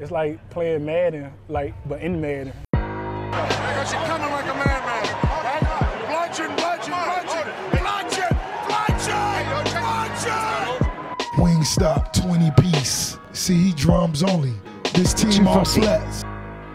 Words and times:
It's 0.00 0.12
like 0.12 0.38
playing 0.50 0.84
Madden, 0.84 1.32
like 1.48 1.74
but 1.88 2.00
in 2.00 2.20
Madden. 2.20 2.52
Because 2.70 3.92
you're 3.92 4.02
coming 4.02 4.30
like 4.30 4.44
a 4.44 4.54
madman. 4.54 5.04
Bludgeon, 6.06 6.54
bludgeon, 6.54 6.94
bludgeon, 6.94 7.52
bludgeon, 7.72 8.36
bludgeon, 8.68 9.64
bludgeon. 9.74 10.38
Wingstop 11.36 12.12
20 12.12 12.50
piece. 12.62 13.18
See, 13.32 13.56
he 13.56 13.72
drums 13.72 14.22
only. 14.22 14.54
This 14.94 15.12
team 15.12 15.48
all 15.48 15.64
flats. 15.64 16.24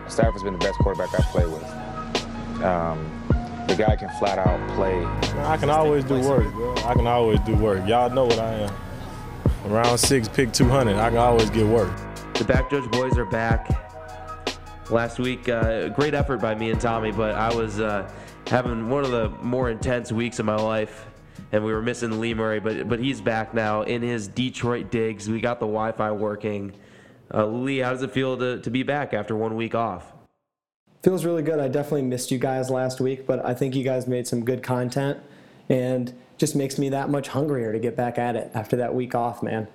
Stafford's 0.09 0.43
been 0.43 0.53
the 0.53 0.59
best 0.59 0.77
quarterback 0.79 1.17
I've 1.17 1.25
played 1.27 1.47
with. 1.47 1.63
Um, 2.61 3.09
the 3.69 3.75
guy 3.75 3.95
can 3.95 4.09
flat 4.19 4.37
out 4.37 4.59
play. 4.75 5.05
I 5.45 5.55
can 5.55 5.69
always 5.69 6.03
do 6.03 6.19
work, 6.19 6.51
bro. 6.51 6.75
I 6.85 6.93
can 6.93 7.07
always 7.07 7.39
do 7.41 7.55
work. 7.55 7.87
Y'all 7.87 8.09
know 8.09 8.25
what 8.25 8.39
I 8.39 8.53
am. 8.53 9.71
Round 9.71 9.97
six, 9.97 10.27
pick 10.27 10.51
200. 10.51 10.97
I 10.97 11.09
can 11.09 11.17
always 11.19 11.49
get 11.49 11.65
work. 11.65 11.97
The 12.35 12.45
back 12.45 12.71
judge 12.71 12.89
boys 12.89 13.15
are 13.19 13.25
back. 13.25 13.69
Last 14.89 15.19
week, 15.19 15.47
uh, 15.47 15.89
great 15.89 16.15
effort 16.15 16.41
by 16.41 16.55
me 16.55 16.71
and 16.71 16.81
Tommy, 16.81 17.11
but 17.11 17.35
I 17.35 17.53
was 17.53 17.79
uh, 17.79 18.11
having 18.47 18.89
one 18.89 19.05
of 19.05 19.11
the 19.11 19.29
more 19.41 19.69
intense 19.69 20.11
weeks 20.11 20.39
of 20.39 20.45
my 20.47 20.55
life, 20.55 21.05
and 21.51 21.63
we 21.63 21.71
were 21.71 21.81
missing 21.81 22.19
Lee 22.19 22.33
Murray, 22.33 22.59
but 22.59 22.89
but 22.89 22.99
he's 22.99 23.21
back 23.21 23.53
now 23.53 23.83
in 23.83 24.01
his 24.01 24.27
Detroit 24.27 24.89
digs. 24.89 25.29
We 25.29 25.41
got 25.41 25.59
the 25.59 25.67
Wi-Fi 25.67 26.11
working. 26.11 26.73
Uh, 27.31 27.45
Lee, 27.45 27.77
how 27.77 27.91
does 27.91 28.01
it 28.01 28.11
feel 28.11 28.35
to, 28.37 28.59
to 28.61 28.69
be 28.71 28.81
back 28.81 29.13
after 29.13 29.35
one 29.35 29.55
week 29.55 29.75
off? 29.75 30.11
Feels 31.03 31.25
really 31.25 31.43
good. 31.43 31.59
I 31.59 31.67
definitely 31.67 32.01
missed 32.01 32.31
you 32.31 32.39
guys 32.39 32.71
last 32.71 32.99
week, 32.99 33.27
but 33.27 33.45
I 33.45 33.53
think 33.53 33.75
you 33.75 33.83
guys 33.83 34.07
made 34.07 34.27
some 34.27 34.43
good 34.43 34.63
content 34.63 35.19
and 35.69 36.11
just 36.37 36.55
makes 36.55 36.79
me 36.79 36.89
that 36.89 37.09
much 37.09 37.27
hungrier 37.27 37.71
to 37.71 37.79
get 37.79 37.95
back 37.95 38.17
at 38.17 38.35
it 38.35 38.49
after 38.55 38.75
that 38.77 38.95
week 38.95 39.13
off, 39.13 39.43
man. 39.43 39.67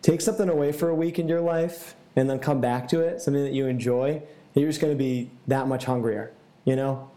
Take 0.00 0.20
something 0.22 0.48
away 0.48 0.72
for 0.72 0.88
a 0.88 0.94
week 0.94 1.18
in 1.18 1.28
your 1.28 1.40
life 1.40 1.94
and 2.18 2.28
then 2.28 2.40
come 2.40 2.60
back 2.60 2.88
to 2.88 3.00
it, 3.00 3.20
something 3.20 3.44
that 3.44 3.52
you 3.52 3.66
enjoy, 3.66 4.20
you're 4.54 4.68
just 4.68 4.80
going 4.80 4.92
to 4.92 4.98
be 4.98 5.30
that 5.46 5.68
much 5.68 5.84
hungrier, 5.84 6.32
you 6.64 6.74
know? 6.74 7.08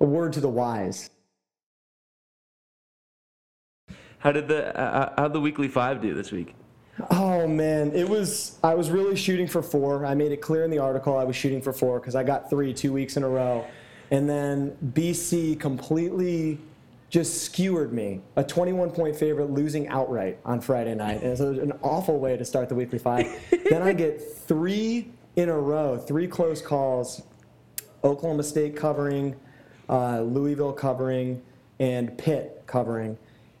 A 0.00 0.04
word 0.04 0.32
to 0.32 0.40
the 0.40 0.48
wise. 0.48 1.10
How 4.18 4.32
did 4.32 4.48
the 4.48 4.76
uh, 4.76 5.12
how 5.16 5.28
the 5.28 5.40
weekly 5.40 5.68
five 5.68 6.00
do 6.00 6.12
this 6.14 6.32
week? 6.32 6.54
Oh 7.10 7.46
man, 7.46 7.92
it 7.92 8.08
was. 8.08 8.58
I 8.64 8.74
was 8.74 8.90
really 8.90 9.16
shooting 9.16 9.46
for 9.46 9.62
four. 9.62 10.06
I 10.06 10.14
made 10.14 10.32
it 10.32 10.40
clear 10.40 10.64
in 10.64 10.70
the 10.70 10.78
article 10.78 11.16
I 11.16 11.24
was 11.24 11.36
shooting 11.36 11.60
for 11.60 11.72
four 11.72 12.00
because 12.00 12.14
I 12.14 12.24
got 12.24 12.48
three 12.48 12.72
two 12.72 12.92
weeks 12.92 13.18
in 13.18 13.22
a 13.22 13.28
row, 13.28 13.66
and 14.10 14.28
then 14.28 14.76
BC 14.94 15.60
completely 15.60 16.58
just 17.14 17.44
skewered 17.44 17.92
me. 17.92 18.20
A 18.34 18.42
21 18.42 18.90
point 18.90 19.14
favorite, 19.14 19.48
losing 19.48 19.86
outright 19.86 20.36
on 20.44 20.60
Friday 20.60 20.96
night, 20.96 21.22
and 21.22 21.26
it 21.26 21.30
was 21.30 21.40
an 21.40 21.72
awful 21.80 22.18
way 22.18 22.36
to 22.36 22.44
start 22.44 22.68
the 22.68 22.74
weekly 22.74 22.98
five. 22.98 23.28
then 23.70 23.82
I 23.82 23.92
get 23.92 24.20
three 24.20 25.12
in 25.36 25.48
a 25.48 25.56
row, 25.56 25.96
three 25.96 26.26
close 26.26 26.60
calls. 26.60 27.22
Oklahoma 28.02 28.42
State 28.42 28.74
covering, 28.74 29.36
uh, 29.88 30.22
Louisville 30.22 30.72
covering, 30.72 31.40
and 31.78 32.18
Pitt 32.18 32.64
covering, 32.66 33.16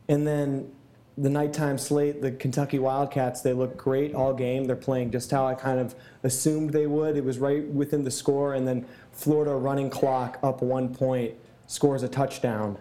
and 0.08 0.26
then 0.26 0.72
the 1.16 1.30
nighttime 1.30 1.78
slate, 1.78 2.20
the 2.20 2.32
Kentucky 2.32 2.80
Wildcats, 2.80 3.40
they 3.40 3.52
look 3.52 3.76
great 3.76 4.16
all 4.16 4.34
game. 4.34 4.64
They're 4.64 4.74
playing 4.74 5.12
just 5.12 5.30
how 5.30 5.46
I 5.46 5.54
kind 5.54 5.78
of 5.78 5.94
assumed 6.24 6.70
they 6.70 6.88
would. 6.88 7.16
It 7.16 7.24
was 7.24 7.38
right 7.38 7.64
within 7.68 8.02
the 8.02 8.10
score, 8.10 8.54
and 8.54 8.66
then 8.66 8.84
Florida 9.12 9.54
running 9.54 9.90
clock 9.90 10.40
up 10.42 10.60
one 10.60 10.92
point 10.92 11.34
scores 11.68 12.02
a 12.02 12.08
touchdown, 12.08 12.78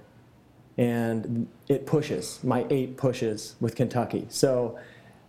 and 0.77 1.47
it 1.67 1.85
pushes. 1.85 2.39
My 2.43 2.66
eight 2.69 2.97
pushes 2.97 3.55
with 3.59 3.75
Kentucky. 3.75 4.25
So, 4.29 4.79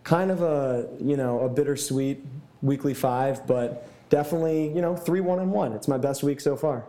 kind 0.03 0.31
of 0.31 0.43
a 0.43 0.89
you 1.01 1.17
know 1.17 1.41
a 1.41 1.49
bittersweet 1.49 2.25
weekly 2.63 2.95
five, 2.95 3.47
but 3.47 3.89
definitely 4.09 4.69
you 4.69 4.81
know 4.81 4.97
three 4.97 5.21
one 5.21 5.39
and 5.39 5.53
one. 5.53 5.73
It's 5.73 5.89
my 5.89 5.99
best 5.99 6.23
week 6.23 6.41
so 6.41 6.57
far. 6.57 6.85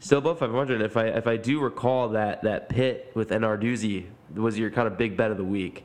Still 0.00 0.18
above 0.18 0.38
500. 0.38 0.80
If 0.80 0.96
I 0.96 1.06
if 1.06 1.26
I 1.26 1.36
do 1.36 1.60
recall 1.60 2.10
that 2.10 2.42
that 2.42 2.68
pit 2.68 3.10
with 3.14 3.30
Narduzzi 3.30 4.06
was 4.34 4.58
your 4.58 4.70
kind 4.70 4.86
of 4.86 4.96
big 4.96 5.16
bet 5.16 5.30
of 5.30 5.36
the 5.36 5.44
week. 5.44 5.84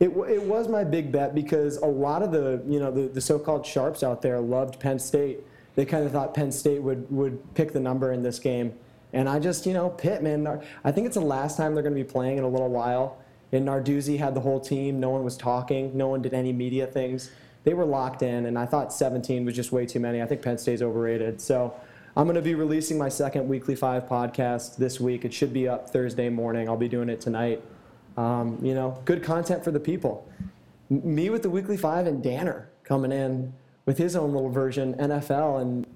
It, 0.00 0.08
it 0.08 0.42
was 0.42 0.68
my 0.68 0.82
big 0.82 1.12
bet 1.12 1.34
because 1.34 1.76
a 1.76 1.86
lot 1.86 2.22
of 2.22 2.32
the 2.32 2.62
you 2.66 2.80
know 2.80 2.90
the, 2.90 3.08
the 3.08 3.20
so-called 3.20 3.64
sharps 3.64 4.02
out 4.02 4.22
there 4.22 4.40
loved 4.40 4.80
Penn 4.80 4.98
State. 4.98 5.40
They 5.76 5.84
kind 5.84 6.04
of 6.04 6.12
thought 6.12 6.34
Penn 6.34 6.50
State 6.50 6.82
would 6.82 7.10
would 7.10 7.54
pick 7.54 7.72
the 7.72 7.80
number 7.80 8.12
in 8.12 8.22
this 8.22 8.40
game, 8.40 8.74
and 9.14 9.28
I 9.28 9.38
just 9.38 9.64
you 9.64 9.72
know 9.72 9.90
Pitt 9.90 10.22
man. 10.22 10.46
I 10.84 10.92
think 10.92 11.06
it's 11.06 11.14
the 11.14 11.20
last 11.20 11.56
time 11.56 11.74
they're 11.74 11.82
going 11.82 11.94
to 11.94 12.02
be 12.02 12.08
playing 12.08 12.38
in 12.38 12.44
a 12.44 12.48
little 12.48 12.68
while. 12.68 13.18
And 13.52 13.68
Narduzzi 13.68 14.18
had 14.18 14.34
the 14.34 14.40
whole 14.40 14.58
team. 14.58 14.98
No 14.98 15.10
one 15.10 15.22
was 15.22 15.36
talking. 15.36 15.96
No 15.96 16.08
one 16.08 16.20
did 16.22 16.34
any 16.34 16.52
media 16.52 16.86
things. 16.88 17.30
They 17.62 17.72
were 17.72 17.84
locked 17.84 18.22
in, 18.22 18.46
and 18.46 18.58
I 18.58 18.66
thought 18.66 18.92
17 18.92 19.44
was 19.44 19.54
just 19.54 19.70
way 19.70 19.86
too 19.86 20.00
many. 20.00 20.20
I 20.20 20.26
think 20.26 20.42
Penn 20.42 20.58
State's 20.58 20.82
overrated. 20.82 21.40
So 21.40 21.72
I'm 22.16 22.24
going 22.24 22.34
to 22.34 22.42
be 22.42 22.54
releasing 22.54 22.98
my 22.98 23.08
second 23.08 23.48
Weekly 23.48 23.76
Five 23.76 24.06
podcast 24.06 24.76
this 24.76 25.00
week. 25.00 25.24
It 25.24 25.32
should 25.32 25.52
be 25.52 25.68
up 25.68 25.90
Thursday 25.90 26.28
morning. 26.28 26.68
I'll 26.68 26.76
be 26.76 26.88
doing 26.88 27.08
it 27.08 27.20
tonight. 27.20 27.62
Um, 28.16 28.58
you 28.60 28.74
know, 28.74 29.00
good 29.04 29.22
content 29.22 29.64
for 29.64 29.70
the 29.70 29.80
people. 29.80 30.28
Me 30.90 31.30
with 31.30 31.42
the 31.42 31.50
Weekly 31.50 31.76
Five 31.76 32.06
and 32.06 32.22
Danner 32.22 32.68
coming 32.82 33.12
in 33.12 33.52
with 33.86 33.98
his 33.98 34.14
own 34.16 34.32
little 34.32 34.50
version, 34.50 34.94
NFL, 34.94 35.60
and 35.62 35.86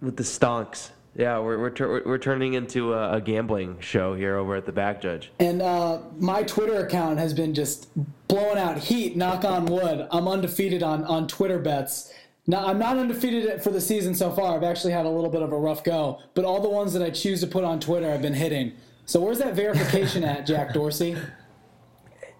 with 0.00 0.16
the 0.16 0.22
stonks. 0.22 0.90
Yeah, 1.16 1.38
we're 1.38 1.58
we're, 1.58 1.70
tur- 1.70 2.02
we're 2.04 2.18
turning 2.18 2.54
into 2.54 2.92
a, 2.92 3.14
a, 3.14 3.20
gambling 3.22 3.80
show 3.80 4.14
here 4.14 4.36
over 4.36 4.54
at 4.54 4.66
the 4.66 4.72
Back 4.72 5.00
Judge. 5.00 5.32
And 5.38 5.62
uh, 5.62 6.00
my 6.18 6.42
Twitter 6.42 6.84
account 6.84 7.18
has 7.18 7.32
been 7.32 7.54
just 7.54 7.88
blowing 8.28 8.58
out 8.58 8.76
heat. 8.76 9.16
Knock 9.16 9.44
on 9.44 9.64
wood. 9.64 10.06
I'm 10.10 10.28
undefeated 10.28 10.82
on 10.82 11.04
on 11.04 11.26
Twitter 11.26 11.58
bets. 11.58 12.12
Now, 12.46 12.66
I'm 12.66 12.78
not 12.78 12.96
undefeated 12.96 13.62
for 13.62 13.70
the 13.70 13.80
season 13.80 14.14
so 14.14 14.30
far. 14.30 14.54
I've 14.54 14.62
actually 14.62 14.92
had 14.92 15.04
a 15.04 15.08
little 15.08 15.30
bit 15.30 15.42
of 15.42 15.52
a 15.52 15.58
rough 15.58 15.82
go, 15.82 16.20
but 16.34 16.44
all 16.44 16.60
the 16.60 16.68
ones 16.68 16.92
that 16.92 17.02
I 17.02 17.10
choose 17.10 17.40
to 17.40 17.46
put 17.46 17.64
on 17.64 17.80
Twitter, 17.80 18.08
I've 18.08 18.22
been 18.22 18.34
hitting. 18.34 18.72
So 19.04 19.20
where's 19.20 19.38
that 19.38 19.54
verification 19.54 20.22
at, 20.22 20.46
Jack 20.46 20.72
Dorsey? 20.72 21.16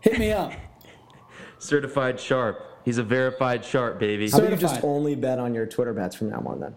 Hit 0.00 0.18
me 0.18 0.30
up. 0.30 0.52
Certified 1.58 2.20
sharp. 2.20 2.60
He's 2.84 2.98
a 2.98 3.02
verified 3.02 3.64
sharp, 3.64 3.98
baby. 3.98 4.30
How 4.30 4.38
about 4.38 4.50
you 4.50 4.56
just 4.56 4.84
only 4.84 5.16
bet 5.16 5.40
on 5.40 5.54
your 5.54 5.66
Twitter 5.66 5.92
bets 5.92 6.14
from 6.14 6.30
now 6.30 6.42
on 6.46 6.60
then? 6.60 6.76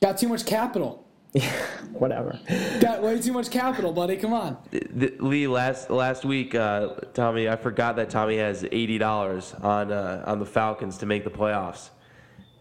Got 0.00 0.18
too 0.18 0.28
much 0.28 0.46
capital. 0.46 1.04
Yeah, 1.34 1.52
whatever. 1.92 2.40
Got 2.80 3.02
way 3.02 3.20
too 3.20 3.34
much 3.34 3.50
capital, 3.50 3.92
buddy. 3.92 4.16
Come 4.16 4.32
on. 4.32 4.56
The, 4.70 5.14
Lee, 5.20 5.46
last 5.46 5.90
last 5.90 6.24
week, 6.24 6.54
uh, 6.54 6.94
Tommy, 7.12 7.50
I 7.50 7.56
forgot 7.56 7.96
that 7.96 8.08
Tommy 8.08 8.38
has 8.38 8.64
eighty 8.72 8.96
dollars 8.96 9.52
on 9.60 9.92
uh, 9.92 10.24
on 10.26 10.38
the 10.38 10.46
Falcons 10.46 10.96
to 10.98 11.06
make 11.06 11.24
the 11.24 11.30
playoffs, 11.30 11.90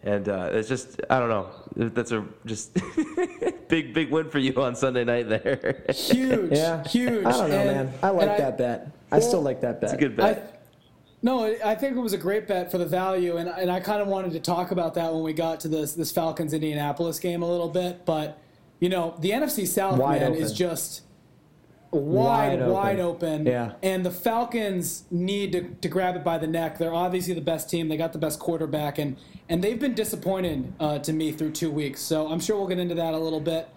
and 0.03 0.28
uh, 0.28 0.50
it's 0.52 0.68
just 0.68 1.00
I 1.09 1.18
don't 1.18 1.30
know. 1.30 1.50
That's 1.78 2.12
a 2.12 2.25
just 2.46 2.78
big 3.69 3.94
big 3.94 4.12
win 4.12 4.30
for 4.30 4.40
you 4.40 4.62
on 4.62 4.75
Sunday 4.75 5.06
night 5.06 5.30
there. 5.30 5.86
huge, 5.90 6.52
yeah, 6.52 6.86
huge. 6.86 7.25
I 7.25 7.31
don't 7.31 7.50
know, 7.50 7.58
and, 7.58 7.90
man. 7.90 8.00
I 8.04 8.09
like 8.09 8.38
that 8.38 8.56
I, 8.56 8.58
bet. 8.58 8.92
I 9.14 9.19
well, 9.19 9.28
still 9.28 9.42
like 9.42 9.62
that 9.62 9.80
bet. 9.80 9.92
It's 9.92 9.94
a 9.94 9.98
good 9.98 10.18
bet. 10.18 10.52
I, 10.54 10.56
no, 11.22 11.46
I 11.64 11.76
think 11.76 11.98
it 11.98 12.00
was 12.00 12.14
a 12.14 12.18
great 12.18 12.48
bet 12.48 12.70
for 12.70 12.78
the 12.78 12.86
value, 12.86 13.38
and, 13.38 13.50
and 13.50 13.72
I 13.72 13.80
kind 13.80 14.02
of 14.02 14.08
wanted 14.08 14.34
to 14.34 14.40
talk 14.40 14.72
about 14.72 14.94
that 14.96 15.14
when 15.14 15.24
we 15.24 15.34
got 15.34 15.60
to 15.62 15.68
this 15.68 15.94
this 15.94 16.12
Falcons 16.12 16.54
Indianapolis 16.54 17.20
game 17.20 17.42
a 17.42 17.50
little 17.50 17.70
bit, 17.70 18.06
but 18.06 18.40
you 18.80 18.90
know, 18.90 19.16
the 19.20 19.32
NFC 19.32 19.68
South, 19.68 19.98
wide 19.98 20.22
man, 20.22 20.34
open. 20.34 20.44
is 20.44 20.54
just 20.54 21.02
wide, 21.92 22.60
wide, 22.60 22.70
wide 22.70 23.00
open. 23.00 23.42
open. 23.42 23.46
Yeah. 23.48 23.74
And 23.82 24.06
the 24.06 24.12
Falcons 24.12 25.04
need 25.10 25.52
to, 25.54 25.70
to 25.82 25.88
grab 25.88 26.16
it 26.16 26.24
by 26.24 26.38
the 26.38 26.48
neck. 26.48 26.78
They're 26.78 26.94
obviously 26.94 27.34
the 27.34 27.42
best 27.42 27.70
team. 27.70 27.88
They 27.88 27.98
got 27.98 28.14
the 28.14 28.20
best 28.20 28.40
quarterback, 28.40 28.98
and 29.00 29.18
and 29.50 29.64
they've 29.64 29.80
been 29.80 29.96
disappointed 29.96 30.74
uh, 30.80 31.00
to 31.00 31.14
me 31.14 31.32
through 31.32 31.52
two 31.52 31.72
weeks. 31.72 32.02
So 32.02 32.28
I'm 32.28 32.40
sure 32.40 32.58
we'll 32.58 32.68
get 32.68 32.80
into 32.80 32.96
that 32.96 33.14
a 33.14 33.20
little 33.20 33.40
bit. 33.40 33.70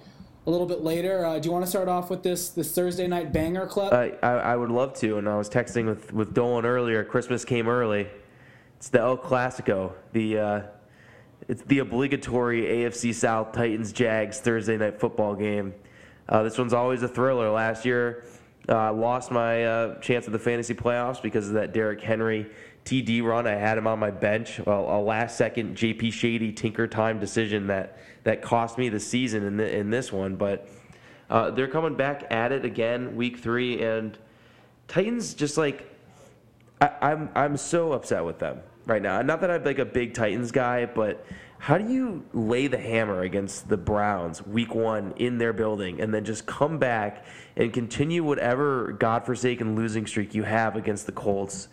A 0.46 0.50
little 0.50 0.66
bit 0.66 0.82
later. 0.82 1.24
Uh, 1.24 1.38
do 1.38 1.48
you 1.48 1.52
want 1.52 1.64
to 1.64 1.70
start 1.70 1.88
off 1.88 2.08
with 2.08 2.22
this 2.22 2.48
this 2.48 2.72
Thursday 2.74 3.06
night 3.06 3.32
banger 3.32 3.66
clip? 3.66 3.92
I, 3.92 4.12
I, 4.22 4.32
I 4.32 4.56
would 4.56 4.70
love 4.70 4.94
to, 4.94 5.18
and 5.18 5.28
I 5.28 5.36
was 5.36 5.50
texting 5.50 5.86
with 5.86 6.12
with 6.12 6.32
Dolan 6.32 6.64
earlier. 6.64 7.04
Christmas 7.04 7.44
came 7.44 7.68
early. 7.68 8.08
It's 8.78 8.88
the 8.88 9.00
El 9.00 9.18
Clasico, 9.18 9.92
the 10.12 10.38
uh, 10.38 10.62
it's 11.48 11.62
the 11.62 11.80
obligatory 11.80 12.62
AFC 12.62 13.14
South 13.14 13.52
Titans 13.52 13.92
Jags 13.92 14.40
Thursday 14.40 14.78
night 14.78 14.98
football 14.98 15.34
game. 15.34 15.74
Uh, 16.28 16.42
this 16.42 16.56
one's 16.56 16.72
always 16.72 17.02
a 17.02 17.08
thriller. 17.08 17.50
Last 17.50 17.84
year, 17.84 18.24
uh, 18.68 18.92
lost 18.92 19.30
my 19.30 19.64
uh, 19.64 20.00
chance 20.00 20.26
at 20.26 20.32
the 20.32 20.38
fantasy 20.38 20.74
playoffs 20.74 21.20
because 21.20 21.48
of 21.48 21.54
that 21.54 21.74
Derrick 21.74 22.00
Henry 22.00 22.46
TD 22.84 23.22
run. 23.22 23.46
I 23.46 23.52
had 23.52 23.76
him 23.76 23.86
on 23.86 23.98
my 23.98 24.10
bench. 24.10 24.60
Well, 24.64 24.86
a 24.88 25.00
last 25.00 25.36
second 25.36 25.76
JP 25.76 26.12
Shady 26.12 26.52
tinker 26.52 26.86
time 26.86 27.18
decision 27.18 27.66
that, 27.66 27.98
that 28.24 28.42
cost 28.42 28.78
me 28.78 28.88
the 28.88 29.00
season 29.00 29.44
in, 29.44 29.56
the, 29.56 29.76
in 29.76 29.90
this 29.90 30.12
one. 30.12 30.36
But 30.36 30.68
uh, 31.28 31.50
they're 31.50 31.68
coming 31.68 31.94
back 31.94 32.26
at 32.30 32.52
it 32.52 32.64
again, 32.64 33.16
week 33.16 33.38
three, 33.38 33.82
and 33.82 34.18
Titans 34.88 35.34
just 35.34 35.56
like 35.56 35.88
I, 36.80 36.90
I'm 37.00 37.30
I'm 37.34 37.56
so 37.56 37.92
upset 37.92 38.24
with 38.24 38.38
them 38.38 38.60
right 38.86 39.00
now. 39.00 39.22
Not 39.22 39.40
that 39.42 39.50
I'm 39.50 39.64
like 39.64 39.78
a 39.78 39.84
big 39.84 40.14
Titans 40.14 40.50
guy, 40.50 40.86
but 40.86 41.24
how 41.58 41.76
do 41.76 41.92
you 41.92 42.24
lay 42.32 42.66
the 42.66 42.78
hammer 42.78 43.20
against 43.20 43.68
the 43.68 43.76
Browns 43.76 44.44
week 44.46 44.74
one 44.74 45.12
in 45.16 45.36
their 45.36 45.52
building 45.52 46.00
and 46.00 46.12
then 46.12 46.24
just 46.24 46.46
come 46.46 46.78
back 46.78 47.26
and 47.56 47.72
continue 47.72 48.24
whatever 48.24 48.92
godforsaken 48.92 49.76
losing 49.76 50.06
streak 50.06 50.34
you 50.34 50.42
have 50.42 50.74
against 50.74 51.04
the 51.04 51.12
Colts? 51.12 51.68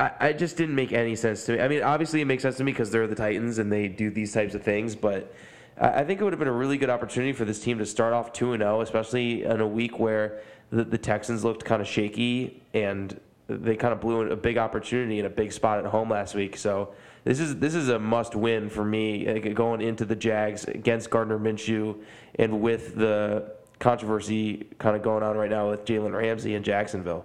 I, 0.00 0.10
I 0.20 0.32
just 0.32 0.56
didn't 0.56 0.74
make 0.74 0.92
any 0.92 1.16
sense 1.16 1.44
to 1.46 1.52
me. 1.52 1.60
I 1.60 1.68
mean, 1.68 1.82
obviously 1.82 2.20
it 2.20 2.26
makes 2.26 2.42
sense 2.42 2.56
to 2.58 2.64
me 2.64 2.72
because 2.72 2.90
they're 2.90 3.06
the 3.06 3.14
Titans 3.14 3.58
and 3.58 3.70
they 3.70 3.88
do 3.88 4.10
these 4.10 4.32
types 4.32 4.54
of 4.54 4.62
things, 4.62 4.94
but 4.94 5.34
I, 5.80 6.00
I 6.00 6.04
think 6.04 6.20
it 6.20 6.24
would 6.24 6.32
have 6.32 6.38
been 6.38 6.48
a 6.48 6.52
really 6.52 6.78
good 6.78 6.90
opportunity 6.90 7.32
for 7.32 7.44
this 7.44 7.60
team 7.60 7.78
to 7.78 7.86
start 7.86 8.12
off 8.12 8.32
two 8.32 8.52
and 8.52 8.60
zero, 8.60 8.80
especially 8.80 9.44
in 9.44 9.60
a 9.60 9.66
week 9.66 9.98
where 9.98 10.40
the, 10.70 10.84
the 10.84 10.98
Texans 10.98 11.44
looked 11.44 11.64
kind 11.64 11.82
of 11.82 11.88
shaky 11.88 12.62
and 12.74 13.18
they 13.48 13.76
kind 13.76 13.92
of 13.92 14.00
blew 14.00 14.30
a 14.30 14.36
big 14.36 14.58
opportunity 14.58 15.18
in 15.18 15.26
a 15.26 15.30
big 15.30 15.52
spot 15.52 15.78
at 15.78 15.86
home 15.86 16.10
last 16.10 16.34
week. 16.34 16.56
So 16.56 16.92
this 17.24 17.40
is 17.40 17.56
this 17.56 17.74
is 17.74 17.88
a 17.88 17.98
must 17.98 18.34
win 18.34 18.68
for 18.68 18.84
me 18.84 19.40
going 19.54 19.80
into 19.80 20.04
the 20.04 20.16
Jags 20.16 20.64
against 20.64 21.10
Gardner 21.10 21.38
Minshew 21.38 21.98
and 22.34 22.60
with 22.60 22.94
the 22.94 23.52
controversy 23.78 24.66
kind 24.78 24.96
of 24.96 25.02
going 25.02 25.22
on 25.22 25.36
right 25.36 25.50
now 25.50 25.70
with 25.70 25.84
Jalen 25.84 26.12
Ramsey 26.12 26.54
in 26.54 26.62
Jacksonville. 26.62 27.24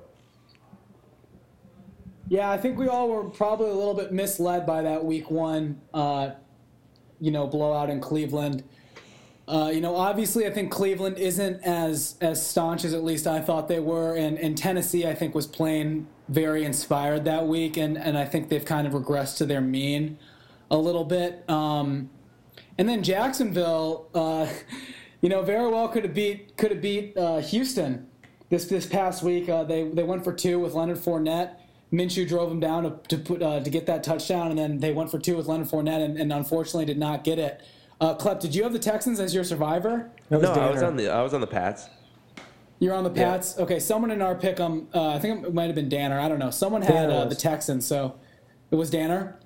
Yeah, 2.29 2.49
I 2.49 2.57
think 2.57 2.77
we 2.77 2.87
all 2.87 3.09
were 3.09 3.29
probably 3.29 3.69
a 3.69 3.73
little 3.73 3.93
bit 3.93 4.11
misled 4.11 4.65
by 4.65 4.81
that 4.83 5.03
week 5.03 5.29
one, 5.29 5.81
uh, 5.93 6.31
you 7.19 7.31
know, 7.31 7.47
blowout 7.47 7.89
in 7.89 7.99
Cleveland. 7.99 8.63
Uh, 9.45 9.69
you 9.73 9.81
know, 9.81 9.95
obviously, 9.95 10.47
I 10.47 10.49
think 10.51 10.71
Cleveland 10.71 11.17
isn't 11.17 11.61
as 11.63 12.15
as 12.21 12.45
staunch 12.45 12.85
as 12.85 12.93
at 12.93 13.03
least 13.03 13.27
I 13.27 13.41
thought 13.41 13.67
they 13.67 13.81
were, 13.81 14.15
and, 14.15 14.39
and 14.39 14.57
Tennessee, 14.57 15.05
I 15.05 15.13
think, 15.13 15.35
was 15.35 15.47
playing 15.47 16.07
very 16.29 16.63
inspired 16.63 17.25
that 17.25 17.45
week, 17.45 17.75
and, 17.75 17.97
and 17.97 18.17
I 18.17 18.23
think 18.23 18.47
they've 18.47 18.63
kind 18.63 18.87
of 18.87 18.93
regressed 18.93 19.37
to 19.37 19.45
their 19.45 19.59
mean 19.59 20.17
a 20.71 20.77
little 20.77 21.03
bit. 21.03 21.47
Um, 21.49 22.09
and 22.77 22.87
then 22.87 23.03
Jacksonville, 23.03 24.09
uh, 24.15 24.47
you 25.21 25.27
know, 25.27 25.41
very 25.41 25.69
well 25.69 25.89
could 25.89 26.05
have 26.05 26.13
beat 26.13 26.55
could 26.55 26.71
have 26.71 26.81
beat 26.81 27.17
uh, 27.17 27.39
Houston 27.39 28.07
this 28.49 28.65
this 28.65 28.85
past 28.85 29.23
week. 29.23 29.49
Uh, 29.49 29.65
they 29.65 29.83
they 29.83 30.03
went 30.03 30.23
for 30.23 30.31
two 30.31 30.57
with 30.57 30.73
Leonard 30.73 30.97
Fournette. 30.97 31.55
Minshew 31.93 32.27
drove 32.27 32.49
them 32.49 32.59
down 32.59 32.83
to 32.83 32.97
to, 33.09 33.17
put, 33.17 33.41
uh, 33.43 33.59
to 33.59 33.69
get 33.69 33.85
that 33.85 34.03
touchdown, 34.03 34.49
and 34.49 34.57
then 34.57 34.79
they 34.79 34.91
went 34.91 35.11
for 35.11 35.19
two 35.19 35.37
with 35.37 35.45
Leonard 35.47 35.67
Fournette, 35.69 36.03
and, 36.03 36.17
and 36.17 36.33
unfortunately 36.33 36.85
did 36.85 36.97
not 36.97 37.23
get 37.23 37.37
it. 37.37 37.61
Uh, 38.01 38.15
Klep, 38.15 38.39
did 38.39 38.55
you 38.55 38.63
have 38.63 38.73
the 38.73 38.79
Texans 38.79 39.19
as 39.19 39.33
your 39.35 39.43
survivor? 39.43 40.09
No, 40.29 40.39
I 40.39 40.71
was 40.71 40.81
on 40.81 40.97
the 40.97 41.09
I 41.09 41.21
was 41.21 41.33
on 41.33 41.41
the 41.41 41.47
Pats. 41.47 41.87
You're 42.79 42.95
on 42.95 43.03
the 43.03 43.11
Yeah. 43.11 43.31
Pats. 43.33 43.57
Okay, 43.59 43.79
someone 43.79 44.11
in 44.11 44.21
our 44.21 44.35
pick 44.35 44.59
'em, 44.59 44.87
uh, 44.93 45.09
I 45.09 45.19
think 45.19 45.45
it 45.45 45.53
might 45.53 45.67
have 45.67 45.75
been 45.75 45.87
Danner. 45.87 46.19
I 46.19 46.27
don't 46.27 46.39
know. 46.39 46.49
Someone 46.49 46.81
had 46.81 47.09
uh, 47.09 47.25
the 47.25 47.35
Texans, 47.35 47.85
so 47.85 48.15
it 48.71 48.75
was 48.75 48.89
Danner. 48.89 49.39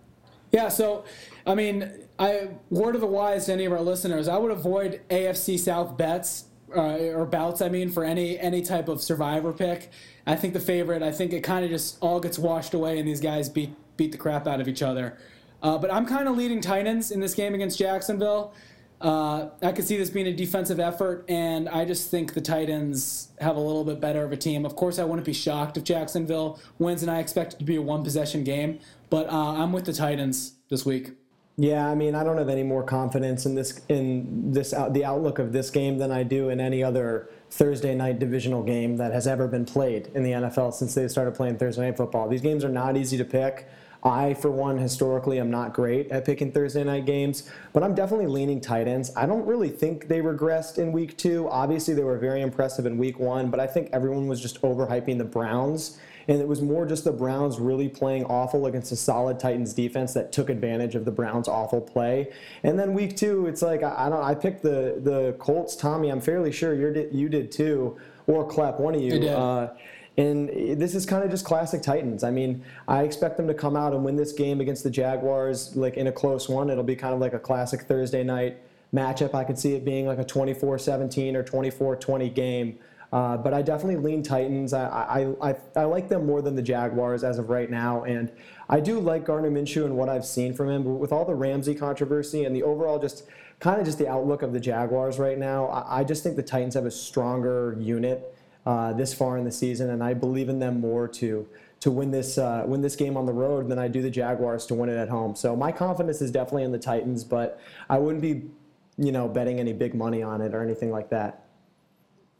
Yeah. 0.51 0.69
So, 0.69 1.03
I 1.45 1.53
mean, 1.53 1.91
I 2.17 2.47
word 2.71 2.95
of 2.95 3.01
the 3.01 3.07
wise 3.07 3.45
to 3.47 3.53
any 3.53 3.65
of 3.65 3.73
our 3.73 3.81
listeners, 3.81 4.27
I 4.27 4.37
would 4.37 4.51
avoid 4.51 5.01
AFC 5.09 5.59
South 5.59 5.97
bets 5.97 6.45
uh, 6.75 7.15
or 7.15 7.25
bouts. 7.25 7.61
I 7.61 7.69
mean, 7.69 7.89
for 7.89 8.03
any 8.03 8.39
any 8.39 8.61
type 8.61 8.87
of 8.87 9.01
survivor 9.01 9.53
pick. 9.53 9.89
I 10.25 10.35
think 10.35 10.53
the 10.53 10.59
favorite. 10.59 11.01
I 11.01 11.11
think 11.11 11.33
it 11.33 11.41
kind 11.41 11.63
of 11.63 11.71
just 11.71 11.97
all 12.01 12.19
gets 12.19 12.37
washed 12.37 12.73
away, 12.73 12.99
and 12.99 13.07
these 13.07 13.21
guys 13.21 13.49
beat 13.49 13.75
beat 13.95 14.11
the 14.11 14.17
crap 14.17 14.47
out 14.47 14.59
of 14.59 14.67
each 14.67 14.81
other. 14.81 15.17
Uh, 15.61 15.77
but 15.77 15.91
I'm 15.91 16.05
kind 16.05 16.27
of 16.27 16.37
leading 16.37 16.61
Titans 16.61 17.11
in 17.11 17.19
this 17.19 17.33
game 17.33 17.55
against 17.55 17.79
Jacksonville. 17.79 18.53
Uh, 18.99 19.49
I 19.61 19.73
could 19.73 19.85
see 19.85 19.97
this 19.97 20.09
being 20.09 20.27
a 20.27 20.33
defensive 20.33 20.79
effort, 20.79 21.25
and 21.29 21.69
I 21.69 21.85
just 21.85 22.09
think 22.09 22.33
the 22.33 22.41
Titans 22.41 23.29
have 23.39 23.55
a 23.55 23.59
little 23.59 23.83
bit 23.83 23.99
better 23.99 24.23
of 24.23 24.31
a 24.31 24.37
team. 24.37 24.65
Of 24.65 24.75
course, 24.75 24.97
I 24.97 25.03
wouldn't 25.03 25.25
be 25.25 25.33
shocked 25.33 25.77
if 25.77 25.83
Jacksonville 25.83 26.59
wins, 26.79 27.03
and 27.03 27.11
I 27.11 27.19
expect 27.19 27.53
it 27.53 27.59
to 27.59 27.65
be 27.65 27.75
a 27.75 27.81
one 27.81 28.03
possession 28.03 28.43
game. 28.43 28.79
But 29.09 29.29
uh, 29.29 29.53
I'm 29.53 29.71
with 29.71 29.85
the 29.85 29.93
Titans 29.93 30.53
this 30.69 30.85
week. 30.85 31.11
Yeah, 31.59 31.89
I 31.89 31.95
mean, 31.95 32.13
I 32.13 32.23
don't 32.23 32.37
have 32.37 32.49
any 32.49 32.61
more 32.61 32.83
confidence 32.83 33.47
in 33.47 33.55
this 33.55 33.81
in 33.89 34.51
this 34.51 34.73
out, 34.75 34.93
the 34.93 35.03
outlook 35.03 35.39
of 35.39 35.51
this 35.51 35.71
game 35.71 35.97
than 35.97 36.11
I 36.11 36.21
do 36.21 36.49
in 36.49 36.59
any 36.59 36.83
other 36.83 37.31
Thursday 37.49 37.95
night 37.95 38.19
divisional 38.19 38.61
game 38.61 38.97
that 38.97 39.11
has 39.11 39.25
ever 39.25 39.47
been 39.47 39.65
played 39.65 40.11
in 40.13 40.21
the 40.21 40.33
NFL 40.33 40.71
since 40.71 40.93
they 40.93 41.07
started 41.07 41.33
playing 41.33 41.57
Thursday 41.57 41.81
night 41.81 41.97
football. 41.97 42.29
These 42.29 42.41
games 42.41 42.63
are 42.63 42.69
not 42.69 42.95
easy 42.95 43.17
to 43.17 43.25
pick. 43.25 43.67
I, 44.03 44.35
for 44.35 44.51
one, 44.51 44.77
historically 44.77 45.39
am 45.39 45.49
not 45.49 45.73
great 45.73 46.11
at 46.11 46.25
picking 46.25 46.51
Thursday 46.51 46.83
night 46.83 47.07
games, 47.07 47.49
but 47.73 47.81
I'm 47.81 47.95
definitely 47.95 48.27
leaning 48.27 48.61
Titans. 48.61 49.11
I 49.15 49.25
don't 49.25 49.45
really 49.47 49.69
think 49.69 50.07
they 50.07 50.19
regressed 50.19 50.77
in 50.77 50.91
week 50.91 51.17
two. 51.17 51.49
Obviously, 51.49 51.95
they 51.95 52.03
were 52.03 52.19
very 52.19 52.41
impressive 52.41 52.85
in 52.85 52.99
week 52.99 53.17
one, 53.17 53.49
but 53.49 53.59
I 53.59 53.65
think 53.65 53.89
everyone 53.93 54.27
was 54.27 54.39
just 54.39 54.61
overhyping 54.61 55.17
the 55.17 55.25
Browns 55.25 55.97
and 56.27 56.41
it 56.41 56.47
was 56.47 56.61
more 56.61 56.85
just 56.85 57.03
the 57.03 57.11
Browns 57.11 57.59
really 57.59 57.87
playing 57.87 58.25
awful 58.25 58.65
against 58.65 58.91
a 58.91 58.95
solid 58.95 59.39
Titans 59.39 59.73
defense 59.73 60.13
that 60.13 60.31
took 60.31 60.49
advantage 60.49 60.95
of 60.95 61.05
the 61.05 61.11
Browns' 61.11 61.47
awful 61.47 61.81
play. 61.81 62.31
And 62.63 62.77
then 62.77 62.93
week 62.93 63.15
two, 63.15 63.47
it's 63.47 63.61
like 63.61 63.83
I, 63.83 64.07
I 64.07 64.09
don't. 64.09 64.23
I 64.23 64.35
picked 64.35 64.63
the 64.63 64.99
the 65.01 65.35
Colts. 65.39 65.75
Tommy, 65.75 66.09
I'm 66.09 66.21
fairly 66.21 66.51
sure 66.51 66.73
you 66.73 66.93
did 66.93 67.13
you 67.13 67.29
did 67.29 67.51
too, 67.51 67.97
or 68.27 68.47
Clap, 68.47 68.79
one 68.79 68.95
of 68.95 69.01
you. 69.01 69.19
Uh, 69.37 69.75
and 70.17 70.49
this 70.81 70.95
is 70.95 71.05
kind 71.05 71.23
of 71.23 71.29
just 71.29 71.45
classic 71.45 71.83
Titans. 71.83 72.23
I 72.23 72.31
mean, 72.31 72.63
I 72.87 73.03
expect 73.03 73.37
them 73.37 73.47
to 73.47 73.53
come 73.53 73.75
out 73.75 73.93
and 73.93 74.03
win 74.03 74.15
this 74.15 74.31
game 74.31 74.59
against 74.59 74.83
the 74.83 74.89
Jaguars, 74.89 75.75
like 75.75 75.95
in 75.95 76.07
a 76.07 76.11
close 76.11 76.49
one. 76.49 76.71
It'll 76.71 76.83
be 76.83 76.95
kind 76.95 77.13
of 77.13 77.19
like 77.19 77.33
a 77.33 77.39
classic 77.39 77.81
Thursday 77.81 78.23
night 78.23 78.57
matchup. 78.91 79.35
I 79.35 79.43
could 79.43 79.59
see 79.59 79.75
it 79.75 79.85
being 79.85 80.07
like 80.07 80.17
a 80.17 80.25
24-17 80.25 81.35
or 81.35 81.43
24-20 81.43 82.33
game. 82.33 82.79
Uh, 83.11 83.37
but 83.37 83.53
I 83.53 83.61
definitely 83.61 83.97
lean 83.97 84.21
Titans. 84.21 84.73
I, 84.73 84.85
I, 84.85 85.49
I, 85.49 85.55
I 85.75 85.83
like 85.85 86.09
them 86.09 86.25
more 86.25 86.41
than 86.41 86.55
the 86.55 86.61
Jaguars 86.61 87.23
as 87.23 87.39
of 87.39 87.49
right 87.49 87.69
now. 87.69 88.03
And 88.03 88.31
I 88.69 88.79
do 88.79 88.99
like 88.99 89.25
Gardner 89.25 89.49
Minshew 89.49 89.85
and 89.85 89.95
what 89.95 90.09
I've 90.09 90.25
seen 90.25 90.53
from 90.53 90.69
him. 90.69 90.83
But 90.83 90.95
with 90.95 91.11
all 91.13 91.23
the 91.23 91.35
Ramsey 91.35 91.73
controversy 91.73 92.43
and 92.43 92.55
the 92.55 92.63
overall 92.63 92.99
just 92.99 93.23
kind 93.59 93.79
of 93.79 93.85
just 93.85 93.97
the 93.97 94.09
outlook 94.09 94.41
of 94.41 94.51
the 94.51 94.59
Jaguars 94.59 95.19
right 95.19 95.37
now, 95.37 95.67
I, 95.67 95.99
I 95.99 96.03
just 96.03 96.21
think 96.21 96.35
the 96.35 96.43
Titans 96.43 96.73
have 96.73 96.85
a 96.85 96.91
stronger 96.91 97.77
unit 97.79 98.35
uh, 98.65 98.91
this 98.91 99.13
far 99.13 99.37
in 99.37 99.45
the 99.45 99.51
season. 99.51 99.89
And 99.91 100.03
I 100.03 100.13
believe 100.13 100.49
in 100.49 100.59
them 100.59 100.81
more 100.81 101.07
to 101.07 101.47
to 101.79 101.91
win 101.91 102.11
this 102.11 102.37
uh, 102.37 102.63
win 102.65 102.81
this 102.81 102.95
game 102.95 103.15
on 103.15 103.25
the 103.25 103.33
road 103.33 103.69
than 103.69 103.79
I 103.79 103.87
do 103.87 104.01
the 104.01 104.09
Jaguars 104.09 104.65
to 104.65 104.73
win 104.73 104.89
it 104.89 104.97
at 104.97 105.09
home. 105.09 105.35
So 105.35 105.55
my 105.55 105.71
confidence 105.71 106.21
is 106.21 106.31
definitely 106.31 106.63
in 106.63 106.71
the 106.71 106.79
Titans, 106.79 107.23
but 107.23 107.61
I 107.89 107.99
wouldn't 107.99 108.21
be, 108.21 108.49
you 108.97 109.11
know, 109.11 109.27
betting 109.27 109.59
any 109.59 109.73
big 109.73 109.93
money 109.93 110.23
on 110.23 110.41
it 110.41 110.53
or 110.53 110.63
anything 110.63 110.91
like 110.91 111.09
that. 111.11 111.45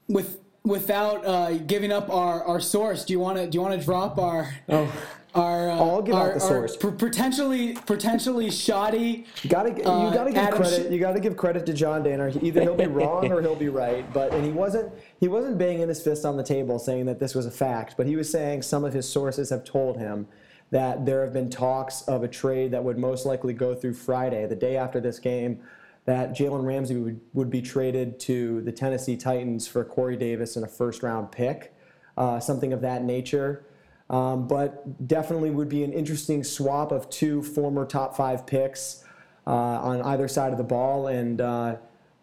With 0.08 0.40
without 0.68 1.25
uh, 1.25 1.52
giving 1.60 1.92
up 1.92 2.10
our, 2.10 2.44
our 2.44 2.60
source, 2.60 3.06
do 3.06 3.14
you 3.14 3.19
want 3.19 3.38
to 3.38 3.48
do 3.48 3.58
you 3.58 3.62
want 3.62 3.80
to 3.80 3.84
drop 3.86 4.18
our 4.19 4.54
our 4.69 5.69
uh, 5.69 5.78
Oh. 5.80 5.90
I'll 5.96 6.02
give 6.02 6.16
out 6.16 6.34
the 6.34 6.40
source. 6.40 6.75
p- 6.75 6.90
potentially 6.92 7.74
potentially 7.86 8.50
shoddy? 8.50 9.25
You 9.44 9.50
gotta, 9.50 9.69
you 9.69 9.84
Uh, 9.84 10.12
gotta 10.12 10.31
give 10.31 10.40
Adam 10.40 10.60
credit. 10.62 10.88
Sh- 10.88 10.92
You 10.92 11.00
gotta 11.00 11.19
give 11.19 11.38
credit 11.38 11.66
to 11.68 11.74
John 11.74 12.02
Danner. 12.04 12.30
He- 12.30 12.48
Either 12.48 12.62
he'll 12.62 12.75
be 12.75 12.88
wrong 12.88 13.31
or 13.31 13.42
he'll 13.42 13.56
be 13.56 13.69
right. 13.69 14.12
But 14.14 14.34
and 14.34 14.44
he 14.44 14.52
wasn't. 14.52 14.92
He 15.19 15.28
wasn't 15.28 15.58
banging 15.58 15.88
his 15.90 16.02
fist 16.02 16.25
on 16.25 16.38
the 16.38 16.44
table 16.44 16.80
saying 16.80 17.06
that 17.06 17.19
this 17.19 17.36
was 17.36 17.46
a 17.46 17.52
fact. 17.52 17.96
But 17.98 18.08
he 18.08 18.16
was 18.16 18.30
saying 18.31 18.64
some 18.64 18.84
of 18.84 18.94
his 18.94 19.08
sources 19.08 19.50
have 19.52 19.64
told 19.64 19.98
him 19.98 20.28
that 20.72 21.06
there 21.06 21.22
have 21.24 21.34
been 21.34 21.50
talks 21.50 22.02
of 22.04 22.24
a 22.24 22.28
trade 22.28 22.72
that 22.72 22.84
would 22.84 22.98
most 22.98 23.25
likely 23.25 23.54
go 23.54 23.74
through 23.76 23.94
Friday, 23.94 24.45
the 24.47 24.56
day 24.56 24.76
after 24.76 25.00
this 25.00 25.18
game, 25.19 25.59
that 26.07 26.31
Jalen 26.31 26.64
Ramsey 26.66 26.95
would, 26.95 27.19
would 27.33 27.49
be 27.49 27.61
traded 27.61 28.18
to 28.21 28.61
the 28.61 28.71
Tennessee 28.71 29.18
Titans 29.18 29.68
for 29.68 29.83
Corey 29.83 30.16
Davis 30.16 30.56
and 30.56 30.64
a 30.64 30.68
first 30.68 31.04
round 31.04 31.33
pick, 31.33 31.76
uh, 32.18 32.40
something 32.40 32.71
of 32.71 32.80
that 32.81 33.04
nature. 33.04 33.66
Um, 34.09 34.47
but 34.47 35.06
definitely 35.06 35.49
would 35.49 35.68
be 35.68 35.83
an 35.83 35.92
interesting 35.92 36.45
swap 36.45 36.94
of 36.94 37.09
two 37.09 37.44
former 37.44 37.85
top 37.85 38.16
five 38.16 38.47
picks 38.47 39.04
uh, 39.45 39.52
on 39.52 40.02
either 40.02 40.30
side 40.30 40.54
of 40.54 40.57
the 40.57 40.64
ball. 40.64 41.07
And 41.07 41.42
uh, 41.42 41.76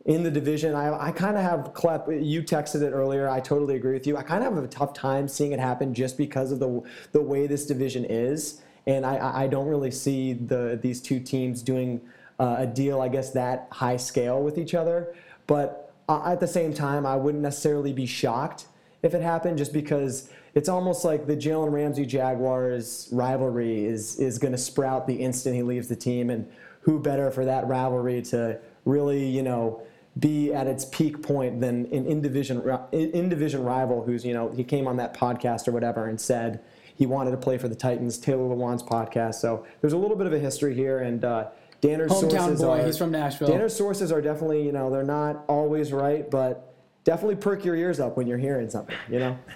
in 0.06 0.22
the 0.22 0.30
division, 0.30 0.74
I, 0.74 1.08
I 1.08 1.12
kind 1.12 1.36
of 1.36 1.42
have 1.42 1.74
Klep. 1.74 2.24
You 2.24 2.42
texted 2.42 2.80
it 2.80 2.92
earlier. 2.92 3.28
I 3.28 3.40
totally 3.40 3.76
agree 3.76 3.92
with 3.92 4.06
you. 4.06 4.16
I 4.16 4.22
kind 4.22 4.42
of 4.42 4.54
have 4.54 4.64
a 4.64 4.66
tough 4.66 4.94
time 4.94 5.28
seeing 5.28 5.52
it 5.52 5.60
happen 5.60 5.92
just 5.92 6.16
because 6.16 6.52
of 6.52 6.58
the 6.58 6.80
the 7.12 7.20
way 7.20 7.46
this 7.46 7.66
division 7.66 8.06
is, 8.06 8.62
and 8.86 9.04
I- 9.04 9.42
I 9.42 9.46
don't 9.46 9.66
really 9.66 9.90
see 9.90 10.32
the 10.32 10.78
these 10.80 11.02
two 11.02 11.20
teams 11.20 11.62
doing 11.62 12.00
uh, 12.38 12.56
a 12.58 12.66
deal. 12.66 13.00
I 13.00 13.08
guess 13.08 13.30
that 13.30 13.68
high 13.70 13.96
scale 13.96 14.42
with 14.42 14.58
each 14.58 14.74
other, 14.74 15.14
but 15.46 15.92
uh, 16.08 16.22
at 16.26 16.40
the 16.40 16.48
same 16.48 16.74
time, 16.74 17.06
I 17.06 17.16
wouldn't 17.16 17.42
necessarily 17.42 17.92
be 17.92 18.06
shocked 18.06 18.66
if 19.02 19.14
it 19.14 19.22
happened, 19.22 19.58
just 19.58 19.72
because 19.72 20.30
it's 20.54 20.68
almost 20.68 21.04
like 21.04 21.26
the 21.26 21.36
Jalen 21.36 21.72
Ramsey 21.72 22.06
Jaguars 22.06 23.08
rivalry 23.12 23.84
is 23.84 24.18
is 24.18 24.38
going 24.38 24.52
to 24.52 24.58
sprout 24.58 25.06
the 25.06 25.14
instant 25.14 25.54
he 25.54 25.62
leaves 25.62 25.88
the 25.88 25.96
team, 25.96 26.30
and 26.30 26.50
who 26.80 27.00
better 27.00 27.30
for 27.30 27.44
that 27.44 27.66
rivalry 27.66 28.22
to 28.22 28.58
really, 28.84 29.24
you 29.24 29.42
know, 29.42 29.82
be 30.18 30.52
at 30.52 30.66
its 30.66 30.84
peak 30.84 31.22
point 31.22 31.60
than 31.60 31.86
an 31.86 32.06
in 32.06 32.20
division 32.20 32.62
in 32.92 33.28
division 33.28 33.64
rival 33.64 34.04
who's 34.04 34.24
you 34.24 34.32
know 34.32 34.50
he 34.50 34.62
came 34.62 34.86
on 34.86 34.96
that 34.96 35.16
podcast 35.16 35.66
or 35.66 35.72
whatever 35.72 36.06
and 36.06 36.20
said 36.20 36.60
he 36.94 37.06
wanted 37.06 37.32
to 37.32 37.36
play 37.36 37.58
for 37.58 37.68
the 37.68 37.74
Titans. 37.74 38.18
Taylor 38.18 38.54
Lewan's 38.54 38.82
podcast. 38.82 39.34
So 39.34 39.66
there's 39.80 39.92
a 39.92 39.98
little 39.98 40.16
bit 40.16 40.26
of 40.26 40.32
a 40.32 40.38
history 40.38 40.74
here, 40.74 41.00
and 41.00 41.24
uh, 41.24 41.48
Danner's 41.84 42.12
Hometown 42.12 42.30
sources 42.30 42.62
boy, 42.62 42.80
are 42.80 42.86
he's 42.86 42.96
from 42.96 43.10
Nashville. 43.10 43.48
Danner's 43.48 43.76
sources 43.76 44.10
are 44.10 44.22
definitely 44.22 44.64
you 44.64 44.72
know 44.72 44.88
they're 44.90 45.04
not 45.04 45.44
always 45.48 45.92
right, 45.92 46.30
but 46.30 46.74
definitely 47.04 47.36
perk 47.36 47.62
your 47.62 47.76
ears 47.76 48.00
up 48.00 48.16
when 48.16 48.26
you're 48.26 48.38
hearing 48.38 48.70
something. 48.70 48.96
You 49.10 49.18
know. 49.20 49.38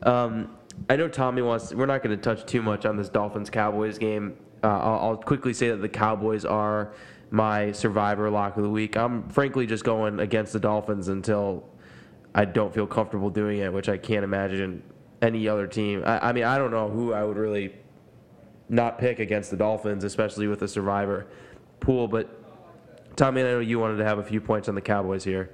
Um, 0.00 0.56
I 0.88 0.94
know 0.94 1.08
Tommy 1.08 1.42
wants. 1.42 1.74
We're 1.74 1.86
not 1.86 2.04
going 2.04 2.16
to 2.16 2.22
touch 2.22 2.46
too 2.46 2.62
much 2.62 2.86
on 2.86 2.96
this 2.96 3.08
Dolphins 3.08 3.50
Cowboys 3.50 3.98
game. 3.98 4.36
Uh, 4.62 4.68
I'll, 4.68 4.98
I'll 5.00 5.16
quickly 5.16 5.52
say 5.52 5.70
that 5.70 5.78
the 5.78 5.88
Cowboys 5.88 6.44
are 6.44 6.94
my 7.32 7.72
survivor 7.72 8.30
lock 8.30 8.56
of 8.56 8.62
the 8.62 8.70
week. 8.70 8.96
I'm 8.96 9.28
frankly 9.28 9.66
just 9.66 9.82
going 9.82 10.20
against 10.20 10.52
the 10.52 10.60
Dolphins 10.60 11.08
until 11.08 11.68
I 12.32 12.44
don't 12.44 12.72
feel 12.72 12.86
comfortable 12.86 13.28
doing 13.28 13.58
it, 13.58 13.72
which 13.72 13.88
I 13.88 13.98
can't 13.98 14.22
imagine 14.22 14.84
any 15.20 15.48
other 15.48 15.66
team. 15.66 16.04
I, 16.06 16.28
I 16.28 16.32
mean, 16.32 16.44
I 16.44 16.58
don't 16.58 16.70
know 16.70 16.88
who 16.88 17.12
I 17.12 17.24
would 17.24 17.38
really 17.38 17.74
not 18.68 18.98
pick 18.98 19.18
against 19.18 19.50
the 19.50 19.56
Dolphins, 19.56 20.04
especially 20.04 20.46
with 20.46 20.60
the 20.60 20.68
survivor 20.68 21.26
pool. 21.80 22.08
But 22.08 22.28
Tommy, 23.16 23.40
I 23.40 23.44
know 23.44 23.60
you 23.60 23.78
wanted 23.78 23.96
to 23.96 24.04
have 24.04 24.18
a 24.18 24.22
few 24.22 24.40
points 24.40 24.68
on 24.68 24.74
the 24.74 24.80
Cowboys 24.80 25.24
here. 25.24 25.50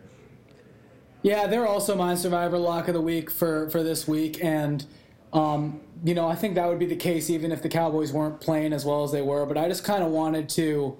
Yeah, 1.22 1.46
they're 1.46 1.66
also 1.66 1.96
my 1.96 2.14
survivor 2.16 2.58
lock 2.58 2.88
of 2.88 2.94
the 2.94 3.00
week 3.00 3.30
for 3.30 3.70
for 3.70 3.82
this 3.82 4.06
week, 4.06 4.44
and 4.44 4.84
um, 5.32 5.80
you 6.04 6.14
know 6.14 6.28
I 6.28 6.34
think 6.34 6.54
that 6.56 6.68
would 6.68 6.78
be 6.78 6.86
the 6.86 6.96
case 6.96 7.30
even 7.30 7.50
if 7.50 7.62
the 7.62 7.68
Cowboys 7.70 8.12
weren't 8.12 8.42
playing 8.42 8.74
as 8.74 8.84
well 8.84 9.04
as 9.04 9.12
they 9.12 9.22
were. 9.22 9.46
But 9.46 9.56
I 9.56 9.66
just 9.66 9.84
kind 9.84 10.04
of 10.04 10.10
wanted 10.10 10.48
to. 10.50 10.98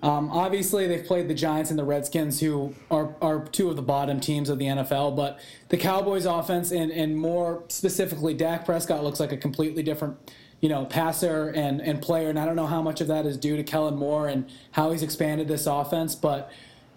Um, 0.00 0.30
obviously, 0.30 0.86
they've 0.86 1.04
played 1.04 1.28
the 1.28 1.34
Giants 1.34 1.70
and 1.70 1.78
the 1.78 1.84
Redskins, 1.84 2.38
who 2.38 2.74
are, 2.88 3.16
are 3.20 3.44
two 3.46 3.68
of 3.68 3.74
the 3.74 3.82
bottom 3.82 4.20
teams 4.20 4.48
of 4.48 4.58
the 4.58 4.66
NFL. 4.66 5.16
But 5.16 5.40
the 5.70 5.76
Cowboys' 5.76 6.24
offense, 6.24 6.70
and, 6.70 6.92
and 6.92 7.16
more 7.16 7.64
specifically, 7.66 8.32
Dak 8.32 8.64
Prescott 8.64 9.02
looks 9.02 9.18
like 9.18 9.32
a 9.32 9.36
completely 9.36 9.82
different, 9.82 10.16
you 10.60 10.68
know, 10.68 10.84
passer 10.84 11.48
and, 11.48 11.80
and 11.80 12.02
player. 12.02 12.28
And 12.28 12.38
I 12.38 12.44
don't 12.44 12.56
know 12.56 12.66
how 12.66 12.82
much 12.82 13.00
of 13.00 13.06
that 13.08 13.26
is 13.26 13.36
due 13.36 13.56
to 13.56 13.62
Kellen 13.62 13.96
Moore 13.96 14.28
and 14.28 14.50
how 14.72 14.90
he's 14.90 15.02
expanded 15.02 15.48
this 15.48 15.66
offense. 15.66 16.14
But, 16.14 16.50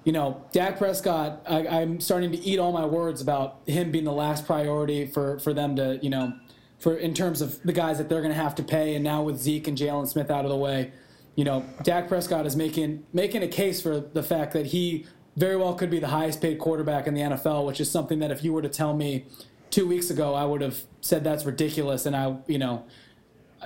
you 0.03 0.11
know, 0.11 0.43
Dak 0.51 0.77
Prescott, 0.77 1.41
I, 1.47 1.67
I'm 1.67 1.99
starting 1.99 2.31
to 2.31 2.37
eat 2.37 2.59
all 2.59 2.71
my 2.71 2.85
words 2.85 3.21
about 3.21 3.61
him 3.67 3.91
being 3.91 4.05
the 4.05 4.11
last 4.11 4.45
priority 4.45 5.05
for, 5.05 5.39
for 5.39 5.53
them 5.53 5.75
to, 5.75 5.99
you 6.01 6.09
know, 6.09 6.33
for 6.79 6.97
in 6.97 7.13
terms 7.13 7.41
of 7.41 7.61
the 7.63 7.73
guys 7.73 7.99
that 7.99 8.09
they're 8.09 8.21
going 8.21 8.33
to 8.33 8.41
have 8.41 8.55
to 8.55 8.63
pay. 8.63 8.95
And 8.95 9.03
now 9.03 9.21
with 9.21 9.39
Zeke 9.39 9.67
and 9.67 9.77
Jaylon 9.77 10.07
Smith 10.07 10.31
out 10.31 10.45
of 10.45 10.49
the 10.49 10.57
way 10.57 10.91
you 11.35 11.45
know, 11.45 11.65
Dak 11.83 12.07
Prescott 12.07 12.45
is 12.45 12.55
making 12.55 13.05
making 13.13 13.43
a 13.43 13.47
case 13.47 13.81
for 13.81 13.99
the 13.99 14.23
fact 14.23 14.53
that 14.53 14.67
he 14.67 15.05
very 15.37 15.55
well 15.55 15.73
could 15.73 15.89
be 15.89 15.99
the 15.99 16.07
highest 16.07 16.41
paid 16.41 16.59
quarterback 16.59 17.07
in 17.07 17.13
the 17.13 17.21
NFL, 17.21 17.65
which 17.65 17.79
is 17.79 17.89
something 17.89 18.19
that 18.19 18.31
if 18.31 18.43
you 18.43 18.51
were 18.51 18.61
to 18.61 18.69
tell 18.69 18.93
me 18.93 19.25
two 19.69 19.87
weeks 19.87 20.09
ago, 20.09 20.33
I 20.33 20.43
would 20.43 20.61
have 20.61 20.81
said 20.99 21.23
that's 21.23 21.45
ridiculous, 21.45 22.05
and 22.05 22.15
I, 22.15 22.35
you 22.47 22.57
know, 22.57 22.85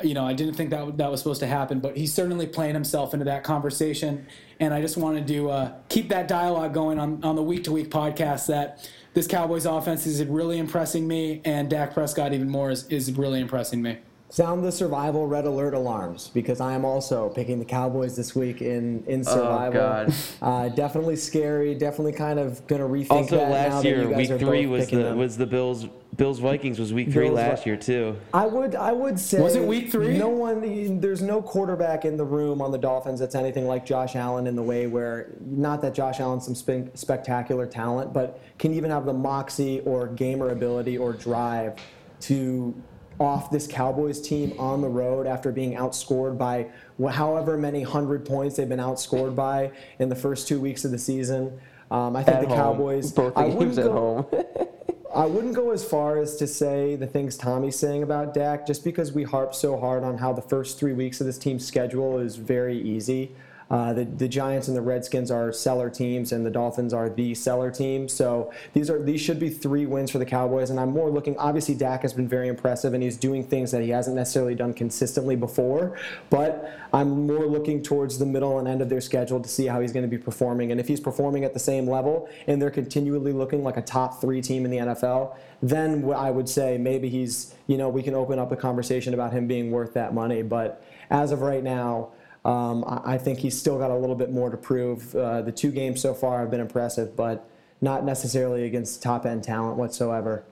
you 0.04 0.14
know, 0.14 0.26
I 0.26 0.34
didn't 0.34 0.56
think 0.56 0.70
that 0.72 0.98
that 0.98 1.12
was 1.12 1.20
supposed 1.22 1.40
to 1.42 1.48
happen. 1.48 1.80
But 1.80 1.98
he's 1.98 2.14
certainly 2.14 2.48
playing 2.48 2.74
himself 2.74 3.14
into 3.14 3.26
that 3.26 3.44
conversation, 3.44 4.28
and 4.60 4.74
I 4.74 4.82
just 4.82 4.98
wanted 4.98 5.28
to 5.28 5.50
uh, 5.50 5.74
keep 5.90 6.10
that 6.10 6.28
dialogue 6.28 6.74
going 6.74 7.00
on 7.00 7.24
on 7.24 7.36
the 7.36 7.44
week 7.44 7.64
to 7.66 7.72
week 7.72 7.90
podcast. 7.90 8.48
That 8.48 8.90
this 9.14 9.28
Cowboys 9.28 9.66
offense 9.66 10.06
is 10.06 10.24
really 10.26 10.58
impressing 10.58 11.08
me, 11.08 11.42
and 11.46 11.70
Dak 11.70 11.94
Prescott 11.94 12.34
even 12.34 12.50
more 12.50 12.72
is, 12.72 12.88
is 12.88 13.12
really 13.14 13.40
impressing 13.40 13.82
me. 13.82 13.98
Sound 14.30 14.64
the 14.66 14.72
survival 14.72 15.28
red 15.28 15.46
alert 15.46 15.74
alarms 15.76 16.30
because 16.34 16.60
I 16.60 16.74
am 16.74 16.84
also 16.84 17.30
picking 17.30 17.60
the 17.60 17.64
Cowboys 17.66 18.16
this 18.16 18.36
week 18.36 18.62
in 18.62 19.04
in 19.08 19.24
survival. 19.24 19.80
God. 19.80 20.14
Uh, 20.42 20.68
definitely 20.70 21.16
scary. 21.16 21.76
Definitely 21.76 22.14
kind 22.14 22.40
of 22.40 22.66
gonna 22.68 22.84
rethink 22.88 23.12
Also, 23.12 23.38
that 23.38 23.48
now 23.50 23.54
last 23.54 23.84
that 23.84 23.88
year, 23.90 24.02
you 24.02 24.10
guys 24.10 24.18
week 24.18 24.32
are 24.32 24.40
three 24.40 24.66
both 24.66 24.72
was 24.72 24.86
picking 24.86 25.00
the 25.00 25.06
them. 25.06 25.18
was 25.20 25.38
the 25.38 25.46
Bills 25.46 25.86
Bills 26.18 26.40
Vikings 26.40 26.80
was 26.80 26.92
week 26.92 27.12
three 27.12 27.26
Bills, 27.28 27.36
last 27.36 27.64
Vi- 27.64 27.70
year 27.70 27.78
too. 27.78 28.18
I 28.34 28.48
would 28.48 28.74
I 28.76 28.92
would 28.94 29.20
say 29.20 29.40
Was 29.40 29.56
it 29.56 29.64
week 29.64 29.92
three? 29.92 30.18
No 30.18 30.30
one 30.30 31.00
there's 31.00 31.22
no 31.22 31.42
quarterback 31.42 32.04
in 32.04 32.18
the 32.18 32.26
room 32.26 32.62
on 32.64 32.72
the 32.72 32.78
Dolphins 32.80 33.20
that's 33.20 33.36
anything 33.36 33.68
like 33.68 33.86
Josh 33.86 34.16
Allen 34.16 34.48
in 34.48 34.56
the 34.56 34.64
way 34.64 34.88
where 34.88 35.34
not 35.46 35.82
that 35.84 35.94
Josh 35.94 36.20
Allen's 36.20 36.46
some 36.46 36.56
spe- 36.56 36.96
spectacular 36.98 37.68
talent, 37.68 38.12
but 38.12 38.42
can 38.58 38.74
even 38.74 38.90
have 38.90 39.06
the 39.06 39.14
moxie 39.14 39.82
or 39.82 40.08
gamer 40.08 40.50
ability 40.50 40.98
or 40.98 41.14
drive 41.14 41.76
to 42.22 42.74
off 43.20 43.50
this 43.50 43.68
Cowboys 43.68 44.22
team 44.22 44.54
on 44.60 44.82
the 44.82 44.88
road 44.90 45.28
after 45.28 45.52
being 45.52 45.74
outscored 45.74 46.38
by 46.38 46.68
however 47.12 47.58
many 47.58 47.82
hundred 47.82 48.26
points 48.26 48.56
they've 48.58 48.68
been 48.70 48.80
outscored 48.80 49.36
by 49.36 49.72
in 50.00 50.10
the 50.10 50.16
first 50.16 50.48
two 50.48 50.60
weeks 50.60 50.84
of 50.86 50.92
the 50.92 50.98
season. 50.98 51.60
Um, 51.92 52.16
I 52.16 52.24
think 52.24 52.38
At 52.38 52.42
the 52.42 52.48
home. 52.50 52.58
Cowboys. 52.58 53.12
Both 53.12 53.38
I 53.38 53.50
games 53.50 53.78
at 53.78 53.86
go- 53.86 54.26
home. 54.32 54.44
I 55.16 55.26
wouldn't 55.26 55.56
go 55.56 55.72
as 55.72 55.82
far 55.86 56.18
as 56.18 56.36
to 56.38 56.48
say 56.48 56.98
the 56.98 57.08
things 57.08 57.38
Tommy's 57.38 57.80
saying 57.80 58.04
about 58.04 58.34
Dak, 58.34 58.68
just 58.68 58.84
because 58.84 59.14
we 59.14 59.24
harp 59.24 59.56
so 59.56 59.80
hard 59.80 60.04
on 60.04 60.18
how 60.18 60.34
the 60.34 60.42
first 60.42 60.78
three 60.78 60.92
weeks 60.92 61.22
of 61.22 61.26
this 61.28 61.38
team's 61.38 61.66
schedule 61.66 62.18
is 62.20 62.36
very 62.36 62.78
easy. 62.82 63.34
Uh, 63.70 63.94
the, 63.94 64.06
the 64.06 64.28
Giants 64.28 64.68
and 64.68 64.78
the 64.78 64.82
Redskins 64.82 65.32
are 65.32 65.52
cellar 65.52 65.90
teams, 65.90 66.32
and 66.32 66.46
the 66.46 66.52
Dolphins 66.52 66.94
are 66.94 67.10
the 67.10 67.34
cellar 67.34 67.72
team. 67.72 68.08
So 68.08 68.52
these 68.74 68.90
are 68.90 69.02
these 69.02 69.22
should 69.22 69.40
be 69.40 69.50
three 69.50 69.86
wins 69.86 70.12
for 70.12 70.20
the 70.20 70.26
Cowboys. 70.26 70.70
And 70.70 70.80
I'm 70.80 70.92
more 70.92 71.10
looking. 71.10 71.36
Obviously, 71.38 71.74
Dak 71.74 72.04
has 72.04 72.14
been 72.14 72.28
very 72.28 72.48
impressive, 72.48 72.94
and 72.94 73.02
he's 73.02 73.18
doing 73.18 73.44
things 73.44 73.72
that 73.72 73.82
he 73.82 73.90
hasn't 73.90 74.16
necessarily 74.16 74.54
done 74.54 74.74
consistently 74.74 75.36
before. 75.36 75.98
But 76.30 76.80
I'm 76.94 77.26
more 77.26 77.48
looking 77.48 77.82
towards 77.82 78.20
the 78.20 78.26
middle 78.26 78.60
and 78.60 78.68
end 78.68 78.82
of 78.82 78.90
their 78.90 79.02
schedule 79.02 79.40
to 79.40 79.50
see 79.50 79.66
how 79.66 79.82
he's 79.82 79.92
going 79.92 80.10
to 80.10 80.16
be 80.16 80.22
performing. 80.22 80.72
And 80.72 80.80
if 80.80 80.88
he's 80.88 81.00
performing 81.00 81.44
at 81.44 81.54
the 81.54 81.60
same 81.60 81.90
level, 81.90 82.30
and 82.46 82.62
they're 82.62 82.70
continually 82.70 83.32
looking 83.32 83.64
like 83.64 83.78
a 83.78 83.82
top 83.82 84.22
three 84.22 84.42
team 84.42 84.66
in 84.66 84.72
the 84.72 84.78
NFL, 84.78 85.36
then 85.64 86.12
I 86.14 86.30
would 86.30 86.48
say 86.48 86.78
maybe 86.78 87.10
he's 87.10 87.56
you 87.66 87.78
know 87.78 87.90
we 87.90 88.04
can 88.04 88.14
open 88.14 88.38
up 88.38 88.52
a 88.52 88.56
conversation 88.56 89.16
about 89.16 89.34
him 89.34 89.48
being 89.48 89.72
worth 89.72 89.94
that 89.96 90.14
money. 90.14 90.44
But 90.44 90.84
as 91.10 91.32
of 91.32 91.42
right 91.42 91.64
now. 91.64 92.12
Um, 92.46 92.86
I 92.88 93.18
think 93.18 93.40
he's 93.40 93.60
still 93.60 93.80
got 93.80 93.90
a 93.90 93.96
little 93.96 94.16
bit 94.16 94.32
more 94.32 94.52
to 94.52 94.58
prove. 94.58 95.16
Uh, 95.16 95.42
the 95.42 95.52
two 95.52 95.72
games 95.72 96.00
so 96.00 96.14
far 96.14 96.42
have 96.42 96.52
been 96.52 96.60
impressive, 96.60 97.16
but 97.16 97.50
not 97.82 98.06
necessarily 98.06 98.66
against 98.66 99.02
top 99.02 99.26
end 99.26 99.44
talent 99.44 99.78
whatsoever. 99.78 100.46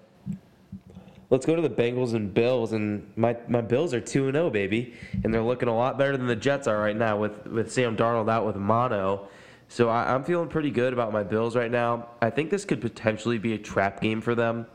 Let's 1.30 1.46
go 1.46 1.56
to 1.56 1.62
the 1.62 1.70
Bengals 1.70 2.14
and 2.14 2.34
Bills, 2.34 2.74
and 2.74 3.12
my, 3.16 3.38
my 3.48 3.62
Bills 3.62 3.94
are 3.94 4.02
two 4.02 4.26
and 4.26 4.36
zero, 4.36 4.50
baby, 4.50 4.96
and 5.24 5.32
they're 5.32 5.44
looking 5.44 5.70
a 5.70 5.76
lot 5.76 6.00
better 6.00 6.18
than 6.18 6.26
the 6.26 6.36
Jets 6.36 6.68
are 6.68 6.80
right 6.80 6.96
now 6.96 7.18
with 7.18 7.46
with 7.46 7.72
Sam 7.72 7.96
Darnold 7.96 8.30
out 8.30 8.46
with 8.46 8.56
mono. 8.56 9.28
So 9.68 9.90
I, 9.90 10.14
I'm 10.14 10.24
feeling 10.24 10.50
pretty 10.50 10.72
good 10.72 10.94
about 10.94 11.14
my 11.14 11.24
Bills 11.24 11.56
right 11.56 11.72
now. 11.72 12.10
I 12.22 12.32
think 12.32 12.50
this 12.50 12.66
could 12.66 12.82
potentially 12.82 13.38
be 13.38 13.54
a 13.54 13.58
trap 13.58 14.02
game 14.02 14.20
for 14.20 14.36
them. 14.36 14.66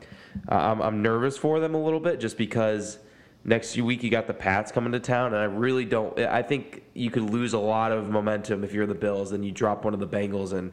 Uh, 0.50 0.54
I'm, 0.54 0.80
I'm 0.80 1.02
nervous 1.02 1.37
for 1.37 1.58
them 1.58 1.75
a 1.75 1.82
little 1.82 2.00
bit 2.00 2.20
just 2.20 2.38
because 2.38 2.98
next 3.49 3.76
week 3.76 4.02
you 4.02 4.11
got 4.11 4.26
the 4.26 4.35
Pats 4.35 4.71
coming 4.71 4.93
to 4.93 5.00
town, 5.00 5.35
and 5.35 5.37
I 5.37 5.45
really 5.45 5.85
don't. 5.85 6.19
I 6.19 6.43
think 6.43 6.83
you 6.95 7.11
could 7.11 7.31
lose 7.31 7.52
a 7.55 7.59
lot 7.59 7.93
of 7.93 8.11
momentum 8.11 8.64
if 8.64 8.73
you're 8.73 8.87
the 8.87 8.95
Bills 8.95 9.33
and 9.33 9.45
you 9.45 9.52
drop 9.52 9.85
one 9.85 9.95
of 9.95 10.00
the 10.00 10.09
Bengals 10.09 10.52
and. 10.52 10.73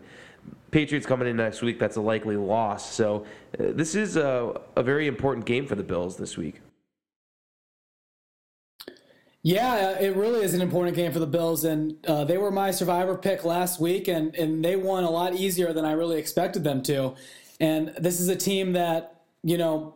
Patriots 0.69 1.07
coming 1.07 1.27
in 1.27 1.37
next 1.37 1.61
week, 1.61 1.79
that's 1.79 1.95
a 1.95 2.01
likely 2.01 2.35
loss. 2.35 2.93
So, 2.93 3.25
uh, 3.57 3.71
this 3.71 3.95
is 3.95 4.17
a, 4.17 4.59
a 4.75 4.83
very 4.83 5.07
important 5.07 5.45
game 5.45 5.65
for 5.65 5.75
the 5.75 5.83
Bills 5.83 6.17
this 6.17 6.37
week. 6.37 6.59
Yeah, 9.41 9.91
it 9.99 10.15
really 10.15 10.43
is 10.43 10.55
an 10.55 10.61
important 10.63 10.95
game 10.95 11.11
for 11.11 11.19
the 11.19 11.27
Bills, 11.27 11.65
and 11.65 12.03
uh, 12.07 12.23
they 12.25 12.39
were 12.39 12.49
my 12.49 12.71
survivor 12.71 13.15
pick 13.15 13.45
last 13.45 13.79
week, 13.79 14.07
and 14.07 14.35
and 14.35 14.65
they 14.65 14.75
won 14.75 15.03
a 15.03 15.09
lot 15.11 15.35
easier 15.35 15.71
than 15.71 15.85
I 15.85 15.91
really 15.91 16.17
expected 16.17 16.63
them 16.63 16.81
to. 16.83 17.13
And 17.59 17.93
this 17.99 18.19
is 18.19 18.27
a 18.27 18.35
team 18.35 18.73
that 18.73 19.21
you 19.43 19.59
know 19.59 19.93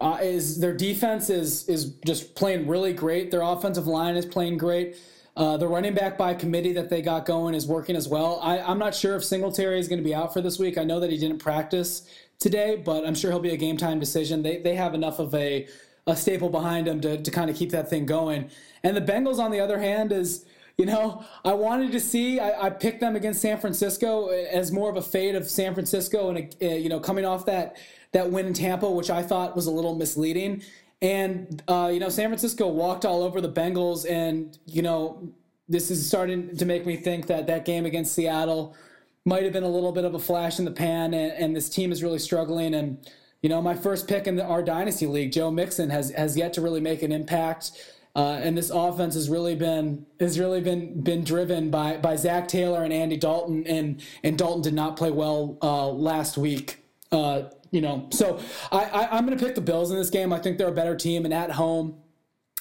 uh, 0.00 0.18
is 0.22 0.60
their 0.60 0.74
defense 0.74 1.30
is 1.30 1.68
is 1.68 1.94
just 2.06 2.34
playing 2.34 2.66
really 2.66 2.92
great. 2.92 3.30
Their 3.30 3.42
offensive 3.42 3.86
line 3.86 4.16
is 4.16 4.26
playing 4.26 4.58
great. 4.58 4.96
Uh, 5.36 5.56
the 5.56 5.66
running 5.66 5.94
back 5.94 6.16
by 6.16 6.32
committee 6.32 6.72
that 6.72 6.88
they 6.90 7.02
got 7.02 7.26
going 7.26 7.54
is 7.54 7.66
working 7.66 7.96
as 7.96 8.06
well. 8.06 8.38
I, 8.40 8.60
I'm 8.60 8.78
not 8.78 8.94
sure 8.94 9.16
if 9.16 9.24
Singletary 9.24 9.80
is 9.80 9.88
going 9.88 9.98
to 9.98 10.04
be 10.04 10.14
out 10.14 10.32
for 10.32 10.40
this 10.40 10.60
week. 10.60 10.78
I 10.78 10.84
know 10.84 11.00
that 11.00 11.10
he 11.10 11.18
didn't 11.18 11.38
practice 11.38 12.08
today, 12.38 12.80
but 12.84 13.04
I'm 13.04 13.16
sure 13.16 13.32
he'll 13.32 13.40
be 13.40 13.50
a 13.50 13.56
game 13.56 13.76
time 13.76 13.98
decision. 13.98 14.42
They 14.42 14.58
they 14.58 14.74
have 14.76 14.94
enough 14.94 15.18
of 15.18 15.34
a 15.34 15.66
a 16.06 16.16
staple 16.16 16.50
behind 16.50 16.86
him 16.86 17.00
to, 17.00 17.22
to 17.22 17.30
kind 17.30 17.50
of 17.50 17.56
keep 17.56 17.70
that 17.70 17.88
thing 17.88 18.06
going. 18.06 18.50
And 18.82 18.96
the 18.96 19.00
Bengals, 19.00 19.38
on 19.38 19.50
the 19.50 19.60
other 19.60 19.78
hand, 19.78 20.12
is 20.12 20.44
you 20.78 20.86
know 20.86 21.24
I 21.44 21.54
wanted 21.54 21.92
to 21.92 22.00
see 22.00 22.40
I, 22.40 22.66
I 22.66 22.70
picked 22.70 23.00
them 23.00 23.16
against 23.16 23.40
San 23.40 23.58
Francisco 23.58 24.28
as 24.28 24.72
more 24.72 24.90
of 24.90 24.96
a 24.96 25.02
fade 25.02 25.34
of 25.34 25.48
San 25.48 25.74
Francisco 25.74 26.30
and 26.30 26.54
a, 26.60 26.78
you 26.78 26.88
know 26.88 27.00
coming 27.00 27.24
off 27.24 27.46
that 27.46 27.76
that 28.12 28.30
win 28.30 28.46
in 28.46 28.54
Tampa, 28.54 28.90
which 28.90 29.10
I 29.10 29.22
thought 29.22 29.56
was 29.56 29.66
a 29.66 29.70
little 29.70 29.94
misleading. 29.94 30.62
And 31.02 31.62
uh, 31.68 31.90
you 31.92 32.00
know 32.00 32.08
San 32.08 32.28
Francisco 32.28 32.68
walked 32.68 33.04
all 33.04 33.22
over 33.22 33.40
the 33.40 33.52
Bengals, 33.52 34.08
and 34.08 34.56
you 34.66 34.82
know 34.82 35.28
this 35.68 35.90
is 35.90 36.06
starting 36.06 36.56
to 36.56 36.64
make 36.64 36.86
me 36.86 36.96
think 36.96 37.26
that 37.26 37.46
that 37.46 37.64
game 37.64 37.86
against 37.86 38.14
Seattle 38.14 38.76
might 39.24 39.42
have 39.42 39.52
been 39.52 39.64
a 39.64 39.68
little 39.68 39.92
bit 39.92 40.04
of 40.04 40.14
a 40.14 40.18
flash 40.18 40.58
in 40.58 40.64
the 40.64 40.70
pan, 40.70 41.14
and, 41.14 41.32
and 41.32 41.56
this 41.56 41.68
team 41.68 41.92
is 41.92 42.02
really 42.02 42.18
struggling. 42.18 42.74
And 42.74 42.98
you 43.42 43.48
know, 43.48 43.60
my 43.60 43.74
first 43.74 44.08
pick 44.08 44.26
in 44.26 44.36
the, 44.36 44.44
our 44.44 44.62
dynasty 44.62 45.06
league, 45.06 45.32
Joe 45.32 45.50
Mixon, 45.50 45.90
has 45.90 46.10
has 46.10 46.36
yet 46.36 46.52
to 46.54 46.60
really 46.60 46.80
make 46.80 47.02
an 47.02 47.12
impact. 47.12 47.72
Uh, 48.16 48.38
and 48.42 48.56
this 48.56 48.70
offense 48.70 49.14
has 49.14 49.28
really 49.28 49.56
been 49.56 50.06
has 50.20 50.38
really 50.38 50.60
been 50.60 51.00
been 51.00 51.24
driven 51.24 51.70
by 51.70 51.96
by 51.96 52.14
Zac 52.14 52.46
Taylor 52.46 52.84
and 52.84 52.92
Andy 52.92 53.16
Dalton, 53.16 53.66
and 53.66 54.02
and 54.22 54.38
Dalton 54.38 54.62
did 54.62 54.74
not 54.74 54.96
play 54.96 55.10
well 55.10 55.58
uh, 55.62 55.88
last 55.88 56.38
week. 56.38 56.84
Uh, 57.10 57.44
you 57.72 57.80
know, 57.80 58.08
so 58.10 58.40
I, 58.70 58.84
I 58.84 59.16
I'm 59.16 59.26
going 59.26 59.36
to 59.36 59.44
pick 59.44 59.56
the 59.56 59.60
Bills 59.60 59.90
in 59.90 59.96
this 59.96 60.10
game. 60.10 60.32
I 60.32 60.38
think 60.38 60.58
they're 60.58 60.68
a 60.68 60.72
better 60.72 60.94
team, 60.94 61.24
and 61.24 61.34
at 61.34 61.50
home, 61.50 61.96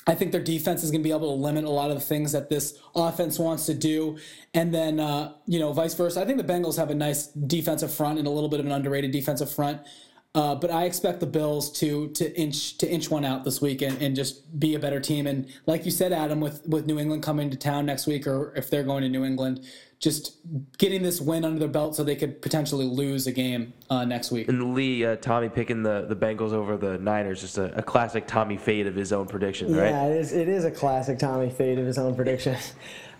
I 0.05 0.15
think 0.15 0.31
their 0.31 0.41
defense 0.41 0.83
is 0.83 0.91
going 0.91 1.01
to 1.01 1.07
be 1.07 1.11
able 1.11 1.35
to 1.35 1.41
limit 1.41 1.65
a 1.65 1.69
lot 1.69 1.91
of 1.91 1.97
the 1.97 2.03
things 2.03 2.31
that 2.33 2.49
this 2.49 2.77
offense 2.95 3.39
wants 3.39 3.67
to 3.67 3.73
do. 3.73 4.17
And 4.53 4.73
then, 4.73 4.99
uh, 4.99 5.33
you 5.45 5.59
know, 5.59 5.71
vice 5.71 5.93
versa. 5.93 6.19
I 6.19 6.25
think 6.25 6.39
the 6.39 6.43
Bengals 6.43 6.77
have 6.77 6.89
a 6.89 6.95
nice 6.95 7.27
defensive 7.27 7.93
front 7.93 8.19
and 8.19 8.27
a 8.27 8.31
little 8.31 8.49
bit 8.49 8.59
of 8.59 8.65
an 8.65 8.71
underrated 8.71 9.11
defensive 9.11 9.51
front. 9.51 9.81
Uh, 10.35 10.55
but 10.55 10.71
I 10.71 10.85
expect 10.85 11.19
the 11.19 11.27
Bills 11.27 11.71
to 11.73 12.09
to 12.09 12.35
inch 12.35 12.79
to 12.79 12.89
inch 12.89 13.11
one 13.11 13.23
out 13.23 13.43
this 13.43 13.61
week 13.61 13.83
and, 13.83 14.01
and 14.01 14.15
just 14.15 14.59
be 14.59 14.73
a 14.73 14.79
better 14.79 14.99
team. 14.99 15.27
And 15.27 15.47
like 15.67 15.85
you 15.85 15.91
said, 15.91 16.11
Adam, 16.11 16.39
with 16.39 16.67
with 16.67 16.87
New 16.87 16.97
England 16.97 17.21
coming 17.21 17.51
to 17.51 17.57
town 17.57 17.85
next 17.85 18.07
week, 18.07 18.25
or 18.25 18.51
if 18.55 18.67
they're 18.67 18.83
going 18.83 19.03
to 19.03 19.09
New 19.09 19.25
England, 19.25 19.63
just 19.99 20.37
getting 20.79 21.03
this 21.03 21.21
win 21.21 21.45
under 21.45 21.59
their 21.59 21.67
belt 21.67 21.95
so 21.95 22.03
they 22.03 22.15
could 22.15 22.41
potentially 22.41 22.85
lose 22.85 23.27
a 23.27 23.31
game 23.31 23.73
uh, 23.91 24.05
next 24.05 24.31
week. 24.31 24.47
And 24.47 24.73
Lee, 24.73 25.05
uh, 25.05 25.17
Tommy 25.17 25.49
picking 25.49 25.83
the, 25.83 26.07
the 26.09 26.15
Bengals 26.15 26.51
over 26.51 26.77
the 26.77 26.97
Niners, 26.97 27.39
just 27.39 27.59
a, 27.59 27.71
a 27.77 27.83
classic 27.83 28.25
Tommy 28.25 28.57
fade 28.57 28.87
of 28.87 28.95
his 28.95 29.13
own 29.13 29.27
prediction, 29.27 29.73
right? 29.75 29.91
Yeah, 29.91 30.07
it 30.07 30.17
is. 30.17 30.33
It 30.33 30.49
is 30.49 30.65
a 30.65 30.71
classic 30.71 31.19
Tommy 31.19 31.51
fade 31.51 31.77
of 31.77 31.85
his 31.85 31.97
own 31.97 32.15
prediction. 32.15 32.57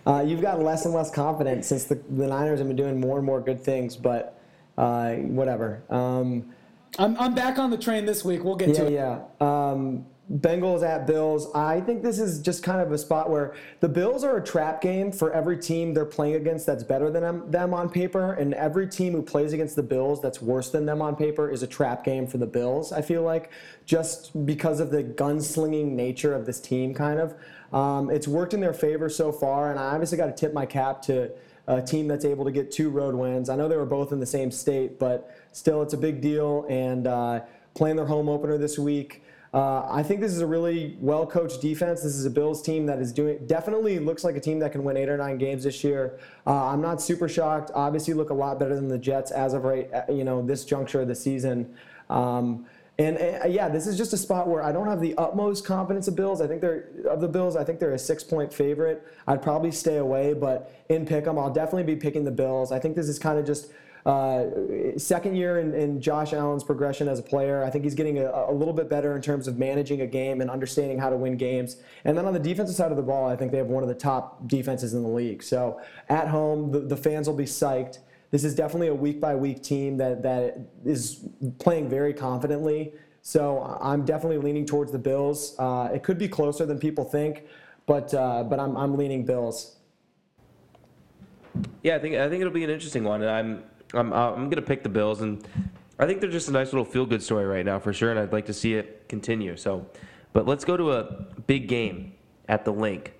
Uh, 0.06 0.20
you've 0.20 0.42
gotten 0.42 0.62
less 0.62 0.84
and 0.84 0.92
less 0.92 1.10
confident 1.10 1.64
since 1.64 1.84
the, 1.84 1.94
the 2.10 2.26
Niners 2.26 2.58
have 2.58 2.68
been 2.68 2.76
doing 2.76 3.00
more 3.00 3.16
and 3.16 3.24
more 3.24 3.40
good 3.40 3.58
things, 3.58 3.96
but 3.96 4.38
uh, 4.76 5.14
whatever. 5.14 5.82
Um, 5.88 6.52
I'm, 6.98 7.18
I'm 7.18 7.34
back 7.34 7.58
on 7.58 7.70
the 7.70 7.78
train 7.78 8.04
this 8.04 8.24
week. 8.24 8.44
We'll 8.44 8.56
get 8.56 8.70
yeah, 8.70 8.74
to 8.74 8.86
it. 8.86 8.92
yeah. 8.92 9.20
Um, 9.40 10.06
Bengals 10.32 10.82
at 10.82 11.06
Bills. 11.06 11.54
I 11.54 11.80
think 11.80 12.02
this 12.02 12.18
is 12.18 12.40
just 12.40 12.62
kind 12.62 12.80
of 12.80 12.90
a 12.92 12.96
spot 12.96 13.28
where 13.28 13.54
the 13.80 13.88
Bills 13.88 14.24
are 14.24 14.38
a 14.38 14.42
trap 14.42 14.80
game 14.80 15.12
for 15.12 15.30
every 15.32 15.58
team 15.58 15.92
they're 15.92 16.06
playing 16.06 16.36
against 16.36 16.64
that's 16.64 16.82
better 16.82 17.10
than 17.10 17.22
them, 17.22 17.50
them 17.50 17.74
on 17.74 17.90
paper, 17.90 18.32
and 18.32 18.54
every 18.54 18.88
team 18.88 19.12
who 19.12 19.20
plays 19.20 19.52
against 19.52 19.76
the 19.76 19.82
Bills 19.82 20.22
that's 20.22 20.40
worse 20.40 20.70
than 20.70 20.86
them 20.86 21.02
on 21.02 21.14
paper 21.14 21.50
is 21.50 21.62
a 21.62 21.66
trap 21.66 22.04
game 22.04 22.26
for 22.26 22.38
the 22.38 22.46
Bills. 22.46 22.90
I 22.90 23.02
feel 23.02 23.22
like 23.22 23.50
just 23.84 24.46
because 24.46 24.80
of 24.80 24.90
the 24.90 25.04
gunslinging 25.04 25.90
nature 25.90 26.34
of 26.34 26.46
this 26.46 26.60
team, 26.60 26.94
kind 26.94 27.20
of. 27.20 27.34
Um, 27.72 28.08
it's 28.08 28.28
worked 28.28 28.54
in 28.54 28.60
their 28.60 28.72
favor 28.72 29.10
so 29.10 29.30
far, 29.30 29.70
and 29.70 29.78
I 29.78 29.90
obviously 29.90 30.16
got 30.16 30.26
to 30.26 30.32
tip 30.32 30.54
my 30.54 30.64
cap 30.64 31.02
to 31.02 31.32
a 31.66 31.82
team 31.82 32.06
that's 32.06 32.24
able 32.24 32.44
to 32.44 32.52
get 32.52 32.70
two 32.70 32.90
road 32.90 33.14
wins. 33.14 33.48
I 33.48 33.56
know 33.56 33.68
they 33.68 33.76
were 33.76 33.86
both 33.86 34.12
in 34.12 34.20
the 34.20 34.26
same 34.26 34.50
state, 34.50 34.98
but 34.98 35.34
still, 35.54 35.82
it's 35.82 35.94
a 35.94 35.98
big 35.98 36.20
deal. 36.20 36.66
And 36.68 37.06
uh, 37.06 37.40
playing 37.74 37.96
their 37.96 38.06
home 38.06 38.28
opener 38.28 38.58
this 38.58 38.78
week, 38.78 39.22
uh, 39.54 39.86
I 39.88 40.02
think 40.02 40.20
this 40.20 40.32
is 40.32 40.40
a 40.40 40.46
really 40.46 40.96
well 41.00 41.24
coached 41.24 41.60
defense. 41.60 42.02
This 42.02 42.16
is 42.16 42.24
a 42.24 42.30
Bills 42.30 42.60
team 42.60 42.86
that 42.86 42.98
is 42.98 43.12
doing 43.12 43.46
definitely 43.46 44.00
looks 44.00 44.24
like 44.24 44.34
a 44.34 44.40
team 44.40 44.58
that 44.58 44.72
can 44.72 44.82
win 44.82 44.96
eight 44.96 45.08
or 45.08 45.16
nine 45.16 45.38
games 45.38 45.62
this 45.62 45.84
year. 45.84 46.18
Uh, 46.44 46.66
I'm 46.66 46.80
not 46.80 47.00
super 47.00 47.28
shocked. 47.28 47.70
Obviously, 47.72 48.14
look 48.14 48.30
a 48.30 48.34
lot 48.34 48.58
better 48.58 48.74
than 48.74 48.88
the 48.88 48.98
Jets 48.98 49.30
as 49.30 49.54
of 49.54 49.62
right, 49.62 49.88
uh, 49.94 50.12
you 50.12 50.24
know, 50.24 50.42
this 50.42 50.64
juncture 50.64 51.02
of 51.02 51.08
the 51.08 51.14
season. 51.14 51.72
Um, 52.10 52.66
and 52.98 53.16
uh, 53.16 53.46
yeah, 53.46 53.68
this 53.68 53.86
is 53.86 53.96
just 53.96 54.12
a 54.12 54.16
spot 54.16 54.48
where 54.48 54.62
I 54.62 54.72
don't 54.72 54.88
have 54.88 55.00
the 55.00 55.16
utmost 55.18 55.64
confidence 55.64 56.08
of 56.08 56.16
Bills. 56.16 56.40
I 56.40 56.48
think 56.48 56.60
they're 56.60 56.88
of 57.08 57.20
the 57.20 57.28
Bills. 57.28 57.54
I 57.54 57.62
think 57.62 57.78
they're 57.78 57.92
a 57.92 57.98
six-point 57.98 58.52
favorite. 58.52 59.06
I'd 59.28 59.42
probably 59.42 59.70
stay 59.70 59.98
away, 59.98 60.34
but 60.34 60.72
in 60.88 61.06
pick'em, 61.06 61.40
I'll 61.40 61.52
definitely 61.52 61.84
be 61.84 61.96
picking 61.96 62.24
the 62.24 62.30
Bills. 62.30 62.72
I 62.72 62.78
think 62.80 62.96
this 62.96 63.08
is 63.08 63.18
kind 63.18 63.38
of 63.38 63.46
just 63.46 63.72
uh, 64.06 64.44
second 64.98 65.34
year 65.34 65.58
in, 65.58 65.72
in, 65.74 66.00
Josh 66.00 66.34
Allen's 66.34 66.62
progression 66.62 67.08
as 67.08 67.18
a 67.18 67.22
player. 67.22 67.64
I 67.64 67.70
think 67.70 67.84
he's 67.84 67.94
getting 67.94 68.18
a, 68.18 68.30
a, 68.48 68.52
little 68.52 68.74
bit 68.74 68.90
better 68.90 69.16
in 69.16 69.22
terms 69.22 69.48
of 69.48 69.58
managing 69.58 70.02
a 70.02 70.06
game 70.06 70.42
and 70.42 70.50
understanding 70.50 70.98
how 70.98 71.08
to 71.08 71.16
win 71.16 71.38
games. 71.38 71.76
And 72.04 72.16
then 72.16 72.26
on 72.26 72.34
the 72.34 72.38
defensive 72.38 72.76
side 72.76 72.90
of 72.90 72.98
the 72.98 73.02
ball, 73.02 73.26
I 73.26 73.34
think 73.34 73.50
they 73.50 73.56
have 73.56 73.68
one 73.68 73.82
of 73.82 73.88
the 73.88 73.94
top 73.94 74.46
defenses 74.46 74.92
in 74.92 75.02
the 75.02 75.08
league. 75.08 75.42
So 75.42 75.80
at 76.10 76.28
home, 76.28 76.70
the, 76.70 76.80
the 76.80 76.96
fans 76.98 77.26
will 77.26 77.36
be 77.36 77.46
psyched 77.46 77.98
this 78.34 78.42
is 78.42 78.56
definitely 78.56 78.88
a 78.88 78.94
week 78.94 79.20
by 79.20 79.36
week 79.36 79.62
team 79.62 79.96
that, 79.98 80.24
that 80.24 80.58
is 80.84 81.24
playing 81.60 81.88
very 81.88 82.12
confidently. 82.12 82.92
So 83.22 83.78
I'm 83.80 84.04
definitely 84.04 84.38
leaning 84.38 84.66
towards 84.66 84.90
the 84.90 84.98
Bills. 84.98 85.54
Uh, 85.56 85.90
it 85.94 86.02
could 86.02 86.18
be 86.18 86.26
closer 86.26 86.66
than 86.66 86.80
people 86.80 87.04
think, 87.04 87.44
but 87.86 88.12
uh, 88.12 88.42
but 88.42 88.58
I'm, 88.58 88.76
I'm 88.76 88.96
leaning 88.96 89.24
Bills. 89.24 89.76
Yeah, 91.84 91.94
I 91.94 92.00
think 92.00 92.16
I 92.16 92.28
think 92.28 92.40
it'll 92.40 92.52
be 92.52 92.64
an 92.64 92.70
interesting 92.70 93.04
one, 93.04 93.22
and 93.22 93.30
I'm 93.30 93.62
I'm 93.94 94.12
I'm 94.12 94.48
gonna 94.50 94.62
pick 94.62 94.82
the 94.82 94.88
Bills, 94.88 95.20
and 95.20 95.46
I 95.98 96.06
think 96.06 96.20
they're 96.20 96.30
just 96.30 96.48
a 96.48 96.52
nice 96.52 96.72
little 96.72 96.84
feel 96.84 97.06
good 97.06 97.22
story 97.22 97.46
right 97.46 97.64
now 97.64 97.78
for 97.78 97.92
sure, 97.92 98.10
and 98.10 98.18
I'd 98.18 98.32
like 98.32 98.46
to 98.46 98.54
see 98.54 98.74
it 98.74 99.08
continue. 99.08 99.56
So, 99.56 99.86
but 100.32 100.46
let's 100.46 100.64
go 100.64 100.76
to 100.76 100.92
a 100.92 101.04
big 101.46 101.68
game 101.68 102.14
at 102.48 102.64
the 102.64 102.72
Linc, 102.72 103.12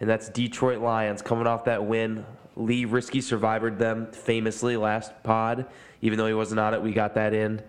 and 0.00 0.08
that's 0.08 0.28
Detroit 0.28 0.80
Lions 0.80 1.22
coming 1.22 1.46
off 1.46 1.64
that 1.64 1.84
win 1.84 2.24
Lee 2.58 2.84
Risky 2.84 3.20
survived 3.20 3.78
them 3.78 4.10
famously 4.10 4.76
last 4.76 5.12
pod. 5.22 5.66
Even 6.02 6.18
though 6.18 6.26
he 6.26 6.34
wasn't 6.34 6.60
on 6.60 6.74
it, 6.74 6.82
we 6.82 6.92
got 6.92 7.14
that 7.14 7.32
in. 7.32 7.62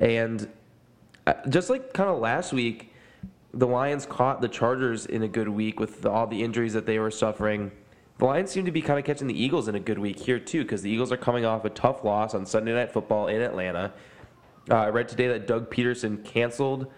And 0.00 0.48
uh, 1.26 1.34
just 1.48 1.70
like 1.70 1.92
kind 1.94 2.10
of 2.10 2.18
last 2.18 2.52
week, 2.52 2.92
the 3.54 3.66
Lions 3.66 4.06
caught 4.06 4.40
the 4.40 4.48
Chargers 4.48 5.06
in 5.06 5.22
a 5.22 5.28
good 5.28 5.48
week 5.48 5.80
with 5.80 6.04
all 6.04 6.26
the 6.26 6.42
injuries 6.42 6.72
that 6.74 6.84
they 6.84 6.98
were 6.98 7.10
suffering. 7.10 7.70
The 8.18 8.24
Lions 8.24 8.50
seem 8.50 8.64
to 8.64 8.72
be 8.72 8.82
kind 8.82 8.98
of 8.98 9.04
catching 9.04 9.28
the 9.28 9.40
Eagles 9.40 9.68
in 9.68 9.76
a 9.76 9.80
good 9.80 9.98
week 9.98 10.18
here, 10.18 10.40
too, 10.40 10.62
because 10.62 10.82
the 10.82 10.90
Eagles 10.90 11.12
are 11.12 11.16
coming 11.16 11.44
off 11.44 11.64
a 11.64 11.70
tough 11.70 12.02
loss 12.02 12.34
on 12.34 12.46
Sunday 12.46 12.72
Night 12.72 12.90
Football 12.90 13.28
in 13.28 13.40
Atlanta. 13.40 13.92
Uh, 14.68 14.74
I 14.74 14.88
read 14.88 15.08
today 15.08 15.28
that 15.28 15.46
Doug 15.46 15.70
Pederson 15.70 16.24
canceled 16.24 16.90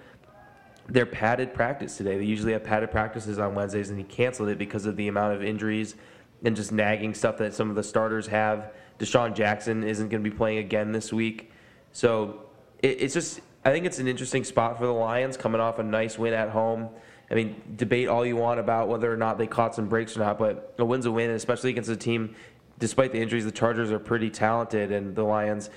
their 0.88 1.04
padded 1.04 1.52
practice 1.52 1.98
today. 1.98 2.16
They 2.16 2.24
usually 2.24 2.52
have 2.52 2.64
padded 2.64 2.90
practices 2.90 3.38
on 3.38 3.54
Wednesdays, 3.54 3.90
and 3.90 3.98
he 3.98 4.04
canceled 4.04 4.48
it 4.48 4.56
because 4.56 4.86
of 4.86 4.96
the 4.96 5.08
amount 5.08 5.34
of 5.34 5.44
injuries 5.44 5.94
and 6.42 6.56
just 6.56 6.72
nagging 6.72 7.12
stuff 7.12 7.36
that 7.36 7.52
some 7.52 7.68
of 7.68 7.76
the 7.76 7.84
starters 7.84 8.26
have. 8.28 8.72
DeSean 8.98 9.34
Jackson 9.34 9.84
isn't 9.84 10.08
going 10.08 10.24
to 10.24 10.30
be 10.30 10.34
playing 10.34 10.58
again 10.58 10.90
this 10.90 11.12
week. 11.12 11.52
So 11.92 12.46
it, 12.78 13.02
it's 13.02 13.12
just, 13.12 13.40
I 13.62 13.72
think 13.72 13.84
it's 13.84 13.98
an 13.98 14.08
interesting 14.08 14.42
spot 14.42 14.78
for 14.78 14.86
the 14.86 14.92
Lions 14.92 15.36
coming 15.36 15.60
off 15.60 15.78
a 15.78 15.82
nice 15.82 16.18
win 16.18 16.32
at 16.32 16.48
home. 16.48 16.88
I 17.30 17.34
mean, 17.34 17.62
debate 17.76 18.08
all 18.08 18.26
you 18.26 18.36
want 18.36 18.58
about 18.58 18.88
whether 18.88 19.12
or 19.12 19.16
not 19.16 19.38
they 19.38 19.46
caught 19.46 19.74
some 19.74 19.88
breaks 19.88 20.16
or 20.16 20.20
not, 20.20 20.38
but 20.38 20.74
a 20.78 20.84
win's 20.84 21.06
a 21.06 21.12
win, 21.12 21.30
especially 21.30 21.70
against 21.70 21.88
a 21.88 21.96
team, 21.96 22.34
despite 22.78 23.12
the 23.12 23.20
injuries, 23.20 23.44
the 23.44 23.52
Chargers 23.52 23.92
are 23.92 24.00
pretty 24.00 24.30
talented, 24.30 24.90
and 24.90 25.14
the 25.14 25.22
Lions 25.22 25.70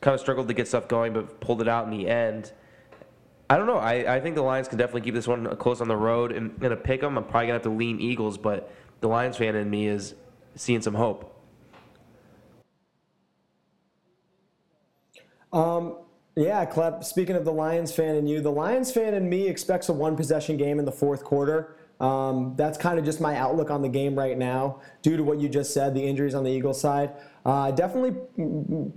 kind 0.00 0.14
of 0.14 0.20
struggled 0.20 0.48
to 0.48 0.54
get 0.54 0.68
stuff 0.68 0.86
going, 0.86 1.14
but 1.14 1.40
pulled 1.40 1.62
it 1.62 1.68
out 1.68 1.84
in 1.84 1.90
the 1.90 2.08
end. 2.08 2.52
I 3.48 3.56
don't 3.56 3.66
know. 3.66 3.78
I, 3.78 4.16
I 4.16 4.20
think 4.20 4.34
the 4.34 4.42
Lions 4.42 4.68
can 4.68 4.76
definitely 4.76 5.00
keep 5.00 5.14
this 5.14 5.26
one 5.26 5.56
close 5.56 5.80
on 5.80 5.88
the 5.88 5.96
road 5.96 6.32
and, 6.32 6.62
and 6.62 6.74
a 6.74 6.76
pick 6.76 7.00
them. 7.00 7.16
I'm 7.16 7.24
probably 7.24 7.46
to 7.46 7.52
have 7.54 7.62
to 7.62 7.70
lean 7.70 7.98
Eagles, 7.98 8.36
but 8.36 8.70
the 9.00 9.08
Lions 9.08 9.38
fan 9.38 9.56
in 9.56 9.70
me 9.70 9.86
is 9.86 10.14
seeing 10.56 10.82
some 10.82 10.94
hope. 10.94 11.34
Um, 15.50 15.96
yeah, 16.38 16.64
Klep, 16.64 17.02
speaking 17.02 17.34
of 17.34 17.44
the 17.44 17.52
Lions 17.52 17.92
fan 17.92 18.14
in 18.14 18.26
you, 18.26 18.40
the 18.40 18.52
Lions 18.52 18.92
fan 18.92 19.12
in 19.12 19.28
me 19.28 19.48
expects 19.48 19.88
a 19.88 19.92
one 19.92 20.16
possession 20.16 20.56
game 20.56 20.78
in 20.78 20.84
the 20.84 20.92
fourth 20.92 21.24
quarter. 21.24 21.74
Um, 22.00 22.54
that's 22.56 22.78
kind 22.78 22.96
of 22.96 23.04
just 23.04 23.20
my 23.20 23.36
outlook 23.36 23.70
on 23.70 23.82
the 23.82 23.88
game 23.88 24.16
right 24.16 24.38
now, 24.38 24.80
due 25.02 25.16
to 25.16 25.24
what 25.24 25.40
you 25.40 25.48
just 25.48 25.74
said, 25.74 25.94
the 25.94 26.02
injuries 26.02 26.34
on 26.34 26.44
the 26.44 26.50
Eagles 26.50 26.80
side. 26.80 27.10
Uh, 27.44 27.72
definitely 27.72 28.14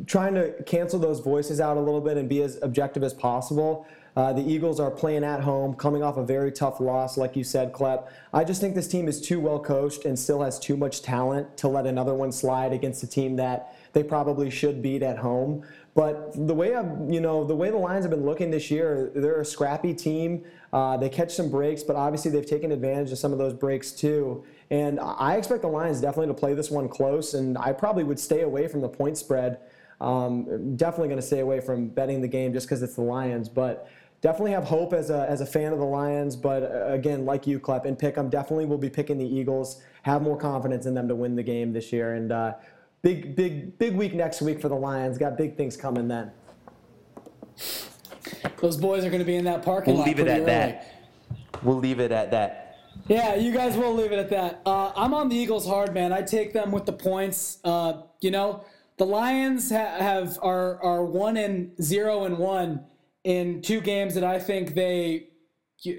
trying 0.06 0.36
to 0.36 0.54
cancel 0.68 1.00
those 1.00 1.20
voices 1.20 1.60
out 1.60 1.78
a 1.78 1.80
little 1.80 2.02
bit 2.02 2.18
and 2.18 2.30
be 2.30 2.44
as 2.44 2.60
objective 2.62 3.02
as 3.02 3.14
possible. 3.14 3.88
Uh, 4.16 4.34
the 4.34 4.42
Eagles 4.42 4.80
are 4.80 4.92
playing 4.92 5.24
at 5.24 5.40
home, 5.40 5.74
coming 5.74 6.04
off 6.04 6.18
a 6.18 6.26
very 6.26 6.52
tough 6.52 6.80
loss, 6.80 7.18
like 7.18 7.36
you 7.36 7.44
said, 7.44 7.72
Klep. 7.72 8.10
I 8.34 8.44
just 8.44 8.60
think 8.60 8.76
this 8.76 8.88
team 8.88 9.08
is 9.08 9.22
too 9.22 9.40
well 9.40 9.60
coached 9.60 10.04
and 10.06 10.20
still 10.20 10.44
has 10.44 10.60
too 10.60 10.76
much 10.76 11.02
talent 11.02 11.58
to 11.58 11.70
let 11.70 11.88
another 11.88 12.14
one 12.14 12.32
slide 12.32 12.74
against 12.74 13.04
a 13.04 13.08
team 13.08 13.38
that 13.38 13.74
they 13.94 14.04
probably 14.04 14.50
should 14.50 14.82
beat 14.82 15.02
at 15.02 15.18
home. 15.18 15.64
But 15.94 16.32
the 16.48 16.54
way 16.54 16.74
i 16.76 16.84
you 17.10 17.20
know, 17.20 17.44
the 17.44 17.56
way 17.56 17.70
the 17.70 17.78
Lions 17.78 18.06
have 18.06 18.12
been 18.12 18.26
looking 18.26 18.50
this 18.50 18.72
year, 18.72 19.12
they're 19.14 19.42
a 19.42 19.46
scrappy 19.46 19.94
team. 19.94 20.46
Uh, 20.72 20.96
they 20.96 21.10
catch 21.10 21.34
some 21.34 21.50
breaks, 21.50 21.84
but 21.84 21.98
obviously 21.98 22.32
they've 22.32 22.46
taken 22.46 22.72
advantage 22.72 23.12
of 23.12 23.18
some 23.18 23.34
of 23.34 23.38
those 23.38 23.54
breaks 23.54 23.92
too. 23.92 24.44
And 24.70 25.00
I 25.02 25.36
expect 25.36 25.64
the 25.64 25.68
Lions 25.68 26.00
definitely 26.00 26.28
to 26.28 26.34
play 26.34 26.54
this 26.54 26.72
one 26.72 26.88
close, 26.88 27.34
and 27.34 27.58
I 27.58 27.74
probably 27.74 28.06
would 28.06 28.20
stay 28.20 28.42
away 28.42 28.70
from 28.70 28.80
the 28.80 28.88
point 28.88 29.18
spread. 29.18 29.60
Um, 30.00 30.78
definitely 30.78 31.10
going 31.10 31.20
to 31.20 31.26
stay 31.26 31.42
away 31.42 31.60
from 31.60 31.90
betting 31.90 32.22
the 32.22 32.28
game 32.28 32.54
just 32.54 32.68
because 32.68 32.82
it's 32.82 32.96
the 32.96 33.02
Lions, 33.02 33.50
but 33.50 33.90
definitely 34.22 34.52
have 34.52 34.64
hope 34.64 34.94
as 34.94 35.10
a, 35.10 35.30
as 35.30 35.42
a 35.42 35.46
fan 35.46 35.74
of 35.74 35.80
the 35.80 35.86
Lions. 35.86 36.38
But 36.38 36.64
uh, 36.64 36.86
again, 36.88 37.26
like 37.26 37.46
you, 37.46 37.60
Klep, 37.60 37.86
and 37.86 38.00
pick, 38.00 38.18
I'm 38.18 38.30
definitely 38.30 38.66
will 38.66 38.78
be 38.78 38.90
picking 38.90 39.18
the 39.18 39.28
Eagles. 39.28 39.82
Have 40.04 40.22
more 40.22 40.38
confidence 40.38 40.86
in 40.86 40.94
them 40.94 41.10
to 41.10 41.16
win 41.16 41.36
the 41.36 41.44
game 41.44 41.74
this 41.74 41.92
year, 41.92 42.14
and 42.14 42.32
uh, 42.32 42.54
big, 43.02 43.36
big, 43.36 43.78
big 43.78 43.96
week 43.96 44.14
next 44.14 44.42
week 44.42 44.62
for 44.62 44.70
the 44.70 44.76
Lions. 44.76 45.18
Got 45.18 45.38
big 45.38 45.58
things 45.58 45.76
coming 45.78 46.08
then. 46.08 46.32
Those 48.60 48.78
boys 48.78 49.04
are 49.04 49.10
going 49.10 49.20
to 49.20 49.26
be 49.26 49.36
in 49.36 49.46
that 49.46 49.64
parking 49.64 49.94
we'll 49.94 50.06
lot. 50.06 50.16
We'll 50.16 50.26
leave 50.26 50.28
it 50.28 50.32
at 50.32 50.38
early. 50.38 50.46
that. 50.46 51.10
We'll 51.64 51.78
leave 51.78 52.00
it 52.00 52.12
at 52.12 52.32
that. 52.32 52.78
Yeah, 53.08 53.36
you 53.36 53.52
guys 53.52 53.76
will 53.76 53.94
leave 53.94 54.12
it 54.12 54.20
at 54.20 54.30
that. 54.30 54.62
Uh, 54.66 54.92
I'm 54.96 55.14
on 55.14 55.30
the 55.30 55.36
Eagles 55.36 55.66
hard, 55.66 55.94
man. 55.94 56.14
I 56.14 56.22
take 56.22 56.54
them 56.54 56.72
with 56.72 56.86
the 56.86 56.94
points. 56.94 57.60
Uh, 57.64 58.04
you 58.20 58.32
know, 58.32 58.64
the 58.98 59.06
Lions 59.06 59.72
ha- 59.72 59.98
have 59.98 60.38
are 60.42 60.82
are 60.84 61.04
one 61.04 61.38
and 61.38 61.72
zero 61.82 62.26
and 62.26 62.38
one 62.38 62.86
in 63.24 63.62
two 63.62 63.82
games 63.82 64.14
that 64.16 64.24
I 64.24 64.40
think 64.40 64.76
they. 64.76 65.28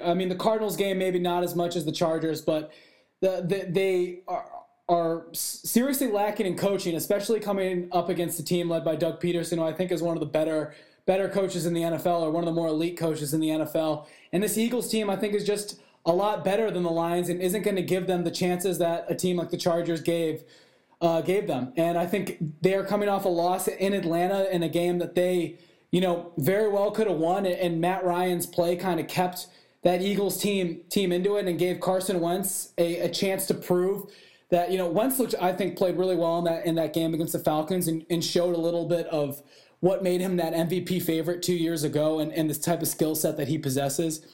I 0.05 0.15
mean, 0.15 0.29
the 0.29 0.37
Cardinals 0.37 0.77
game 0.77 0.99
maybe 0.99 1.19
not 1.19 1.43
as 1.43 1.57
much 1.57 1.75
as 1.75 1.85
the 1.85 1.91
Chargers, 1.93 2.41
but 2.41 2.73
the, 3.21 3.45
the 3.45 3.67
they 3.69 4.21
are 4.29 4.47
are 4.93 5.25
seriously 5.33 6.11
lacking 6.11 6.47
in 6.47 6.57
coaching, 6.57 6.97
especially 6.97 7.41
coming 7.41 7.89
up 7.93 8.09
against 8.09 8.39
a 8.39 8.45
team 8.45 8.69
led 8.69 8.85
by 8.85 8.97
Doug 8.97 9.21
Pederson, 9.21 9.57
who 9.57 9.65
I 9.65 9.73
think 9.73 9.91
is 9.93 10.03
one 10.03 10.17
of 10.17 10.21
the 10.21 10.27
better 10.27 10.75
better 11.05 11.29
coaches 11.29 11.67
in 11.67 11.75
the 11.75 11.81
NFL 11.81 12.21
or 12.21 12.31
one 12.31 12.45
of 12.45 12.47
the 12.47 12.53
more 12.53 12.69
elite 12.69 12.97
coaches 12.97 13.35
in 13.35 13.41
the 13.41 13.49
NFL. 13.49 14.07
And 14.33 14.43
this 14.43 14.57
Eagles 14.57 14.89
team, 14.89 15.11
I 15.11 15.17
think, 15.17 15.35
is 15.35 15.45
just 15.45 15.81
a 16.07 16.13
lot 16.13 16.45
better 16.45 16.71
than 16.71 16.85
the 16.85 16.91
Lions 16.91 17.29
and 17.29 17.41
isn't 17.41 17.63
going 17.63 17.75
to 17.75 17.83
give 17.83 18.07
them 18.07 18.23
the 18.23 18.31
chances 18.31 18.79
that 18.79 19.07
a 19.09 19.15
team 19.17 19.37
like 19.37 19.51
the 19.51 19.57
Chargers 19.57 20.01
gave 20.01 20.45
uh, 21.01 21.21
gave 21.21 21.49
them. 21.49 21.73
And 21.77 21.99
I 21.99 22.07
think 22.07 22.39
they 22.61 22.75
are 22.75 22.85
coming 22.85 23.09
off 23.09 23.25
a 23.25 23.29
loss 23.29 23.67
in 23.67 23.93
Atlanta 23.93 24.49
in 24.53 24.63
a 24.63 24.69
game 24.69 24.99
that 24.99 25.17
they 25.17 25.59
you 25.93 26.01
know, 26.01 26.33
very 26.39 26.69
well 26.69 26.91
could 26.91 27.07
have 27.07 27.19
won, 27.19 27.47
and 27.47 27.81
Matt 27.81 28.03
Ryan's 28.03 28.47
play 28.47 28.77
kind 28.77 28.99
of 28.99 29.07
kept 29.07 29.47
that 29.83 30.01
Eagles 30.01 30.41
team 30.41 30.81
team 30.89 31.13
into 31.13 31.37
it 31.37 31.47
and 31.47 31.59
gave 31.59 31.81
Carson 31.81 32.19
Wentz 32.21 32.73
a, 32.79 33.01
a 33.01 33.09
chance 33.11 33.47
to 33.47 33.55
prove 33.55 34.11
that 34.53 34.71
you 34.71 34.77
know 34.79 34.87
Wentz 34.87 35.19
looked 35.19 35.35
I 35.41 35.53
think 35.53 35.77
played 35.77 35.97
really 35.97 36.15
well 36.15 36.39
in 36.39 36.45
that 36.45 36.67
in 36.67 36.75
that 36.77 36.93
game 36.93 37.15
against 37.15 37.33
the 37.33 37.39
Falcons 37.39 37.89
and, 37.89 38.05
and 38.11 38.23
showed 38.23 38.55
a 38.55 38.59
little 38.59 38.87
bit 38.87 39.07
of 39.07 39.43
what 39.81 40.05
made 40.05 40.21
him 40.21 40.37
that 40.37 40.53
MVP 40.53 41.03
favorite 41.03 41.43
two 41.43 41.55
years 41.55 41.83
ago 41.83 42.21
and, 42.21 42.33
and 42.33 42.49
this 42.49 42.59
type 42.59 42.83
of 42.83 42.89
skill 42.89 43.17
set 43.17 43.37
that 43.39 43.49
he 43.49 43.59
possesses. 43.59 44.25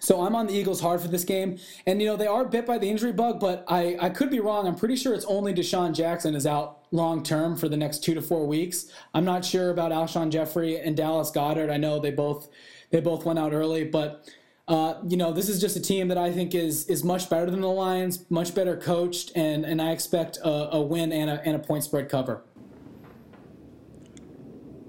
So 0.00 0.22
I'm 0.22 0.34
on 0.34 0.46
the 0.46 0.54
Eagles 0.54 0.80
hard 0.80 1.02
for 1.02 1.08
this 1.08 1.24
game. 1.24 1.58
And, 1.86 2.00
you 2.00 2.08
know, 2.08 2.16
they 2.16 2.26
are 2.26 2.44
bit 2.44 2.64
by 2.64 2.78
the 2.78 2.88
injury 2.88 3.12
bug, 3.12 3.38
but 3.38 3.64
I, 3.68 3.96
I 4.00 4.08
could 4.08 4.30
be 4.30 4.40
wrong. 4.40 4.66
I'm 4.66 4.74
pretty 4.74 4.96
sure 4.96 5.12
it's 5.12 5.26
only 5.26 5.52
DeSean 5.52 5.94
Jackson 5.94 6.34
is 6.34 6.46
out 6.46 6.78
long 6.90 7.22
term 7.22 7.54
for 7.54 7.68
the 7.68 7.76
next 7.76 8.02
two 8.02 8.14
to 8.14 8.22
four 8.22 8.46
weeks. 8.46 8.86
I'm 9.12 9.26
not 9.26 9.44
sure 9.44 9.70
about 9.70 9.92
Alshon 9.92 10.30
Jeffery 10.30 10.78
and 10.78 10.96
Dallas 10.96 11.30
Goedert. 11.30 11.70
I 11.70 11.76
know 11.76 12.00
they 12.00 12.10
both 12.10 12.48
they 12.90 13.00
both 13.00 13.24
went 13.26 13.38
out 13.38 13.52
early, 13.52 13.84
but 13.84 14.26
uh, 14.68 14.94
you 15.06 15.16
know, 15.16 15.32
this 15.32 15.48
is 15.48 15.60
just 15.60 15.76
a 15.76 15.80
team 15.80 16.08
that 16.08 16.18
I 16.18 16.30
think 16.30 16.54
is 16.54 16.86
is 16.86 17.02
much 17.02 17.28
better 17.28 17.50
than 17.50 17.60
the 17.60 17.68
Lions, 17.68 18.24
much 18.30 18.54
better 18.54 18.76
coached, 18.76 19.32
and 19.34 19.64
and 19.64 19.82
I 19.82 19.90
expect 19.90 20.38
a, 20.38 20.76
a 20.76 20.82
win 20.82 21.12
and 21.12 21.30
a, 21.30 21.42
and 21.44 21.56
a 21.56 21.58
point 21.58 21.84
spread 21.84 22.08
cover. 22.08 22.42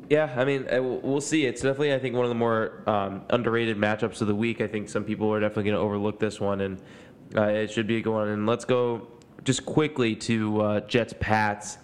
Yeah, 0.10 0.32
I 0.38 0.46
mean, 0.46 0.68
we'll 1.02 1.22
see. 1.22 1.46
It's 1.46 1.62
definitely, 1.62 1.94
I 1.94 1.98
think, 1.98 2.16
one 2.16 2.24
of 2.26 2.30
the 2.30 2.36
more 2.36 2.84
um, 2.88 3.24
underrated 3.32 3.78
matchups 3.78 4.22
of 4.22 4.28
the 4.28 4.36
week. 4.36 4.62
I 4.62 4.68
think 4.68 4.90
some 4.90 5.04
people 5.04 5.34
are 5.34 5.40
definitely 5.40 5.64
going 5.64 5.76
to 5.76 5.82
overlook 5.82 6.20
this 6.20 6.40
one, 6.40 6.62
and 6.62 6.82
uh, 7.36 7.46
it 7.46 7.72
should 7.72 7.88
be 7.88 7.98
a 7.98 8.02
good 8.02 8.14
one. 8.14 8.28
And 8.28 8.46
let's 8.46 8.66
go 8.66 9.08
just 9.44 9.66
quickly 9.66 10.16
to 10.18 10.62
uh, 10.62 10.80
Jets 10.82 11.16
Pats. 11.20 11.80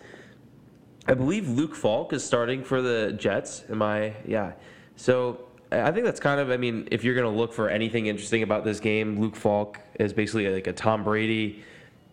I 1.07 1.15
believe 1.15 1.49
Luke 1.49 1.73
Falk 1.73 2.13
is 2.13 2.23
starting 2.23 2.63
for 2.63 2.83
the 2.83 3.13
Jets. 3.13 3.63
Am 3.67 3.81
I? 3.81 4.13
Yeah. 4.27 4.51
So 4.95 5.48
I 5.71 5.91
think 5.91 6.05
that's 6.05 6.19
kind 6.19 6.39
of. 6.39 6.49
I 6.49 6.57
mean, 6.57 6.87
if 6.91 7.03
you're 7.03 7.15
going 7.15 7.31
to 7.31 7.37
look 7.37 7.53
for 7.53 7.69
anything 7.69 8.07
interesting 8.07 8.43
about 8.43 8.63
this 8.63 8.79
game, 8.79 9.19
Luke 9.19 9.35
Falk 9.35 9.79
is 9.99 10.13
basically 10.13 10.49
like 10.49 10.67
a 10.67 10.73
Tom 10.73 11.03
Brady 11.03 11.63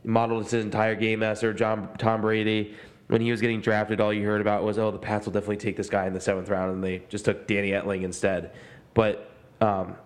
modeled 0.04 0.44
his 0.44 0.64
entire 0.64 0.94
game 0.94 1.22
after 1.22 1.52
John 1.52 1.88
Tom 1.98 2.20
Brady 2.20 2.74
when 3.08 3.20
he 3.20 3.30
was 3.30 3.40
getting 3.40 3.60
drafted, 3.60 4.00
all 4.00 4.12
you 4.12 4.26
heard 4.26 4.40
about 4.40 4.64
was, 4.64 4.78
oh, 4.78 4.90
the 4.90 4.98
Pats 4.98 5.26
will 5.26 5.32
definitely 5.32 5.58
take 5.58 5.76
this 5.76 5.88
guy 5.88 6.06
in 6.06 6.12
the 6.12 6.20
seventh 6.20 6.48
round, 6.48 6.72
and 6.72 6.82
they 6.82 7.02
just 7.08 7.24
took 7.24 7.46
Danny 7.46 7.70
Etling 7.70 8.02
instead. 8.02 8.52
But 8.94 9.30
um, 9.60 9.96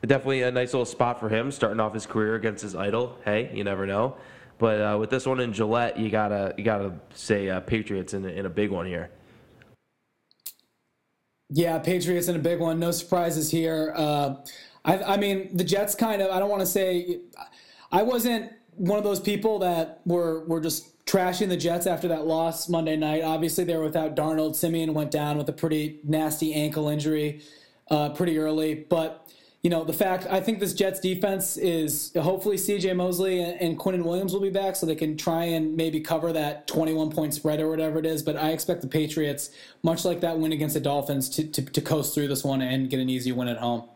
definitely 0.00 0.42
a 0.42 0.50
nice 0.50 0.72
little 0.72 0.86
spot 0.86 1.20
for 1.20 1.28
him, 1.28 1.50
starting 1.50 1.80
off 1.80 1.92
his 1.92 2.06
career 2.06 2.34
against 2.34 2.62
his 2.62 2.74
idol. 2.74 3.18
Hey, 3.24 3.50
you 3.54 3.64
never 3.64 3.86
know. 3.86 4.16
But 4.58 4.80
uh, 4.80 4.96
with 4.98 5.10
this 5.10 5.26
one 5.26 5.40
in 5.40 5.52
Gillette, 5.52 5.98
you 5.98 6.08
gotta 6.08 6.54
you 6.56 6.64
gotta 6.64 6.94
say 7.12 7.50
uh, 7.50 7.60
Patriots 7.60 8.14
in, 8.14 8.24
in 8.24 8.46
a 8.46 8.50
big 8.50 8.70
one 8.70 8.86
here. 8.86 9.10
Yeah, 11.50 11.78
Patriots 11.78 12.28
in 12.28 12.36
a 12.36 12.40
big 12.40 12.58
one. 12.58 12.80
No 12.80 12.90
surprises 12.90 13.50
here. 13.50 13.92
Uh, 13.96 14.36
I, 14.84 15.14
I 15.14 15.16
mean, 15.16 15.56
the 15.56 15.64
Jets 15.64 15.94
kind 15.94 16.20
of. 16.22 16.30
I 16.30 16.38
don't 16.38 16.50
want 16.50 16.60
to 16.60 16.66
say. 16.66 17.20
I 17.92 18.02
wasn't 18.02 18.52
one 18.72 18.98
of 18.98 19.04
those 19.04 19.20
people 19.20 19.60
that 19.60 20.00
were 20.04 20.44
were 20.46 20.60
just 20.60 21.04
trashing 21.06 21.48
the 21.48 21.56
Jets 21.56 21.86
after 21.86 22.08
that 22.08 22.26
loss 22.26 22.68
Monday 22.68 22.96
night. 22.96 23.22
Obviously, 23.22 23.64
they 23.64 23.76
were 23.76 23.84
without 23.84 24.16
Darnold. 24.16 24.56
Siemian 24.56 24.92
went 24.92 25.12
down 25.12 25.38
with 25.38 25.48
a 25.48 25.52
pretty 25.52 26.00
nasty 26.02 26.52
ankle 26.52 26.88
injury 26.88 27.42
uh, 27.90 28.10
pretty 28.10 28.38
early. 28.38 28.74
But, 28.74 29.28
you 29.62 29.70
know, 29.70 29.84
the 29.84 29.92
fact, 29.92 30.26
I 30.30 30.40
think 30.40 30.60
this 30.60 30.74
Jets 30.74 31.00
defense 31.00 31.56
is 31.56 32.12
hopefully 32.14 32.56
CJ 32.56 32.94
Mosley 32.94 33.40
and, 33.40 33.60
and 33.60 33.78
Quinnen 33.78 34.04
Williams 34.04 34.32
will 34.32 34.40
be 34.40 34.50
back 34.50 34.76
so 34.76 34.86
they 34.86 34.94
can 34.94 35.16
try 35.16 35.44
and 35.44 35.76
maybe 35.76 36.00
cover 36.00 36.32
that 36.32 36.66
21 36.68 37.10
point 37.10 37.34
spread 37.34 37.60
or 37.60 37.68
whatever 37.68 37.98
it 37.98 38.06
is. 38.06 38.22
But 38.22 38.36
I 38.36 38.50
expect 38.50 38.82
the 38.82 38.88
Patriots, 38.88 39.50
much 39.82 40.04
like 40.04 40.20
that 40.20 40.38
win 40.38 40.52
against 40.52 40.74
the 40.74 40.80
Dolphins, 40.80 41.28
to, 41.30 41.46
to, 41.48 41.62
to 41.64 41.80
coast 41.80 42.14
through 42.14 42.28
this 42.28 42.44
one 42.44 42.62
and 42.62 42.88
get 42.88 43.00
an 43.00 43.08
easy 43.08 43.32
win 43.32 43.48
at 43.48 43.58
home. 43.58 43.88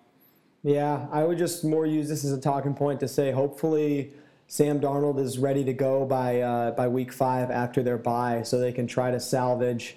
Yeah, 0.62 1.06
I 1.10 1.24
would 1.24 1.38
just 1.38 1.64
more 1.64 1.86
use 1.86 2.08
this 2.08 2.24
as 2.24 2.32
a 2.32 2.40
talking 2.40 2.74
point 2.74 3.00
to 3.00 3.08
say 3.08 3.30
hopefully 3.30 4.12
Sam 4.46 4.80
Darnold 4.80 5.18
is 5.18 5.38
ready 5.38 5.64
to 5.64 5.72
go 5.72 6.04
by 6.04 6.40
uh, 6.40 6.72
by 6.72 6.88
week 6.88 7.12
five 7.12 7.50
after 7.50 7.82
their 7.82 7.96
bye, 7.96 8.42
so 8.42 8.58
they 8.58 8.72
can 8.72 8.86
try 8.86 9.10
to 9.10 9.20
salvage 9.20 9.96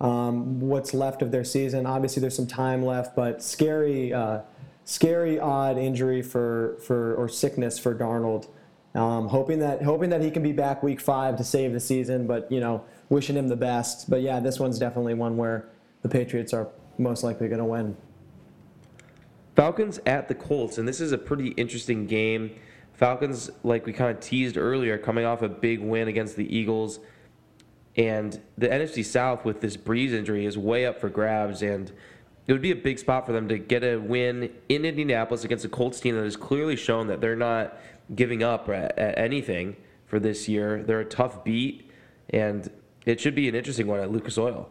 um, 0.00 0.60
what's 0.60 0.92
left 0.92 1.22
of 1.22 1.32
their 1.32 1.42
season. 1.42 1.86
Obviously, 1.86 2.20
there's 2.20 2.36
some 2.36 2.46
time 2.46 2.84
left, 2.84 3.16
but 3.16 3.42
scary, 3.42 4.12
uh, 4.12 4.40
scary 4.84 5.40
odd 5.40 5.78
injury 5.78 6.22
for 6.22 6.76
for 6.86 7.14
or 7.14 7.28
sickness 7.28 7.78
for 7.78 7.94
Darnold. 7.94 8.48
Um, 8.94 9.28
hoping 9.28 9.58
that 9.58 9.82
hoping 9.82 10.10
that 10.10 10.22
he 10.22 10.30
can 10.30 10.42
be 10.42 10.52
back 10.52 10.82
week 10.82 11.00
five 11.00 11.36
to 11.36 11.44
save 11.44 11.72
the 11.72 11.80
season, 11.80 12.26
but 12.26 12.50
you 12.50 12.60
know, 12.60 12.84
wishing 13.08 13.36
him 13.36 13.48
the 13.48 13.56
best. 13.56 14.08
But 14.08 14.22
yeah, 14.22 14.38
this 14.40 14.60
one's 14.60 14.78
definitely 14.78 15.14
one 15.14 15.36
where 15.36 15.68
the 16.02 16.08
Patriots 16.08 16.52
are 16.52 16.68
most 16.98 17.24
likely 17.24 17.48
going 17.48 17.58
to 17.58 17.64
win. 17.64 17.96
Falcons 19.56 20.00
at 20.06 20.28
the 20.28 20.34
Colts, 20.34 20.78
and 20.78 20.86
this 20.86 21.00
is 21.00 21.12
a 21.12 21.18
pretty 21.18 21.48
interesting 21.50 22.06
game. 22.06 22.52
Falcons, 22.92 23.50
like 23.64 23.86
we 23.86 23.92
kind 23.92 24.16
of 24.16 24.20
teased 24.20 24.56
earlier, 24.56 24.96
coming 24.98 25.24
off 25.24 25.42
a 25.42 25.48
big 25.48 25.80
win 25.80 26.08
against 26.08 26.36
the 26.36 26.56
Eagles. 26.56 27.00
And 27.96 28.40
the 28.58 28.68
NFC 28.68 29.04
South 29.04 29.44
with 29.44 29.60
this 29.60 29.76
Brees 29.76 30.12
injury 30.12 30.46
is 30.46 30.58
way 30.58 30.86
up 30.86 31.00
for 31.00 31.08
grabs. 31.08 31.62
And 31.62 31.92
it 32.46 32.52
would 32.52 32.62
be 32.62 32.70
a 32.70 32.76
big 32.76 32.98
spot 32.98 33.26
for 33.26 33.32
them 33.32 33.48
to 33.48 33.58
get 33.58 33.82
a 33.82 33.96
win 33.96 34.50
in 34.68 34.84
Indianapolis 34.84 35.44
against 35.44 35.64
a 35.64 35.68
Colts 35.68 36.00
team 36.00 36.14
that 36.16 36.24
has 36.24 36.36
clearly 36.36 36.76
shown 36.76 37.06
that 37.06 37.20
they're 37.20 37.36
not 37.36 37.76
giving 38.14 38.42
up 38.42 38.68
at, 38.68 38.98
at 38.98 39.18
anything 39.18 39.76
for 40.06 40.18
this 40.18 40.48
year. 40.48 40.82
They're 40.82 41.00
a 41.00 41.04
tough 41.04 41.42
beat, 41.42 41.90
and 42.30 42.70
it 43.06 43.20
should 43.20 43.34
be 43.34 43.48
an 43.48 43.54
interesting 43.54 43.86
one 43.86 44.00
at 44.00 44.10
Lucas 44.10 44.36
Oil. 44.36 44.68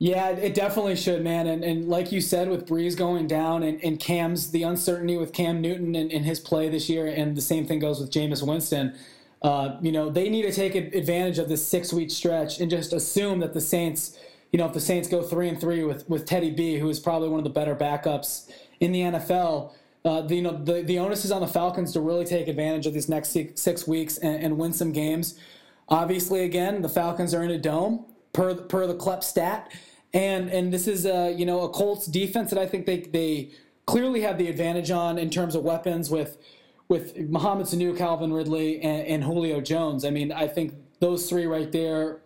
Yeah, 0.00 0.28
it 0.28 0.54
definitely 0.54 0.94
should, 0.94 1.24
man. 1.24 1.48
And, 1.48 1.64
and 1.64 1.88
like 1.88 2.12
you 2.12 2.20
said, 2.20 2.48
with 2.48 2.68
Brees 2.68 2.96
going 2.96 3.26
down 3.26 3.64
and, 3.64 3.82
and 3.82 3.98
Cam's 3.98 4.52
the 4.52 4.62
uncertainty 4.62 5.16
with 5.16 5.32
Cam 5.32 5.60
Newton 5.60 5.96
and, 5.96 6.12
and 6.12 6.24
his 6.24 6.38
play 6.38 6.68
this 6.68 6.88
year, 6.88 7.06
and 7.06 7.36
the 7.36 7.40
same 7.40 7.66
thing 7.66 7.80
goes 7.80 7.98
with 7.98 8.12
Jameis 8.12 8.46
Winston. 8.46 8.96
Uh, 9.42 9.76
you 9.80 9.90
know, 9.90 10.08
they 10.08 10.28
need 10.28 10.42
to 10.42 10.52
take 10.52 10.76
advantage 10.76 11.38
of 11.38 11.48
this 11.48 11.66
six 11.66 11.92
week 11.92 12.12
stretch 12.12 12.60
and 12.60 12.70
just 12.70 12.92
assume 12.92 13.40
that 13.40 13.54
the 13.54 13.60
Saints, 13.60 14.16
you 14.52 14.58
know, 14.58 14.66
if 14.66 14.72
the 14.72 14.80
Saints 14.80 15.08
go 15.08 15.22
three 15.22 15.48
and 15.48 15.60
three 15.60 15.84
with, 15.84 16.08
with 16.08 16.24
Teddy 16.24 16.50
B, 16.50 16.78
who 16.78 16.88
is 16.88 16.98
probably 16.98 17.28
one 17.28 17.38
of 17.38 17.44
the 17.44 17.50
better 17.50 17.76
backups 17.76 18.50
in 18.80 18.92
the 18.92 19.00
NFL, 19.00 19.72
uh, 20.04 20.22
the, 20.22 20.36
you 20.36 20.42
know, 20.42 20.56
the, 20.64 20.82
the 20.82 20.98
onus 20.98 21.24
is 21.24 21.32
on 21.32 21.40
the 21.40 21.48
Falcons 21.48 21.92
to 21.92 22.00
really 22.00 22.24
take 22.24 22.48
advantage 22.48 22.86
of 22.86 22.94
these 22.94 23.08
next 23.08 23.36
six, 23.56 23.86
weeks 23.86 24.16
and, 24.18 24.42
and 24.42 24.58
win 24.58 24.72
some 24.72 24.92
games. 24.92 25.38
Obviously, 25.88 26.44
again, 26.44 26.82
the 26.82 26.88
Falcons 26.88 27.34
are 27.34 27.42
in 27.42 27.50
a 27.50 27.58
dome 27.58 28.06
per 28.32 28.54
per 28.54 28.86
the 28.86 28.94
Klepp 28.94 29.24
stat. 29.24 29.72
And 30.14 30.48
and 30.48 30.72
this 30.72 30.88
is 30.88 31.04
a 31.04 31.32
you 31.32 31.44
know 31.44 31.62
a 31.62 31.68
Colts 31.68 32.06
defense 32.06 32.50
that 32.50 32.58
I 32.58 32.66
think 32.66 32.86
they 32.86 33.00
they 33.00 33.50
clearly 33.86 34.22
have 34.22 34.38
the 34.38 34.48
advantage 34.48 34.90
on 34.90 35.18
in 35.18 35.28
terms 35.28 35.54
of 35.54 35.64
weapons 35.64 36.10
with 36.10 36.38
with 36.88 37.18
Mohamed 37.18 37.66
Sanu, 37.66 37.96
Calvin 37.96 38.32
Ridley, 38.32 38.80
and, 38.80 39.06
and 39.06 39.24
Julio 39.24 39.60
Jones. 39.60 40.04
I 40.04 40.10
mean, 40.10 40.32
I 40.32 40.46
think 40.46 40.74
those 41.00 41.28
three 41.28 41.46
right 41.46 41.70
there. 41.70 42.20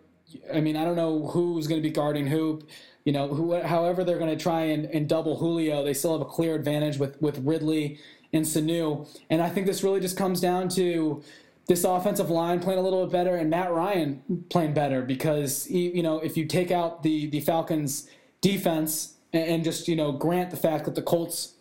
I 0.53 0.61
mean, 0.61 0.75
I 0.75 0.83
don't 0.83 0.95
know 0.95 1.27
who's 1.27 1.67
going 1.67 1.81
to 1.81 1.87
be 1.87 1.93
guarding 1.93 2.27
who. 2.27 2.61
You 3.05 3.11
know, 3.11 3.27
who, 3.27 3.61
however 3.61 4.05
they're 4.05 4.17
going 4.17 4.35
to 4.35 4.41
try 4.41 4.61
and, 4.61 4.85
and 4.85 5.09
double 5.09 5.37
Julio, 5.37 5.83
they 5.83 5.93
still 5.93 6.13
have 6.13 6.21
a 6.21 6.29
clear 6.29 6.55
advantage 6.55 6.97
with 6.97 7.21
with 7.21 7.37
Ridley 7.39 7.99
and 8.31 8.45
Sanu. 8.45 9.07
And 9.29 9.41
I 9.41 9.49
think 9.49 9.67
this 9.67 9.83
really 9.83 9.99
just 9.99 10.17
comes 10.17 10.41
down 10.41 10.69
to 10.69 11.21
this 11.67 11.83
offensive 11.83 12.29
line 12.29 12.59
playing 12.59 12.79
a 12.79 12.81
little 12.81 13.05
bit 13.05 13.11
better 13.11 13.35
and 13.35 13.49
Matt 13.49 13.71
Ryan 13.71 14.45
playing 14.49 14.73
better 14.73 15.01
because 15.01 15.69
you 15.69 16.03
know 16.03 16.19
if 16.19 16.35
you 16.35 16.45
take 16.45 16.71
out 16.71 17.03
the 17.03 17.27
the 17.27 17.39
Falcons 17.39 18.09
defense 18.41 19.13
and 19.31 19.63
just 19.63 19.87
you 19.87 19.95
know 19.95 20.11
grant 20.11 20.51
the 20.51 20.57
fact 20.57 20.85
that 20.85 20.95
the 20.95 21.01
Colts 21.01 21.53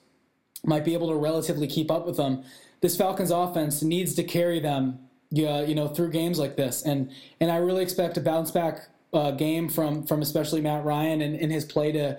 might 0.65 0.85
be 0.85 0.95
able 0.95 1.09
to 1.09 1.17
relatively 1.17 1.67
keep 1.67 1.91
up 1.91 2.07
with 2.07 2.17
them, 2.17 2.43
this 2.81 2.97
Falcons 2.97 3.31
offense 3.31 3.83
needs 3.83 4.15
to 4.15 4.25
carry 4.25 4.59
them 4.59 4.99
you 5.33 5.75
know 5.75 5.89
through 5.89 6.11
games 6.11 6.39
like 6.39 6.57
this 6.57 6.83
and 6.83 7.11
and 7.41 7.51
I 7.51 7.57
really 7.57 7.83
expect 7.83 8.17
a 8.17 8.21
bounce 8.21 8.51
back 8.51 8.89
uh, 9.13 9.31
game 9.31 9.69
from 9.69 10.05
from 10.05 10.23
especially 10.23 10.61
Matt 10.61 10.85
Ryan 10.85 11.21
and, 11.21 11.35
and 11.37 11.53
his 11.53 11.65
play 11.65 11.93
to 11.93 12.19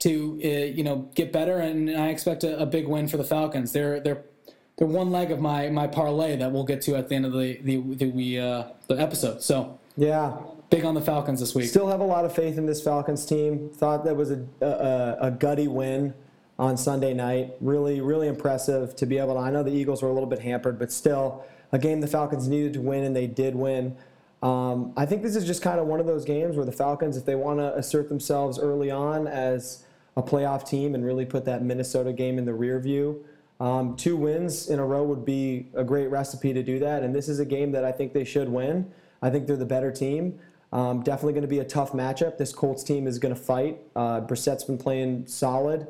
to 0.00 0.40
uh, 0.44 0.48
you 0.48 0.82
know 0.82 1.08
get 1.14 1.32
better 1.32 1.58
and 1.58 1.90
I 1.90 2.08
expect 2.08 2.44
a, 2.44 2.58
a 2.58 2.66
big 2.66 2.86
win 2.86 3.08
for 3.08 3.16
the 3.16 3.24
Falcons. 3.24 3.72
They're 3.72 4.00
they're 4.00 4.24
they're 4.76 4.88
one 4.88 5.10
leg 5.10 5.30
of 5.30 5.40
my 5.40 5.70
my 5.70 5.86
parlay 5.86 6.36
that 6.36 6.52
we'll 6.52 6.64
get 6.64 6.82
to 6.82 6.96
at 6.96 7.08
the 7.08 7.14
end 7.14 7.26
of 7.26 7.32
the 7.32 7.58
the 7.62 7.76
the, 7.94 8.40
uh, 8.40 8.68
the 8.88 8.94
episode. 9.00 9.42
So 9.42 9.78
yeah, 9.96 10.36
big 10.70 10.84
on 10.84 10.94
the 10.94 11.00
Falcons 11.00 11.40
this 11.40 11.54
week. 11.54 11.68
Still 11.68 11.88
have 11.88 12.00
a 12.00 12.06
lot 12.06 12.24
of 12.24 12.34
faith 12.34 12.58
in 12.58 12.66
this 12.66 12.82
Falcons 12.82 13.24
team. 13.24 13.70
Thought 13.70 14.04
that 14.04 14.16
was 14.16 14.30
a 14.30 14.44
a, 14.60 15.28
a 15.28 15.30
gutty 15.30 15.68
win 15.68 16.12
on 16.58 16.76
Sunday 16.76 17.14
night. 17.14 17.54
Really 17.60 18.00
really 18.00 18.28
impressive 18.28 18.96
to 18.96 19.06
be 19.06 19.18
able 19.18 19.34
to. 19.34 19.40
I 19.40 19.50
know 19.50 19.62
the 19.62 19.72
Eagles 19.72 20.02
were 20.02 20.08
a 20.08 20.12
little 20.12 20.28
bit 20.28 20.40
hampered, 20.40 20.78
but 20.78 20.92
still 20.92 21.46
a 21.74 21.78
game 21.78 22.00
the 22.00 22.06
Falcons 22.06 22.46
needed 22.46 22.72
to 22.74 22.80
win 22.80 23.02
and 23.02 23.16
they 23.16 23.26
did 23.26 23.56
win. 23.56 23.96
Um, 24.42 24.92
I 24.96 25.06
think 25.06 25.22
this 25.22 25.34
is 25.34 25.44
just 25.44 25.60
kind 25.60 25.80
of 25.80 25.88
one 25.88 25.98
of 25.98 26.06
those 26.06 26.24
games 26.24 26.56
where 26.56 26.64
the 26.64 26.72
Falcons, 26.72 27.16
if 27.16 27.24
they 27.24 27.34
want 27.34 27.58
to 27.58 27.74
assert 27.74 28.08
themselves 28.08 28.60
early 28.60 28.92
on 28.92 29.26
as 29.26 29.84
a 30.16 30.22
playoff 30.22 30.68
team 30.68 30.94
and 30.94 31.04
really 31.04 31.24
put 31.26 31.44
that 31.46 31.64
Minnesota 31.64 32.12
game 32.12 32.38
in 32.38 32.44
the 32.44 32.54
rear 32.54 32.78
view, 32.78 33.24
um, 33.58 33.96
two 33.96 34.16
wins 34.16 34.68
in 34.68 34.78
a 34.78 34.86
row 34.86 35.02
would 35.02 35.24
be 35.24 35.66
a 35.74 35.82
great 35.82 36.06
recipe 36.06 36.52
to 36.52 36.62
do 36.62 36.78
that. 36.78 37.02
And 37.02 37.12
this 37.12 37.28
is 37.28 37.40
a 37.40 37.44
game 37.44 37.72
that 37.72 37.84
I 37.84 37.90
think 37.90 38.12
they 38.12 38.24
should 38.24 38.48
win. 38.48 38.88
I 39.20 39.30
think 39.30 39.48
they're 39.48 39.56
the 39.56 39.66
better 39.66 39.90
team. 39.90 40.38
Um, 40.72 41.02
definitely 41.02 41.32
going 41.32 41.42
to 41.42 41.48
be 41.48 41.58
a 41.58 41.64
tough 41.64 41.92
matchup. 41.92 42.38
This 42.38 42.52
Colts 42.52 42.84
team 42.84 43.08
is 43.08 43.18
going 43.18 43.34
to 43.34 43.40
fight. 43.40 43.80
Uh, 43.96 44.20
Brissett's 44.20 44.62
been 44.62 44.78
playing 44.78 45.26
solid. 45.26 45.88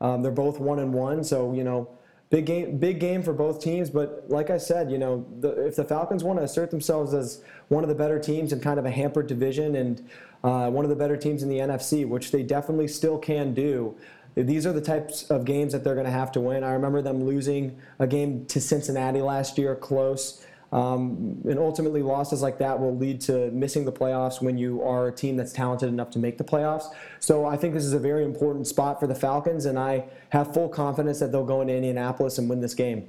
Um, 0.00 0.22
they're 0.22 0.30
both 0.30 0.60
one 0.60 0.78
and 0.78 0.92
one, 0.92 1.24
so 1.24 1.52
you 1.52 1.64
know, 1.64 1.88
big 2.30 2.46
game, 2.46 2.78
big 2.78 3.00
game 3.00 3.22
for 3.22 3.32
both 3.32 3.60
teams. 3.60 3.90
But 3.90 4.24
like 4.28 4.50
I 4.50 4.56
said, 4.56 4.90
you 4.90 4.98
know, 4.98 5.26
the, 5.40 5.66
if 5.66 5.76
the 5.76 5.84
Falcons 5.84 6.24
want 6.24 6.38
to 6.38 6.44
assert 6.44 6.70
themselves 6.70 7.14
as 7.14 7.42
one 7.68 7.84
of 7.84 7.88
the 7.88 7.94
better 7.94 8.18
teams 8.18 8.52
in 8.52 8.60
kind 8.60 8.78
of 8.78 8.84
a 8.84 8.90
hampered 8.90 9.26
division 9.26 9.76
and 9.76 10.08
uh, 10.42 10.70
one 10.70 10.84
of 10.84 10.88
the 10.88 10.96
better 10.96 11.16
teams 11.16 11.42
in 11.42 11.48
the 11.48 11.58
NFC, 11.58 12.06
which 12.06 12.30
they 12.30 12.42
definitely 12.42 12.88
still 12.88 13.18
can 13.18 13.54
do. 13.54 13.96
These 14.36 14.66
are 14.66 14.72
the 14.72 14.80
types 14.80 15.30
of 15.30 15.44
games 15.44 15.72
that 15.72 15.84
they're 15.84 15.94
going 15.94 16.06
to 16.06 16.12
have 16.12 16.32
to 16.32 16.40
win. 16.40 16.64
I 16.64 16.72
remember 16.72 17.00
them 17.00 17.24
losing 17.24 17.78
a 18.00 18.06
game 18.06 18.46
to 18.46 18.60
Cincinnati 18.60 19.22
last 19.22 19.56
year, 19.58 19.76
close. 19.76 20.44
Um, 20.74 21.40
and 21.48 21.56
ultimately, 21.56 22.02
losses 22.02 22.42
like 22.42 22.58
that 22.58 22.80
will 22.80 22.96
lead 22.96 23.20
to 23.22 23.48
missing 23.52 23.84
the 23.84 23.92
playoffs 23.92 24.42
when 24.42 24.58
you 24.58 24.82
are 24.82 25.06
a 25.06 25.12
team 25.12 25.36
that's 25.36 25.52
talented 25.52 25.88
enough 25.88 26.10
to 26.10 26.18
make 26.18 26.36
the 26.36 26.42
playoffs. 26.42 26.86
So 27.20 27.46
I 27.46 27.56
think 27.56 27.74
this 27.74 27.84
is 27.84 27.92
a 27.92 27.98
very 27.98 28.24
important 28.24 28.66
spot 28.66 28.98
for 28.98 29.06
the 29.06 29.14
Falcons, 29.14 29.66
and 29.66 29.78
I 29.78 30.06
have 30.30 30.52
full 30.52 30.68
confidence 30.68 31.20
that 31.20 31.30
they'll 31.30 31.46
go 31.46 31.60
into 31.60 31.74
Indianapolis 31.74 32.38
and 32.38 32.50
win 32.50 32.60
this 32.60 32.74
game. 32.74 33.08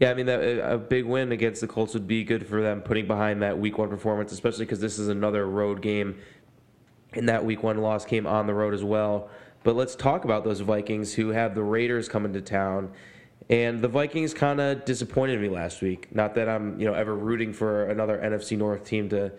Yeah, 0.00 0.10
I 0.10 0.14
mean, 0.14 0.26
that, 0.26 0.40
a 0.70 0.76
big 0.76 1.06
win 1.06 1.32
against 1.32 1.62
the 1.62 1.66
Colts 1.66 1.94
would 1.94 2.06
be 2.06 2.22
good 2.22 2.46
for 2.46 2.60
them, 2.60 2.82
putting 2.82 3.06
behind 3.06 3.40
that 3.40 3.58
Week 3.58 3.78
One 3.78 3.88
performance, 3.88 4.32
especially 4.32 4.66
because 4.66 4.80
this 4.80 4.98
is 4.98 5.08
another 5.08 5.46
road 5.46 5.80
game, 5.80 6.18
and 7.14 7.26
that 7.26 7.42
Week 7.42 7.62
One 7.62 7.78
loss 7.78 8.04
came 8.04 8.26
on 8.26 8.46
the 8.46 8.54
road 8.54 8.74
as 8.74 8.84
well. 8.84 9.30
But 9.62 9.76
let's 9.76 9.94
talk 9.94 10.26
about 10.26 10.44
those 10.44 10.60
Vikings 10.60 11.14
who 11.14 11.30
have 11.30 11.54
the 11.54 11.62
Raiders 11.62 12.06
coming 12.06 12.34
to 12.34 12.42
town. 12.42 12.92
And 13.48 13.80
the 13.80 13.88
Vikings 13.88 14.34
kind 14.34 14.60
of 14.60 14.84
disappointed 14.84 15.40
me 15.40 15.48
last 15.48 15.82
week. 15.82 16.14
Not 16.14 16.34
that 16.34 16.48
I'm, 16.48 16.78
you 16.78 16.86
know, 16.86 16.94
ever 16.94 17.14
rooting 17.14 17.52
for 17.52 17.86
another 17.86 18.18
NFC 18.18 18.56
North 18.56 18.84
team 18.84 19.08
to 19.08 19.32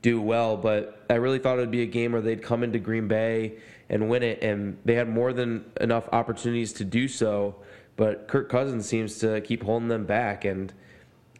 do 0.00 0.20
well, 0.20 0.56
but 0.56 1.04
I 1.10 1.14
really 1.14 1.38
thought 1.38 1.58
it 1.58 1.60
would 1.60 1.70
be 1.70 1.82
a 1.82 1.86
game 1.86 2.12
where 2.12 2.20
they'd 2.20 2.42
come 2.42 2.62
into 2.62 2.78
Green 2.78 3.08
Bay 3.08 3.58
and 3.88 4.08
win 4.08 4.22
it, 4.22 4.42
and 4.42 4.78
they 4.84 4.94
had 4.94 5.08
more 5.08 5.32
than 5.32 5.64
enough 5.80 6.08
opportunities 6.12 6.72
to 6.74 6.84
do 6.84 7.08
so. 7.08 7.56
But 7.96 8.28
Kirk 8.28 8.48
Cousins 8.48 8.86
seems 8.86 9.18
to 9.18 9.40
keep 9.40 9.62
holding 9.62 9.88
them 9.88 10.06
back, 10.06 10.44
and 10.44 10.72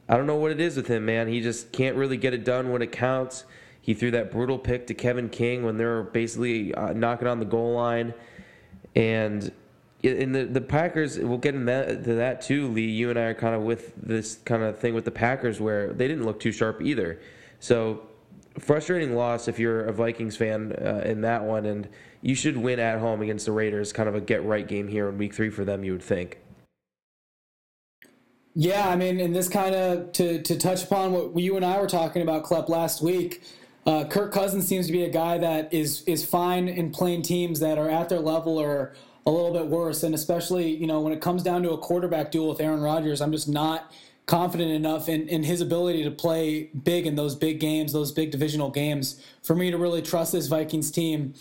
I 0.09 0.17
don't 0.17 0.27
know 0.27 0.37
what 0.37 0.51
it 0.51 0.61
is 0.61 0.77
with 0.77 0.89
him, 0.89 1.07
man. 1.07 1.29
He 1.29 1.41
just 1.41 1.71
can't 1.73 1.97
really 1.97 2.17
get 2.17 2.35
it 2.35 2.45
done 2.45 2.73
when 2.73 2.83
it 2.83 2.91
counts. 2.91 3.45
He 3.81 3.95
threw 3.95 4.11
that 4.11 4.33
brutal 4.33 4.59
pick 4.59 4.87
to 4.89 4.95
Kevin 4.95 5.29
King 5.29 5.63
when 5.63 5.77
they 5.77 5.85
were 5.85 6.03
basically 6.03 6.75
uh, 6.75 6.93
knocking 6.93 7.29
on 7.29 7.39
the 7.39 7.47
goal 7.47 7.75
line, 7.75 8.13
and 8.97 9.53
in 10.03 10.33
the 10.33 10.45
the 10.45 10.61
Packers, 10.61 11.19
we'll 11.19 11.39
get 11.39 11.55
into 11.55 11.67
that, 11.67 12.05
to 12.05 12.15
that 12.15 12.41
too. 12.41 12.69
Lee, 12.69 12.83
you 12.83 13.11
and 13.11 13.19
I 13.19 13.23
are 13.23 13.35
kind 13.35 13.55
of 13.55 13.63
with 13.63 13.95
this 13.97 14.37
kind 14.45 14.63
of 14.63 14.79
thing 14.79 14.95
with 14.95 15.05
the 15.05 15.11
Packers 15.11 15.61
where 15.61 15.93
they 15.93 16.07
didn't 16.07 16.25
look 16.25 16.41
too 16.41 16.53
sharp 16.53 16.81
either. 16.83 17.21
So 17.61 18.03
frustrating 18.59 19.15
loss 19.15 19.49
if 19.49 19.59
you're 19.59 19.85
a 19.85 19.93
Vikings 19.93 20.37
fan 20.37 20.73
uh, 20.73 21.03
in 21.05 21.23
that 21.23 21.43
one, 21.43 21.67
and 21.67 21.89
you 22.23 22.35
should 22.35 22.57
win 22.57 22.79
at 22.79 23.01
home 23.01 23.23
against 23.23 23.47
the 23.47 23.53
Raiders. 23.53 23.93
Kind 23.93 24.09
of 24.09 24.15
a 24.15 24.21
get 24.21 24.45
right 24.45 24.67
game 24.67 24.89
here 24.89 25.09
in 25.09 25.19
Week 25.19 25.35
Three 25.35 25.51
for 25.51 25.65
them, 25.65 25.83
you 25.83 25.93
would 25.93 26.03
think. 26.03 26.39
Yeah, 28.55 28.89
I 28.89 28.97
mean, 28.97 29.21
and 29.21 29.35
this 29.35 29.49
kind 29.49 29.75
of 29.75 30.13
to 30.13 30.43
to 30.43 30.57
touch 30.57 30.85
upon 30.85 31.13
what 31.13 31.37
you 31.43 31.57
and 31.57 31.65
I 31.65 31.81
were 31.81 31.87
talking 31.89 32.23
about, 32.23 32.45
Klepp, 32.45 32.69
last 32.69 33.03
week. 33.03 33.43
Uh, 33.87 34.05
Kirk 34.05 34.33
Cousins 34.33 34.67
seems 34.67 34.87
to 34.87 34.93
be 34.93 35.05
a 35.05 35.11
guy 35.11 35.39
that 35.39 35.73
is 35.73 36.03
is 36.03 36.25
fine 36.25 36.69
in 36.69 36.91
playing 36.91 37.23
teams 37.23 37.61
that 37.61 37.79
are 37.79 37.89
at 37.89 38.09
their 38.09 38.21
level 38.21 38.59
or 38.59 38.95
a 39.29 39.31
little 39.31 39.53
bit 39.53 39.67
worse. 39.67 40.03
And 40.03 40.15
especially, 40.15 40.75
you 40.75 40.87
know, 40.87 41.01
when 41.01 41.13
it 41.13 41.21
comes 41.21 41.43
down 41.43 41.63
to 41.65 41.73
a 41.73 41.79
quarterback 41.79 42.31
duel 42.31 42.49
with 42.49 42.61
Aaron 42.63 42.81
Rodgers, 42.81 43.21
I'm 43.21 43.31
just 43.31 43.47
not 43.47 43.93
confident 44.25 44.71
enough 44.71 45.07
in, 45.09 45.29
in 45.29 45.43
his 45.43 45.61
ability 45.61 46.03
to 46.05 46.11
play 46.11 46.71
big 46.83 47.07
in 47.07 47.15
those 47.15 47.35
big 47.35 47.61
games, 47.61 47.93
those 47.93 48.11
big 48.11 48.31
divisional 48.31 48.71
games, 48.71 49.23
for 49.43 49.55
me 49.55 49.71
to 49.71 49.77
really 49.77 50.01
trust 50.01 50.33
this 50.33 50.47
Vikings 50.47 50.91
team 50.91 51.35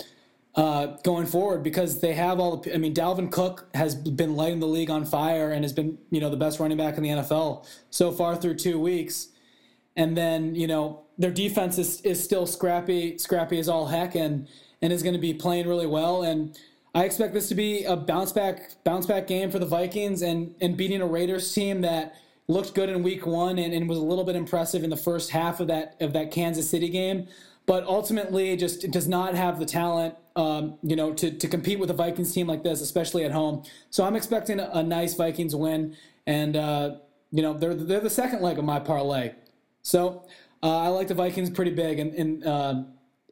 uh, 0.55 0.97
going 1.03 1.25
forward 1.25 1.63
because 1.63 2.01
they 2.01 2.13
have 2.13 2.41
all 2.41 2.57
the. 2.57 2.73
I 2.73 2.77
mean, 2.77 2.93
Dalvin 2.93 3.31
Cook 3.31 3.69
has 3.73 3.95
been 3.95 4.35
lighting 4.35 4.59
the 4.59 4.67
league 4.67 4.89
on 4.89 5.05
fire 5.05 5.51
and 5.51 5.63
has 5.63 5.71
been, 5.71 5.97
you 6.11 6.19
know, 6.19 6.29
the 6.29 6.37
best 6.37 6.59
running 6.59 6.77
back 6.77 6.97
in 6.97 7.03
the 7.03 7.09
NFL 7.09 7.65
so 7.89 8.11
far 8.11 8.35
through 8.35 8.55
two 8.55 8.79
weeks. 8.79 9.29
And 9.95 10.17
then, 10.17 10.55
you 10.55 10.67
know, 10.67 11.03
their 11.17 11.31
defense 11.31 11.77
is, 11.77 12.01
is 12.01 12.21
still 12.21 12.45
scrappy, 12.45 13.17
scrappy 13.17 13.59
as 13.59 13.69
all 13.69 13.87
heck, 13.87 14.15
and 14.15 14.49
and 14.81 14.91
is 14.91 15.03
going 15.03 15.15
to 15.15 15.21
be 15.21 15.33
playing 15.33 15.69
really 15.69 15.87
well. 15.87 16.23
And 16.23 16.57
I 16.97 17.03
expect 17.03 17.35
this 17.35 17.47
to 17.49 17.55
be 17.55 17.83
a 17.83 17.95
bounce 17.95 18.31
back 18.31 18.71
bounce 18.83 19.05
back 19.05 19.27
game 19.27 19.51
for 19.51 19.59
the 19.59 19.67
Vikings 19.67 20.23
and 20.23 20.55
and 20.59 20.75
beating 20.75 20.99
a 20.99 21.05
Raiders 21.05 21.53
team 21.53 21.81
that 21.81 22.15
looked 22.47 22.73
good 22.73 22.89
in 22.89 23.03
week 23.03 23.27
one 23.27 23.59
and, 23.59 23.71
and 23.71 23.87
was 23.87 23.99
a 23.99 24.03
little 24.03 24.23
bit 24.23 24.35
impressive 24.35 24.83
in 24.83 24.89
the 24.89 24.97
first 24.97 25.29
half 25.29 25.59
of 25.59 25.67
that 25.67 25.95
of 26.01 26.13
that 26.13 26.31
Kansas 26.31 26.67
City 26.67 26.89
game, 26.89 27.27
but 27.67 27.83
ultimately 27.83 28.57
just 28.57 28.89
does 28.89 29.07
not 29.07 29.35
have 29.35 29.59
the 29.59 29.65
talent 29.65 30.15
um, 30.35 30.79
you 30.81 30.95
know 30.95 31.13
to, 31.13 31.29
to 31.29 31.47
compete 31.47 31.77
with 31.77 31.91
a 31.91 31.93
Vikings 31.93 32.33
team 32.33 32.47
like 32.47 32.63
this, 32.63 32.81
especially 32.81 33.23
at 33.23 33.31
home. 33.31 33.61
So 33.91 34.03
I'm 34.03 34.15
expecting 34.15 34.59
a, 34.59 34.67
a 34.73 34.81
nice 34.81 35.13
Vikings 35.13 35.55
win, 35.55 35.95
and 36.25 36.55
uh, 36.55 36.95
you 37.29 37.43
know 37.43 37.53
they're 37.53 37.75
they're 37.75 37.99
the 37.99 38.09
second 38.09 38.41
leg 38.41 38.57
of 38.57 38.65
my 38.65 38.79
parlay. 38.79 39.35
So 39.83 40.25
uh, 40.63 40.79
I 40.79 40.87
like 40.87 41.09
the 41.09 41.13
Vikings 41.13 41.51
pretty 41.51 41.75
big 41.75 41.99
in 41.99 42.43
uh, 42.43 42.85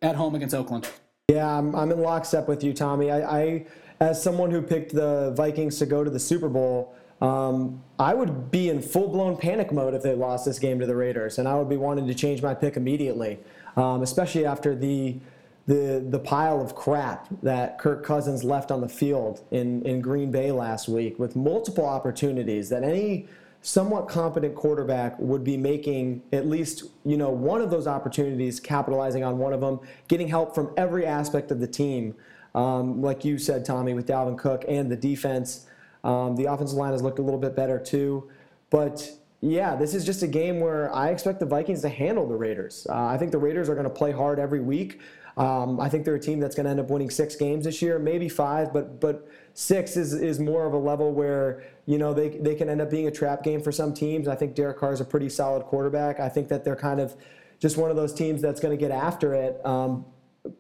at 0.04 0.16
home 0.16 0.36
against 0.36 0.54
Oakland. 0.54 0.88
Yeah, 1.28 1.58
I'm, 1.58 1.76
I'm 1.76 1.92
in 1.92 2.02
lockstep 2.02 2.48
with 2.48 2.64
you, 2.64 2.72
Tommy. 2.72 3.10
I, 3.10 3.40
I, 3.40 3.66
as 4.00 4.22
someone 4.22 4.52
who 4.52 4.62
picked 4.62 4.94
the 4.94 5.34
Vikings 5.36 5.80
to 5.80 5.88
go 5.88 6.04
to 6.04 6.12
the 6.12 6.20
Super 6.20 6.50
Bowl, 6.50 6.96
um, 7.20 7.82
I 7.98 8.14
would 8.14 8.52
be 8.52 8.70
in 8.70 8.80
full 8.80 9.08
blown 9.08 9.36
panic 9.36 9.72
mode 9.72 9.96
if 9.96 10.04
they 10.04 10.14
lost 10.14 10.46
this 10.46 10.60
game 10.60 10.80
to 10.82 10.86
the 10.86 10.96
Raiders, 10.96 11.40
and 11.40 11.48
I 11.48 11.58
would 11.58 11.68
be 11.68 11.78
wanting 11.78 12.06
to 12.06 12.14
change 12.14 12.44
my 12.44 12.54
pick 12.54 12.78
immediately, 12.78 13.40
um, 13.76 14.04
especially 14.04 14.46
after 14.46 14.76
the 14.76 15.18
the 15.66 16.06
the 16.08 16.20
pile 16.20 16.62
of 16.62 16.76
crap 16.76 17.28
that 17.42 17.80
Kirk 17.80 18.06
Cousins 18.06 18.44
left 18.44 18.70
on 18.70 18.82
the 18.82 18.90
field 18.90 19.44
in, 19.50 19.82
in 19.82 20.02
Green 20.02 20.30
Bay 20.30 20.52
last 20.52 20.88
week 20.88 21.18
with 21.18 21.36
multiple 21.36 21.88
opportunities 21.88 22.70
that 22.70 22.84
any 22.84 23.28
somewhat 23.66 24.08
competent 24.08 24.54
quarterback 24.54 25.18
would 25.18 25.44
be 25.44 25.58
making 25.58 26.22
at 26.32 26.46
least 26.46 26.84
you 27.04 27.18
know 27.18 27.32
one 27.32 27.62
of 27.62 27.72
those 27.72 27.88
opportunities, 27.88 28.60
capitalizing 28.60 29.24
on 29.24 29.40
one 29.40 29.54
of 29.54 29.60
them, 29.60 29.80
getting 30.08 30.28
help 30.28 30.54
from 30.54 30.72
every 30.78 31.04
aspect 31.04 31.50
of 31.50 31.60
the 31.60 31.68
team. 31.68 32.14
Um, 32.54 33.02
like 33.02 33.26
you 33.26 33.40
said, 33.40 33.66
Tommy, 33.66 33.96
with 33.96 34.08
Dalvin 34.08 34.38
Cook 34.38 34.66
and 34.68 34.92
the 34.92 34.96
defense, 34.96 35.66
um, 36.04 36.36
the 36.36 36.46
offensive 36.46 36.78
line 36.78 36.92
has 36.92 37.02
looked 37.02 37.18
a 37.18 37.24
little 37.24 37.40
bit 37.40 37.56
better 37.56 37.80
too. 37.80 38.30
But 38.70 39.12
yeah, 39.42 39.76
this 39.76 39.96
is 39.96 40.06
just 40.06 40.22
a 40.22 40.28
game 40.28 40.60
where 40.60 40.94
I 40.94 41.10
expect 41.10 41.40
the 41.40 41.48
Vikings 41.48 41.82
to 41.82 41.90
handle 41.90 42.28
the 42.28 42.36
Raiders. 42.36 42.86
Uh, 42.88 43.06
I 43.06 43.18
think 43.18 43.32
the 43.32 43.40
Raiders 43.40 43.68
are 43.68 43.74
going 43.74 43.86
to 43.86 43.90
play 43.90 44.12
hard 44.12 44.38
every 44.38 44.62
week. 44.62 45.02
Um, 45.38 45.80
I 45.82 45.90
think 45.90 46.06
they're 46.06 46.16
a 46.16 46.20
team 46.20 46.40
that's 46.40 46.56
going 46.56 46.64
to 46.64 46.70
end 46.70 46.80
up 46.80 46.90
winning 46.90 47.10
six 47.10 47.36
games 47.36 47.66
this 47.66 47.82
year, 47.82 48.00
maybe 48.00 48.30
five, 48.30 48.72
but 48.72 49.02
but 49.02 49.28
six 49.54 49.98
is 49.98 50.14
is 50.14 50.40
more 50.40 50.66
of 50.66 50.74
a 50.74 50.78
level 50.78 51.12
where 51.12 51.64
you 51.86 51.98
know 51.98 52.14
they 52.14 52.30
they 52.30 52.56
can 52.56 52.70
end 52.70 52.82
up 52.82 52.90
being 52.90 53.08
a 53.08 53.12
trap 53.12 53.44
game 53.44 53.62
for 53.62 53.72
some 53.72 53.94
teams. 53.94 54.28
I 54.28 54.36
think 54.36 54.56
Derek 54.56 54.78
Carr 54.78 54.94
is 54.94 55.02
a 55.02 55.06
pretty 55.06 55.30
solid 55.30 55.64
quarterback. 55.64 56.20
I 56.20 56.30
think 56.30 56.48
that 56.50 56.64
they're 56.64 56.76
kind 56.76 57.00
of 57.00 57.16
just 57.60 57.78
one 57.78 57.90
of 57.90 57.98
those 57.98 58.14
teams 58.14 58.42
that's 58.42 58.60
going 58.60 58.78
to 58.78 58.80
get 58.80 58.92
after 58.92 59.34
it. 59.34 59.66
Um, 59.66 60.06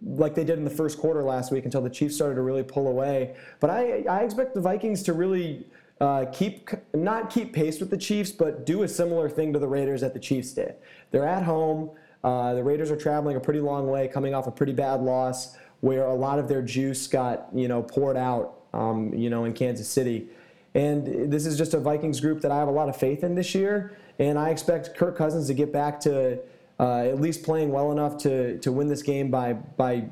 like 0.01 0.35
they 0.35 0.43
did 0.43 0.57
in 0.57 0.63
the 0.63 0.69
first 0.69 0.97
quarter 0.97 1.23
last 1.23 1.51
week 1.51 1.65
until 1.65 1.81
the 1.81 1.89
Chiefs 1.89 2.15
started 2.15 2.35
to 2.35 2.41
really 2.41 2.63
pull 2.63 2.87
away. 2.87 3.35
But 3.59 3.69
I, 3.69 4.03
I 4.09 4.19
expect 4.21 4.55
the 4.55 4.61
Vikings 4.61 5.03
to 5.03 5.13
really 5.13 5.67
uh, 6.01 6.25
keep 6.33 6.69
not 6.93 7.29
keep 7.29 7.53
pace 7.53 7.79
with 7.79 7.89
the 7.89 7.97
Chiefs, 7.97 8.31
but 8.31 8.65
do 8.65 8.83
a 8.83 8.87
similar 8.87 9.29
thing 9.29 9.53
to 9.53 9.59
the 9.59 9.67
Raiders 9.67 10.01
that 10.01 10.13
the 10.13 10.19
Chiefs 10.19 10.51
did. 10.51 10.75
They're 11.11 11.27
at 11.27 11.43
home. 11.43 11.91
Uh, 12.25 12.55
the 12.55 12.63
Raiders 12.63 12.89
are 12.89 12.95
traveling 12.97 13.37
a 13.37 13.39
pretty 13.39 13.59
long 13.59 13.87
way, 13.87 14.07
coming 14.07 14.33
off 14.33 14.47
a 14.47 14.51
pretty 14.51 14.73
bad 14.73 14.99
loss 15.01 15.55
where 15.81 16.05
a 16.05 16.15
lot 16.15 16.39
of 16.39 16.47
their 16.47 16.63
juice 16.63 17.05
got 17.05 17.47
you 17.53 17.67
know 17.67 17.83
poured 17.83 18.17
out, 18.17 18.61
um, 18.73 19.13
you 19.13 19.29
know, 19.29 19.45
in 19.45 19.53
Kansas 19.53 19.87
City. 19.87 20.27
And 20.73 21.31
this 21.31 21.45
is 21.45 21.55
just 21.55 21.75
a 21.75 21.79
Vikings 21.79 22.19
group 22.19 22.41
that 22.41 22.51
I 22.51 22.57
have 22.57 22.67
a 22.67 22.71
lot 22.71 22.89
of 22.89 22.97
faith 22.97 23.23
in 23.23 23.35
this 23.35 23.53
year, 23.53 23.95
and 24.17 24.39
I 24.39 24.49
expect 24.49 24.97
Kirk 24.97 25.15
Cousins 25.15 25.45
to 25.47 25.53
get 25.53 25.71
back 25.71 25.99
to 26.01 26.39
uh, 26.79 27.03
at 27.03 27.21
least 27.21 27.43
playing 27.43 27.71
well 27.71 27.91
enough 27.91 28.17
to 28.23 28.57
to 28.57 28.71
win 28.71 28.87
this 28.87 29.03
game 29.03 29.29
by 29.29 29.53
by 29.53 30.05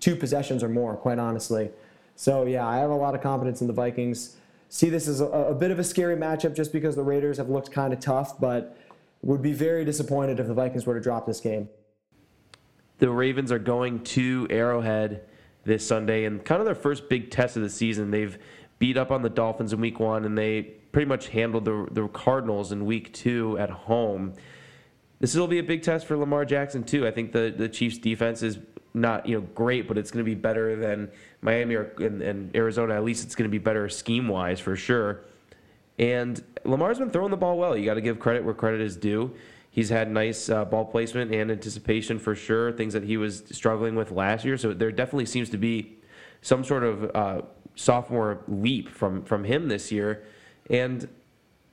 two 0.00 0.16
possessions 0.16 0.62
or 0.62 0.70
more. 0.70 0.96
Quite 0.96 1.18
honestly, 1.18 1.70
so 2.16 2.46
yeah, 2.46 2.66
I 2.66 2.78
have 2.78 2.88
a 2.88 2.96
lot 2.96 3.14
of 3.14 3.20
confidence 3.20 3.60
in 3.60 3.66
the 3.66 3.74
Vikings. 3.74 4.36
See 4.70 4.88
this 4.88 5.06
as 5.06 5.20
a, 5.20 5.26
a 5.26 5.54
bit 5.54 5.70
of 5.70 5.78
a 5.78 5.84
scary 5.84 6.16
matchup 6.16 6.56
just 6.56 6.72
because 6.72 6.96
the 6.96 7.02
Raiders 7.02 7.36
have 7.36 7.50
looked 7.50 7.70
kind 7.70 7.92
of 7.92 8.00
tough, 8.00 8.40
but 8.40 8.74
would 9.22 9.42
be 9.42 9.52
very 9.52 9.84
disappointed 9.84 10.40
if 10.40 10.46
the 10.46 10.54
Vikings 10.54 10.86
were 10.86 10.94
to 10.94 11.00
drop 11.00 11.26
this 11.26 11.40
game. 11.40 11.68
The 12.98 13.10
Ravens 13.10 13.52
are 13.52 13.58
going 13.58 14.02
to 14.04 14.46
Arrowhead 14.50 15.22
this 15.64 15.86
Sunday, 15.86 16.24
and 16.24 16.44
kind 16.44 16.60
of 16.60 16.66
their 16.66 16.74
first 16.74 17.08
big 17.08 17.30
test 17.30 17.56
of 17.56 17.62
the 17.62 17.70
season. 17.70 18.10
They've 18.10 18.38
beat 18.78 18.96
up 18.96 19.10
on 19.10 19.22
the 19.22 19.30
Dolphins 19.30 19.72
in 19.72 19.80
Week 19.80 20.00
One, 20.00 20.24
and 20.24 20.36
they 20.36 20.62
pretty 20.62 21.06
much 21.06 21.28
handled 21.28 21.64
the 21.64 21.86
the 21.90 22.08
Cardinals 22.08 22.72
in 22.72 22.86
Week 22.86 23.12
Two 23.12 23.56
at 23.58 23.70
home. 23.70 24.34
This 25.20 25.34
will 25.34 25.48
be 25.48 25.58
a 25.58 25.62
big 25.62 25.82
test 25.82 26.06
for 26.06 26.16
Lamar 26.16 26.44
Jackson 26.44 26.84
too. 26.84 27.06
I 27.06 27.10
think 27.10 27.32
the 27.32 27.54
the 27.56 27.68
Chiefs' 27.68 27.98
defense 27.98 28.42
is 28.42 28.58
not 28.94 29.26
you 29.26 29.36
know 29.36 29.46
great, 29.54 29.86
but 29.86 29.98
it's 29.98 30.10
going 30.10 30.24
to 30.24 30.28
be 30.28 30.34
better 30.34 30.76
than 30.76 31.10
Miami 31.40 31.74
or 31.74 31.92
and, 31.98 32.22
and 32.22 32.56
Arizona. 32.56 32.94
At 32.94 33.04
least 33.04 33.24
it's 33.24 33.34
going 33.34 33.48
to 33.48 33.52
be 33.52 33.58
better 33.58 33.88
scheme 33.88 34.28
wise 34.28 34.60
for 34.60 34.76
sure. 34.76 35.20
And 35.98 36.42
Lamar's 36.64 36.98
been 36.98 37.10
throwing 37.10 37.30
the 37.30 37.36
ball 37.36 37.58
well. 37.58 37.76
You 37.76 37.84
got 37.84 37.94
to 37.94 38.00
give 38.00 38.18
credit 38.18 38.44
where 38.44 38.54
credit 38.54 38.80
is 38.80 38.96
due. 38.96 39.34
He's 39.70 39.90
had 39.90 40.10
nice 40.10 40.48
uh, 40.48 40.64
ball 40.64 40.84
placement 40.84 41.32
and 41.32 41.50
anticipation 41.50 42.18
for 42.18 42.34
sure, 42.34 42.72
things 42.72 42.92
that 42.94 43.04
he 43.04 43.16
was 43.16 43.44
struggling 43.50 43.94
with 43.94 44.10
last 44.10 44.44
year. 44.44 44.56
So 44.56 44.72
there 44.72 44.90
definitely 44.90 45.26
seems 45.26 45.50
to 45.50 45.58
be 45.58 45.98
some 46.40 46.64
sort 46.64 46.84
of 46.84 47.10
uh, 47.14 47.42
sophomore 47.74 48.42
leap 48.48 48.88
from 48.88 49.22
from 49.22 49.44
him 49.44 49.68
this 49.68 49.92
year, 49.92 50.24
and 50.70 51.08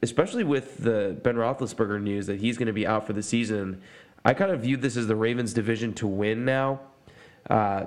especially 0.02 0.44
with 0.44 0.78
the 0.78 1.18
Ben 1.24 1.36
Roethlisberger 1.36 2.02
news 2.02 2.28
that 2.28 2.40
he's 2.40 2.58
going 2.58 2.68
to 2.68 2.74
be 2.74 2.86
out 2.86 3.08
for 3.08 3.14
the 3.14 3.24
season. 3.24 3.82
I 4.24 4.34
kind 4.34 4.52
of 4.52 4.62
view 4.62 4.78
this 4.78 4.98
as 4.98 5.08
the 5.08 5.16
Ravens' 5.16 5.54
division 5.54 5.94
to 5.96 6.08
win 6.08 6.46
now, 6.46 6.82
uh, 7.50 7.86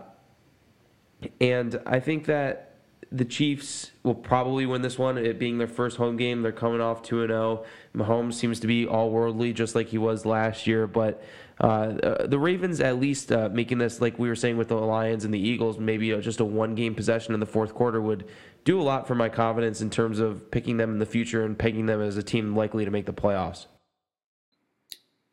and 1.41 1.81
I 1.87 2.01
think 2.01 2.27
that 2.27 2.68
the 3.11 3.25
Chiefs 3.25 3.93
will 4.03 4.15
probably 4.15 4.67
win 4.67 4.83
this 4.83 4.99
one. 4.99 5.17
It 5.17 5.39
being 5.39 5.59
their 5.59 5.69
first 5.69 5.97
home 5.97 6.17
game, 6.17 6.43
they're 6.43 6.53
coming 6.53 6.81
off 6.81 7.03
two 7.03 7.23
and 7.23 7.31
zero. 7.31 7.65
Mahomes 7.95 8.35
seems 8.35 8.61
to 8.61 8.67
be 8.67 8.87
all 8.87 9.11
worldly, 9.11 9.53
just 9.53 9.75
like 9.75 9.89
he 9.89 9.99
was 9.99 10.27
last 10.27 10.67
year. 10.67 10.87
But 10.87 11.23
uh, 11.61 11.65
uh, 11.67 12.27
the 12.27 12.39
Ravens, 12.39 12.81
at 12.81 13.01
least 13.01 13.33
uh, 13.33 13.49
making 13.51 13.79
this, 13.79 14.01
like 14.01 14.19
we 14.19 14.29
were 14.29 14.37
saying 14.37 14.57
with 14.57 14.69
the 14.69 14.77
Lions 14.77 15.25
and 15.25 15.33
the 15.33 15.41
Eagles, 15.41 15.79
maybe 15.79 16.11
just 16.21 16.41
a 16.41 16.45
one 16.45 16.75
game 16.75 16.95
possession 16.95 17.35
in 17.35 17.41
the 17.41 17.47
fourth 17.47 17.75
quarter 17.75 18.01
would 18.01 18.27
do 18.65 18.81
a 18.81 18.83
lot 18.83 19.07
for 19.07 19.15
my 19.15 19.29
confidence 19.29 19.81
in 19.81 19.89
terms 19.89 20.19
of 20.19 20.51
picking 20.51 20.77
them 20.77 20.93
in 20.93 20.99
the 20.99 21.07
future 21.07 21.45
and 21.45 21.59
pegging 21.59 21.87
them 21.87 22.03
as 22.03 22.17
a 22.17 22.23
team 22.23 22.55
likely 22.55 22.85
to 22.85 22.91
make 22.91 23.07
the 23.07 23.13
playoffs. 23.13 23.67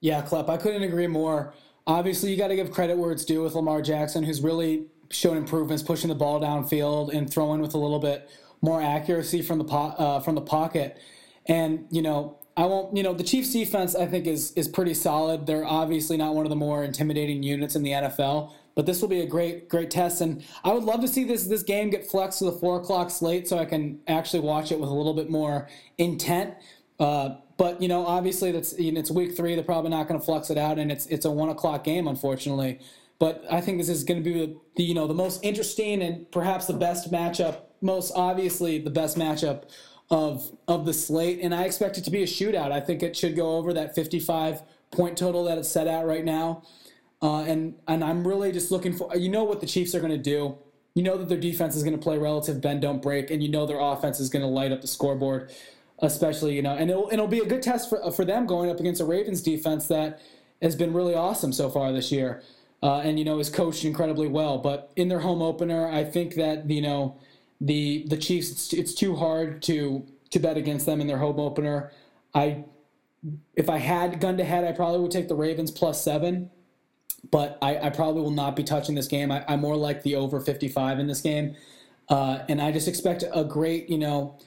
Yeah, 0.01 0.21
Klepp, 0.21 0.49
I 0.49 0.57
couldn't 0.57 0.83
agree 0.83 1.07
more. 1.07 1.53
Obviously, 1.87 2.31
you 2.31 2.37
got 2.37 2.47
to 2.47 2.55
give 2.55 2.71
credit 2.71 2.97
where 2.97 3.11
it's 3.11 3.25
due 3.25 3.43
with 3.43 3.53
Lamar 3.53 3.81
Jackson, 3.81 4.23
who's 4.23 4.41
really 4.41 4.87
shown 5.15 5.37
improvements, 5.37 5.83
pushing 5.83 6.09
the 6.09 6.15
ball 6.15 6.39
downfield 6.39 7.13
and 7.13 7.29
throwing 7.31 7.61
with 7.61 7.73
a 7.73 7.77
little 7.77 7.99
bit 7.99 8.29
more 8.61 8.81
accuracy 8.81 9.41
from 9.41 9.57
the 9.57 9.63
po- 9.63 9.95
uh, 9.97 10.19
from 10.19 10.35
the 10.35 10.41
pocket. 10.41 10.97
And 11.45 11.85
you 11.91 12.01
know, 12.01 12.37
I 12.57 12.65
won't. 12.65 12.95
You 12.95 13.03
know, 13.03 13.13
the 13.13 13.23
Chiefs' 13.23 13.53
defense 13.53 13.95
I 13.95 14.05
think 14.05 14.27
is 14.27 14.51
is 14.53 14.67
pretty 14.67 14.93
solid. 14.93 15.45
They're 15.45 15.65
obviously 15.65 16.17
not 16.17 16.35
one 16.35 16.45
of 16.45 16.49
the 16.49 16.55
more 16.55 16.83
intimidating 16.83 17.43
units 17.43 17.75
in 17.75 17.83
the 17.83 17.91
NFL, 17.91 18.53
but 18.75 18.85
this 18.85 19.01
will 19.01 19.09
be 19.09 19.21
a 19.21 19.25
great 19.25 19.69
great 19.69 19.91
test. 19.91 20.21
And 20.21 20.43
I 20.63 20.73
would 20.73 20.83
love 20.83 21.01
to 21.01 21.07
see 21.07 21.23
this 21.23 21.45
this 21.45 21.63
game 21.63 21.89
get 21.89 22.05
flexed 22.05 22.39
to 22.39 22.45
the 22.45 22.53
four 22.53 22.79
o'clock 22.79 23.09
slate 23.09 23.47
so 23.47 23.57
I 23.57 23.65
can 23.65 23.99
actually 24.07 24.41
watch 24.41 24.71
it 24.71 24.79
with 24.79 24.89
a 24.89 24.93
little 24.93 25.13
bit 25.13 25.29
more 25.29 25.67
intent. 25.97 26.55
Uh, 26.99 27.35
but 27.57 27.81
you 27.81 27.87
know, 27.87 28.05
obviously 28.05 28.51
that's 28.51 28.77
you 28.79 28.91
know, 28.91 28.99
it's 28.99 29.11
week 29.11 29.35
three. 29.35 29.55
They're 29.55 29.63
probably 29.63 29.91
not 29.91 30.07
going 30.07 30.19
to 30.19 30.25
flex 30.25 30.49
it 30.49 30.57
out, 30.57 30.79
and 30.79 30.91
it's 30.91 31.05
it's 31.07 31.25
a 31.25 31.31
one 31.31 31.49
o'clock 31.49 31.83
game, 31.83 32.07
unfortunately. 32.07 32.79
But 33.19 33.45
I 33.49 33.61
think 33.61 33.77
this 33.77 33.89
is 33.89 34.03
going 34.03 34.21
to 34.21 34.29
be 34.29 34.57
the, 34.75 34.83
you 34.83 34.93
know 34.93 35.07
the 35.07 35.13
most 35.13 35.43
interesting 35.43 36.01
and 36.01 36.29
perhaps 36.31 36.65
the 36.65 36.73
best 36.73 37.11
matchup, 37.11 37.61
most 37.81 38.11
obviously 38.15 38.79
the 38.79 38.89
best 38.89 39.17
matchup 39.17 39.63
of 40.09 40.51
of 40.67 40.85
the 40.85 40.93
slate. 40.93 41.39
And 41.41 41.55
I 41.55 41.63
expect 41.63 41.97
it 41.97 42.03
to 42.05 42.11
be 42.11 42.23
a 42.23 42.27
shootout. 42.27 42.71
I 42.71 42.81
think 42.81 43.03
it 43.03 43.15
should 43.15 43.35
go 43.35 43.55
over 43.55 43.73
that 43.73 43.95
55 43.95 44.61
point 44.91 45.17
total 45.17 45.45
that 45.45 45.57
it's 45.57 45.69
set 45.69 45.87
at 45.87 46.05
right 46.05 46.25
now. 46.25 46.63
Uh, 47.21 47.41
and 47.43 47.75
and 47.87 48.03
I'm 48.03 48.27
really 48.27 48.51
just 48.51 48.69
looking 48.69 48.93
for 48.93 49.15
you 49.15 49.29
know 49.29 49.45
what 49.45 49.61
the 49.61 49.67
Chiefs 49.67 49.95
are 49.95 49.99
going 49.99 50.11
to 50.11 50.17
do. 50.17 50.57
You 50.93 51.03
know 51.03 51.17
that 51.17 51.29
their 51.29 51.39
defense 51.39 51.75
is 51.75 51.83
going 51.83 51.97
to 51.97 52.01
play 52.01 52.17
relative 52.17 52.61
bend 52.61 52.81
don't 52.81 53.01
break, 53.01 53.31
and 53.31 53.41
you 53.41 53.49
know 53.49 53.65
their 53.65 53.79
offense 53.79 54.19
is 54.19 54.29
going 54.29 54.43
to 54.43 54.47
light 54.47 54.71
up 54.71 54.81
the 54.81 54.87
scoreboard, 54.87 55.53
especially 55.99 56.55
you 56.55 56.61
know, 56.61 56.75
and 56.75 56.89
it'll 56.89 57.09
it'll 57.11 57.27
be 57.27 57.39
a 57.39 57.45
good 57.45 57.61
test 57.61 57.89
for 57.89 58.11
for 58.11 58.25
them 58.25 58.45
going 58.45 58.69
up 58.69 58.79
against 58.79 58.99
a 58.99 59.05
Ravens 59.05 59.41
defense 59.41 59.87
that 59.87 60.21
has 60.61 60.75
been 60.75 60.93
really 60.93 61.15
awesome 61.15 61.53
so 61.53 61.69
far 61.69 61.91
this 61.91 62.11
year 62.11 62.43
uh, 62.83 62.99
and 62.99 63.17
you 63.17 63.25
know 63.25 63.39
is 63.39 63.49
coached 63.49 63.85
incredibly 63.85 64.27
well. 64.27 64.57
But 64.57 64.91
in 64.95 65.07
their 65.07 65.19
home 65.19 65.41
opener, 65.41 65.87
I 65.87 66.03
think 66.03 66.35
that 66.35 66.69
you 66.69 66.81
know 66.81 67.17
the 67.61 68.05
the 68.07 68.17
Chiefs 68.17 68.51
it's, 68.51 68.73
it's 68.73 68.93
too 68.93 69.15
hard 69.15 69.61
to 69.63 70.05
to 70.31 70.39
bet 70.39 70.57
against 70.57 70.85
them 70.85 71.01
in 71.01 71.07
their 71.07 71.17
home 71.17 71.39
opener. 71.39 71.91
I 72.33 72.65
if 73.55 73.69
I 73.69 73.77
had 73.77 74.19
gun 74.19 74.37
to 74.37 74.43
head, 74.43 74.63
I 74.63 74.71
probably 74.71 74.99
would 74.99 75.11
take 75.11 75.27
the 75.27 75.35
Ravens 75.35 75.71
plus 75.71 76.03
seven, 76.03 76.51
but 77.31 77.57
I, 77.61 77.77
I 77.79 77.89
probably 77.89 78.21
will 78.21 78.31
not 78.31 78.55
be 78.55 78.63
touching 78.63 78.93
this 78.93 79.07
game. 79.07 79.31
I, 79.31 79.43
am 79.47 79.61
more 79.61 79.75
like 79.75 80.03
the 80.03 80.15
over 80.15 80.39
55 80.39 80.99
in 80.99 81.07
this 81.07 81.21
game, 81.21 81.55
uh, 82.09 82.39
and 82.47 82.61
I 82.61 82.71
just 82.71 82.87
expect 82.87 83.23
a 83.33 83.43
great 83.43 83.89
you 83.89 83.97
know 83.97 84.37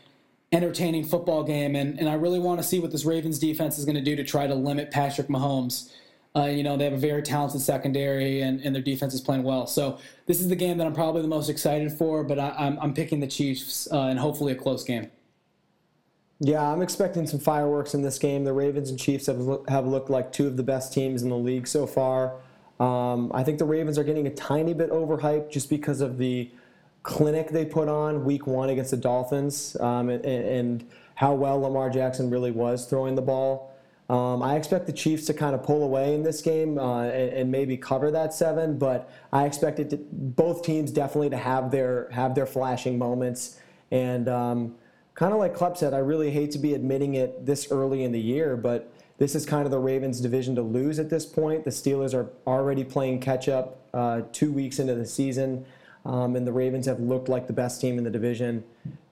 entertaining 0.53 1.05
football 1.05 1.43
game, 1.43 1.75
and 1.75 1.99
and 1.99 2.09
I 2.09 2.15
really 2.15 2.39
want 2.39 2.61
to 2.61 2.67
see 2.67 2.79
what 2.79 2.93
this 2.93 3.05
Ravens 3.05 3.39
defense 3.39 3.79
is 3.79 3.85
going 3.85 3.97
to 3.97 4.03
do 4.03 4.17
to 4.17 4.25
try 4.25 4.47
to 4.47 4.55
limit 4.55 4.91
Patrick 4.91 5.29
Mahomes. 5.29 5.93
Uh, 6.37 6.45
you 6.45 6.63
know, 6.63 6.77
they 6.77 6.85
have 6.85 6.93
a 6.93 6.99
very 6.99 7.23
talented 7.23 7.61
secondary 7.61 8.43
and, 8.43 8.61
and 8.61 8.75
their 8.75 8.83
defense 8.83 9.15
is 9.15 9.21
playing 9.21 9.43
well. 9.43 9.67
So 9.67 9.99
this 10.27 10.41
is 10.41 10.49
the 10.49 10.57
game 10.57 10.79
that 10.79 10.87
I'm 10.87 10.93
probably 10.93 11.23
the 11.23 11.29
most 11.29 11.49
excited 11.49 11.91
for, 11.91 12.23
but 12.23 12.39
I, 12.39 12.49
am 12.49 12.55
I'm, 12.59 12.79
I'm 12.81 12.95
picking 12.95 13.21
the 13.21 13.27
Chiefs 13.27 13.89
uh, 13.91 14.03
and 14.03 14.19
hopefully 14.19 14.53
a 14.53 14.55
close 14.55 14.85
game. 14.85 15.11
Yeah, 16.41 16.71
I'm 16.71 16.83
expecting 16.83 17.27
some 17.27 17.41
fireworks 17.41 17.95
in 17.95 18.03
this 18.03 18.19
game. 18.19 18.45
The 18.45 18.53
Ravens 18.53 18.91
and 18.91 18.99
Chiefs 18.99 19.27
have, 19.27 19.41
have 19.69 19.87
looked 19.87 20.11
like 20.11 20.33
two 20.33 20.47
of 20.47 20.57
the 20.57 20.63
best 20.63 20.93
teams 20.93 21.23
in 21.23 21.31
the 21.31 21.37
league 21.37 21.67
so 21.67 21.87
far. 21.87 22.37
Um, 22.79 23.33
I 23.35 23.43
think 23.43 23.59
the 23.59 23.65
Ravens 23.65 23.99
are 23.99 24.05
getting 24.05 24.27
a 24.29 24.35
tiny 24.35 24.73
bit 24.73 24.91
overhyped 24.91 25.51
just 25.51 25.69
because 25.69 26.01
of 26.01 26.19
the 26.19 26.49
clinic 27.03 27.51
they 27.51 27.65
put 27.65 27.89
on 27.89 28.25
week 28.25 28.47
one 28.47 28.69
against 28.69 28.93
the 28.93 28.97
Dolphins 28.97 29.77
um, 29.81 30.11
and, 30.11 30.25
and 30.25 30.91
how 31.17 31.35
well 31.35 31.61
Lamar 31.61 31.91
Jackson 31.91 32.31
really 32.31 32.53
was 32.53 32.87
throwing 32.87 33.17
the 33.17 33.23
ball. 33.23 33.68
Um, 34.09 34.43
I 34.43 34.57
expect 34.57 34.87
the 34.87 34.93
Chiefs 34.93 35.27
to 35.27 35.35
kind 35.35 35.55
of 35.55 35.63
pull 35.63 35.83
away 35.83 36.15
in 36.15 36.23
this 36.23 36.41
game 36.41 36.79
uh, 36.79 37.03
and, 37.03 37.31
and, 37.31 37.51
maybe 37.51 37.77
cover 37.77 38.11
that 38.11 38.33
seven, 38.33 38.79
but 38.79 39.11
I 39.35 39.45
expect 39.45 39.79
it 39.79 39.91
to, 39.91 39.99
both 40.11 40.63
teams 40.63 40.91
definitely 40.91 41.29
to 41.31 41.37
have 41.37 41.71
their 41.71 42.09
have 42.11 42.35
their 42.35 42.47
flashing 42.47 42.97
moments. 42.97 43.61
And 43.91 44.27
um, 44.31 44.77
kind 45.15 45.35
of 45.35 45.39
like 45.39 45.55
Klepp 45.55 45.77
said, 45.77 45.93
I 45.93 45.99
really 45.99 46.31
hate 46.31 46.53
to 46.53 46.59
be 46.59 46.73
admitting 46.73 47.15
it 47.15 47.45
this 47.45 47.71
early 47.71 48.03
in 48.03 48.13
the 48.13 48.21
year, 48.21 48.57
but 48.57 48.91
this 49.19 49.35
is 49.35 49.45
kind 49.45 49.67
of 49.67 49.71
the 49.71 49.79
Ravens' 49.79 50.21
division 50.21 50.55
to 50.55 50.63
lose 50.63 50.99
at 50.99 51.11
this 51.11 51.27
point. 51.27 51.65
The 51.65 51.71
Steelers 51.71 52.15
are 52.15 52.31
already 52.47 52.85
playing 52.85 53.21
catch 53.21 53.47
up 53.47 53.89
uh, 53.93 54.23
two 54.33 54.51
weeks 54.51 54.79
into 54.79 54.95
the 54.95 55.05
season, 55.05 55.67
um, 56.07 56.35
and 56.35 56.47
the 56.47 56.53
Ravens 56.53 56.87
have 56.87 56.99
looked 56.99 57.29
like 57.29 57.47
the 57.47 57.53
best 57.53 57.79
team 57.79 57.99
in 57.99 58.05
the 58.05 58.11
division 58.11 58.65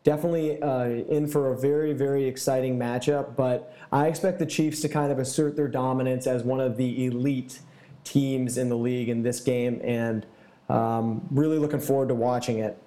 definitely 0.06 0.62
uh, 0.62 0.84
in 0.84 1.26
for 1.26 1.52
a 1.52 1.58
very, 1.58 1.92
very 1.92 2.24
exciting 2.26 2.78
matchup. 2.78 3.34
But 3.34 3.76
I 3.90 4.06
expect 4.06 4.38
the 4.38 4.46
Chiefs 4.46 4.80
to 4.82 4.88
kind 4.88 5.10
of 5.10 5.18
assert 5.18 5.56
their 5.56 5.66
dominance 5.66 6.28
as 6.28 6.44
one 6.44 6.60
of 6.60 6.76
the 6.76 7.06
elite 7.06 7.58
teams 8.04 8.56
in 8.56 8.68
the 8.68 8.76
league 8.76 9.08
in 9.08 9.24
this 9.24 9.40
game, 9.40 9.80
and 9.82 10.24
um, 10.68 11.26
really 11.32 11.58
looking 11.58 11.80
forward 11.80 12.08
to 12.08 12.14
watching 12.14 12.60
it. 12.60 12.80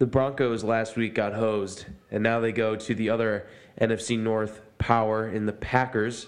The 0.00 0.06
Broncos 0.06 0.64
last 0.64 0.96
week 0.96 1.14
got 1.14 1.34
hosed, 1.34 1.86
and 2.10 2.20
now 2.20 2.40
they 2.40 2.50
go 2.50 2.74
to 2.74 2.94
the 2.94 3.08
other 3.08 3.46
NFC 3.80 4.18
North 4.18 4.60
power 4.78 5.28
in 5.28 5.46
the 5.46 5.52
Packers. 5.52 6.26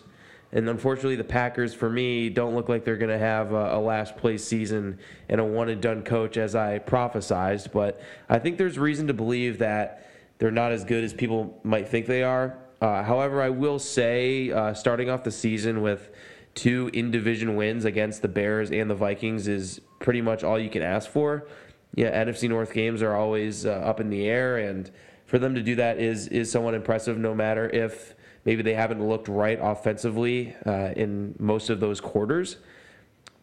And 0.53 0.69
unfortunately, 0.69 1.17
the 1.17 1.25
Packers, 1.25 1.75
for 1.75 1.89
me, 1.89 2.29
don't 2.29 2.55
look 2.55 2.69
like 2.69 2.85
they're 2.85 2.97
going 2.97 3.11
to 3.11 3.19
have 3.19 3.53
a, 3.53 3.77
a, 3.77 3.81
last 3.81 4.17
place 4.17 4.43
season 4.43 4.99
and 5.29 5.41
a 5.41 5.45
one 5.45 5.69
and 5.69 5.81
done 5.81 6.03
coach 6.03 6.37
as 6.37 6.57
I 6.57 6.81
prophesized. 6.81 7.71
But 7.73 8.01
I 8.29 8.39
think 8.41 8.59
there's 8.59 8.79
reason 8.79 9.07
to 9.07 9.15
believe 9.15 9.59
that 9.59 10.11
they're 10.39 10.51
not 10.51 10.73
as 10.73 10.85
good 10.85 11.05
as 11.05 11.15
people 11.15 11.61
might 11.63 11.89
think 11.89 12.07
they 12.07 12.25
are. 12.25 12.59
Uh, 12.81 13.03
however, 13.05 13.43
I 13.43 13.51
will 13.51 13.79
say, 13.79 14.51
uh, 14.51 14.75
starting 14.75 15.09
off 15.09 15.23
the 15.23 15.31
season 15.31 15.83
with 15.83 16.11
two 16.55 16.91
in 16.93 17.11
division 17.11 17.55
wins 17.55 17.85
against 17.85 18.23
the 18.23 18.29
Bears 18.29 18.73
and 18.73 18.91
the 18.91 18.95
Vikings 18.95 19.47
is 19.47 19.81
pretty 20.01 20.21
much 20.21 20.43
all 20.43 20.59
you 20.59 20.71
can 20.71 20.83
ask 20.83 21.09
for. 21.09 21.47
Yeah, 21.95 22.25
NFC 22.25 22.49
North 22.49 22.73
games 22.73 23.03
are 23.03 23.15
always 23.15 23.67
uh, 23.67 23.71
up 23.71 24.01
in 24.01 24.11
the 24.11 24.27
air, 24.29 24.59
and 24.59 24.91
for 25.27 25.39
them 25.39 25.55
to 25.57 25.63
do 25.63 25.75
that 25.77 25.99
is 25.99 26.29
is 26.29 26.51
somewhat 26.51 26.75
impressive. 26.75 27.19
No 27.19 27.35
matter 27.35 27.69
if 27.69 28.15
Maybe 28.45 28.63
they 28.63 28.75
haven't 28.75 29.07
looked 29.07 29.29
right 29.29 29.59
offensively 29.61 30.55
uh, 30.67 30.93
in 30.97 31.35
most 31.39 31.71
of 31.71 31.81
those 31.81 32.01
quarters. 32.01 32.57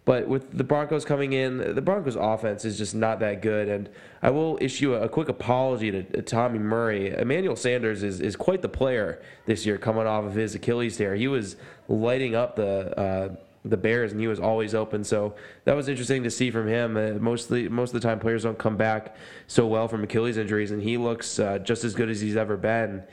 But 0.08 0.26
with 0.28 0.58
the 0.58 0.64
Broncos 0.64 1.04
coming 1.04 1.34
in, 1.34 1.76
the 1.76 1.82
Broncos 1.82 2.16
offense 2.16 2.64
is 2.64 2.78
just 2.78 2.96
not 2.96 3.20
that 3.20 3.42
good. 3.42 3.68
And 3.68 3.90
I 4.22 4.30
will 4.30 4.58
issue 4.62 4.94
a, 4.94 5.10
quick 5.10 5.28
apology 5.28 5.92
to, 5.92 6.04
to 6.04 6.22
Tommy 6.22 6.60
Murray. 6.60 7.10
Emmanuel 7.10 7.58
Sanders 7.58 8.04
is, 8.04 8.22
is 8.22 8.38
quite 8.38 8.62
the 8.62 8.70
player 8.70 9.22
this 9.46 9.66
year 9.66 9.78
coming 9.78 10.08
off 10.08 10.24
of 10.24 10.34
his 10.34 10.56
Achilles 10.56 10.96
tear. 10.96 11.16
He 11.16 11.28
was 11.28 11.58
lighting 11.90 12.36
up 12.36 12.56
the. 12.56 12.98
Uh, 12.98 13.36
the 13.66 13.76
Bears, 13.76 14.14
and 14.14 14.22
he 14.22 14.28
was 14.28 14.40
always 14.40 14.74
open. 14.74 15.04
So 15.04 15.36
that 15.66 15.76
was 15.76 15.90
interesting 15.90 16.24
to 16.24 16.32
see 16.32 16.52
from 16.52 16.68
him. 16.68 16.96
Uh, 16.96 17.20
mostly, 17.20 17.68
most 17.68 17.94
of 17.94 18.02
the 18.02 18.08
time, 18.08 18.18
players 18.18 18.44
don't 18.44 18.58
come 18.58 18.78
back 18.78 19.18
so 19.48 19.68
well 19.68 19.90
from 19.90 20.04
Achilles 20.06 20.38
injuries, 20.38 20.72
and 20.72 20.82
he 20.82 20.96
looks 20.96 21.38
uh, 21.38 21.60
just 21.60 21.84
as 21.84 21.94
good 21.94 22.10
as 22.10 22.22
he's 22.22 22.38
ever 22.38 22.56
been. 22.56 23.04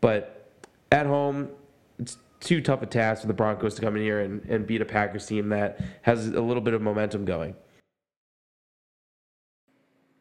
But 0.00 0.33
at 0.94 1.06
home, 1.06 1.48
it's 1.98 2.18
too 2.38 2.60
tough 2.60 2.80
a 2.80 2.86
task 2.86 3.22
for 3.22 3.26
the 3.26 3.34
Broncos 3.34 3.74
to 3.74 3.82
come 3.82 3.96
in 3.96 4.02
here 4.02 4.20
and, 4.20 4.42
and 4.48 4.64
beat 4.64 4.80
a 4.80 4.84
Packers 4.84 5.26
team 5.26 5.48
that 5.48 5.80
has 6.02 6.28
a 6.28 6.40
little 6.40 6.62
bit 6.62 6.72
of 6.72 6.80
momentum 6.80 7.24
going. 7.24 7.56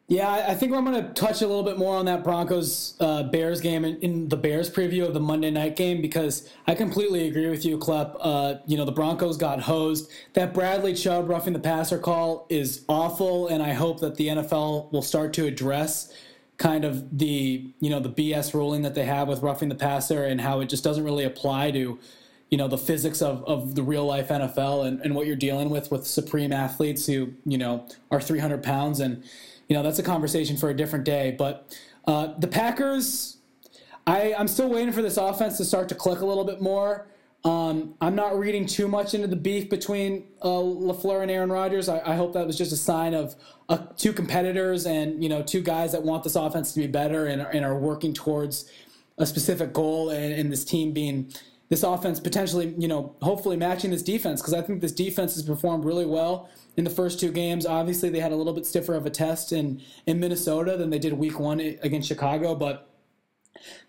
Yeah, 0.07 0.29
I 0.29 0.53
think 0.53 0.73
I'm 0.73 0.83
going 0.83 1.01
to 1.01 1.13
touch 1.13 1.41
a 1.41 1.47
little 1.47 1.63
bit 1.63 1.77
more 1.77 1.95
on 1.95 2.05
that 2.05 2.23
Broncos 2.23 2.95
uh, 2.99 3.23
Bears 3.23 3.61
game 3.61 3.85
in, 3.85 3.97
in, 4.01 4.29
the 4.29 4.35
Bears 4.35 4.69
preview 4.69 5.07
of 5.07 5.13
the 5.13 5.19
Monday 5.19 5.49
night 5.49 5.77
game 5.77 6.01
because 6.01 6.49
I 6.67 6.75
completely 6.75 7.27
agree 7.27 7.49
with 7.49 7.63
you, 7.63 7.77
Klepp. 7.77 8.17
Uh, 8.19 8.55
you 8.67 8.75
know, 8.75 8.83
the 8.83 8.91
Broncos 8.91 9.37
got 9.37 9.61
hosed. 9.61 10.11
That 10.33 10.53
Bradley 10.53 10.93
Chubb 10.93 11.29
roughing 11.29 11.53
the 11.53 11.59
passer 11.59 11.97
call 11.97 12.45
is 12.49 12.83
awful, 12.89 13.47
and 13.47 13.63
I 13.63 13.71
hope 13.71 14.01
that 14.01 14.15
the 14.15 14.27
NFL 14.27 14.91
will 14.91 15.01
start 15.01 15.33
to 15.33 15.45
address 15.45 16.13
kind 16.57 16.85
of 16.85 17.17
the 17.17 17.71
you 17.79 17.89
know 17.89 17.99
the 17.99 18.09
BS 18.09 18.53
ruling 18.53 18.83
that 18.83 18.95
they 18.95 19.05
have 19.05 19.27
with 19.27 19.41
roughing 19.41 19.69
the 19.69 19.75
passer 19.75 20.23
and 20.23 20.39
how 20.41 20.59
it 20.59 20.69
just 20.69 20.83
doesn't 20.83 21.03
really 21.03 21.23
apply 21.23 21.71
to 21.71 21.99
you 22.49 22.57
know 22.57 22.67
the 22.67 22.77
physics 22.77 23.21
of, 23.21 23.43
of 23.45 23.75
the 23.75 23.83
real 23.83 24.05
life 24.05 24.29
NFL 24.29 24.85
and, 24.87 25.01
and 25.01 25.15
what 25.15 25.25
you're 25.25 25.35
dealing 25.35 25.69
with 25.69 25.89
with 25.91 26.05
supreme 26.05 26.53
athletes 26.53 27.07
who 27.07 27.33
you 27.45 27.57
know 27.57 27.87
are 28.11 28.21
300 28.21 28.61
pounds 28.61 28.99
and 28.99 29.23
you 29.67 29.75
know 29.75 29.83
that's 29.83 29.99
a 29.99 30.03
conversation 30.03 30.57
for 30.57 30.69
a 30.69 30.73
different 30.75 31.05
day. 31.05 31.35
But 31.37 31.75
uh, 32.05 32.33
the 32.37 32.47
Packers, 32.47 33.37
I 34.05 34.33
I'm 34.33 34.47
still 34.47 34.69
waiting 34.69 34.93
for 34.93 35.01
this 35.01 35.17
offense 35.17 35.57
to 35.57 35.65
start 35.65 35.89
to 35.89 35.95
click 35.95 36.19
a 36.19 36.25
little 36.25 36.43
bit 36.43 36.61
more. 36.61 37.07
Um, 37.45 37.95
I'm 37.99 38.15
not 38.15 38.39
reading 38.39 38.65
too 38.65 38.87
much 38.87 39.13
into 39.13 39.27
the 39.27 39.35
beef 39.35 39.69
between 39.69 40.27
uh, 40.41 40.47
Lafleur 40.47 41.21
and 41.21 41.29
Aaron 41.29 41.51
Rodgers. 41.51 41.89
I, 41.89 41.99
I, 41.99 42.15
hope 42.15 42.31
that 42.33 42.47
was 42.47 42.57
just 42.57 42.71
a 42.71 42.77
sign 42.77 43.13
of 43.13 43.35
uh, 43.67 43.79
two 43.97 44.13
competitors 44.13 44.85
and 44.85 45.21
you 45.21 45.27
know 45.27 45.43
two 45.43 45.61
guys 45.61 45.91
that 45.91 46.03
want 46.03 46.23
this 46.23 46.37
offense 46.37 46.73
to 46.73 46.79
be 46.79 46.87
better 46.87 47.27
and, 47.27 47.41
and 47.41 47.65
are 47.65 47.77
working 47.77 48.13
towards 48.13 48.71
a 49.17 49.25
specific 49.25 49.73
goal 49.73 50.09
and, 50.09 50.33
and 50.33 50.53
this 50.53 50.63
team 50.63 50.93
being 50.93 51.33
this 51.69 51.83
offense 51.83 52.19
potentially, 52.19 52.73
you 52.77 52.87
know, 52.87 53.15
hopefully 53.21 53.57
matching 53.57 53.91
this 53.91 54.03
defense 54.03 54.41
because 54.41 54.53
I 54.53 54.61
think 54.61 54.79
this 54.79 54.91
defense 54.91 55.33
has 55.33 55.43
performed 55.43 55.83
really 55.83 56.05
well 56.05 56.49
in 56.77 56.85
the 56.85 56.89
first 56.89 57.19
two 57.19 57.31
games. 57.31 57.65
Obviously, 57.65 58.09
they 58.09 58.19
had 58.19 58.31
a 58.31 58.35
little 58.35 58.53
bit 58.53 58.65
stiffer 58.65 58.93
of 58.93 59.05
a 59.05 59.09
test 59.09 59.51
in 59.51 59.81
in 60.05 60.19
Minnesota 60.19 60.77
than 60.77 60.91
they 60.91 60.99
did 60.99 61.11
Week 61.13 61.39
One 61.39 61.59
against 61.59 62.07
Chicago, 62.07 62.55
but 62.55 62.92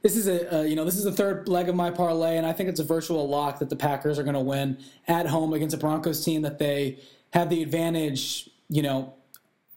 this 0.02 0.16
is 0.16 0.26
a 0.26 0.60
uh, 0.60 0.62
you 0.62 0.76
know 0.76 0.84
this 0.84 0.96
is 0.96 1.04
the 1.04 1.12
third 1.12 1.48
leg 1.48 1.68
of 1.68 1.74
my 1.74 1.90
parlay, 1.90 2.36
and 2.36 2.46
I 2.46 2.52
think 2.52 2.68
it's 2.68 2.80
a 2.80 2.84
virtual 2.84 3.28
lock 3.28 3.58
that 3.58 3.70
the 3.70 3.76
Packers 3.76 4.18
are 4.18 4.22
going 4.22 4.34
to 4.34 4.40
win 4.40 4.78
at 5.08 5.26
home 5.26 5.52
against 5.52 5.74
a 5.74 5.78
Broncos 5.78 6.24
team 6.24 6.42
that 6.42 6.58
they 6.58 6.98
have 7.32 7.50
the 7.50 7.62
advantage, 7.62 8.48
you 8.68 8.82
know, 8.82 9.14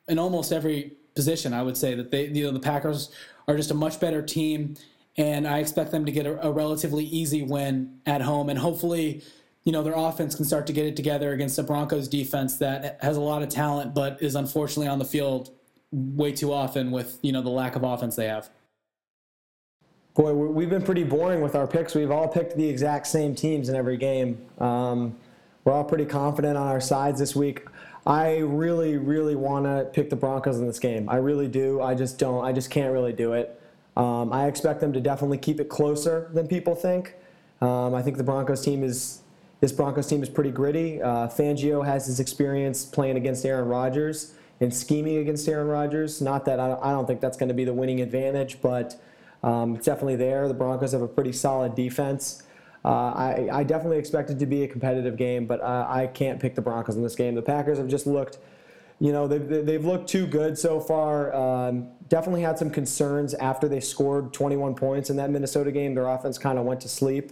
in 0.07 0.19
almost 0.19 0.51
every 0.51 0.93
position. 1.15 1.53
I 1.53 1.63
would 1.63 1.77
say 1.77 1.95
that 1.95 2.11
they 2.11 2.27
you 2.27 2.45
know 2.45 2.51
the 2.51 2.59
Packers 2.59 3.09
are 3.47 3.55
just 3.55 3.71
a 3.71 3.75
much 3.75 3.99
better 3.99 4.21
team 4.21 4.75
and 5.17 5.47
I 5.47 5.59
expect 5.59 5.91
them 5.91 6.05
to 6.05 6.11
get 6.11 6.25
a, 6.25 6.47
a, 6.47 6.51
relatively 6.51 7.03
easy 7.03 7.41
win 7.41 7.99
at 8.05 8.21
home, 8.21 8.49
and 8.49 8.59
hopefully, 8.59 9.23
you 9.63 9.71
know, 9.71 9.81
their 9.81 9.95
offense 9.95 10.35
can 10.35 10.45
start 10.45 10.67
to 10.67 10.73
get 10.73 10.85
it 10.85 10.95
together 10.95 11.33
against 11.33 11.57
a 11.57 11.63
Broncos 11.63 12.07
defense 12.07 12.57
that 12.57 12.99
has 13.01 13.17
a 13.17 13.21
lot 13.21 13.41
of 13.41 13.49
talent, 13.49 13.95
but 13.95 14.21
is 14.21 14.35
unfortunately 14.35 14.87
on 14.87 14.99
the 14.99 15.05
field 15.05 15.51
way 15.91 16.31
too 16.31 16.53
often 16.53 16.91
with 16.91 17.17
you 17.21 17.31
know 17.31 17.41
the 17.41 17.49
lack 17.49 17.75
of 17.75 17.83
offense 17.83 18.15
they 18.15 18.27
have. 18.27 18.49
Boy, 20.17 20.33
we've 20.33 20.69
been 20.69 20.81
pretty 20.81 21.03
boring 21.03 21.41
with 21.41 21.53
our 21.53 21.67
picks. 21.67 21.93
We've 21.93 22.09
all 22.09 22.27
picked 22.27 22.57
the 22.57 22.67
exact 22.67 23.05
same 23.05 23.35
teams 23.35 23.69
in 23.69 23.75
every 23.75 23.97
game. 23.97 24.43
Um, 24.57 25.15
we're 25.63 25.73
all 25.73 25.83
pretty 25.83 26.05
confident 26.05 26.57
on 26.57 26.65
our 26.65 26.81
sides 26.81 27.19
this 27.19 27.35
week. 27.35 27.67
I 28.07 28.37
really, 28.37 28.97
really 28.97 29.35
want 29.35 29.65
to 29.65 29.87
pick 29.93 30.09
the 30.09 30.15
Broncos 30.15 30.57
in 30.57 30.65
this 30.65 30.79
game. 30.79 31.07
I 31.07 31.17
really 31.17 31.47
do. 31.47 31.83
I 31.83 31.93
just 31.93 32.17
don't. 32.17 32.43
I 32.43 32.51
just 32.51 32.71
can't 32.71 32.91
really 32.91 33.13
do 33.13 33.33
it. 33.33 33.61
Um, 33.95 34.33
I 34.33 34.47
expect 34.47 34.79
them 34.79 34.91
to 34.93 34.99
definitely 34.99 35.37
keep 35.37 35.59
it 35.59 35.69
closer 35.69 36.31
than 36.33 36.47
people 36.47 36.73
think. 36.73 37.13
Um, 37.61 37.93
I 37.93 38.01
think 38.01 38.17
the 38.17 38.23
Broncos 38.23 38.61
team 38.65 38.83
is 38.83 39.21
this 39.59 39.71
Broncos 39.71 40.07
team 40.07 40.23
is 40.23 40.29
pretty 40.29 40.51
gritty. 40.51 40.99
Uh, 40.99 41.27
Fangio 41.27 41.85
has 41.85 42.07
his 42.07 42.19
experience 42.19 42.85
playing 42.85 43.17
against 43.17 43.45
Aaron 43.45 43.67
Rodgers 43.67 44.33
and 44.61 44.73
scheming 44.73 45.17
against 45.17 45.47
Aaron 45.47 45.67
Rodgers. 45.67 46.23
Not 46.23 46.45
that 46.45 46.59
I, 46.59 46.75
I 46.81 46.91
don't 46.91 47.05
think 47.05 47.21
that's 47.21 47.37
going 47.37 47.49
to 47.49 47.55
be 47.55 47.65
the 47.65 47.73
winning 47.73 48.01
advantage, 48.01 48.63
but 48.63 48.99
um, 49.43 49.75
it's 49.75 49.85
definitely 49.85 50.15
there. 50.15 50.47
The 50.47 50.53
Broncos 50.53 50.91
have 50.91 51.01
a 51.01 51.07
pretty 51.07 51.33
solid 51.33 51.75
defense. 51.75 52.43
Uh, 52.85 53.11
I, 53.13 53.49
I, 53.51 53.63
definitely 53.63 53.97
expect 53.97 54.29
it 54.29 54.39
to 54.39 54.45
be 54.45 54.63
a 54.63 54.67
competitive 54.67 55.17
game, 55.17 55.45
but 55.45 55.59
uh, 55.61 55.85
I 55.89 56.07
can't 56.07 56.39
pick 56.39 56.55
the 56.55 56.61
Broncos 56.61 56.95
in 56.95 57.03
this 57.03 57.15
game. 57.15 57.35
The 57.35 57.41
Packers 57.41 57.79
have 57.79 57.87
just 57.87 58.07
looked 58.07 58.37
you 58.99 59.11
know, 59.11 59.27
they've, 59.27 59.65
they've 59.65 59.85
looked 59.85 60.09
too 60.09 60.25
good 60.25 60.57
so 60.57 60.79
far. 60.79 61.33
Um, 61.35 61.89
definitely 62.09 62.41
had 62.41 62.57
some 62.57 62.71
concerns 62.71 63.33
after 63.35 63.67
they 63.67 63.79
scored 63.79 64.33
21 64.33 64.73
points 64.75 65.09
in 65.09 65.17
that 65.17 65.29
Minnesota 65.29 65.71
game. 65.71 65.93
Their 65.93 66.07
offense 66.07 66.37
kind 66.37 66.57
of 66.57 66.65
went 66.65 66.81
to 66.81 66.89
sleep, 66.89 67.31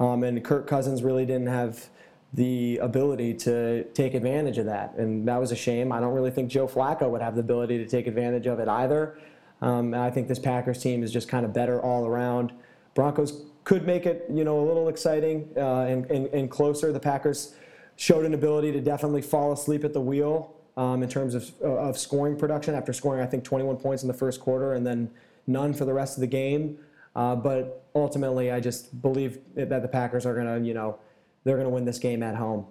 um, 0.00 0.22
and 0.22 0.44
Kirk 0.44 0.66
Cousins 0.66 1.02
really 1.02 1.24
didn't 1.24 1.46
have 1.46 1.88
the 2.34 2.76
ability 2.82 3.32
to 3.32 3.84
take 3.94 4.12
advantage 4.12 4.58
of 4.58 4.66
that, 4.66 4.94
and 4.98 5.26
that 5.26 5.38
was 5.38 5.50
a 5.50 5.56
shame. 5.56 5.92
I 5.92 6.00
don't 6.00 6.12
really 6.12 6.30
think 6.30 6.50
Joe 6.50 6.68
Flacco 6.68 7.08
would 7.08 7.22
have 7.22 7.34
the 7.34 7.40
ability 7.40 7.78
to 7.78 7.86
take 7.86 8.06
advantage 8.06 8.46
of 8.46 8.60
it 8.60 8.68
either. 8.68 9.18
Um, 9.60 9.94
I 9.94 10.10
think 10.10 10.28
this 10.28 10.38
Packers 10.38 10.82
team 10.82 11.02
is 11.02 11.12
just 11.12 11.28
kind 11.28 11.44
of 11.44 11.52
better 11.52 11.80
all 11.80 12.06
around. 12.06 12.52
Broncos 12.94 13.44
could 13.64 13.86
make 13.86 14.06
it, 14.06 14.24
you 14.32 14.44
know, 14.44 14.60
a 14.60 14.66
little 14.66 14.88
exciting 14.88 15.48
uh, 15.56 15.80
and, 15.82 16.10
and, 16.10 16.26
and 16.28 16.50
closer. 16.50 16.92
The 16.92 17.00
Packers 17.00 17.54
showed 17.96 18.24
an 18.24 18.34
ability 18.34 18.72
to 18.72 18.80
definitely 18.80 19.22
fall 19.22 19.52
asleep 19.52 19.84
at 19.84 19.92
the 19.92 20.00
wheel 20.00 20.54
um, 20.76 21.02
in 21.02 21.08
terms 21.08 21.34
of, 21.34 21.60
of 21.60 21.98
scoring 21.98 22.36
production 22.36 22.74
after 22.74 22.92
scoring, 22.92 23.20
I 23.20 23.26
think, 23.26 23.44
21 23.44 23.76
points 23.76 24.02
in 24.02 24.08
the 24.08 24.14
first 24.14 24.40
quarter 24.40 24.74
and 24.74 24.86
then 24.86 25.10
none 25.46 25.74
for 25.74 25.84
the 25.84 25.92
rest 25.92 26.16
of 26.16 26.20
the 26.20 26.26
game. 26.28 26.78
Uh, 27.16 27.34
but 27.34 27.84
ultimately, 27.94 28.52
I 28.52 28.60
just 28.60 29.02
believe 29.02 29.40
that 29.56 29.82
the 29.82 29.88
Packers 29.88 30.24
are 30.24 30.34
going 30.34 30.46
to, 30.46 30.66
you 30.66 30.74
know, 30.74 30.98
they're 31.42 31.56
going 31.56 31.66
to 31.66 31.74
win 31.74 31.84
this 31.84 31.98
game 31.98 32.22
at 32.22 32.36
home 32.36 32.66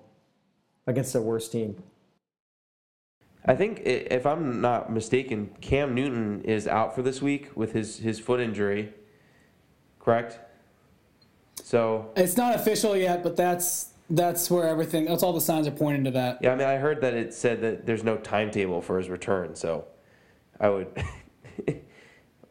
against 0.85 1.11
the 1.11 1.21
worst 1.21 1.51
team. 1.51 1.83
I 3.47 3.55
think, 3.55 3.81
if 3.85 4.25
I'm 4.25 4.59
not 4.59 4.91
mistaken, 4.91 5.49
Cam 5.61 5.95
Newton 5.95 6.41
is 6.41 6.67
out 6.67 6.93
for 6.93 7.01
this 7.01 7.21
week 7.21 7.49
with 7.55 7.71
his, 7.71 7.97
his 7.97 8.19
foot 8.19 8.41
injury, 8.41 8.93
correct? 9.99 10.39
So 11.63 12.11
it's 12.15 12.35
not 12.35 12.55
official 12.55 12.95
yet, 12.95 13.23
but 13.23 13.35
that's 13.35 13.93
that's 14.09 14.49
where 14.49 14.67
everything 14.67 15.05
that's 15.05 15.21
all 15.21 15.33
the 15.33 15.41
signs 15.41 15.67
are 15.67 15.71
pointing 15.71 16.05
to 16.05 16.11
that. 16.11 16.39
Yeah 16.41 16.53
i 16.53 16.55
mean 16.55 16.65
i 16.65 16.77
heard 16.77 17.01
that 17.01 17.13
it 17.13 17.33
said 17.33 17.59
that 17.59 17.85
there's 17.85 18.05
no 18.05 18.15
timetable 18.15 18.81
for 18.81 18.97
his 18.97 19.09
return 19.09 19.53
so 19.53 19.83
i 20.61 20.69
would 20.69 20.87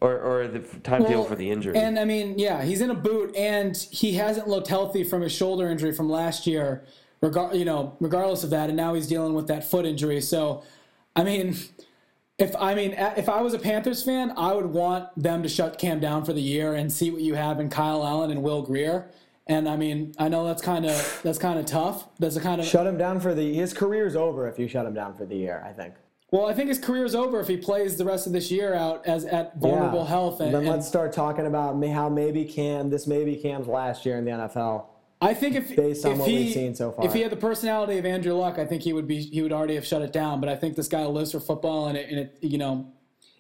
or 0.03 0.19
or 0.21 0.49
the 0.49 0.59
timetable 0.81 1.21
well, 1.21 1.25
for 1.25 1.35
the 1.35 1.51
injury. 1.51 1.75
and 1.79 1.99
i 1.99 2.05
mean 2.05 2.39
yeah 2.39 2.63
he's 2.63 2.83
in 2.83 2.91
a 2.91 2.95
boot 2.95 3.35
and 3.35 3.75
he 3.91 4.13
hasn't 4.13 4.47
looked 4.47 4.69
healthy 4.69 5.03
from 5.03 5.23
his 5.23 5.33
shoulder 5.33 5.71
injury 5.71 5.93
from 5.93 6.11
last 6.11 6.47
year 6.47 6.85
regard 7.21 7.57
you 7.57 7.65
know 7.65 7.97
regardless 8.01 8.45
of 8.45 8.51
that 8.51 8.69
and 8.69 8.77
now 8.77 8.95
he's 8.95 9.07
dealing 9.07 9.35
with 9.35 9.47
that 9.49 9.65
foot 9.65 9.87
injury. 9.87 10.21
So 10.21 10.63
i 11.17 11.25
mean 11.25 11.57
if 12.39 12.55
I 12.57 12.75
mean, 12.75 12.93
if 12.93 13.29
I 13.29 13.41
was 13.41 13.55
a 13.55 13.59
Panthers 13.59 14.03
fan, 14.03 14.33
I 14.37 14.53
would 14.53 14.67
want 14.67 15.09
them 15.17 15.43
to 15.43 15.49
shut 15.49 15.79
Cam 15.79 16.01
down 16.01 16.25
for 16.25 16.35
the 16.35 16.43
year 16.43 16.75
and 16.75 16.93
see 16.93 17.11
what 17.11 17.23
you 17.23 17.35
have 17.35 17.61
in 17.61 17.71
Kyle 17.71 18.05
Allen 18.05 18.31
and 18.31 18.43
Will 18.43 18.63
Grier. 18.63 19.11
And 19.47 19.69
I 19.69 19.77
mean, 19.77 20.13
I 20.19 20.29
know 20.29 20.45
that's 20.45 20.61
kind 20.61 20.85
of 20.85 21.21
that's 21.23 21.39
kind 21.39 21.59
of 21.59 21.67
tough. 21.67 22.09
That's 22.19 22.37
a 22.37 22.41
kind 22.41 22.61
of 22.61 22.67
shut 22.67 22.87
him 22.87 22.99
down 22.99 23.21
for 23.21 23.35
the 23.35 23.55
his 23.55 23.73
career's 23.73 24.17
over 24.17 24.49
if 24.49 24.59
you 24.59 24.69
shut 24.69 24.85
him 24.85 24.93
down 24.93 25.15
for 25.15 25.25
the 25.25 25.37
year. 25.37 25.63
I 25.65 25.73
think. 25.73 25.95
Well, 26.33 26.47
I 26.47 26.55
think 26.55 26.69
his 26.69 26.81
career's 26.81 27.15
over 27.15 27.41
if 27.41 27.47
he 27.47 27.57
plays 27.57 27.97
the 27.97 28.05
rest 28.05 28.27
of 28.27 28.33
this 28.33 28.51
year 28.51 28.75
out 28.75 29.07
as 29.07 29.25
at 29.25 29.57
vulnerable 29.59 30.01
yeah. 30.01 30.09
health. 30.09 30.41
And, 30.41 30.53
then 30.53 30.63
and, 30.63 30.71
let's 30.71 30.89
start 30.89 31.13
talking 31.13 31.47
about 31.47 31.81
how 31.87 32.09
maybe 32.09 32.45
Cam 32.45 32.91
this 32.91 33.07
maybe 33.07 33.37
Cam's 33.37 33.69
last 33.69 34.05
year 34.05 34.19
in 34.19 34.25
the 34.25 34.33
NFL. 34.33 34.87
I 35.21 35.33
think 35.33 35.57
if 35.57 35.75
based 35.75 36.05
on 36.05 36.13
if 36.13 36.19
what 36.19 36.29
he, 36.29 36.37
we've 36.37 36.53
seen 36.53 36.75
so 36.75 36.93
far, 36.93 37.07
if 37.07 37.15
he 37.15 37.23
had 37.23 37.33
the 37.33 37.37
personality 37.37 37.97
of 37.99 38.05
Andrew 38.05 38.35
Luck, 38.35 38.59
I 38.59 38.67
think 38.67 38.83
he 38.83 38.93
would 38.93 39.07
be 39.07 39.21
he 39.21 39.41
would 39.41 39.53
already 39.53 39.75
have 39.75 39.87
shut 39.87 40.03
it 40.03 40.13
down. 40.13 40.41
But 40.41 40.51
I 40.51 40.57
think 40.57 40.77
this 40.77 40.89
guy 40.89 41.05
lives 41.07 41.33
for 41.33 41.41
football, 41.41 41.89
and 41.89 41.97
it, 41.97 42.11
and 42.11 42.19
it 42.19 42.39
you 42.43 42.59
know, 42.59 42.93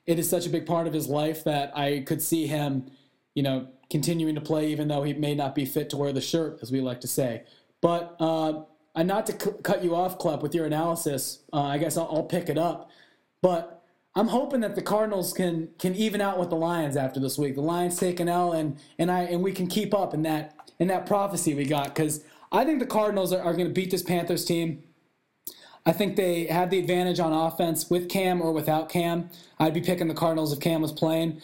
it 0.06 0.18
is 0.18 0.28
such 0.28 0.46
a 0.46 0.50
big 0.50 0.64
part 0.64 0.86
of 0.86 0.92
his 0.94 1.06
life 1.06 1.44
that 1.44 1.76
I 1.76 2.00
could 2.00 2.22
see 2.22 2.46
him, 2.46 2.90
you 3.34 3.42
know, 3.42 3.68
continuing 3.90 4.34
to 4.36 4.40
play, 4.40 4.68
even 4.70 4.88
though 4.88 5.02
he 5.02 5.12
may 5.12 5.34
not 5.34 5.54
be 5.54 5.66
fit 5.66 5.90
to 5.90 5.96
wear 5.96 6.12
the 6.12 6.20
shirt, 6.20 6.60
as 6.62 6.72
we 6.72 6.80
like 6.80 7.02
to 7.02 7.08
say. 7.08 7.44
But 7.82 8.16
uh, 8.20 8.62
and 8.94 9.06
not 9.06 9.26
to 9.26 9.32
c- 9.32 9.56
cut 9.62 9.84
you 9.84 9.94
off, 9.94 10.18
Klepp, 10.18 10.40
with 10.40 10.54
your 10.54 10.64
analysis, 10.64 11.40
uh, 11.52 11.62
I 11.62 11.76
guess 11.76 11.98
I'll, 11.98 12.08
I'll, 12.10 12.24
pick 12.24 12.48
it 12.48 12.56
up. 12.56 12.90
But 13.42 13.84
I'm 14.14 14.28
hoping 14.28 14.60
that 14.60 14.74
the 14.74 14.82
Cardinals 14.82 15.34
can 15.34 15.68
can 15.78 15.94
even 15.94 16.22
out 16.22 16.38
with 16.38 16.48
the 16.48 16.56
Lions 16.56 16.96
after 16.96 17.20
this 17.20 17.36
week. 17.36 17.54
The 17.54 17.60
Lions 17.60 17.98
take 17.98 18.18
an 18.18 18.30
L, 18.30 18.52
and 18.52 18.78
and 18.98 19.10
I 19.10 19.24
and 19.24 19.42
we 19.42 19.52
can 19.52 19.66
keep 19.66 19.92
up 19.92 20.14
in 20.14 20.22
that 20.22 20.55
in 20.78 20.88
that 20.88 21.06
prophecy 21.06 21.54
we 21.54 21.64
got 21.64 21.94
because 21.94 22.24
I 22.52 22.64
think 22.64 22.80
the 22.80 22.86
Cardinals 22.86 23.32
are, 23.32 23.42
are 23.42 23.52
going 23.52 23.68
to 23.68 23.72
beat 23.72 23.90
this 23.90 24.02
Panthers 24.02 24.44
team. 24.44 24.82
I 25.84 25.92
think 25.92 26.16
they 26.16 26.46
have 26.46 26.70
the 26.70 26.78
advantage 26.78 27.20
on 27.20 27.32
offense 27.32 27.88
with 27.88 28.08
Cam 28.08 28.42
or 28.42 28.52
without 28.52 28.88
Cam. 28.88 29.30
I'd 29.58 29.74
be 29.74 29.80
picking 29.80 30.08
the 30.08 30.14
Cardinals 30.14 30.52
if 30.52 30.58
Cam 30.58 30.82
was 30.82 30.92
playing. 30.92 31.40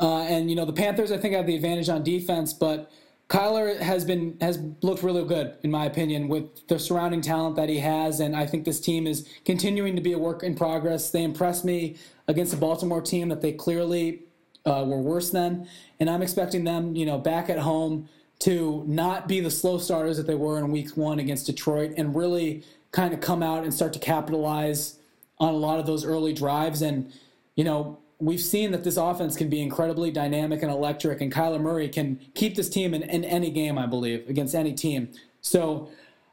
Uh, 0.00 0.22
and 0.22 0.50
you 0.50 0.56
know 0.56 0.64
the 0.64 0.72
Panthers, 0.72 1.12
I 1.12 1.18
think, 1.18 1.34
have 1.34 1.46
the 1.46 1.54
advantage 1.54 1.88
on 1.88 2.02
defense, 2.02 2.52
but 2.52 2.90
Kyler 3.28 3.78
has 3.78 4.04
been 4.04 4.36
has 4.40 4.58
looked 4.82 5.02
really 5.02 5.24
good 5.24 5.56
in 5.62 5.70
my 5.70 5.86
opinion 5.86 6.28
with 6.28 6.66
the 6.66 6.78
surrounding 6.78 7.20
talent 7.20 7.56
that 7.56 7.68
he 7.68 7.78
has, 7.78 8.20
and 8.20 8.34
I 8.34 8.44
think 8.46 8.64
this 8.64 8.80
team 8.80 9.06
is 9.06 9.28
continuing 9.44 9.94
to 9.94 10.02
be 10.02 10.12
a 10.12 10.18
work 10.18 10.42
in 10.42 10.56
progress. 10.56 11.10
They 11.10 11.22
impressed 11.22 11.64
me 11.64 11.96
against 12.26 12.50
the 12.50 12.58
Baltimore 12.58 13.00
team 13.00 13.28
that 13.28 13.40
they 13.40 13.52
clearly 13.52 14.24
uh, 14.66 14.84
were 14.86 15.00
worse 15.00 15.30
than, 15.30 15.68
and 16.00 16.10
I'm 16.10 16.22
expecting 16.22 16.64
them, 16.64 16.96
you 16.96 17.06
know, 17.06 17.18
back 17.18 17.48
at 17.48 17.58
home 17.58 18.08
to 18.40 18.84
not 18.86 19.28
be 19.28 19.40
the 19.40 19.50
slow 19.50 19.78
starters 19.78 20.16
that 20.16 20.26
they 20.26 20.34
were 20.34 20.58
in 20.58 20.70
Week 20.70 20.96
One 20.96 21.18
against 21.18 21.46
Detroit, 21.46 21.94
and 21.96 22.14
really 22.14 22.64
kind 22.92 23.14
of 23.14 23.20
come 23.20 23.42
out 23.42 23.64
and 23.64 23.72
start 23.72 23.92
to 23.94 23.98
capitalize 23.98 24.98
on 25.38 25.52
a 25.52 25.56
lot 25.56 25.80
of 25.80 25.86
those 25.86 26.04
early 26.04 26.32
drives 26.32 26.80
and 26.80 27.12
you 27.56 27.64
know 27.64 27.98
we've 28.18 28.40
seen 28.40 28.70
that 28.70 28.84
this 28.84 28.96
offense 28.96 29.36
can 29.36 29.48
be 29.48 29.60
incredibly 29.60 30.10
dynamic 30.10 30.62
and 30.62 30.70
electric, 30.70 31.20
and 31.20 31.32
Kyler 31.32 31.60
Murray 31.60 31.88
can 31.88 32.18
keep 32.34 32.54
this 32.54 32.68
team 32.68 32.94
in, 32.94 33.02
in 33.02 33.24
any 33.24 33.50
game, 33.50 33.78
I 33.78 33.86
believe, 33.86 34.28
against 34.28 34.54
any 34.54 34.72
team. 34.72 35.10
So 35.40 35.90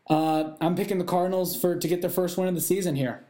uh, 0.10 0.52
I'm 0.62 0.76
picking 0.76 0.98
the 0.98 1.04
Cardinals 1.04 1.60
for 1.60 1.76
to 1.76 1.88
get 1.88 2.02
their 2.02 2.10
first 2.10 2.38
win 2.38 2.48
of 2.48 2.56
the 2.56 2.62
season 2.62 2.96
here. 2.96 3.24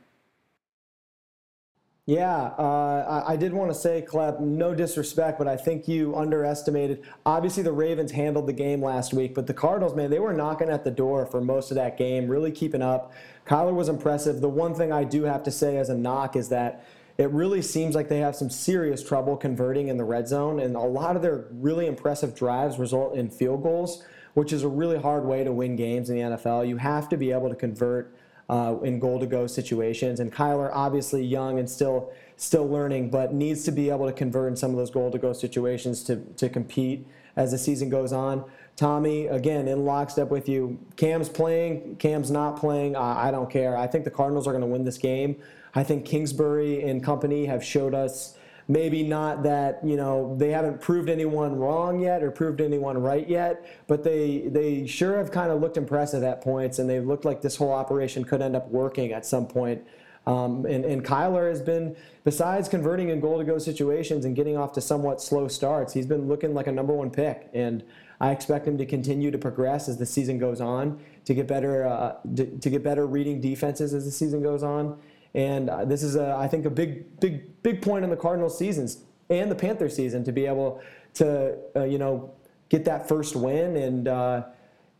Yeah, 2.08 2.52
uh, 2.58 3.24
I, 3.28 3.34
I, 3.34 3.36
did 3.36 3.54
want 3.54 3.70
to 3.72 3.76
say, 3.76 4.04
Klepp, 4.06 4.40
no 4.40 4.74
disrespect, 4.74 5.38
but 5.38 5.48
I 5.48 5.56
think 5.56 5.88
you 5.88 6.16
underestimated. 6.16 7.04
Obviously, 7.28 7.62
the 7.62 7.72
Ravens 7.72 8.12
handled 8.12 8.48
the 8.48 8.54
game 8.54 8.84
last 8.84 9.14
week, 9.14 9.36
but 9.36 9.46
the 9.46 9.54
Cardinals, 9.54 9.96
man, 9.96 10.10
they 10.10 10.18
were 10.18 10.34
knocking 10.34 10.68
at 10.68 10.84
the 10.84 10.90
door 10.90 11.28
for 11.28 11.42
most 11.42 11.70
of 11.70 11.76
that 11.76 11.98
game, 11.98 12.28
really 12.28 12.52
keeping 12.52 12.82
up. 12.82 13.14
Kyler 13.46 13.76
was 13.76 13.88
impressive. 13.88 14.42
The 14.42 14.50
one 14.50 14.74
thing 14.74 14.92
I 14.92 15.04
do 15.04 15.24
have 15.24 15.44
to 15.44 15.52
say 15.52 15.78
as 15.78 15.90
a 15.90 15.96
knock 15.96 16.36
is 16.36 16.50
that 16.50 16.84
it 17.20 17.30
really 17.30 17.62
seems 17.62 17.94
like 17.94 18.10
they 18.10 18.20
have 18.20 18.36
some 18.36 18.50
serious 18.50 19.04
trouble 19.04 19.38
converting 19.38 19.88
in 19.88 19.98
the 19.98 20.04
red 20.04 20.28
zone, 20.28 20.60
and 20.60 20.76
a 20.76 20.80
lot 20.80 21.16
of 21.16 21.22
their 21.22 21.46
really 21.52 21.86
impressive 21.86 22.36
drives 22.36 22.80
result 22.80 23.16
in 23.16 23.30
field 23.30 23.62
goals, 23.62 24.04
which 24.34 24.52
is 24.52 24.64
a 24.64 24.68
really 24.68 24.98
hard 24.98 25.24
way 25.24 25.44
to 25.44 25.52
win 25.52 25.76
games 25.76 26.10
in 26.10 26.16
the 26.16 26.22
NFL. 26.36 26.68
You 26.68 26.78
have 26.78 27.10
to 27.10 27.18
be 27.18 27.32
able 27.32 27.50
to 27.50 27.56
convert 27.56 28.16
uh, 28.52 28.76
in 28.84 29.00
goal 29.00 29.20
to 29.20 29.26
go 29.26 29.48
situations. 29.48 30.20
And 30.20 30.32
Kyler, 30.32 30.70
obviously 30.74 31.26
young 31.26 31.58
and 31.58 31.68
still 31.68 32.12
still 32.36 32.68
learning, 32.68 33.10
but 33.10 33.34
needs 33.34 33.64
to 33.64 33.72
be 33.72 33.90
able 33.90 34.06
to 34.06 34.14
convert 34.14 34.50
in 34.50 34.56
some 34.56 34.72
of 34.72 34.78
those 34.78 34.92
goal 34.92 35.10
to 35.10 35.18
go 35.18 35.34
situations 35.34 36.04
to 36.04 36.18
to 36.38 36.50
compete 36.50 37.08
as 37.38 37.52
the 37.52 37.58
season 37.58 37.90
goes 37.90 38.12
on. 38.12 38.44
Tommy, 38.76 39.28
again, 39.28 39.68
in 39.68 39.86
lockstep 39.86 40.30
with 40.30 40.50
you. 40.50 40.78
Cam's 40.98 41.30
playing, 41.30 41.96
Cam's 41.98 42.30
not 42.30 42.58
playing. 42.58 42.96
Uh, 42.96 43.02
I 43.02 43.32
don't 43.32 43.50
care. 43.50 43.78
I 43.78 43.88
think 43.88 44.04
the 44.04 44.12
Cardinals 44.12 44.48
are 44.48 44.52
going 44.52 44.62
to 44.62 44.68
win 44.68 44.84
this 44.84 44.98
game. 44.98 45.38
I 45.74 45.84
think 45.84 46.06
Kingsbury 46.06 46.84
and 46.84 47.04
company 47.04 47.46
have 47.46 47.64
showed 47.64 47.94
us 47.94 48.38
maybe 48.72 49.04
not 49.04 49.44
that 49.44 49.80
you 49.84 49.98
know 49.98 50.36
they 50.38 50.50
haven't 50.50 50.80
proved 50.80 51.10
anyone 51.10 51.58
wrong 51.58 52.00
yet 52.00 52.24
or 52.24 52.32
proved 52.32 52.62
anyone 52.62 52.98
right 52.98 53.28
yet, 53.28 53.66
but 53.88 54.04
they 54.04 54.48
they 54.48 54.88
sure 54.88 55.18
have 55.18 55.32
kind 55.32 55.52
of 55.52 55.60
looked 55.60 55.78
impressive 55.78 56.24
at 56.24 56.42
points, 56.42 56.80
and 56.80 56.90
they've 56.90 57.06
looked 57.06 57.26
like 57.26 57.42
this 57.42 57.58
whole 57.58 57.74
operation 57.74 58.24
could 58.24 58.42
end 58.42 58.56
up 58.56 58.70
working 58.70 59.12
at 59.12 59.26
some 59.26 59.46
point. 59.46 59.86
Um, 60.28 60.66
and, 60.68 60.86
and 60.86 61.04
Kyler 61.04 61.50
has 61.50 61.64
been, 61.64 61.96
besides 62.24 62.70
converting 62.70 63.10
in 63.10 63.20
goal 63.20 63.40
to 63.40 63.44
go 63.44 63.58
situations 63.58 64.24
and 64.24 64.36
getting 64.36 64.56
off 64.56 64.72
to 64.74 64.82
somewhat 64.82 65.20
slow 65.20 65.48
starts, 65.48 65.94
he's 65.94 66.06
been 66.06 66.28
looking 66.28 66.54
like 66.54 66.68
a 66.68 66.72
number 66.72 66.94
one 66.94 67.10
pick. 67.10 67.50
And 67.56 67.84
I 68.20 68.30
expect 68.30 68.68
him 68.68 68.78
to 68.78 68.86
continue 68.86 69.32
to 69.32 69.40
progress 69.40 69.90
as 69.90 69.98
the 69.98 70.06
season 70.06 70.38
goes 70.38 70.62
on, 70.62 71.00
to 71.26 71.34
get 71.34 71.48
better, 71.48 71.88
uh, 71.88 72.18
to, 72.36 72.46
to 72.46 72.70
get 72.70 72.84
better 72.84 73.08
reading 73.08 73.42
defenses 73.42 73.96
as 73.96 74.06
the 74.06 74.12
season 74.12 74.44
goes 74.44 74.62
on. 74.62 75.00
And 75.34 75.70
uh, 75.70 75.86
this 75.86 76.04
is, 76.04 76.16
a, 76.16 76.36
I 76.38 76.48
think, 76.48 76.66
a 76.66 76.70
big, 76.70 77.20
big, 77.20 77.62
big 77.64 77.82
point 77.82 78.04
in 78.04 78.10
the 78.10 78.18
Cardinals' 78.18 78.58
seasons 78.58 79.04
and 79.30 79.50
the 79.50 79.56
Panther 79.56 79.90
season 79.90 80.24
to 80.26 80.32
be 80.32 80.46
able 80.46 80.82
to, 81.16 81.58
uh, 81.76 81.84
you 81.84 81.98
know, 81.98 82.34
get 82.70 82.86
that 82.86 83.08
first 83.08 83.36
win 83.36 83.76
and 83.78 84.08
uh, 84.08 84.44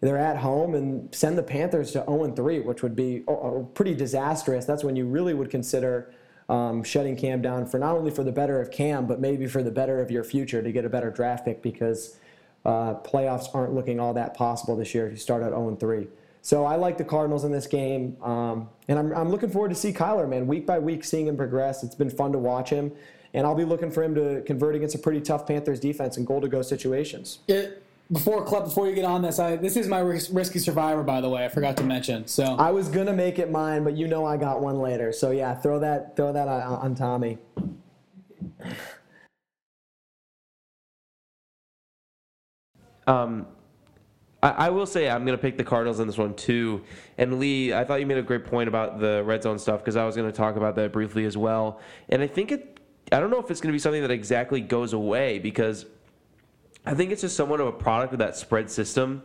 they're 0.02 0.18
at 0.18 0.38
home 0.38 0.74
and 0.74 1.14
send 1.14 1.38
the 1.38 1.44
Panthers 1.44 1.92
to 1.92 2.04
0 2.06 2.34
3, 2.36 2.60
which 2.62 2.82
would 2.82 2.96
be 2.96 3.24
oh, 3.28 3.70
pretty 3.74 3.94
disastrous. 3.94 4.66
That's 4.66 4.84
when 4.84 4.96
you 4.96 5.06
really 5.06 5.34
would 5.34 5.50
consider 5.50 6.12
um, 6.50 6.84
shutting 6.84 7.16
Cam 7.16 7.42
down 7.42 7.66
for 7.68 7.78
not 7.80 7.96
only 7.96 8.12
for 8.12 8.24
the 8.24 8.32
better 8.32 8.60
of 8.60 8.72
Cam, 8.72 9.06
but 9.06 9.22
maybe 9.22 9.48
for 9.48 9.64
the 9.64 9.72
better 9.72 10.02
of 10.02 10.12
your 10.12 10.24
future 10.24 10.62
to 10.62 10.72
get 10.72 10.86
a 10.86 10.90
better 10.90 11.12
draft 11.12 11.46
pick 11.46 11.62
because 11.62 12.18
uh, 12.66 12.96
playoffs 12.96 13.54
aren't 13.54 13.74
looking 13.74 14.00
all 14.00 14.14
that 14.14 14.34
possible 14.34 14.76
this 14.76 14.94
year 14.94 15.06
if 15.06 15.12
you 15.12 15.18
start 15.18 15.44
at 15.44 15.50
0 15.50 15.78
3. 15.80 16.08
So 16.42 16.66
I 16.66 16.76
like 16.76 16.98
the 16.98 17.04
Cardinals 17.04 17.44
in 17.44 17.52
this 17.52 17.68
game, 17.68 18.18
um, 18.22 18.68
and 18.88 18.98
I'm, 18.98 19.14
I'm 19.14 19.30
looking 19.30 19.50
forward 19.52 19.70
to 19.70 19.76
see 19.76 19.94
Kyler, 19.94 20.28
man, 20.28 20.48
week 20.48 20.66
by 20.66 20.80
week, 20.80 21.04
seeing 21.04 21.28
him 21.28 21.38
progress. 21.38 21.84
It's 21.84 21.94
been 21.94 22.10
fun 22.10 22.32
to 22.32 22.40
watch 22.40 22.72
him, 22.72 22.92
and 23.36 23.46
I'll 23.46 23.56
be 23.56 23.64
looking 23.64 23.92
for 23.92 24.02
him 24.02 24.16
to 24.16 24.42
convert 24.42 24.76
against 24.76 24.96
a 24.96 24.98
pretty 24.98 25.22
tough 25.22 25.46
Panthers 25.46 25.80
defense 25.80 26.18
in 26.18 26.26
goal 26.26 26.42
to 26.42 26.48
go 26.48 26.64
situations. 26.64 27.40
It, 27.48 27.84
before 28.12 28.46
Klepp, 28.46 28.66
before 28.66 28.90
you 28.90 28.96
get 28.96 29.06
on 29.06 29.22
this, 29.22 29.40
I, 29.40 29.56
this 29.56 29.78
is 29.78 29.88
my 29.88 30.00
risky 30.00 30.60
survivor, 30.60 31.04
by 31.04 31.22
the 31.22 31.30
way. 31.30 31.46
I 31.46 31.48
forgot 31.48 31.78
to 31.78 31.84
mention. 31.84 32.28
So 32.28 32.44
I 32.44 32.72
was 32.72 32.90
gonna 32.90 33.14
make 33.14 33.40
it 33.40 33.52
mine, 33.52 33.84
but 33.84 33.96
you 33.96 34.08
know 34.08 34.26
I 34.26 34.36
got 34.36 34.62
one 34.62 34.80
later. 34.80 35.14
So 35.14 35.32
yeah, 35.32 35.56
throw 35.56 35.80
that 35.80 36.16
throw 36.18 36.34
that 36.34 36.48
on, 36.48 36.62
on 36.62 36.96
Tommy. 36.96 37.38
Um, 43.08 43.48
I, 44.44 44.50
I 44.50 44.70
will 44.70 44.86
say 44.86 45.10
I'm 45.10 45.26
going 45.26 45.38
to 45.38 45.42
pick 45.42 45.58
the 45.58 45.64
Cardinals 45.64 46.00
in 46.00 46.08
this 46.08 46.18
one 46.18 46.34
too. 46.36 46.84
And 47.18 47.40
Lee, 47.40 47.74
I 47.74 47.84
thought 47.84 48.00
you 48.00 48.06
made 48.06 48.18
a 48.18 48.24
great 48.24 48.46
point 48.46 48.68
about 48.68 49.00
the 49.00 49.24
red 49.24 49.44
zone 49.44 49.60
stuff 49.60 49.80
because 49.80 49.96
I 49.96 50.06
was 50.06 50.16
going 50.16 50.30
to 50.30 50.36
talk 50.36 50.56
about 50.56 50.76
that 50.76 50.92
briefly 50.92 51.26
as 51.26 51.38
well. 51.38 51.80
And 52.10 52.22
I 52.22 52.28
think 52.28 52.52
it, 52.52 52.80
I 53.12 53.20
don't 53.20 53.30
know 53.30 53.40
if 53.40 53.52
it's 53.52 53.62
going 53.62 53.72
to 53.72 53.76
be 53.76 53.80
something 53.80 54.02
that 54.02 54.12
exactly 54.12 54.62
goes 54.62 54.94
away 54.94 55.40
because 55.40 55.86
I 56.86 56.94
think 56.94 57.12
it's 57.12 57.22
just 57.22 57.36
somewhat 57.36 57.62
of 57.62 57.68
a 57.68 57.72
product 57.72 58.14
of 58.14 58.20
that 58.20 58.36
spread 58.36 58.70
system 58.70 59.24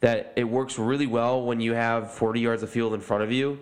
that 0.00 0.32
it 0.36 0.44
works 0.44 0.78
really 0.78 1.06
well 1.06 1.42
when 1.42 1.60
you 1.60 1.72
have 1.72 2.12
40 2.12 2.40
yards 2.40 2.62
of 2.62 2.70
field 2.70 2.94
in 2.94 3.00
front 3.00 3.22
of 3.22 3.32
you. 3.32 3.58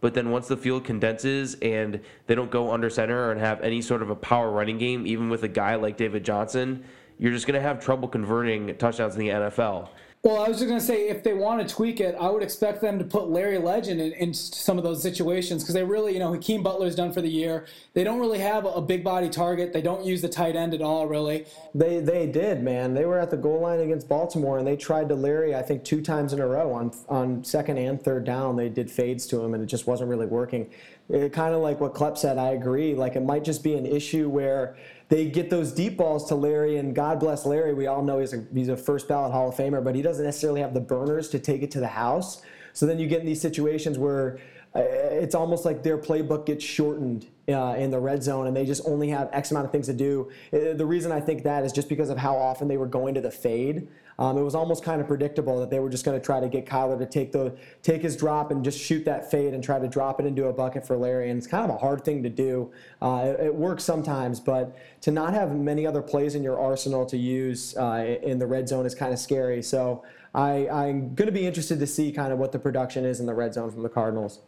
But 0.00 0.14
then 0.14 0.30
once 0.30 0.46
the 0.46 0.56
field 0.56 0.84
condenses 0.84 1.56
and 1.60 2.00
they 2.26 2.34
don't 2.34 2.50
go 2.50 2.70
under 2.70 2.88
center 2.88 3.32
and 3.32 3.40
have 3.40 3.60
any 3.62 3.82
sort 3.82 4.02
of 4.02 4.10
a 4.10 4.16
power 4.16 4.50
running 4.50 4.78
game, 4.78 5.06
even 5.06 5.28
with 5.28 5.42
a 5.42 5.48
guy 5.48 5.74
like 5.74 5.96
David 5.96 6.24
Johnson, 6.24 6.84
you're 7.18 7.32
just 7.32 7.46
going 7.46 7.60
to 7.60 7.66
have 7.66 7.84
trouble 7.84 8.06
converting 8.06 8.76
touchdowns 8.76 9.14
in 9.14 9.20
the 9.20 9.28
NFL. 9.28 9.88
Well, 10.24 10.42
I 10.42 10.48
was 10.48 10.58
just 10.58 10.68
going 10.68 10.80
to 10.80 10.84
say, 10.84 11.08
if 11.08 11.22
they 11.22 11.32
want 11.32 11.66
to 11.66 11.74
tweak 11.74 12.00
it, 12.00 12.16
I 12.20 12.28
would 12.28 12.42
expect 12.42 12.80
them 12.80 12.98
to 12.98 13.04
put 13.04 13.28
Larry 13.28 13.58
Legend 13.58 14.00
in, 14.00 14.12
in 14.14 14.34
some 14.34 14.76
of 14.76 14.82
those 14.82 15.00
situations 15.00 15.62
because 15.62 15.74
they 15.74 15.84
really, 15.84 16.12
you 16.12 16.18
know, 16.18 16.32
Hakeem 16.32 16.60
Butler's 16.60 16.96
done 16.96 17.12
for 17.12 17.20
the 17.20 17.28
year. 17.28 17.66
They 17.94 18.02
don't 18.02 18.18
really 18.18 18.40
have 18.40 18.66
a 18.66 18.80
big 18.82 19.04
body 19.04 19.28
target. 19.28 19.72
They 19.72 19.80
don't 19.80 20.04
use 20.04 20.20
the 20.20 20.28
tight 20.28 20.56
end 20.56 20.74
at 20.74 20.82
all, 20.82 21.06
really. 21.06 21.46
They 21.72 22.00
they 22.00 22.26
did, 22.26 22.64
man. 22.64 22.94
They 22.94 23.04
were 23.04 23.20
at 23.20 23.30
the 23.30 23.36
goal 23.36 23.60
line 23.60 23.78
against 23.78 24.08
Baltimore, 24.08 24.58
and 24.58 24.66
they 24.66 24.76
tried 24.76 25.08
to 25.10 25.14
Larry, 25.14 25.54
I 25.54 25.62
think, 25.62 25.84
two 25.84 26.02
times 26.02 26.32
in 26.32 26.40
a 26.40 26.46
row 26.46 26.72
on 26.72 26.92
on 27.08 27.44
second 27.44 27.78
and 27.78 28.02
third 28.02 28.24
down. 28.24 28.56
They 28.56 28.68
did 28.68 28.90
fades 28.90 29.24
to 29.28 29.40
him, 29.40 29.54
and 29.54 29.62
it 29.62 29.66
just 29.66 29.86
wasn't 29.86 30.10
really 30.10 30.26
working. 30.26 30.68
It 31.08 31.32
kind 31.32 31.54
of 31.54 31.62
like 31.62 31.80
what 31.80 31.94
Klepp 31.94 32.18
said. 32.18 32.38
I 32.38 32.50
agree. 32.50 32.94
Like 32.94 33.14
it 33.14 33.22
might 33.22 33.44
just 33.44 33.62
be 33.62 33.74
an 33.74 33.86
issue 33.86 34.28
where 34.28 34.76
they 35.08 35.26
get 35.26 35.48
those 35.48 35.72
deep 35.72 35.96
balls 35.96 36.26
to 36.28 36.34
Larry, 36.34 36.76
and 36.76 36.94
God 36.94 37.18
bless 37.18 37.46
Larry. 37.46 37.72
We 37.72 37.86
all 37.86 38.02
know 38.02 38.18
he's 38.18 38.34
a, 38.34 38.44
he's 38.52 38.68
a 38.68 38.76
first 38.76 39.08
ballot 39.08 39.32
Hall 39.32 39.48
of 39.48 39.54
Famer, 39.54 39.82
but 39.82 39.94
he 39.94 40.02
doesn't 40.02 40.24
necessarily 40.24 40.60
have 40.60 40.74
the 40.74 40.80
burners 40.80 41.28
to 41.30 41.38
take 41.38 41.62
it 41.62 41.70
to 41.72 41.80
the 41.80 41.88
house. 41.88 42.42
So 42.74 42.86
then 42.86 42.98
you 42.98 43.06
get 43.06 43.20
in 43.20 43.26
these 43.26 43.40
situations 43.40 43.98
where 43.98 44.38
it's 44.80 45.34
almost 45.34 45.64
like 45.64 45.82
their 45.82 45.98
playbook 45.98 46.46
gets 46.46 46.64
shortened 46.64 47.26
uh, 47.48 47.74
in 47.78 47.90
the 47.90 47.98
red 47.98 48.22
zone 48.22 48.46
and 48.46 48.56
they 48.56 48.66
just 48.66 48.82
only 48.86 49.08
have 49.08 49.28
X 49.32 49.50
amount 49.50 49.66
of 49.66 49.72
things 49.72 49.86
to 49.86 49.92
do. 49.92 50.30
Uh, 50.52 50.74
the 50.74 50.86
reason 50.86 51.12
I 51.12 51.20
think 51.20 51.42
that 51.44 51.64
is 51.64 51.72
just 51.72 51.88
because 51.88 52.10
of 52.10 52.18
how 52.18 52.36
often 52.36 52.68
they 52.68 52.76
were 52.76 52.86
going 52.86 53.14
to 53.14 53.20
the 53.20 53.30
fade. 53.30 53.88
Um, 54.20 54.36
it 54.36 54.42
was 54.42 54.56
almost 54.56 54.82
kind 54.82 55.00
of 55.00 55.06
predictable 55.06 55.60
that 55.60 55.70
they 55.70 55.78
were 55.78 55.88
just 55.88 56.04
going 56.04 56.18
to 56.18 56.24
try 56.24 56.40
to 56.40 56.48
get 56.48 56.66
Kyler 56.66 56.98
to 56.98 57.06
take 57.06 57.30
the 57.30 57.56
take 57.82 58.02
his 58.02 58.16
drop 58.16 58.50
and 58.50 58.64
just 58.64 58.78
shoot 58.78 59.04
that 59.04 59.30
fade 59.30 59.54
and 59.54 59.62
try 59.62 59.78
to 59.78 59.86
drop 59.86 60.18
it 60.18 60.26
into 60.26 60.46
a 60.46 60.52
bucket 60.52 60.84
for 60.84 60.96
Larry. 60.96 61.30
And 61.30 61.38
it's 61.38 61.46
kind 61.46 61.64
of 61.64 61.70
a 61.70 61.78
hard 61.78 62.04
thing 62.04 62.24
to 62.24 62.28
do. 62.28 62.72
Uh, 63.00 63.34
it, 63.38 63.46
it, 63.46 63.54
works 63.54 63.84
sometimes, 63.84 64.40
but 64.40 64.76
to 65.02 65.12
not 65.12 65.34
have 65.34 65.54
many 65.54 65.86
other 65.86 66.02
plays 66.02 66.34
in 66.34 66.42
your 66.42 66.58
arsenal 66.58 67.06
to 67.06 67.16
use 67.16 67.76
uh, 67.76 68.18
in 68.22 68.40
the 68.40 68.46
red 68.46 68.68
zone 68.68 68.86
is 68.86 68.94
kind 68.94 69.12
of 69.12 69.20
scary. 69.20 69.62
So 69.62 70.04
I, 70.34 70.68
I'm 70.68 71.14
going 71.14 71.26
to 71.26 71.32
be 71.32 71.46
interested 71.46 71.78
to 71.78 71.86
see 71.86 72.10
kind 72.10 72.32
of 72.32 72.40
what 72.40 72.50
the 72.50 72.58
production 72.58 73.04
is 73.04 73.20
in 73.20 73.26
the 73.26 73.34
red 73.34 73.54
zone 73.54 73.70
from 73.70 73.84
the 73.84 73.88
Cardinals. 73.88 74.40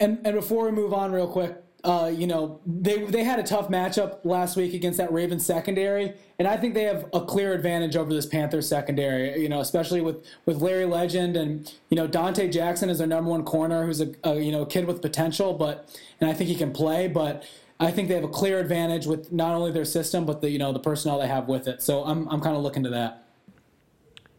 And, 0.00 0.20
and 0.24 0.34
before 0.34 0.66
we 0.66 0.72
move 0.72 0.92
on, 0.92 1.12
real 1.12 1.28
quick, 1.28 1.56
uh, 1.84 2.10
you 2.12 2.26
know, 2.26 2.60
they 2.66 3.04
they 3.04 3.22
had 3.22 3.38
a 3.38 3.42
tough 3.42 3.68
matchup 3.68 4.24
last 4.24 4.56
week 4.56 4.72
against 4.72 4.96
that 4.96 5.12
Ravens 5.12 5.44
secondary, 5.44 6.14
and 6.38 6.48
I 6.48 6.56
think 6.56 6.72
they 6.72 6.84
have 6.84 7.06
a 7.12 7.20
clear 7.20 7.52
advantage 7.52 7.94
over 7.94 8.12
this 8.12 8.24
Panthers 8.24 8.66
secondary. 8.66 9.38
You 9.42 9.50
know, 9.50 9.60
especially 9.60 10.00
with 10.00 10.24
with 10.46 10.62
Larry 10.62 10.86
Legend 10.86 11.36
and 11.36 11.70
you 11.90 11.96
know 11.96 12.08
Donte 12.08 12.50
Jackson 12.50 12.88
is 12.88 12.98
their 12.98 13.06
number 13.06 13.28
one 13.28 13.44
corner, 13.44 13.84
who's 13.84 14.00
a, 14.00 14.14
a 14.24 14.40
you 14.40 14.50
know 14.50 14.64
kid 14.64 14.86
with 14.86 15.02
potential, 15.02 15.52
but 15.52 15.94
and 16.22 16.30
I 16.30 16.32
think 16.32 16.48
he 16.48 16.56
can 16.56 16.72
play, 16.72 17.06
but. 17.06 17.44
I 17.80 17.90
think 17.90 18.06
they 18.06 18.14
have 18.14 18.22
a 18.22 18.28
clear 18.28 18.60
advantage 18.60 19.04
with 19.04 19.32
not 19.32 19.52
only 19.52 19.72
their 19.72 19.84
system 19.84 20.24
but 20.24 20.40
the 20.40 20.48
you 20.48 20.60
know 20.60 20.72
the 20.72 20.78
personnel 20.78 21.18
they 21.18 21.26
have 21.26 21.48
with 21.48 21.66
it. 21.66 21.82
So 21.82 22.04
I'm 22.04 22.28
I'm 22.28 22.40
kind 22.40 22.56
of 22.56 22.62
looking 22.62 22.84
to 22.84 22.90
that. 22.90 23.24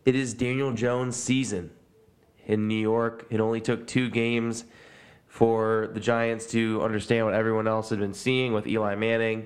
It 0.06 0.16
is 0.16 0.34
Daniel 0.34 0.72
Jones' 0.72 1.18
season 1.18 1.70
in 2.46 2.70
New 2.70 2.80
York. 2.80 3.28
It 3.30 3.42
only 3.42 3.60
took 3.60 3.86
two 3.88 4.10
games 4.10 4.64
for 5.36 5.90
the 5.94 6.00
Giants 6.00 6.46
to 6.46 6.82
understand 6.82 7.26
what 7.26 7.34
everyone 7.34 7.68
else 7.68 7.90
had 7.90 8.00
been 8.00 8.14
seeing 8.14 8.54
with 8.54 8.66
Eli 8.66 8.96
Manning. 8.96 9.46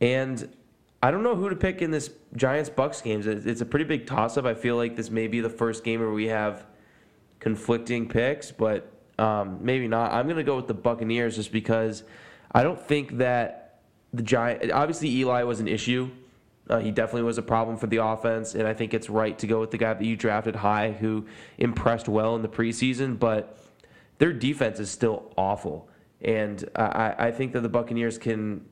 And 0.00 0.52
I 1.00 1.12
don't 1.12 1.22
know 1.22 1.36
who 1.36 1.48
to 1.48 1.54
pick 1.54 1.80
in 1.80 1.92
this 1.92 2.10
Giants 2.34 2.68
Bucks 2.68 3.00
games. 3.00 3.24
It's 3.28 3.60
a 3.60 3.64
pretty 3.64 3.84
big 3.84 4.08
toss 4.08 4.36
up. 4.36 4.46
I 4.46 4.54
feel 4.54 4.74
like 4.74 4.96
this 4.96 5.08
may 5.08 5.28
be 5.28 5.40
the 5.40 5.48
first 5.48 5.84
game 5.84 6.00
where 6.00 6.10
we 6.10 6.26
have 6.26 6.66
conflicting 7.38 8.08
picks, 8.08 8.50
but 8.50 8.90
um, 9.16 9.58
maybe 9.60 9.86
not. 9.86 10.12
I'm 10.12 10.24
going 10.24 10.38
to 10.38 10.42
go 10.42 10.56
with 10.56 10.66
the 10.66 10.74
Buccaneers 10.74 11.36
just 11.36 11.52
because 11.52 12.02
I 12.50 12.64
don't 12.64 12.80
think 12.80 13.18
that 13.18 13.82
the 14.12 14.24
Giant. 14.24 14.72
Obviously, 14.72 15.08
Eli 15.18 15.44
was 15.44 15.60
an 15.60 15.68
issue. 15.68 16.10
Uh, 16.68 16.80
he 16.80 16.90
definitely 16.90 17.22
was 17.22 17.38
a 17.38 17.42
problem 17.42 17.76
for 17.76 17.86
the 17.86 17.98
offense, 17.98 18.56
and 18.56 18.66
I 18.66 18.74
think 18.74 18.92
it's 18.92 19.08
right 19.08 19.38
to 19.38 19.46
go 19.46 19.60
with 19.60 19.70
the 19.70 19.78
guy 19.78 19.94
that 19.94 20.04
you 20.04 20.16
drafted 20.16 20.56
high, 20.56 20.90
who 20.90 21.26
impressed 21.58 22.08
well 22.08 22.34
in 22.34 22.42
the 22.42 22.48
preseason. 22.48 23.20
But 23.20 23.56
their 24.20 24.32
defense 24.34 24.78
is 24.78 24.90
still 24.90 25.32
awful, 25.36 25.88
and 26.20 26.68
I, 26.76 27.14
I 27.18 27.30
think 27.32 27.54
that 27.54 27.62
the 27.62 27.70
Buccaneers 27.70 28.18
can 28.18 28.66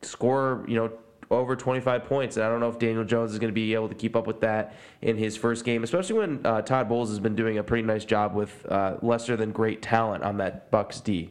score, 0.00 0.64
you 0.66 0.76
know, 0.76 0.90
over 1.30 1.54
25 1.54 2.04
points. 2.04 2.38
And 2.38 2.46
I 2.46 2.48
don't 2.48 2.58
know 2.58 2.70
if 2.70 2.78
Daniel 2.78 3.04
Jones 3.04 3.32
is 3.32 3.38
going 3.38 3.50
to 3.50 3.54
be 3.54 3.74
able 3.74 3.90
to 3.90 3.94
keep 3.94 4.16
up 4.16 4.26
with 4.26 4.40
that 4.40 4.74
in 5.02 5.18
his 5.18 5.36
first 5.36 5.64
game, 5.64 5.84
especially 5.84 6.18
when 6.18 6.44
uh, 6.46 6.62
Todd 6.62 6.88
Bowles 6.88 7.10
has 7.10 7.20
been 7.20 7.36
doing 7.36 7.58
a 7.58 7.62
pretty 7.62 7.86
nice 7.86 8.06
job 8.06 8.34
with 8.34 8.66
uh, 8.70 8.96
lesser 9.02 9.36
than 9.36 9.52
great 9.52 9.82
talent 9.82 10.24
on 10.24 10.38
that 10.38 10.70
Bucks 10.70 11.00
D. 11.00 11.30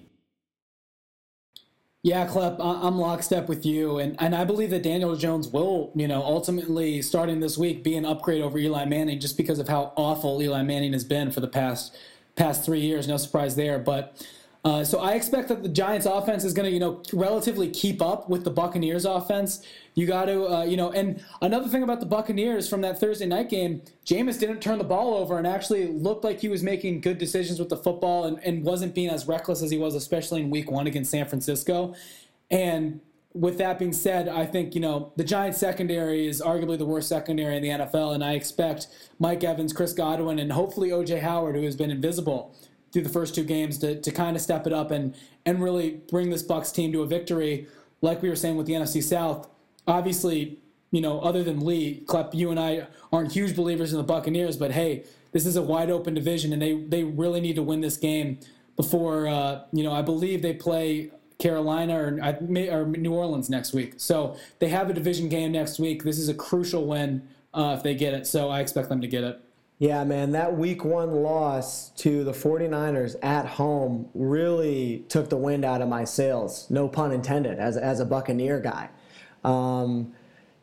Yeah, 2.03 2.27
Klepp, 2.27 2.61
I- 2.61 2.87
I'm 2.87 2.97
lockstep 2.99 3.49
with 3.49 3.65
you, 3.65 3.97
and 3.97 4.15
and 4.21 4.33
I 4.33 4.45
believe 4.45 4.69
that 4.69 4.83
Daniel 4.83 5.17
Jones 5.17 5.49
will, 5.49 5.91
you 5.95 6.07
know, 6.07 6.23
ultimately 6.23 7.01
starting 7.01 7.41
this 7.41 7.57
week 7.57 7.83
be 7.83 7.95
an 7.97 8.05
upgrade 8.05 8.41
over 8.41 8.57
Eli 8.57 8.85
Manning 8.85 9.19
just 9.19 9.35
because 9.35 9.59
of 9.59 9.67
how 9.67 9.91
awful 9.97 10.41
Eli 10.41 10.61
Manning 10.61 10.93
has 10.93 11.03
been 11.03 11.29
for 11.31 11.41
the 11.41 11.47
past 11.49 11.97
past 12.39 12.65
three 12.65 12.79
years. 12.79 13.07
No 13.07 13.17
surprise 13.17 13.55
there, 13.55 13.77
but. 13.77 14.25
Uh, 14.65 14.83
so 14.83 14.99
I 14.99 15.13
expect 15.13 15.47
that 15.47 15.63
the 15.63 15.69
Giants' 15.69 16.05
offense 16.05 16.43
is 16.43 16.53
going 16.53 16.65
to, 16.65 16.71
you 16.71 16.81
know, 16.81 17.01
relatively 17.13 17.69
keep 17.69 18.01
up 18.01 18.29
with 18.29 18.43
the 18.43 18.49
Buccaneers' 18.51 19.05
offense. 19.05 19.65
You 19.95 20.05
got 20.05 20.25
to, 20.25 20.53
uh, 20.53 20.63
you 20.63 20.75
know, 20.75 20.91
and 20.91 21.23
another 21.41 21.69
thing 21.69 21.81
about 21.81 22.01
the 22.01 22.05
Buccaneers 22.05 22.67
from 22.67 22.81
that 22.81 22.99
Thursday 22.99 23.25
night 23.25 23.49
game, 23.49 23.81
Jameis 24.05 24.37
didn't 24.37 24.59
turn 24.59 24.77
the 24.77 24.83
ball 24.83 25.13
over 25.13 25.37
and 25.37 25.47
actually 25.47 25.87
looked 25.87 26.25
like 26.25 26.41
he 26.41 26.49
was 26.49 26.61
making 26.61 26.99
good 26.99 27.17
decisions 27.17 27.57
with 27.57 27.69
the 27.69 27.77
football 27.77 28.25
and, 28.25 28.37
and 28.43 28.65
wasn't 28.65 28.93
being 28.93 29.09
as 29.09 29.29
reckless 29.29 29.61
as 29.61 29.71
he 29.71 29.77
was, 29.77 29.95
especially 29.95 30.41
in 30.41 30.49
Week 30.49 30.69
One 30.69 30.87
against 30.87 31.11
San 31.11 31.25
Francisco. 31.25 31.95
And 32.51 32.99
with 33.39 33.57
that 33.59 33.79
being 33.79 33.93
said, 33.93 34.27
I 34.27 34.45
think 34.45 34.75
you 34.75 34.81
know 34.81 35.13
the 35.15 35.23
Giants 35.23 35.57
secondary 35.57 36.27
is 36.27 36.41
arguably 36.41 36.77
the 36.77 36.85
worst 36.85 37.07
secondary 37.07 37.55
in 37.55 37.63
the 37.63 37.69
NFL, 37.69 38.13
and 38.13 38.23
I 38.23 38.33
expect 38.33 38.87
Mike 39.17 39.43
Evans, 39.43 39.71
Chris 39.71 39.93
Godwin, 39.93 40.39
and 40.39 40.51
hopefully 40.51 40.89
OJ 40.89 41.21
Howard, 41.21 41.55
who 41.55 41.63
has 41.63 41.75
been 41.75 41.89
invisible 41.89 42.53
through 42.91 43.03
the 43.03 43.09
first 43.09 43.35
two 43.35 43.43
games 43.43 43.77
to, 43.77 43.99
to 44.01 44.11
kind 44.11 44.35
of 44.35 44.41
step 44.41 44.67
it 44.67 44.73
up 44.73 44.91
and 44.91 45.15
and 45.45 45.63
really 45.63 46.01
bring 46.09 46.29
this 46.29 46.43
Bucks 46.43 46.71
team 46.71 46.91
to 46.91 47.01
a 47.01 47.07
victory. 47.07 47.67
Like 48.01 48.21
we 48.21 48.29
were 48.29 48.35
saying 48.35 48.57
with 48.57 48.67
the 48.67 48.73
NFC 48.73 49.01
South, 49.01 49.47
obviously, 49.87 50.59
you 50.91 51.01
know, 51.01 51.21
other 51.21 51.43
than 51.43 51.65
Lee, 51.65 52.03
Klepp, 52.07 52.33
you 52.33 52.51
and 52.51 52.59
I 52.59 52.87
aren't 53.11 53.31
huge 53.31 53.55
believers 53.55 53.91
in 53.93 53.97
the 53.97 54.03
Buccaneers, 54.03 54.57
but 54.57 54.71
hey, 54.71 55.05
this 55.31 55.45
is 55.45 55.55
a 55.55 55.61
wide 55.61 55.89
open 55.89 56.13
division, 56.13 56.51
and 56.51 56.61
they 56.61 56.73
they 56.73 57.05
really 57.05 57.39
need 57.39 57.55
to 57.55 57.63
win 57.63 57.79
this 57.79 57.95
game 57.95 58.39
before 58.75 59.27
uh, 59.27 59.63
you 59.71 59.83
know. 59.83 59.93
I 59.93 60.01
believe 60.01 60.41
they 60.41 60.53
play 60.53 61.11
Carolina 61.39 61.97
or, 61.97 62.19
or 62.71 62.85
New 62.85 63.13
Orleans 63.13 63.49
next 63.49 63.73
week, 63.73 63.93
so 63.97 64.37
they 64.59 64.69
have 64.69 64.89
a 64.89 64.93
division 64.93 65.29
game 65.29 65.53
next 65.53 65.79
week. 65.79 66.03
This 66.03 66.19
is 66.19 66.29
a 66.29 66.33
crucial 66.33 66.85
win 66.85 67.27
uh, 67.53 67.75
if 67.77 67.83
they 67.83 67.95
get 67.95 68.13
it, 68.13 68.27
so 68.27 68.49
I 68.49 68.59
expect 68.59 68.89
them 68.89 69.01
to 69.01 69.07
get 69.07 69.23
it. 69.23 69.41
Yeah, 69.79 70.03
man, 70.03 70.31
that 70.33 70.57
week 70.57 70.83
one 70.83 71.23
loss 71.23 71.91
to 71.91 72.25
the 72.25 72.33
49ers 72.33 73.15
at 73.23 73.45
home 73.45 74.09
really 74.13 75.05
took 75.07 75.29
the 75.29 75.37
wind 75.37 75.63
out 75.63 75.81
of 75.81 75.87
my 75.87 76.03
sails. 76.03 76.69
No 76.69 76.89
pun 76.89 77.13
intended, 77.13 77.59
as, 77.59 77.77
as 77.77 78.01
a 78.01 78.05
Buccaneer 78.05 78.59
guy. 78.59 78.89
Um, 79.45 80.13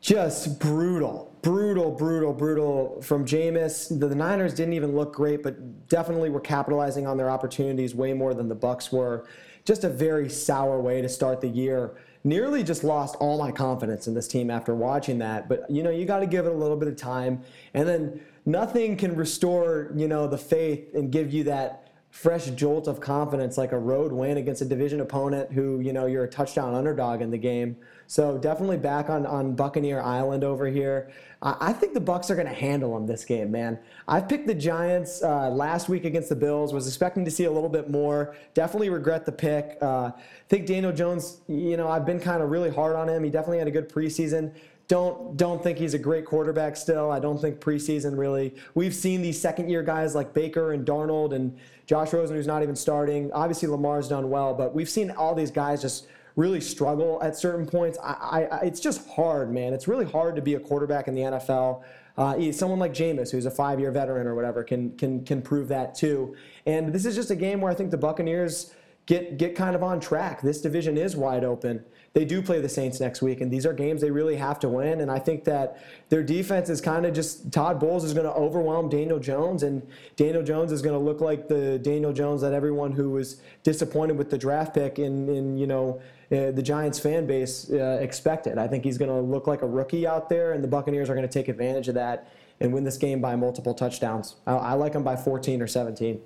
just 0.02 0.60
brutal, 0.60 1.34
brutal, 1.40 1.90
brutal, 1.92 2.34
brutal 2.34 3.00
from 3.00 3.24
Jameis. 3.24 3.88
The, 3.88 4.06
the 4.06 4.14
Niners 4.14 4.52
didn't 4.52 4.74
even 4.74 4.94
look 4.94 5.14
great, 5.14 5.42
but 5.42 5.88
definitely 5.88 6.28
were 6.28 6.38
capitalizing 6.38 7.06
on 7.06 7.16
their 7.16 7.30
opportunities 7.30 7.94
way 7.94 8.12
more 8.12 8.34
than 8.34 8.48
the 8.48 8.54
Bucks 8.54 8.92
were. 8.92 9.26
Just 9.66 9.84
a 9.84 9.90
very 9.90 10.30
sour 10.30 10.80
way 10.80 11.02
to 11.02 11.08
start 11.08 11.42
the 11.42 11.48
year 11.48 11.96
nearly 12.26 12.64
just 12.64 12.82
lost 12.82 13.14
all 13.16 13.38
my 13.38 13.52
confidence 13.52 14.08
in 14.08 14.14
this 14.14 14.26
team 14.26 14.50
after 14.50 14.74
watching 14.74 15.18
that. 15.18 15.48
But 15.48 15.70
you 15.70 15.82
know, 15.82 15.90
you 15.90 16.04
got 16.06 16.20
to 16.20 16.26
give 16.26 16.46
it 16.46 16.52
a 16.52 16.56
little 16.56 16.76
bit 16.76 16.88
of 16.88 16.96
time, 16.96 17.42
and 17.74 17.88
then 17.88 18.20
nothing 18.44 18.96
can 18.96 19.14
restore 19.14 19.92
you 19.94 20.08
know 20.08 20.26
the 20.26 20.38
faith 20.38 20.94
and 20.94 21.10
give 21.10 21.32
you 21.32 21.44
that 21.44 21.85
fresh 22.16 22.46
jolt 22.46 22.88
of 22.88 22.98
confidence 22.98 23.58
like 23.58 23.72
a 23.72 23.78
road 23.78 24.10
win 24.10 24.38
against 24.38 24.62
a 24.62 24.64
division 24.64 25.02
opponent 25.02 25.52
who 25.52 25.80
you 25.80 25.92
know 25.92 26.06
you're 26.06 26.24
a 26.24 26.28
touchdown 26.28 26.74
underdog 26.74 27.20
in 27.20 27.30
the 27.30 27.36
game. 27.36 27.76
So 28.06 28.38
definitely 28.38 28.78
back 28.78 29.10
on, 29.10 29.26
on 29.26 29.54
Buccaneer 29.54 30.00
Island 30.00 30.42
over 30.42 30.66
here. 30.66 31.10
I, 31.42 31.72
think 31.72 31.92
the 31.92 32.00
Bucks 32.00 32.30
are 32.30 32.34
going 32.34 32.46
to 32.46 32.54
handle 32.54 32.94
them 32.94 33.06
this 33.06 33.24
game, 33.24 33.50
man. 33.50 33.78
I 34.08 34.20
picked 34.20 34.46
the 34.46 34.54
Giants 34.54 35.22
uh, 35.22 35.50
last 35.50 35.88
week 35.88 36.04
against 36.04 36.30
the 36.30 36.36
Bills. 36.36 36.72
Was 36.72 36.86
expecting 36.86 37.24
to 37.26 37.30
see 37.30 37.44
a 37.44 37.50
little 37.50 37.68
bit 37.68 37.90
more. 37.90 38.34
Definitely 38.54 38.88
regret 38.88 39.26
the 39.26 39.32
pick. 39.32 39.76
Uh, 39.82 40.12
I 40.16 40.22
think 40.48 40.66
Daniel 40.66 40.92
Jones. 40.92 41.40
You 41.46 41.76
know, 41.76 41.88
I've 41.88 42.06
been 42.06 42.18
kind 42.18 42.42
of 42.42 42.50
really 42.50 42.70
hard 42.70 42.96
on 42.96 43.08
him. 43.08 43.22
He 43.22 43.30
definitely 43.30 43.58
had 43.58 43.68
a 43.68 43.72
good 43.72 43.90
preseason 43.90 44.54
don't 44.88 45.36
don't 45.36 45.62
think 45.62 45.78
he's 45.78 45.94
a 45.94 45.98
great 45.98 46.24
quarterback 46.24 46.76
still. 46.76 47.10
I 47.10 47.18
don't 47.18 47.40
think 47.40 47.58
preseason 47.58 48.16
really. 48.16 48.54
We've 48.74 48.94
seen 48.94 49.20
these 49.20 49.40
second 49.40 49.68
year 49.68 49.82
guys 49.82 50.14
like 50.14 50.32
Baker 50.32 50.72
and 50.72 50.86
Darnold 50.86 51.34
and 51.34 51.56
Josh 51.86 52.12
Rosen, 52.12 52.36
who's 52.36 52.46
not 52.46 52.62
even 52.62 52.76
starting. 52.76 53.32
Obviously, 53.32 53.68
Lamar's 53.68 54.08
done 54.08 54.30
well, 54.30 54.54
but 54.54 54.74
we've 54.74 54.88
seen 54.88 55.10
all 55.10 55.34
these 55.34 55.50
guys 55.50 55.82
just 55.82 56.06
really 56.36 56.60
struggle 56.60 57.18
at 57.22 57.36
certain 57.36 57.66
points. 57.66 57.98
I, 58.02 58.46
I, 58.50 58.58
it's 58.60 58.78
just 58.78 59.08
hard, 59.08 59.52
man. 59.52 59.72
It's 59.72 59.88
really 59.88 60.04
hard 60.04 60.36
to 60.36 60.42
be 60.42 60.54
a 60.54 60.60
quarterback 60.60 61.08
in 61.08 61.14
the 61.14 61.22
NFL. 61.22 61.82
Uh, 62.16 62.52
someone 62.52 62.78
like 62.78 62.92
Jameis, 62.92 63.30
who's 63.30 63.46
a 63.46 63.50
five-year 63.50 63.90
veteran 63.90 64.26
or 64.26 64.34
whatever, 64.34 64.62
can 64.62 64.96
can 64.96 65.24
can 65.24 65.42
prove 65.42 65.68
that 65.68 65.94
too. 65.94 66.36
And 66.64 66.92
this 66.92 67.04
is 67.04 67.14
just 67.16 67.30
a 67.30 67.36
game 67.36 67.60
where 67.60 67.72
I 67.72 67.74
think 67.74 67.90
the 67.90 67.98
Buccaneers 67.98 68.72
get 69.06 69.36
get 69.36 69.56
kind 69.56 69.74
of 69.74 69.82
on 69.82 69.98
track. 69.98 70.42
This 70.42 70.60
division 70.60 70.96
is 70.96 71.16
wide 71.16 71.44
open 71.44 71.84
they 72.16 72.24
do 72.24 72.40
play 72.40 72.62
the 72.62 72.68
Saints 72.68 72.98
next 72.98 73.20
week, 73.20 73.42
and 73.42 73.50
these 73.52 73.66
are 73.66 73.74
games 73.74 74.00
they 74.00 74.10
really 74.10 74.36
have 74.36 74.58
to 74.60 74.70
win. 74.70 75.02
And 75.02 75.10
I 75.10 75.18
think 75.18 75.44
that 75.44 75.84
their 76.08 76.22
defense 76.22 76.70
is 76.70 76.80
kind 76.80 77.04
of 77.04 77.12
just 77.12 77.52
Todd 77.52 77.78
Bowles 77.78 78.04
is 78.04 78.14
going 78.14 78.24
to 78.24 78.32
overwhelm 78.32 78.88
Daniel 78.88 79.18
Jones, 79.18 79.62
and 79.62 79.86
Daniel 80.16 80.42
Jones 80.42 80.72
is 80.72 80.80
going 80.80 80.98
to 80.98 81.04
look 81.04 81.20
like 81.20 81.46
the 81.46 81.78
Daniel 81.78 82.14
Jones 82.14 82.40
that 82.40 82.54
everyone 82.54 82.92
who 82.92 83.10
was 83.10 83.42
disappointed 83.62 84.16
with 84.16 84.30
the 84.30 84.38
draft 84.38 84.72
pick 84.72 84.98
in, 84.98 85.28
in 85.28 85.58
you 85.58 85.66
know 85.66 86.00
uh, 86.32 86.52
the 86.52 86.62
Giants 86.62 86.98
fan 86.98 87.26
base 87.26 87.70
uh, 87.70 87.98
expected. 88.00 88.56
I 88.56 88.66
think 88.66 88.84
he's 88.84 88.96
going 88.96 89.10
to 89.10 89.20
look 89.20 89.46
like 89.46 89.60
a 89.60 89.68
rookie 89.68 90.06
out 90.06 90.30
there, 90.30 90.54
and 90.54 90.64
the 90.64 90.68
Buccaneers 90.68 91.10
are 91.10 91.14
going 91.14 91.28
to 91.28 91.32
take 91.32 91.48
advantage 91.48 91.86
of 91.88 91.96
that 91.96 92.32
and 92.60 92.72
win 92.72 92.84
this 92.84 92.96
game 92.96 93.20
by 93.20 93.36
multiple 93.36 93.74
touchdowns. 93.74 94.36
I, 94.46 94.52
I 94.52 94.72
like 94.72 94.94
them 94.94 95.04
by 95.04 95.16
14 95.16 95.60
or 95.60 95.66
17 95.66 96.18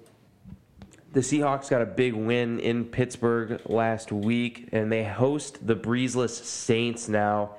the 1.13 1.21
Seahawks 1.21 1.69
got 1.69 1.83
a 1.83 1.87
big 1.87 2.15
win 2.15 2.61
in 2.61 2.85
Pittsburgh 2.85 3.61
last 3.67 4.13
week, 4.13 4.69
and 4.73 4.93
they 4.93 5.05
host 5.05 5.67
the 5.67 5.75
breezeless 5.75 6.31
Saints 6.45 7.09
now. 7.09 7.57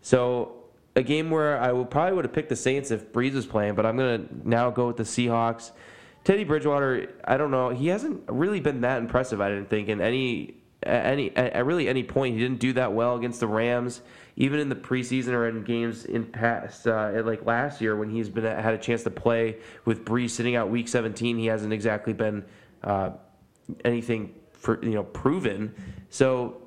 So 0.00 0.64
a 0.94 1.02
game 1.02 1.30
where 1.30 1.58
I 1.58 1.72
would 1.72 1.90
probably 1.90 2.14
would 2.14 2.24
have 2.24 2.34
picked 2.34 2.50
the 2.50 2.56
Saints 2.56 2.90
if 2.90 3.12
Brees 3.12 3.34
was 3.34 3.46
playing, 3.46 3.74
but 3.74 3.84
I'm 3.84 3.96
gonna 3.96 4.24
now 4.44 4.70
go 4.70 4.86
with 4.86 4.96
the 4.96 5.02
Seahawks. 5.02 5.72
Teddy 6.22 6.44
Bridgewater, 6.44 7.10
I 7.24 7.36
don't 7.36 7.50
know, 7.50 7.70
he 7.70 7.88
hasn't 7.88 8.22
really 8.28 8.60
been 8.60 8.80
that 8.82 8.98
impressive. 8.98 9.40
I 9.40 9.48
didn't 9.48 9.68
think 9.70 9.88
in 9.88 10.00
any 10.00 10.54
any 10.84 11.34
at 11.36 11.64
really 11.64 11.88
any 11.88 12.02
point 12.02 12.34
he 12.34 12.40
didn't 12.40 12.60
do 12.60 12.74
that 12.74 12.92
well 12.92 13.16
against 13.16 13.40
the 13.40 13.46
Rams, 13.46 14.02
even 14.36 14.60
in 14.60 14.68
the 14.68 14.76
preseason 14.76 15.28
or 15.28 15.48
in 15.48 15.64
games 15.64 16.04
in 16.04 16.24
past 16.26 16.86
uh, 16.86 17.22
like 17.24 17.44
last 17.44 17.80
year 17.80 17.96
when 17.96 18.10
he's 18.10 18.28
been 18.28 18.44
had 18.44 18.74
a 18.74 18.78
chance 18.78 19.02
to 19.02 19.10
play 19.10 19.56
with 19.84 20.04
Brees 20.04 20.30
sitting 20.30 20.56
out 20.56 20.68
Week 20.68 20.86
17. 20.86 21.38
He 21.38 21.46
hasn't 21.46 21.72
exactly 21.72 22.12
been 22.12 22.44
uh, 22.84 23.10
anything 23.84 24.34
for, 24.52 24.82
you 24.84 24.92
know 24.92 25.02
proven. 25.02 25.74
So 26.10 26.62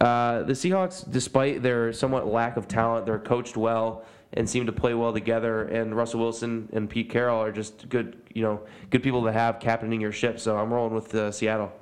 uh, 0.00 0.42
the 0.44 0.52
Seahawks, 0.52 1.10
despite 1.10 1.62
their 1.62 1.92
somewhat 1.92 2.26
lack 2.26 2.56
of 2.56 2.68
talent, 2.68 3.06
they're 3.06 3.18
coached 3.18 3.56
well 3.56 4.04
and 4.32 4.48
seem 4.48 4.66
to 4.66 4.72
play 4.72 4.94
well 4.94 5.12
together. 5.12 5.64
And 5.64 5.96
Russell 5.96 6.20
Wilson 6.20 6.68
and 6.72 6.88
Pete 6.88 7.10
Carroll 7.10 7.40
are 7.42 7.52
just 7.52 7.88
good, 7.88 8.16
you 8.34 8.42
know, 8.42 8.60
good 8.90 9.02
people 9.02 9.24
to 9.24 9.32
have 9.32 9.58
captaining 9.58 10.00
your 10.00 10.12
ship. 10.12 10.38
So 10.38 10.56
I'm 10.56 10.72
rolling 10.72 10.94
with 10.94 11.14
uh, 11.14 11.32
Seattle. 11.32 11.72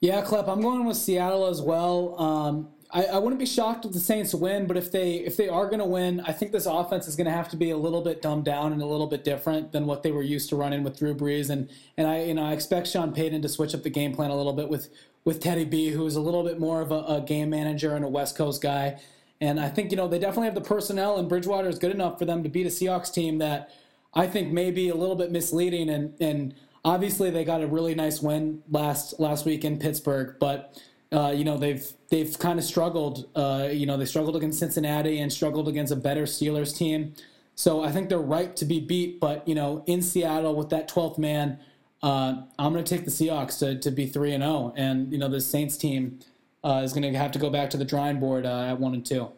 Yeah, 0.00 0.22
Klepp, 0.22 0.48
I'm 0.48 0.60
going 0.60 0.86
with 0.86 0.96
Seattle 0.96 1.46
as 1.46 1.60
well. 1.60 2.18
Um, 2.20 2.68
I, 2.92 3.04
I, 3.04 3.18
wouldn't 3.18 3.38
be 3.38 3.46
shocked 3.46 3.84
if 3.84 3.92
the 3.92 4.00
Saints 4.00 4.34
win, 4.34 4.66
but 4.66 4.76
if 4.76 4.90
they 4.90 5.16
if 5.16 5.36
they 5.36 5.48
are 5.48 5.66
going 5.66 5.78
to 5.78 5.84
win, 5.84 6.20
I 6.20 6.32
think 6.32 6.50
this 6.50 6.66
offense 6.66 7.06
is 7.06 7.14
going 7.14 7.26
to 7.26 7.32
have 7.32 7.48
to 7.50 7.56
be 7.56 7.70
a 7.70 7.76
little 7.76 8.02
bit 8.02 8.20
dumbed 8.20 8.44
down 8.44 8.72
and 8.72 8.82
a 8.82 8.86
little 8.86 9.06
bit 9.06 9.22
different 9.22 9.72
than 9.72 9.86
what 9.86 10.02
they 10.02 10.10
were 10.10 10.22
used 10.22 10.48
to 10.48 10.56
running 10.56 10.82
with 10.82 10.98
Drew 10.98 11.14
Brees. 11.14 11.50
And 11.50 11.70
and 11.96 12.06
I 12.06 12.24
you 12.24 12.34
know 12.34 12.44
I 12.44 12.52
expect 12.52 12.88
Sean 12.88 13.12
Payton 13.12 13.42
to 13.42 13.48
switch 13.48 13.74
up 13.74 13.82
the 13.82 13.90
game 13.90 14.12
plan 14.12 14.30
a 14.30 14.36
little 14.36 14.52
bit 14.52 14.68
with 14.68 14.88
with 15.24 15.40
Teddy 15.40 15.64
B, 15.64 15.90
who 15.90 16.04
is 16.06 16.16
a 16.16 16.20
little 16.20 16.42
bit 16.42 16.58
more 16.58 16.80
of 16.80 16.90
a, 16.90 17.04
a 17.04 17.20
game 17.20 17.50
manager 17.50 17.94
and 17.94 18.04
a 18.04 18.08
West 18.08 18.36
Coast 18.36 18.62
guy. 18.62 19.00
And 19.40 19.60
I 19.60 19.68
think 19.68 19.90
you 19.90 19.96
know 19.96 20.08
they 20.08 20.18
definitely 20.18 20.46
have 20.46 20.54
the 20.54 20.60
personnel, 20.60 21.16
and 21.16 21.28
Bridgewater 21.28 21.68
is 21.68 21.78
good 21.78 21.92
enough 21.92 22.18
for 22.18 22.24
them 22.24 22.42
to 22.42 22.48
beat 22.48 22.66
a 22.66 22.70
Seahawks 22.70 23.12
team 23.12 23.38
that 23.38 23.70
I 24.14 24.26
think 24.26 24.52
may 24.52 24.70
be 24.70 24.88
a 24.88 24.94
little 24.94 25.16
bit 25.16 25.30
misleading. 25.30 25.88
And 25.88 26.14
and 26.20 26.54
obviously 26.84 27.30
they 27.30 27.44
got 27.44 27.62
a 27.62 27.66
really 27.66 27.94
nice 27.94 28.20
win 28.20 28.62
last 28.68 29.20
last 29.20 29.46
week 29.46 29.64
in 29.64 29.78
Pittsburgh, 29.78 30.36
but 30.40 30.82
uh, 31.12 31.32
you 31.34 31.44
know 31.44 31.56
they've 31.56 31.84
they've 32.08 32.38
kind 32.38 32.58
of 32.58 32.64
struggled. 32.64 33.28
Uh, 33.34 33.68
you 33.70 33.86
know 33.86 33.96
they 33.96 34.04
struggled 34.04 34.36
against 34.36 34.58
Cincinnati 34.58 35.20
and 35.20 35.32
struggled 35.32 35.68
against 35.68 35.92
a 35.92 35.96
better 35.96 36.22
Steelers 36.22 36.76
team. 36.76 37.14
So 37.54 37.82
I 37.82 37.92
think 37.92 38.08
they're 38.08 38.18
right 38.18 38.54
to 38.56 38.64
be 38.64 38.80
beat. 38.80 39.20
But 39.20 39.46
you 39.46 39.54
know 39.54 39.82
in 39.86 40.02
Seattle 40.02 40.54
with 40.54 40.70
that 40.70 40.88
12th 40.88 41.18
man, 41.18 41.58
uh, 42.02 42.42
I'm 42.58 42.72
going 42.72 42.84
to 42.84 42.96
take 42.96 43.04
the 43.04 43.10
Seahawks 43.10 43.58
to, 43.58 43.78
to 43.78 43.90
be 43.90 44.06
three 44.06 44.32
and 44.32 44.42
zero. 44.42 44.52
Oh. 44.52 44.74
And 44.76 45.12
you 45.12 45.18
know 45.18 45.28
the 45.28 45.40
Saints 45.40 45.76
team 45.76 46.20
uh, 46.62 46.82
is 46.84 46.92
going 46.92 47.10
to 47.10 47.18
have 47.18 47.32
to 47.32 47.38
go 47.38 47.50
back 47.50 47.70
to 47.70 47.76
the 47.76 47.84
drawing 47.84 48.20
board 48.20 48.46
uh, 48.46 48.64
at 48.64 48.78
one 48.78 48.94
and 48.94 49.04
two. 49.04 49.30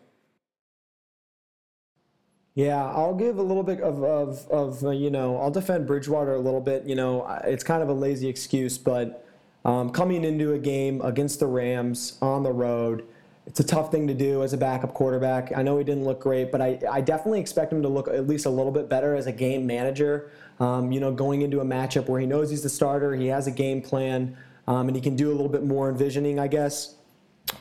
Yeah, 2.55 2.85
I'll 2.85 3.14
give 3.14 3.39
a 3.39 3.43
little 3.43 3.62
bit 3.62 3.81
of, 3.81 4.05
of, 4.05 4.47
of 4.51 4.95
you 4.95 5.11
know, 5.11 5.39
I'll 5.39 5.51
defend 5.51 5.87
Bridgewater 5.87 6.35
a 6.35 6.39
little 6.39 6.61
bit. 6.61 6.85
You 6.85 6.95
know, 6.95 7.27
it's 7.45 7.64
kind 7.64 7.83
of 7.83 7.89
a 7.89 7.95
lazy 7.95 8.29
excuse, 8.29 8.77
but 8.77 9.27
um, 9.65 9.91
coming 9.91 10.25
into 10.25 10.55
a 10.55 10.59
game 10.59 11.01
against 11.03 11.41
the 11.41 11.47
Rams 11.47 12.19
on 12.21 12.43
the 12.43 12.53
road, 12.53 13.07
it's 13.47 13.61
a 13.61 13.65
tough 13.65 13.91
thing 13.91 14.07
to 14.07 14.15
do 14.15 14.43
as 14.43 14.53
a 14.53 14.57
backup 14.57 14.95
quarterback. 14.95 15.53
I 15.57 15.63
know 15.63 15.77
he 15.79 15.85
didn't 15.85 16.05
look 16.05 16.21
great, 16.21 16.53
but 16.53 16.61
I, 16.61 16.79
I 16.91 17.01
definitely 17.01 17.41
expect 17.41 17.73
him 17.73 17.83
to 17.83 17.89
look 17.89 18.09
at 18.09 18.29
least 18.29 18.47
a 18.47 18.51
little 18.51 18.73
bit 18.73 18.89
better 18.89 19.15
as 19.17 19.27
a 19.27 19.33
game 19.33 19.67
manager. 19.67 20.31
Um, 20.61 20.93
you 20.93 21.01
know, 21.01 21.13
going 21.13 21.43
into 21.43 21.61
a 21.61 21.65
matchup 21.65 22.09
where 22.09 22.21
he 22.21 22.27
knows 22.27 22.51
he's 22.51 22.63
the 22.63 22.69
starter, 22.69 23.15
he 23.15 23.27
has 23.27 23.47
a 23.47 23.51
game 23.51 23.83
plan, 23.83 24.37
um, 24.69 24.87
and 24.87 24.95
he 24.95 25.03
can 25.03 25.17
do 25.17 25.29
a 25.31 25.35
little 25.35 25.49
bit 25.49 25.65
more 25.65 25.89
envisioning, 25.89 26.39
I 26.39 26.47
guess. 26.47 26.95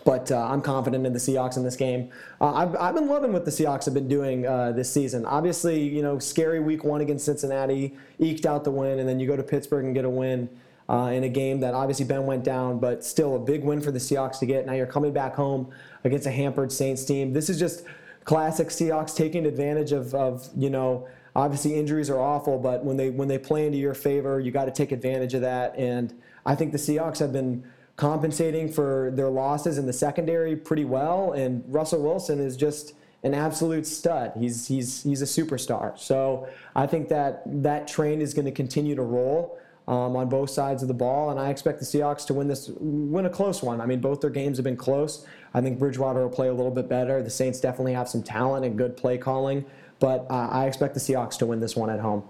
but 0.06 0.32
uh, 0.32 0.48
I'm 0.48 0.62
confident 0.62 1.06
in 1.06 1.14
the 1.14 1.20
Seahawks 1.20 1.58
in 1.58 1.64
this 1.64 1.76
game. 1.76 2.12
Uh, 2.40 2.54
I've, 2.54 2.76
I've 2.76 2.96
been 2.96 3.08
loving 3.08 3.34
what 3.34 3.46
the 3.46 3.52
Seahawks 3.52 3.86
have 3.86 3.94
been 3.94 4.08
doing 4.08 4.46
uh, 4.46 4.72
this 4.72 4.92
season. 4.92 5.26
Obviously, 5.26 5.82
you 5.82 6.02
know, 6.02 6.20
scary 6.20 6.60
week 6.60 6.84
one 6.84 7.02
against 7.02 7.26
Cincinnati, 7.26 7.96
eked 8.20 8.46
out 8.46 8.64
the 8.64 8.72
win, 8.72 9.00
and 9.00 9.08
then 9.08 9.20
you 9.20 9.28
go 9.28 9.36
to 9.36 9.44
Pittsburgh 9.44 9.86
and 9.86 9.94
get 9.94 10.06
a 10.06 10.10
win 10.10 10.50
uh, 10.92 11.06
in 11.06 11.24
a 11.24 11.30
game 11.30 11.62
that 11.62 11.74
obviously 11.74 12.04
Ben 12.04 12.26
went 12.26 12.44
down, 12.44 12.78
but 12.78 13.04
still 13.04 13.38
a 13.38 13.40
big 13.40 13.64
win 13.64 13.80
for 13.80 13.92
the 13.92 14.00
Seahawks 14.00 14.40
to 14.40 14.46
get. 14.46 14.66
Now 14.66 14.74
you're 14.74 14.86
coming 14.86 15.14
back 15.14 15.36
home 15.36 15.72
against 16.04 16.28
a 16.28 16.32
hampered 16.32 16.70
Saints 16.70 17.06
team. 17.06 17.32
This 17.32 17.50
is 17.50 17.58
just 17.58 17.86
classic 18.26 18.68
Seahawks 18.68 19.16
taking 19.16 19.46
advantage 19.46 19.94
of, 19.94 20.14
of 20.14 20.50
you 20.56 20.70
know, 20.70 21.08
obviously 21.34 21.76
injuries 21.76 22.10
are 22.10 22.20
awful, 22.20 22.60
but 22.60 22.84
when 22.84 22.98
they 22.98 23.10
when 23.10 23.30
they 23.30 23.38
play 23.38 23.66
into 23.66 23.78
your 23.78 23.94
favor, 23.94 24.42
you 24.42 24.52
got 24.52 24.66
to 24.66 24.72
take 24.72 24.92
advantage 24.92 25.34
of 25.34 25.40
that. 25.42 25.74
And 25.78 26.14
I 26.46 26.56
think 26.56 26.74
the 26.74 26.78
Seahawks 26.78 27.20
have 27.20 27.32
been 27.32 27.64
compensating 27.96 28.70
for 28.70 29.12
their 29.14 29.30
losses 29.30 29.78
in 29.78 29.86
the 29.86 29.94
secondary 29.94 30.58
pretty 30.58 30.84
well. 30.84 31.32
And 31.32 31.64
Russell 31.68 32.02
Wilson 32.02 32.42
is 32.42 32.58
just 32.58 32.96
an 33.24 33.34
absolute 33.34 33.88
stud. 33.88 34.34
He's 34.38 34.68
he's 34.68 35.04
he's 35.04 35.22
a 35.22 35.26
superstar. 35.26 35.98
So 35.98 36.50
I 36.76 36.86
think 36.86 37.08
that 37.08 37.44
that 37.64 37.88
train 37.88 38.20
is 38.20 38.34
going 38.34 38.46
to 38.46 38.52
continue 38.52 38.96
to 38.96 39.04
roll. 39.04 39.58
Um, 39.92 40.16
on 40.16 40.30
both 40.30 40.50
sides 40.50 40.82
of 40.82 40.88
the 40.88 40.94
ball, 40.94 41.32
and 41.32 41.40
I 41.40 41.50
expect 41.50 41.80
the 41.80 41.86
Seahawks 41.86 42.26
to 42.28 42.34
win 42.34 42.48
this, 42.48 42.72
win 42.80 43.26
a 43.26 43.30
close 43.30 43.62
one. 43.62 43.82
I 43.82 43.86
mean, 43.86 44.00
both 44.00 44.22
their 44.22 44.30
games 44.30 44.58
have 44.58 44.64
been 44.64 44.78
close. 44.78 45.26
I 45.54 45.60
think 45.60 45.80
Bridgewater 45.80 46.22
will 46.22 46.30
play 46.30 46.48
a 46.48 46.54
little 46.54 46.72
bit 46.72 46.88
better. 46.88 47.22
The 47.22 47.30
Saints 47.30 47.60
definitely 47.60 47.92
have 47.92 48.08
some 48.08 48.24
talent 48.24 48.64
and 48.64 48.78
good 48.78 48.96
play 48.96 49.18
calling, 49.18 49.66
but 50.00 50.26
uh, 50.30 50.48
I 50.50 50.68
expect 50.68 50.94
the 50.94 51.02
Seahawks 51.02 51.38
to 51.40 51.46
win 51.46 51.60
this 51.60 51.76
one 51.76 51.90
at 51.90 52.00
home 52.00 52.24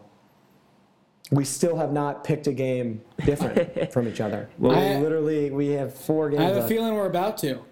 we 1.32 1.46
still 1.46 1.78
have 1.78 1.94
not 1.94 2.24
picked 2.24 2.48
a 2.48 2.52
game 2.52 3.02
different 3.26 3.92
from 3.94 4.08
each 4.08 4.20
other. 4.20 4.50
Well, 4.58 4.78
I, 4.78 5.02
literally, 5.02 5.50
we 5.50 5.70
have 5.70 5.94
four 5.94 6.30
games. 6.30 6.42
I 6.42 6.46
have 6.46 6.58
a 6.58 6.68
feeling 6.68 6.94
we're 6.94 7.06
about 7.06 7.38
to. 7.40 7.64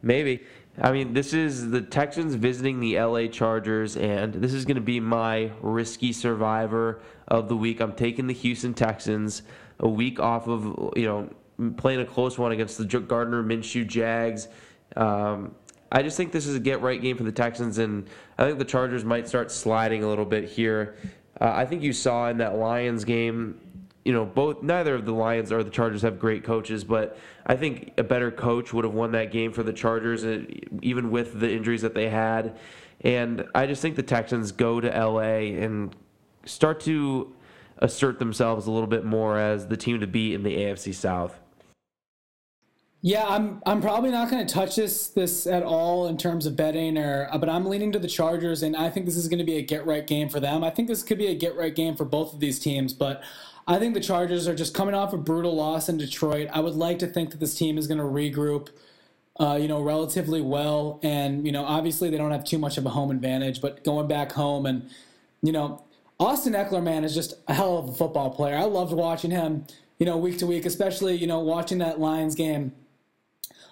Maybe. 0.00 0.42
I 0.80 0.92
mean, 0.92 1.12
this 1.12 1.32
is 1.32 1.70
the 1.70 1.80
Texans 1.80 2.34
visiting 2.34 2.78
the 2.78 3.00
LA 3.00 3.26
Chargers, 3.26 3.96
and 3.96 4.32
this 4.34 4.52
is 4.52 4.64
going 4.64 4.76
to 4.76 4.80
be 4.80 5.00
my 5.00 5.50
risky 5.60 6.12
survivor 6.12 7.00
of 7.26 7.48
the 7.48 7.56
week. 7.56 7.80
I'm 7.80 7.94
taking 7.94 8.26
the 8.28 8.34
Houston 8.34 8.74
Texans 8.74 9.42
a 9.80 9.88
week 9.88 10.20
off 10.20 10.46
of, 10.46 10.92
you 10.96 11.06
know, 11.06 11.72
playing 11.76 12.00
a 12.00 12.04
close 12.04 12.38
one 12.38 12.52
against 12.52 12.78
the 12.78 12.84
Gardner 12.84 13.42
Minshew 13.42 13.86
Jags. 13.86 14.48
Um, 14.94 15.54
I 15.90 16.02
just 16.02 16.16
think 16.16 16.30
this 16.32 16.46
is 16.46 16.54
a 16.54 16.60
get 16.60 16.80
right 16.80 17.00
game 17.00 17.16
for 17.16 17.24
the 17.24 17.32
Texans, 17.32 17.78
and 17.78 18.06
I 18.36 18.44
think 18.44 18.58
the 18.58 18.64
Chargers 18.64 19.04
might 19.04 19.26
start 19.26 19.50
sliding 19.50 20.04
a 20.04 20.08
little 20.08 20.26
bit 20.26 20.44
here. 20.44 20.96
Uh, 21.40 21.52
I 21.54 21.64
think 21.64 21.82
you 21.82 21.92
saw 21.92 22.28
in 22.28 22.38
that 22.38 22.56
Lions 22.56 23.04
game, 23.04 23.58
you 24.08 24.14
know, 24.14 24.24
both 24.24 24.62
neither 24.62 24.94
of 24.94 25.04
the 25.04 25.12
Lions 25.12 25.52
or 25.52 25.62
the 25.62 25.68
Chargers 25.68 26.00
have 26.00 26.18
great 26.18 26.42
coaches, 26.42 26.82
but 26.82 27.18
I 27.44 27.56
think 27.56 27.92
a 27.98 28.02
better 28.02 28.30
coach 28.30 28.72
would 28.72 28.86
have 28.86 28.94
won 28.94 29.12
that 29.12 29.30
game 29.30 29.52
for 29.52 29.62
the 29.62 29.72
Chargers, 29.74 30.24
uh, 30.24 30.44
even 30.80 31.10
with 31.10 31.38
the 31.38 31.52
injuries 31.52 31.82
that 31.82 31.94
they 31.94 32.08
had. 32.08 32.56
And 33.02 33.44
I 33.54 33.66
just 33.66 33.82
think 33.82 33.96
the 33.96 34.02
Texans 34.02 34.50
go 34.50 34.80
to 34.80 34.88
LA 34.88 35.60
and 35.60 35.94
start 36.46 36.80
to 36.80 37.36
assert 37.80 38.18
themselves 38.18 38.66
a 38.66 38.70
little 38.70 38.86
bit 38.86 39.04
more 39.04 39.38
as 39.38 39.66
the 39.66 39.76
team 39.76 40.00
to 40.00 40.06
beat 40.06 40.32
in 40.32 40.42
the 40.42 40.56
AFC 40.56 40.94
South. 40.94 41.38
Yeah, 43.02 43.26
I'm 43.28 43.62
I'm 43.66 43.82
probably 43.82 44.10
not 44.10 44.30
going 44.30 44.44
to 44.44 44.52
touch 44.52 44.74
this 44.74 45.08
this 45.08 45.46
at 45.46 45.62
all 45.62 46.08
in 46.08 46.16
terms 46.16 46.46
of 46.46 46.56
betting 46.56 46.96
or 46.96 47.28
but 47.38 47.48
I'm 47.48 47.66
leaning 47.66 47.92
to 47.92 47.98
the 47.98 48.08
Chargers 48.08 48.62
and 48.62 48.74
I 48.74 48.88
think 48.88 49.06
this 49.06 49.16
is 49.16 49.28
going 49.28 49.38
to 49.38 49.44
be 49.44 49.56
a 49.56 49.62
get 49.62 49.86
right 49.86 50.04
game 50.04 50.30
for 50.30 50.40
them. 50.40 50.64
I 50.64 50.70
think 50.70 50.88
this 50.88 51.02
could 51.02 51.18
be 51.18 51.26
a 51.26 51.34
get 51.34 51.56
right 51.56 51.74
game 51.74 51.94
for 51.94 52.04
both 52.04 52.32
of 52.32 52.40
these 52.40 52.58
teams, 52.58 52.94
but 52.94 53.22
I 53.68 53.78
think 53.78 53.94
the 53.94 54.00
Chargers 54.00 54.48
are 54.48 54.54
just 54.54 54.74
coming 54.74 54.94
off 54.94 55.12
a 55.12 55.18
brutal 55.18 55.54
loss 55.54 55.88
in 55.88 55.98
Detroit. 55.98 56.48
I 56.52 56.58
would 56.60 56.74
like 56.74 56.98
to 57.00 57.06
think 57.06 57.30
that 57.30 57.38
this 57.38 57.54
team 57.54 57.78
is 57.78 57.86
going 57.86 57.98
to 57.98 58.04
regroup 58.04 58.70
uh, 59.40 59.56
you 59.60 59.68
know, 59.68 59.80
relatively 59.80 60.40
well 60.40 60.98
and 61.02 61.46
you 61.46 61.52
know, 61.52 61.64
obviously 61.64 62.10
they 62.10 62.16
don't 62.16 62.32
have 62.32 62.44
too 62.44 62.58
much 62.58 62.76
of 62.76 62.84
a 62.86 62.90
home 62.90 63.10
advantage, 63.10 63.60
but 63.60 63.84
going 63.84 64.08
back 64.08 64.32
home 64.32 64.66
and 64.66 64.90
you 65.42 65.52
know, 65.52 65.84
Austin 66.18 66.54
Ekeler 66.54 66.82
man 66.82 67.04
is 67.04 67.14
just 67.14 67.34
a 67.46 67.54
hell 67.54 67.78
of 67.78 67.88
a 67.88 67.92
football 67.92 68.30
player. 68.30 68.56
I 68.56 68.64
loved 68.64 68.92
watching 68.92 69.30
him, 69.30 69.64
you 69.98 70.06
know, 70.06 70.16
week 70.16 70.38
to 70.38 70.46
week, 70.46 70.66
especially, 70.66 71.14
you 71.14 71.28
know, 71.28 71.38
watching 71.38 71.78
that 71.78 72.00
Lions 72.00 72.34
game 72.34 72.72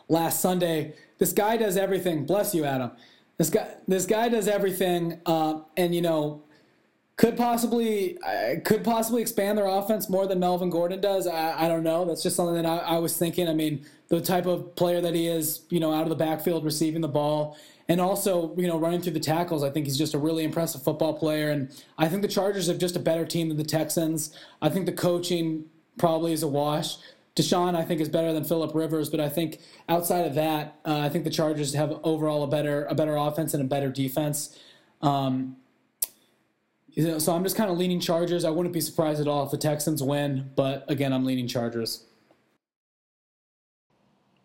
last 0.08 0.40
Sunday. 0.40 0.94
This 1.18 1.32
guy 1.32 1.56
does 1.56 1.76
everything. 1.76 2.24
Bless 2.24 2.54
you, 2.54 2.64
Adam. 2.64 2.92
This 3.38 3.50
guy, 3.50 3.68
this 3.88 4.06
guy 4.06 4.28
does 4.28 4.46
everything, 4.46 5.20
uh, 5.26 5.60
and 5.76 5.94
you 5.94 6.02
know, 6.02 6.42
could 7.16 7.36
possibly 7.36 8.18
could 8.64 8.84
possibly 8.84 9.22
expand 9.22 9.56
their 9.56 9.66
offense 9.66 10.08
more 10.08 10.26
than 10.26 10.38
Melvin 10.38 10.68
Gordon 10.68 11.00
does. 11.00 11.26
I, 11.26 11.64
I 11.64 11.68
don't 11.68 11.82
know. 11.82 12.04
That's 12.04 12.22
just 12.22 12.36
something 12.36 12.54
that 12.54 12.66
I, 12.66 12.78
I, 12.78 12.98
was 12.98 13.16
thinking. 13.16 13.48
I 13.48 13.54
mean, 13.54 13.86
the 14.08 14.20
type 14.20 14.44
of 14.44 14.76
player 14.76 15.00
that 15.00 15.14
he 15.14 15.26
is, 15.26 15.62
you 15.70 15.80
know, 15.80 15.94
out 15.94 16.02
of 16.02 16.10
the 16.10 16.16
backfield 16.16 16.62
receiving 16.64 17.00
the 17.00 17.08
ball, 17.08 17.56
and 17.88 18.00
also 18.02 18.54
you 18.56 18.66
know 18.66 18.78
running 18.78 19.00
through 19.00 19.14
the 19.14 19.20
tackles. 19.20 19.62
I 19.64 19.70
think 19.70 19.86
he's 19.86 19.96
just 19.96 20.12
a 20.12 20.18
really 20.18 20.44
impressive 20.44 20.82
football 20.82 21.14
player, 21.14 21.50
and 21.50 21.70
I 21.96 22.08
think 22.08 22.20
the 22.20 22.28
Chargers 22.28 22.68
are 22.68 22.76
just 22.76 22.96
a 22.96 23.00
better 23.00 23.24
team 23.24 23.48
than 23.48 23.56
the 23.56 23.64
Texans. 23.64 24.36
I 24.60 24.68
think 24.68 24.84
the 24.84 24.92
coaching 24.92 25.64
probably 25.96 26.34
is 26.34 26.42
a 26.42 26.48
wash. 26.48 26.98
Deshaun, 27.34 27.74
I 27.74 27.84
think, 27.84 28.00
is 28.00 28.08
better 28.08 28.32
than 28.32 28.44
Philip 28.44 28.74
Rivers, 28.74 29.10
but 29.10 29.20
I 29.20 29.28
think 29.28 29.60
outside 29.88 30.26
of 30.26 30.34
that, 30.34 30.78
uh, 30.86 30.98
I 30.98 31.10
think 31.10 31.24
the 31.24 31.30
Chargers 31.30 31.74
have 31.74 31.98
overall 32.02 32.42
a 32.42 32.46
better 32.46 32.84
a 32.90 32.94
better 32.94 33.16
offense 33.16 33.54
and 33.54 33.62
a 33.62 33.66
better 33.66 33.88
defense. 33.88 34.58
Um, 35.00 35.56
so 36.96 37.34
I'm 37.34 37.42
just 37.42 37.56
kind 37.56 37.70
of 37.70 37.76
leaning 37.76 38.00
Chargers. 38.00 38.44
I 38.44 38.50
wouldn't 38.50 38.72
be 38.72 38.80
surprised 38.80 39.20
at 39.20 39.28
all 39.28 39.44
if 39.44 39.50
the 39.50 39.58
Texans 39.58 40.02
win, 40.02 40.50
but 40.56 40.84
again, 40.88 41.12
I'm 41.12 41.24
leaning 41.24 41.46
Chargers. 41.46 42.04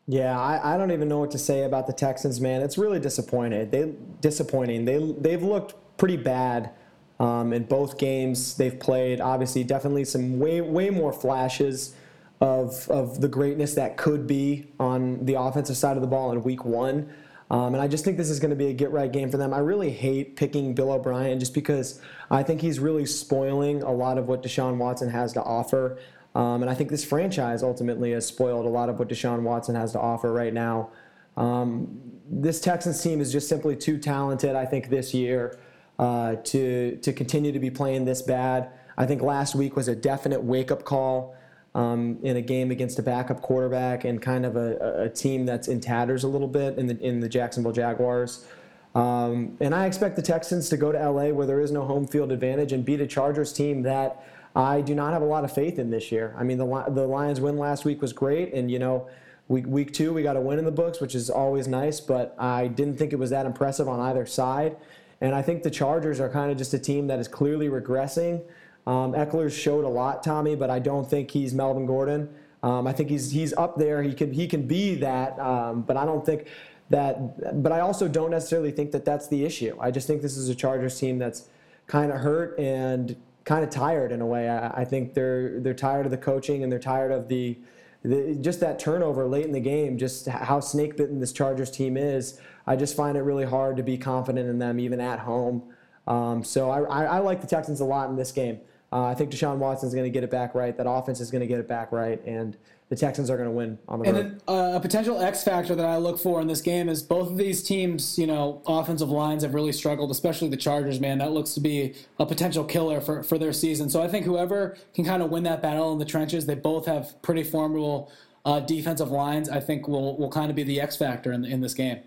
Yeah, 0.08 0.38
I, 0.39 0.74
I 0.74 0.78
don't 0.78 0.91
even 0.91 1.08
know 1.08 1.20
what 1.20 1.32
to 1.32 1.38
say 1.38 1.64
about 1.64 1.88
the 1.88 1.93
Texans, 1.93 2.41
man. 2.41 2.62
It's 2.62 2.78
really 2.78 2.99
disappointing. 2.99 3.70
They 3.70 3.93
disappointing. 4.20 4.84
They 4.86 5.16
they've 5.20 5.41
looked 5.41 5.76
pretty 5.97 6.18
bad 6.18 6.72
um, 7.20 7.54
in 7.54 7.64
both 7.64 7.97
games 7.97 8.58
they've 8.58 8.78
played. 8.78 9.22
Obviously, 9.22 9.64
definitely 9.64 10.04
some 10.04 10.39
way 10.39 10.60
way 10.60 10.89
more 10.89 11.14
flashes 11.14 11.95
of, 12.41 12.89
of 12.89 13.22
the 13.22 13.28
greatness 13.28 13.76
that 13.76 13.95
could 13.95 14.26
be 14.26 14.68
on 14.80 15.24
the 15.26 15.36
offensive 15.36 15.78
side 15.78 15.95
of 15.95 16.02
the 16.02 16.08
ball 16.08 16.32
in 16.32 16.41
week 16.43 16.66
one. 16.66 17.14
Um, 17.52 17.74
and 17.74 17.84
I 17.84 17.88
just 17.89 18.06
think 18.06 18.16
this 18.16 18.30
is 18.30 18.39
going 18.39 18.52
to 18.52 18.56
be 18.56 18.68
a 18.68 18.74
get 18.74 18.91
right 18.91 19.12
game 19.12 19.30
for 19.30 19.36
them. 19.36 19.54
I 19.54 19.58
really 19.60 19.91
hate 19.91 20.38
picking 20.38 20.74
Bill 20.74 20.93
O'Brien 20.93 21.38
just 21.38 21.54
because 21.54 21.99
I 22.32 22.43
think 22.43 22.62
he's 22.62 22.80
really 22.80 23.06
spoiling 23.06 23.84
a 23.84 23.91
lot 23.91 24.18
of 24.18 24.30
what 24.30 24.41
Deshaun 24.41 24.78
Watson 24.78 25.10
has 25.10 25.34
to 25.34 25.43
offer. 25.43 25.99
Um, 26.34 26.62
and 26.62 26.72
I 26.72 26.74
think 26.74 26.89
this 26.89 27.04
franchise 27.04 27.62
ultimately 27.62 28.14
has 28.14 28.26
spoiled 28.26 28.66
a 28.66 28.70
lot 28.70 28.88
of 28.88 28.99
what 28.99 29.10
Deshaun 29.10 29.41
Watson 29.41 29.76
has 29.76 29.91
to 29.91 29.99
offer 29.99 30.32
right 30.32 30.54
now. 30.54 30.91
Um, 31.36 31.99
this 32.26 32.62
Texans 32.62 33.04
team 33.04 33.20
is 33.20 33.34
just 33.34 33.49
simply 33.49 33.76
too 33.76 33.97
talented, 33.97 34.56
I 34.56 34.66
think, 34.66 34.88
this 34.88 35.14
year 35.14 35.60
uh, 35.99 36.36
to, 36.36 36.95
to 37.02 37.12
continue 37.12 37.52
to 37.52 37.60
be 37.60 37.70
playing 37.70 38.06
this 38.06 38.22
bad. 38.22 38.70
I 38.97 39.06
think 39.06 39.22
last 39.22 39.56
week 39.56 39.76
was 39.76 39.89
a 39.89 39.95
definite 39.95 40.41
wake 40.41 40.72
up 40.72 40.86
call 40.86 41.36
um, 41.74 42.19
in 42.22 42.36
a 42.36 42.41
game 42.41 42.72
against 42.72 42.99
a 42.99 43.03
backup 43.03 43.41
quarterback 43.41 44.03
and 44.03 44.22
kind 44.22 44.45
of 44.45 44.55
a, 44.57 45.03
a, 45.03 45.09
team 45.09 45.45
that's 45.45 45.69
in 45.69 45.80
tatters 45.80 46.24
a 46.24 46.28
little 46.28 46.47
bit 46.47 46.78
in 46.78 46.88
the 46.88 46.99
in 46.99 47.22
the 47.22 47.30
Jacksonville 47.30 47.72
Jaguars. 47.72 48.45
Um, 48.93 49.57
and 49.61 49.74
I 49.74 49.86
expect 49.86 50.17
the 50.17 50.22
Texans 50.22 50.67
to 50.69 50.78
go 50.78 50.91
to 50.91 51.09
LA 51.09 51.30
where 51.30 51.47
there 51.47 51.61
is 51.61 51.72
no 51.72 51.86
home 51.86 52.05
field 52.07 52.32
advantage 52.32 52.74
and 52.74 52.84
beat 52.84 52.99
a 52.99 53.07
Chargers 53.07 53.53
team 53.53 53.84
that 53.84 54.22
I 54.53 54.82
do 54.82 54.93
not 54.93 55.13
have 55.13 55.22
a 55.22 55.26
lot 55.26 55.45
of 55.45 55.53
faith 55.53 55.80
in 55.80 55.89
this 55.89 56.11
year. 56.11 56.36
I 56.38 56.43
mean, 56.43 56.57
the 56.57 56.65
the 56.89 57.07
Lions 57.07 57.39
win 57.39 57.57
last 57.57 57.86
week 57.86 58.01
was 58.01 58.13
great, 58.13 58.53
and 58.53 58.69
you 58.69 58.80
know. 58.80 59.07
Week, 59.47 59.65
week 59.67 59.91
two, 59.91 60.13
we 60.13 60.24
got 60.24 60.38
a 60.38 60.39
win 60.39 60.59
in 60.59 60.63
the 60.63 60.72
books, 60.72 61.01
which 61.01 61.13
is 61.13 61.30
always 61.30 61.67
nice, 61.67 61.99
but 61.99 62.34
I 62.39 62.67
didn't 62.67 62.95
think 62.95 63.11
it 63.11 63.19
was 63.19 63.32
that 63.32 63.45
impressive 63.45 63.89
on 63.89 63.99
either 63.99 64.26
side. 64.26 64.78
And 65.19 65.36
I 65.36 65.41
think 65.41 65.63
the 65.63 65.69
Chargers 65.69 66.22
are 66.22 66.30
kind 66.30 66.51
of 66.51 66.57
just 66.57 66.74
a 66.74 66.80
team 66.80 67.07
that 67.07 67.19
is 67.19 67.28
clearly 67.28 67.67
regressing. 67.67 68.43
Um, 68.88 69.13
Ekeler's 69.13 69.55
showed 69.55 69.86
a 69.86 69.89
lot, 69.89 70.23
Tommy, 70.23 70.55
but 70.55 70.69
I 70.69 70.79
don't 70.79 71.09
think 71.09 71.32
he's 71.32 71.53
Melvin 71.53 71.86
Gordon. 71.86 72.29
Um, 72.63 72.88
I 72.88 72.93
think 72.93 73.09
he's 73.09 73.32
he's 73.32 73.53
up 73.53 73.77
there. 73.77 74.03
He 74.03 74.13
can 74.13 74.34
he 74.34 74.47
can 74.47 74.67
be 74.67 74.95
that, 74.95 75.39
um, 75.39 75.82
but 75.82 75.97
I 75.97 76.05
don't 76.05 76.25
think 76.25 76.47
that. 76.89 77.61
But 77.63 77.71
I 77.71 77.79
also 77.79 78.07
don't 78.07 78.32
necessarily 78.32 78.71
think 78.71 78.91
that 78.91 79.05
that's 79.05 79.27
the 79.27 79.45
issue. 79.45 79.75
I 79.79 79.91
just 79.91 80.07
think 80.07 80.21
this 80.21 80.38
is 80.38 80.49
a 80.49 80.55
Chargers 80.55 80.99
team 80.99 81.17
that's 81.17 81.49
kind 81.88 82.11
of 82.11 82.19
hurt 82.19 82.57
and 82.59 83.15
kind 83.43 83.63
of 83.63 83.69
tired 83.69 84.11
in 84.11 84.21
a 84.21 84.25
way. 84.25 84.47
I, 84.49 84.82
I, 84.82 84.86
think 84.86 85.13
they're 85.13 85.59
they're 85.59 85.73
tired 85.73 86.05
of 86.05 86.11
the 86.11 86.17
coaching 86.17 86.63
and 86.63 86.71
they're 86.71 86.79
tired 86.79 87.11
of 87.11 87.27
the, 87.27 87.57
the 88.03 88.38
just 88.39 88.59
that 88.59 88.77
turnover 88.79 89.27
late 89.27 89.45
in 89.45 89.51
the 89.51 89.59
game. 89.59 89.97
Just 89.97 90.27
how 90.27 90.59
snake 90.59 90.97
bitten 90.97 91.19
this 91.19 91.34
Chargers 91.34 91.71
team 91.71 91.97
is. 91.97 92.39
I 92.67 92.75
just 92.75 92.95
find 92.95 93.17
it 93.17 93.21
really 93.21 93.45
hard 93.45 93.77
to 93.77 93.84
be 93.84 93.97
confident 93.97 94.47
in 94.47 94.59
them 94.59 94.79
even 94.79 94.99
at 94.99 95.19
home. 95.19 95.63
Um, 96.07 96.43
so 96.43 96.69
I, 96.69 96.82
I, 96.82 97.03
I 97.03 97.19
like 97.19 97.41
the 97.41 97.47
Texans 97.47 97.79
a 97.79 97.86
lot 97.86 98.09
in 98.09 98.15
this 98.15 98.32
game. 98.32 98.59
Uh, 98.91 99.05
I 99.05 99.15
think 99.15 99.31
Deshaun 99.31 99.57
Watson 99.57 99.87
is 99.87 99.93
going 99.93 100.03
to 100.05 100.09
get 100.09 100.23
it 100.23 100.29
back 100.29 100.53
right. 100.53 100.75
That 100.75 100.89
offense 100.89 101.21
is 101.21 101.31
going 101.31 101.39
to 101.39 101.47
get 101.47 101.59
it 101.59 101.67
back 101.67 101.93
right, 101.93 102.21
and 102.25 102.57
the 102.89 102.95
Texans 102.97 103.29
are 103.29 103.37
going 103.37 103.47
to 103.47 103.55
win 103.55 103.79
on 103.87 103.99
the 103.99 104.05
and 104.05 104.17
road. 104.17 104.25
And 104.25 104.41
uh, 104.49 104.75
a 104.75 104.79
potential 104.81 105.21
X 105.21 105.45
factor 105.45 105.75
that 105.75 105.85
I 105.85 105.95
look 105.95 106.19
for 106.19 106.41
in 106.41 106.47
this 106.47 106.59
game 106.59 106.89
is 106.89 107.01
both 107.01 107.29
of 107.29 107.37
these 107.37 107.63
teams. 107.63 108.19
You 108.19 108.27
know, 108.27 108.61
offensive 108.67 109.09
lines 109.09 109.43
have 109.43 109.53
really 109.53 109.71
struggled, 109.71 110.11
especially 110.11 110.49
the 110.49 110.57
Chargers. 110.57 110.99
Man, 110.99 111.19
that 111.19 111.31
looks 111.31 111.53
to 111.53 111.61
be 111.61 111.93
a 112.19 112.25
potential 112.25 112.65
killer 112.65 112.99
for 112.99 113.23
for 113.23 113.37
their 113.37 113.53
season. 113.53 113.89
So 113.89 114.01
I 114.01 114.09
think 114.09 114.25
whoever 114.25 114.77
can 114.93 115.05
kind 115.05 115.23
of 115.23 115.29
win 115.29 115.43
that 115.43 115.61
battle 115.61 115.93
in 115.93 115.99
the 115.99 116.05
trenches, 116.05 116.45
they 116.45 116.55
both 116.55 116.85
have 116.85 117.21
pretty 117.21 117.43
formidable 117.43 118.11
uh, 118.43 118.59
defensive 118.59 119.09
lines, 119.09 119.49
I 119.49 119.61
think 119.61 119.87
will 119.87 120.17
will 120.17 120.29
kind 120.29 120.49
of 120.49 120.55
be 120.57 120.63
the 120.63 120.81
X 120.81 120.97
factor 120.97 121.31
in, 121.31 121.45
in 121.45 121.61
this 121.61 121.73
game. 121.73 121.99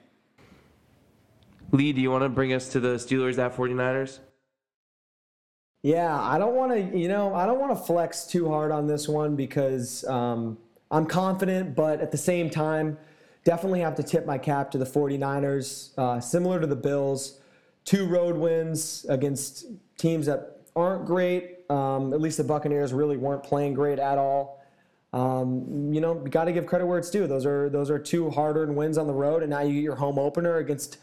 Lee, 1.73 1.95
do 1.95 2.01
you 2.01 2.11
want 2.11 2.25
to 2.25 2.29
bring 2.29 2.53
us 2.53 2.69
to 2.69 2.81
the 2.81 2.97
Steelers 2.97 3.39
at 3.39 3.57
49ers? 3.57 4.19
Yeah, 5.85 6.19
I 6.19 6.39
don't 6.39 6.55
want 6.55 6.73
to, 6.73 6.99
you 6.99 7.09
know, 7.09 7.35
I 7.35 7.45
don't 7.45 7.61
want 7.61 7.77
to 7.77 7.85
flex 7.85 8.25
too 8.25 8.49
hard 8.49 8.73
on 8.73 8.87
this 8.87 9.07
one 9.07 9.37
because 9.37 10.03
um, 10.07 10.57
I'm 10.91 11.05
confident, 11.05 11.77
but 11.77 12.01
at 12.01 12.11
the 12.11 12.17
same 12.17 12.49
time, 12.49 12.97
definitely 13.45 13.81
have 13.81 13.95
to 13.97 14.03
tip 14.03 14.25
my 14.25 14.39
cap 14.39 14.71
to 14.71 14.79
the 14.79 14.87
49ers. 14.87 15.91
Uh, 15.99 16.21
similar 16.21 16.59
to 16.59 16.67
the 16.67 16.75
Bills, 16.75 17.39
two 17.85 18.07
road 18.07 18.35
wins 18.35 19.05
against 19.11 19.67
teams 19.99 20.25
that 20.25 20.63
aren't 20.75 21.05
great. 21.05 21.71
Um, 21.71 22.15
at 22.15 22.21
least 22.23 22.39
the 22.39 22.45
Buccaneers 22.45 22.95
really 22.95 23.19
weren't 23.19 23.43
playing 23.43 23.75
great 23.75 23.99
at 23.99 24.17
all. 24.17 24.65
Um, 25.13 25.93
you 25.93 26.01
know, 26.01 26.15
got 26.15 26.47
to 26.47 26.53
give 26.53 26.65
credit 26.65 26.87
where 26.87 26.99
it's 26.99 27.11
due. 27.11 27.27
Those 27.27 27.45
are 27.45 27.69
those 27.69 27.91
are 27.91 27.99
two 27.99 28.31
hard-earned 28.31 28.75
wins 28.75 28.97
on 28.97 29.07
the 29.07 29.13
road, 29.13 29.43
and 29.43 29.51
now 29.51 29.61
you 29.61 29.75
get 29.75 29.83
your 29.83 29.97
home 29.97 30.19
opener 30.19 30.57
against 30.57 30.97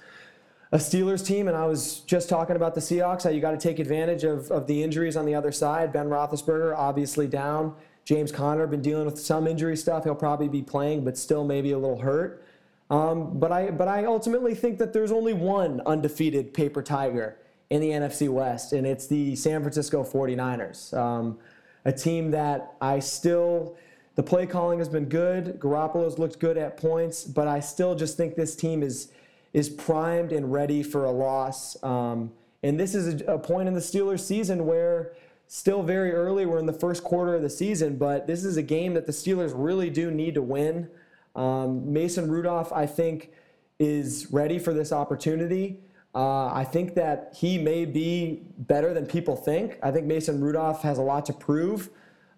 a 0.72 0.78
Steelers 0.78 1.26
team, 1.26 1.48
and 1.50 1.58
I 1.58 1.66
was 1.66 2.00
just 2.02 2.30
talking 2.30 2.56
about 2.56 2.76
the 2.76 2.82
Seahawks, 2.82 3.24
how 3.24 3.30
you 3.30 3.42
got 3.42 3.52
to 3.52 3.58
take 3.58 3.80
advantage 3.80 4.24
of, 4.24 4.50
of 4.52 4.68
the 4.68 4.82
injuries 4.82 5.18
on 5.18 5.26
the 5.26 5.36
other 5.36 5.52
side. 5.52 5.92
Ben 5.92 6.08
Roethlisberger, 6.08 6.76
obviously 6.78 7.28
down. 7.28 7.76
James 8.06 8.32
Conner, 8.32 8.66
been 8.68 8.82
dealing 8.82 9.06
with 9.06 9.20
some 9.20 9.48
injury 9.48 9.76
stuff. 9.76 10.06
He'll 10.06 10.16
probably 10.16 10.48
be 10.48 10.62
playing, 10.62 11.04
but 11.04 11.18
still 11.18 11.44
maybe 11.44 11.72
a 11.72 11.78
little 11.78 12.00
hurt. 12.00 12.44
Um, 12.90 13.38
but 13.38 13.52
I, 13.52 13.72
but 13.72 13.88
I 13.88 14.06
ultimately 14.06 14.56
think 14.56 14.78
that 14.80 14.94
there's 14.94 15.12
only 15.12 15.34
one 15.34 15.82
undefeated 15.86 16.54
paper 16.54 16.82
tiger 16.82 17.38
in 17.70 17.82
the 17.82 17.90
NFC 17.90 18.30
West, 18.30 18.74
and 18.74 18.88
it's 18.88 19.08
the 19.08 19.36
San 19.36 19.62
Francisco 19.62 20.04
49ers. 20.04 20.98
Um, 20.98 21.38
a 21.86 21.92
team 21.92 22.32
that 22.32 22.76
I 22.82 23.00
still, 23.00 23.76
the 24.16 24.24
play 24.24 24.46
calling 24.46 24.80
has 24.80 24.90
been 24.90 25.06
good. 25.06 25.60
Garoppolo's 25.60 26.18
looked 26.18 26.40
good 26.40 26.58
at 26.58 26.78
points, 26.78 27.24
but 27.24 27.48
I 27.48 27.60
still 27.60 27.96
just 27.96 28.18
think 28.18 28.36
this 28.36 28.56
team 28.56 28.84
is 28.84 29.12
is 29.54 29.70
primed 29.70 30.32
and 30.32 30.52
ready 30.52 30.84
for 30.84 31.06
a 31.06 31.12
loss. 31.12 31.82
Um, 31.84 32.32
and 32.64 32.80
this 32.80 32.96
is 32.96 33.22
a, 33.22 33.34
a 33.34 33.40
point 33.40 33.68
in 33.68 33.74
the 33.74 33.82
Steelers' 33.82 34.22
season 34.22 34.66
where 34.66 35.14
still 35.48 35.84
very 35.84 36.14
early. 36.14 36.46
We're 36.46 36.60
in 36.60 36.66
the 36.66 36.74
first 36.74 37.04
quarter 37.04 37.36
of 37.36 37.42
the 37.42 37.50
season, 37.50 37.98
but 37.98 38.26
this 38.26 38.46
is 38.46 38.56
a 38.56 38.64
game 38.64 38.94
that 38.94 39.06
the 39.06 39.12
Steelers 39.12 39.52
really 39.54 39.90
do 39.90 40.10
need 40.10 40.36
to 40.36 40.42
win. 40.42 40.90
Um, 41.36 41.92
Mason 41.92 42.32
Rudolph, 42.32 42.72
I 42.72 42.86
think, 42.86 43.32
is 43.78 44.32
ready 44.32 44.60
for 44.60 44.74
this 44.74 44.92
opportunity. 44.92 45.80
Uh, 46.14 46.48
I 46.48 46.64
think 46.64 46.96
that 46.96 47.34
he 47.36 47.58
may 47.58 47.86
be 47.86 48.44
better 48.60 48.94
than 48.94 49.06
people 49.06 49.36
think. 49.36 49.78
I 49.82 49.92
think 49.92 50.06
Mason 50.06 50.42
Rudolph 50.42 50.82
has 50.84 50.98
a 50.98 51.02
lot 51.02 51.26
to 51.26 51.34
prove 51.34 51.90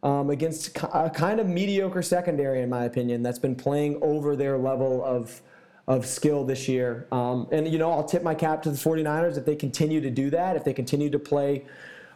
um, 0.04 0.30
against 0.30 0.78
a 0.94 1.10
kind 1.10 1.40
of 1.40 1.48
mediocre 1.48 2.02
secondary, 2.02 2.62
in 2.62 2.70
my 2.70 2.86
opinion, 2.86 3.24
that's 3.24 3.40
been 3.40 3.56
playing 3.56 4.00
over 4.02 4.36
their 4.36 4.58
level 4.58 5.04
of 5.04 5.42
of 5.88 6.06
skill 6.06 6.46
this 6.46 6.68
year. 6.68 7.08
Um, 7.12 7.48
and, 7.52 7.68
you 7.68 7.78
know, 7.78 7.92
I'll 7.92 8.06
tip 8.06 8.24
my 8.24 8.36
cap 8.36 8.64
to 8.64 8.72
the 8.72 8.78
49ers 8.78 9.38
if 9.38 9.46
they 9.46 9.56
continue 9.56 10.00
to 10.02 10.10
do 10.10 10.30
that, 10.30 10.56
if 10.56 10.64
they 10.64 10.74
continue 10.74 11.10
to 11.10 11.20
play 11.20 11.66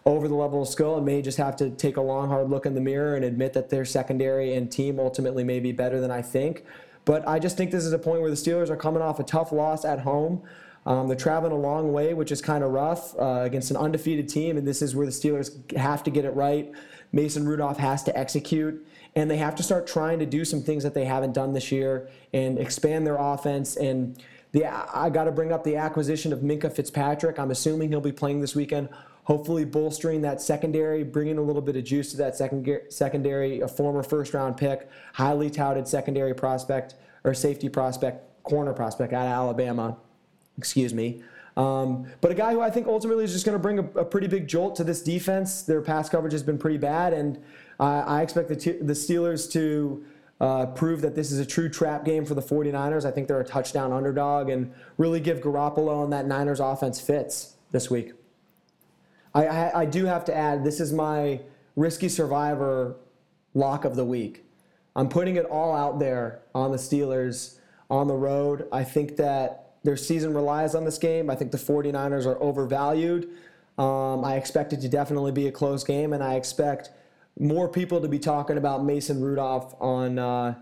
over 0.05 0.29
the 0.29 0.35
level 0.35 0.61
of 0.61 0.69
skill 0.69 0.95
and 0.95 1.05
may 1.05 1.21
just 1.21 1.37
have 1.37 1.57
to 1.57 1.69
take 1.71 1.97
a 1.97 2.01
long, 2.01 2.29
hard 2.29 2.49
look 2.49 2.65
in 2.65 2.75
the 2.75 2.81
mirror 2.81 3.15
and 3.15 3.25
admit 3.25 3.51
that 3.53 3.69
their 3.69 3.83
secondary 3.83 4.53
and 4.53 4.71
team 4.71 4.99
ultimately 4.99 5.43
may 5.43 5.59
be 5.59 5.73
better 5.73 5.99
than 5.99 6.11
I 6.11 6.21
think. 6.21 6.63
But 7.03 7.27
I 7.27 7.39
just 7.39 7.57
think 7.57 7.71
this 7.71 7.83
is 7.83 7.91
a 7.91 7.99
point 7.99 8.21
where 8.21 8.29
the 8.29 8.37
Steelers 8.37 8.69
are 8.69 8.77
coming 8.77 9.01
off 9.01 9.19
a 9.19 9.23
tough 9.23 9.51
loss 9.51 9.83
at 9.83 9.99
home. 9.99 10.43
Um, 10.85 11.09
they're 11.09 11.17
traveling 11.17 11.51
a 11.51 11.57
long 11.57 11.91
way, 11.91 12.13
which 12.13 12.31
is 12.31 12.41
kind 12.41 12.63
of 12.63 12.71
rough 12.71 13.17
uh, 13.19 13.41
against 13.43 13.69
an 13.71 13.75
undefeated 13.77 14.29
team, 14.29 14.57
and 14.57 14.65
this 14.65 14.81
is 14.81 14.95
where 14.95 15.05
the 15.05 15.11
Steelers 15.11 15.75
have 15.75 16.03
to 16.03 16.11
get 16.11 16.23
it 16.23 16.31
right. 16.31 16.71
Mason 17.11 17.45
Rudolph 17.45 17.77
has 17.77 18.03
to 18.03 18.17
execute 18.17 18.85
and 19.17 19.31
they 19.31 19.37
have 19.37 19.55
to 19.55 19.63
start 19.63 19.87
trying 19.87 20.19
to 20.19 20.27
do 20.27 20.45
some 20.45 20.61
things 20.61 20.83
that 20.83 20.93
they 20.93 21.03
haven't 21.03 21.33
done 21.33 21.51
this 21.51 21.71
year 21.71 22.07
and 22.33 22.59
expand 22.59 23.05
their 23.05 23.17
offense. 23.17 23.75
And 23.75 24.15
the 24.51 24.65
I 24.65 25.09
got 25.09 25.23
to 25.23 25.31
bring 25.31 25.51
up 25.51 25.63
the 25.63 25.75
acquisition 25.75 26.31
of 26.31 26.41
Minkah 26.41 26.71
Fitzpatrick. 26.71 27.39
I'm 27.39 27.49
assuming 27.49 27.89
he'll 27.89 27.99
be 27.99 28.11
playing 28.11 28.41
this 28.41 28.55
weekend. 28.55 28.89
Hopefully, 29.23 29.65
bolstering 29.65 30.21
that 30.21 30.39
secondary, 30.39 31.03
bringing 31.03 31.39
a 31.39 31.41
little 31.41 31.63
bit 31.63 31.75
of 31.75 31.83
juice 31.83 32.11
to 32.11 32.17
that 32.17 32.35
second, 32.35 32.69
secondary. 32.89 33.61
A 33.61 33.67
former 33.67 34.03
first 34.03 34.35
round 34.35 34.55
pick, 34.55 34.87
highly 35.13 35.49
touted 35.49 35.87
secondary 35.87 36.35
prospect 36.35 36.93
or 37.23 37.33
safety 37.33 37.69
prospect, 37.69 38.23
corner 38.43 38.71
prospect 38.71 39.13
out 39.13 39.25
of 39.25 39.31
Alabama. 39.31 39.97
Excuse 40.59 40.93
me. 40.93 41.23
Um, 41.57 42.05
but 42.21 42.29
a 42.29 42.35
guy 42.35 42.51
who 42.53 42.61
I 42.61 42.69
think 42.69 42.85
ultimately 42.85 43.23
is 43.23 43.33
just 43.33 43.43
going 43.43 43.57
to 43.57 43.61
bring 43.61 43.79
a, 43.79 44.01
a, 44.01 44.05
pretty 44.05 44.27
big 44.27 44.47
jolt 44.47 44.75
to 44.75 44.83
this 44.83 45.01
defense. 45.01 45.63
Their 45.63 45.81
pass 45.81 46.07
coverage 46.07 46.33
has 46.33 46.43
been 46.43 46.59
pretty 46.59 46.77
bad, 46.77 47.13
and 47.13 47.43
uh, 47.79 48.03
I 48.05 48.21
expect 48.21 48.49
the, 48.49 48.55
t- 48.55 48.79
the 48.81 48.93
Steelers 48.93 49.51
to 49.53 50.03
uh, 50.39 50.67
prove 50.67 51.01
that 51.01 51.15
this 51.15 51.31
is 51.31 51.39
a 51.39 51.45
true 51.45 51.69
trap 51.69 52.05
game 52.05 52.25
for 52.25 52.35
the 52.35 52.41
49ers. 52.41 53.05
I 53.05 53.11
think 53.11 53.27
they're 53.27 53.39
a 53.39 53.45
touchdown 53.45 53.91
underdog 53.91 54.49
and 54.49 54.73
really 54.97 55.19
give 55.19 55.39
Garoppolo 55.39 56.03
and 56.03 56.13
that 56.13 56.27
Niners 56.27 56.59
offense 56.59 56.99
fits 56.99 57.55
this 57.71 57.89
week. 57.89 58.13
I, 59.33 59.47
I, 59.47 59.81
I 59.81 59.85
do 59.85 60.05
have 60.05 60.25
to 60.25 60.35
add, 60.35 60.63
this 60.63 60.79
is 60.79 60.93
my 60.93 61.41
risky 61.75 62.09
survivor 62.09 62.95
lock 63.53 63.85
of 63.85 63.95
the 63.95 64.05
week. 64.05 64.43
I'm 64.95 65.09
putting 65.09 65.35
it 65.35 65.45
all 65.45 65.75
out 65.75 65.99
there 65.99 66.41
on 66.55 66.71
the 66.71 66.77
Steelers 66.77 67.57
on 67.89 68.07
the 68.07 68.15
road. 68.15 68.67
I 68.71 68.83
think 68.83 69.15
that 69.17 69.75
their 69.83 69.97
season 69.97 70.33
relies 70.33 70.75
on 70.75 70.85
this 70.85 70.97
game. 70.97 71.29
I 71.29 71.35
think 71.35 71.51
the 71.51 71.57
49ers 71.57 72.25
are 72.25 72.41
overvalued. 72.41 73.29
Um, 73.77 74.25
I 74.25 74.35
expect 74.35 74.73
it 74.73 74.81
to 74.81 74.89
definitely 74.89 75.31
be 75.31 75.47
a 75.47 75.51
close 75.51 75.83
game, 75.83 76.13
and 76.13 76.23
I 76.23 76.33
expect 76.33 76.89
more 77.39 77.67
people 77.67 78.01
to 78.01 78.07
be 78.07 78.19
talking 78.19 78.57
about 78.57 78.83
Mason 78.83 79.21
Rudolph 79.21 79.75
on 79.79 80.19
uh, 80.19 80.55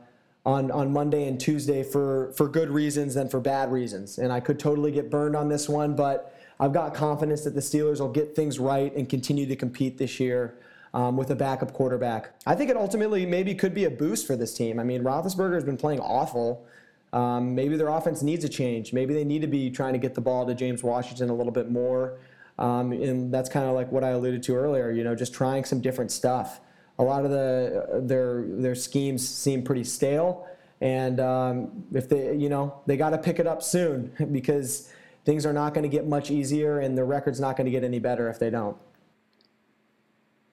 on 0.45 0.71
on 0.71 0.91
Monday 0.91 1.27
and 1.27 1.39
Tuesday 1.39 1.83
for 1.83 2.33
for 2.33 2.47
good 2.47 2.69
reasons 2.69 3.15
than 3.15 3.29
for 3.29 3.39
bad 3.39 3.71
reasons. 3.71 4.17
And 4.17 4.31
I 4.31 4.39
could 4.39 4.59
totally 4.59 4.91
get 4.91 5.09
burned 5.09 5.35
on 5.35 5.49
this 5.49 5.69
one, 5.69 5.95
but 5.95 6.35
I've 6.59 6.73
got 6.73 6.93
confidence 6.93 7.43
that 7.43 7.53
the 7.53 7.61
Steelers 7.61 7.99
will 7.99 8.11
get 8.11 8.35
things 8.35 8.59
right 8.59 8.95
and 8.95 9.09
continue 9.09 9.45
to 9.45 9.55
compete 9.55 9.97
this 9.97 10.19
year. 10.19 10.55
Um, 10.93 11.17
with 11.17 11.29
a 11.29 11.35
backup 11.35 11.73
quarterback, 11.73 12.31
I 12.45 12.55
think 12.55 12.69
it 12.69 12.77
ultimately 12.77 13.25
maybe 13.25 13.53
could 13.53 13.73
be 13.73 13.83
a 13.83 13.89
boost 13.89 14.25
for 14.25 14.37
this 14.37 14.53
team. 14.53 14.79
I 14.79 14.85
mean, 14.85 15.03
Roethlisberger 15.03 15.55
has 15.55 15.65
been 15.65 15.75
playing 15.75 15.99
awful. 15.99 16.65
Um, 17.11 17.53
maybe 17.53 17.75
their 17.75 17.89
offense 17.89 18.21
needs 18.21 18.45
a 18.45 18.49
change. 18.49 18.93
Maybe 18.93 19.13
they 19.13 19.25
need 19.25 19.41
to 19.41 19.47
be 19.47 19.69
trying 19.69 19.91
to 19.91 19.99
get 19.99 20.15
the 20.15 20.21
ball 20.21 20.45
to 20.45 20.55
James 20.55 20.83
Washington 20.83 21.29
a 21.29 21.35
little 21.35 21.51
bit 21.51 21.69
more. 21.69 22.17
Um, 22.57 22.91
and 22.91 23.33
that's 23.33 23.49
kind 23.49 23.65
of 23.65 23.75
like 23.75 23.91
what 23.91 24.03
I 24.03 24.09
alluded 24.09 24.43
to 24.43 24.55
earlier. 24.55 24.91
You 24.91 25.03
know, 25.03 25.15
just 25.15 25.33
trying 25.33 25.65
some 25.65 25.81
different 25.81 26.11
stuff. 26.11 26.61
A 26.97 27.03
lot 27.03 27.25
of 27.25 27.31
the 27.31 28.01
their 28.03 28.45
their 28.47 28.75
schemes 28.75 29.27
seem 29.27 29.63
pretty 29.63 29.83
stale, 29.83 30.47
and 30.79 31.19
um, 31.19 31.83
if 31.93 32.07
they, 32.07 32.35
you 32.35 32.47
know, 32.47 32.81
they 32.85 32.95
got 32.95 33.09
to 33.09 33.17
pick 33.17 33.39
it 33.39 33.47
up 33.47 33.61
soon 33.61 34.13
because 34.31 34.91
things 35.25 35.45
are 35.45 35.53
not 35.53 35.73
going 35.73 35.83
to 35.83 35.89
get 35.89 36.07
much 36.07 36.31
easier, 36.31 36.79
and 36.79 36.97
the 36.97 37.03
record's 37.03 37.39
not 37.39 37.57
going 37.57 37.65
to 37.65 37.71
get 37.71 37.83
any 37.83 37.99
better 37.99 38.29
if 38.29 38.39
they 38.39 38.49
don't. 38.49 38.77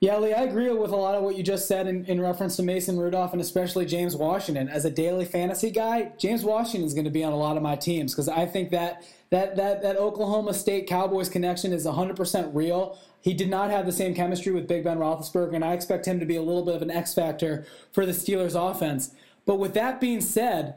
Yeah, 0.02 0.16
Lee, 0.16 0.32
I 0.32 0.42
agree 0.42 0.68
with 0.68 0.90
a 0.90 0.96
lot 0.96 1.14
of 1.14 1.22
what 1.22 1.36
you 1.36 1.44
just 1.44 1.68
said 1.68 1.86
in, 1.86 2.04
in 2.06 2.20
reference 2.20 2.56
to 2.56 2.64
Mason 2.64 2.98
Rudolph 2.98 3.30
and 3.30 3.40
especially 3.40 3.86
James 3.86 4.16
Washington. 4.16 4.68
As 4.68 4.84
a 4.84 4.90
daily 4.90 5.24
fantasy 5.24 5.70
guy, 5.70 6.10
James 6.18 6.42
Washington 6.42 6.84
is 6.84 6.92
going 6.92 7.04
to 7.04 7.10
be 7.10 7.22
on 7.22 7.32
a 7.32 7.36
lot 7.36 7.56
of 7.56 7.62
my 7.62 7.76
teams 7.76 8.12
because 8.12 8.28
I 8.28 8.44
think 8.44 8.70
that 8.70 9.06
that 9.30 9.54
that 9.54 9.80
that 9.82 9.96
Oklahoma 9.96 10.54
State 10.54 10.88
Cowboys 10.88 11.28
connection 11.28 11.72
is 11.72 11.86
100% 11.86 12.50
real. 12.52 12.98
He 13.20 13.32
did 13.32 13.48
not 13.48 13.70
have 13.70 13.86
the 13.86 13.92
same 13.92 14.12
chemistry 14.12 14.50
with 14.50 14.66
Big 14.66 14.82
Ben 14.82 14.98
Roethlisberger, 14.98 15.54
and 15.54 15.64
I 15.64 15.72
expect 15.72 16.06
him 16.06 16.18
to 16.18 16.26
be 16.26 16.34
a 16.34 16.42
little 16.42 16.64
bit 16.64 16.74
of 16.74 16.82
an 16.82 16.90
X 16.90 17.14
factor 17.14 17.64
for 17.92 18.04
the 18.04 18.10
Steelers' 18.10 18.56
offense. 18.56 19.14
But 19.46 19.60
with 19.60 19.72
that 19.74 20.00
being 20.00 20.20
said, 20.20 20.74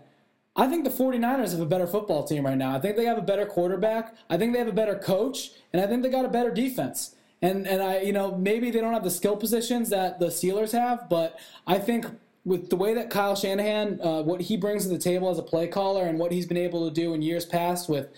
I 0.55 0.67
think 0.67 0.83
the 0.83 0.91
49ers 0.91 1.51
have 1.53 1.61
a 1.61 1.65
better 1.65 1.87
football 1.87 2.25
team 2.25 2.45
right 2.45 2.59
now. 2.59 2.75
I 2.75 2.79
think 2.79 2.95
they 2.95 3.05
have 3.05 3.17
a 3.17 3.23
better 3.23 3.47
quarterback. 3.47 4.13
I 4.29 4.37
think 4.37 4.53
they 4.53 4.59
have 4.59 4.67
a 4.67 4.71
better 4.71 4.99
coach, 4.99 5.49
and 5.73 5.81
I 5.81 5.87
think 5.87 6.03
they 6.03 6.11
got 6.11 6.25
a 6.25 6.29
better 6.29 6.51
defense. 6.51 7.14
And 7.41 7.67
and 7.67 7.81
I 7.81 8.01
you 8.01 8.13
know 8.13 8.35
maybe 8.37 8.71
they 8.71 8.79
don't 8.81 8.93
have 8.93 9.03
the 9.03 9.11
skill 9.11 9.37
positions 9.37 9.89
that 9.89 10.19
the 10.19 10.27
Steelers 10.27 10.71
have, 10.71 11.09
but 11.09 11.39
I 11.67 11.77
think 11.79 12.05
with 12.45 12.69
the 12.69 12.75
way 12.75 12.93
that 12.93 13.09
Kyle 13.09 13.35
Shanahan, 13.35 13.99
uh, 14.01 14.21
what 14.21 14.39
he 14.39 14.55
brings 14.55 14.83
to 14.83 14.89
the 14.89 14.99
table 14.99 15.29
as 15.29 15.39
a 15.39 15.43
play 15.43 15.67
caller, 15.67 16.05
and 16.05 16.19
what 16.19 16.31
he's 16.31 16.45
been 16.45 16.57
able 16.57 16.87
to 16.87 16.93
do 16.93 17.13
in 17.13 17.21
years 17.21 17.45
past 17.45 17.89
with 17.89 18.09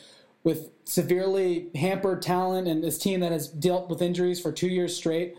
with 0.43 0.69
severely 0.85 1.67
hampered 1.75 2.21
talent 2.21 2.67
and 2.67 2.83
this 2.83 2.97
team 2.97 3.19
that 3.19 3.31
has 3.31 3.47
dealt 3.49 3.89
with 3.89 4.01
injuries 4.01 4.39
for 4.39 4.51
two 4.51 4.67
years 4.67 4.95
straight. 4.95 5.35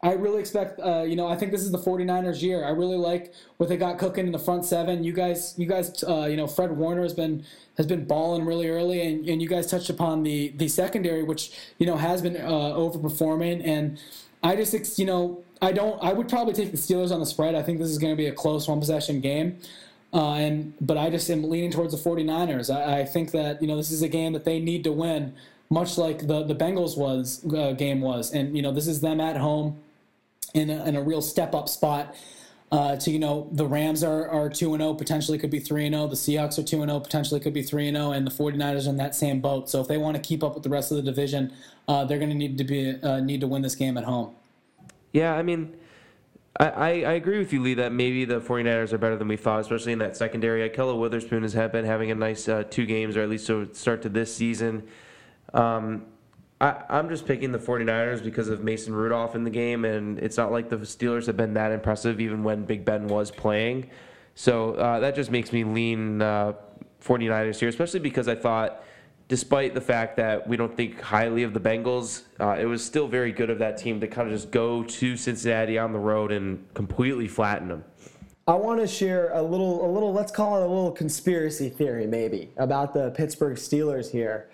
I 0.00 0.12
really 0.12 0.38
expect, 0.38 0.78
uh, 0.80 1.02
you 1.02 1.16
know, 1.16 1.26
I 1.26 1.34
think 1.34 1.50
this 1.50 1.62
is 1.62 1.72
the 1.72 1.78
49ers 1.78 2.42
year. 2.42 2.64
I 2.64 2.68
really 2.68 2.98
like 2.98 3.32
what 3.56 3.70
they 3.70 3.76
got 3.78 3.98
cooking 3.98 4.26
in 4.26 4.32
the 4.32 4.38
front 4.38 4.64
seven. 4.64 5.02
You 5.02 5.14
guys, 5.14 5.54
you 5.56 5.66
guys, 5.66 6.04
uh, 6.04 6.26
you 6.26 6.36
know, 6.36 6.46
Fred 6.46 6.70
Warner 6.76 7.02
has 7.02 7.14
been 7.14 7.44
has 7.76 7.86
been 7.86 8.04
balling 8.04 8.44
really 8.44 8.68
early, 8.68 9.00
and, 9.00 9.28
and 9.28 9.42
you 9.42 9.48
guys 9.48 9.66
touched 9.66 9.90
upon 9.90 10.22
the 10.22 10.48
the 10.56 10.68
secondary, 10.68 11.22
which 11.22 11.50
you 11.78 11.86
know 11.86 11.96
has 11.96 12.22
been 12.22 12.36
uh, 12.36 12.48
overperforming. 12.48 13.66
And 13.66 13.98
I 14.42 14.56
just, 14.56 14.98
you 14.98 15.06
know, 15.06 15.42
I 15.60 15.72
don't. 15.72 16.02
I 16.02 16.12
would 16.12 16.28
probably 16.28 16.54
take 16.54 16.70
the 16.70 16.76
Steelers 16.76 17.10
on 17.10 17.20
the 17.20 17.26
spread. 17.26 17.54
I 17.54 17.62
think 17.62 17.78
this 17.78 17.90
is 17.90 17.98
going 17.98 18.12
to 18.12 18.16
be 18.16 18.26
a 18.26 18.32
close 18.32 18.68
one 18.68 18.80
possession 18.80 19.20
game. 19.20 19.58
Uh, 20.12 20.34
and 20.34 20.74
but 20.80 20.96
I 20.96 21.10
just 21.10 21.28
am 21.28 21.50
leaning 21.50 21.72
towards 21.72 21.92
the 21.92 22.10
49ers. 22.10 22.72
I, 22.72 23.00
I, 23.00 23.04
think 23.04 23.32
that 23.32 23.60
you 23.60 23.66
know 23.66 23.76
this 23.76 23.90
is 23.90 24.00
a 24.02 24.08
game 24.08 24.32
that 24.34 24.44
they 24.44 24.60
need 24.60 24.84
to 24.84 24.92
win, 24.92 25.34
much 25.70 25.98
like 25.98 26.28
the 26.28 26.44
the 26.44 26.54
Bengals 26.54 26.96
was 26.96 27.44
uh, 27.52 27.72
game 27.72 28.00
was. 28.00 28.32
And 28.32 28.56
you 28.56 28.62
know 28.62 28.70
this 28.70 28.86
is 28.86 29.00
them 29.00 29.20
at 29.20 29.36
home 29.36 29.80
in 30.54 30.70
a, 30.70 30.84
in 30.84 30.94
a 30.94 31.02
real 31.02 31.20
step 31.20 31.52
up 31.52 31.68
spot. 31.68 32.14
Uh, 32.74 32.96
to 32.96 33.12
you 33.12 33.20
know, 33.20 33.48
the 33.52 33.64
Rams 33.64 34.02
are 34.02 34.28
are 34.28 34.50
two 34.50 34.74
and 34.74 34.82
zero, 34.82 34.94
potentially 34.94 35.38
could 35.38 35.50
be 35.50 35.60
three 35.60 35.86
and 35.86 35.94
zero. 35.94 36.08
The 36.08 36.16
Seahawks 36.16 36.58
are 36.58 36.64
two 36.64 36.82
and 36.82 36.90
zero, 36.90 36.98
potentially 36.98 37.38
could 37.38 37.54
be 37.54 37.62
three 37.62 37.86
and 37.86 37.96
zero, 37.96 38.10
and 38.10 38.26
the 38.26 38.32
49ers 38.32 38.86
are 38.86 38.90
in 38.90 38.96
that 38.96 39.14
same 39.14 39.40
boat. 39.40 39.70
So 39.70 39.80
if 39.80 39.86
they 39.86 39.96
want 39.96 40.16
to 40.16 40.20
keep 40.20 40.42
up 40.42 40.54
with 40.54 40.64
the 40.64 40.70
rest 40.70 40.90
of 40.90 40.96
the 40.96 41.02
division, 41.04 41.52
uh, 41.86 42.04
they're 42.04 42.18
going 42.18 42.30
to 42.30 42.36
need 42.36 42.58
to 42.58 42.64
be 42.64 43.00
uh, 43.00 43.20
need 43.20 43.40
to 43.42 43.46
win 43.46 43.62
this 43.62 43.76
game 43.76 43.96
at 43.96 44.02
home. 44.02 44.34
Yeah, 45.12 45.36
I 45.36 45.44
mean, 45.44 45.76
I, 46.58 46.66
I, 47.04 47.12
agree 47.12 47.38
with 47.38 47.52
you, 47.52 47.62
Lee, 47.62 47.74
that 47.74 47.92
maybe 47.92 48.24
the 48.24 48.40
49ers 48.40 48.92
are 48.92 48.98
better 48.98 49.16
than 49.16 49.28
we 49.28 49.36
thought, 49.36 49.60
especially 49.60 49.92
in 49.92 50.00
that 50.00 50.16
secondary. 50.16 50.68
Ahkello 50.68 50.98
Witherspoon 50.98 51.44
has 51.44 51.54
been 51.54 51.84
having 51.84 52.10
a 52.10 52.16
nice 52.16 52.48
uh, 52.48 52.64
two 52.68 52.86
games, 52.86 53.16
or 53.16 53.22
at 53.22 53.28
least 53.28 53.46
to 53.46 53.72
start 53.72 54.02
to 54.02 54.08
this 54.08 54.34
season. 54.34 54.82
Um, 55.52 56.06
I, 56.64 56.82
I'm 56.88 57.10
just 57.10 57.26
picking 57.26 57.52
the 57.52 57.58
49ers 57.58 58.24
because 58.24 58.48
of 58.48 58.64
Mason 58.64 58.94
Rudolph 58.94 59.34
in 59.34 59.44
the 59.44 59.50
game, 59.50 59.84
and 59.84 60.18
it's 60.18 60.38
not 60.38 60.50
like 60.50 60.70
the 60.70 60.78
Steelers 60.78 61.26
have 61.26 61.36
been 61.36 61.52
that 61.54 61.72
impressive 61.72 62.22
even 62.22 62.42
when 62.42 62.64
Big 62.64 62.86
Ben 62.86 63.06
was 63.06 63.30
playing. 63.30 63.90
So 64.34 64.72
uh, 64.76 64.98
that 65.00 65.14
just 65.14 65.30
makes 65.30 65.52
me 65.52 65.62
lean 65.62 66.22
uh, 66.22 66.54
49ers 67.04 67.60
here, 67.60 67.68
especially 67.68 68.00
because 68.00 68.28
I 68.28 68.34
thought, 68.34 68.82
despite 69.28 69.74
the 69.74 69.80
fact 69.82 70.16
that 70.16 70.48
we 70.48 70.56
don't 70.56 70.74
think 70.74 71.02
highly 71.02 71.42
of 71.42 71.52
the 71.52 71.60
Bengals, 71.60 72.22
uh, 72.40 72.56
it 72.58 72.64
was 72.64 72.82
still 72.82 73.08
very 73.08 73.30
good 73.30 73.50
of 73.50 73.58
that 73.58 73.76
team 73.76 74.00
to 74.00 74.08
kind 74.08 74.26
of 74.26 74.34
just 74.34 74.50
go 74.50 74.82
to 74.84 75.18
Cincinnati 75.18 75.76
on 75.76 75.92
the 75.92 75.98
road 75.98 76.32
and 76.32 76.66
completely 76.72 77.28
flatten 77.28 77.68
them. 77.68 77.84
I 78.48 78.54
want 78.54 78.80
to 78.80 78.86
share 78.86 79.32
a 79.32 79.42
little, 79.42 79.86
a 79.86 79.90
little. 79.90 80.14
Let's 80.14 80.32
call 80.32 80.56
it 80.62 80.64
a 80.64 80.68
little 80.68 80.92
conspiracy 80.92 81.68
theory, 81.68 82.06
maybe, 82.06 82.52
about 82.56 82.94
the 82.94 83.10
Pittsburgh 83.10 83.56
Steelers 83.56 84.10
here. 84.10 84.48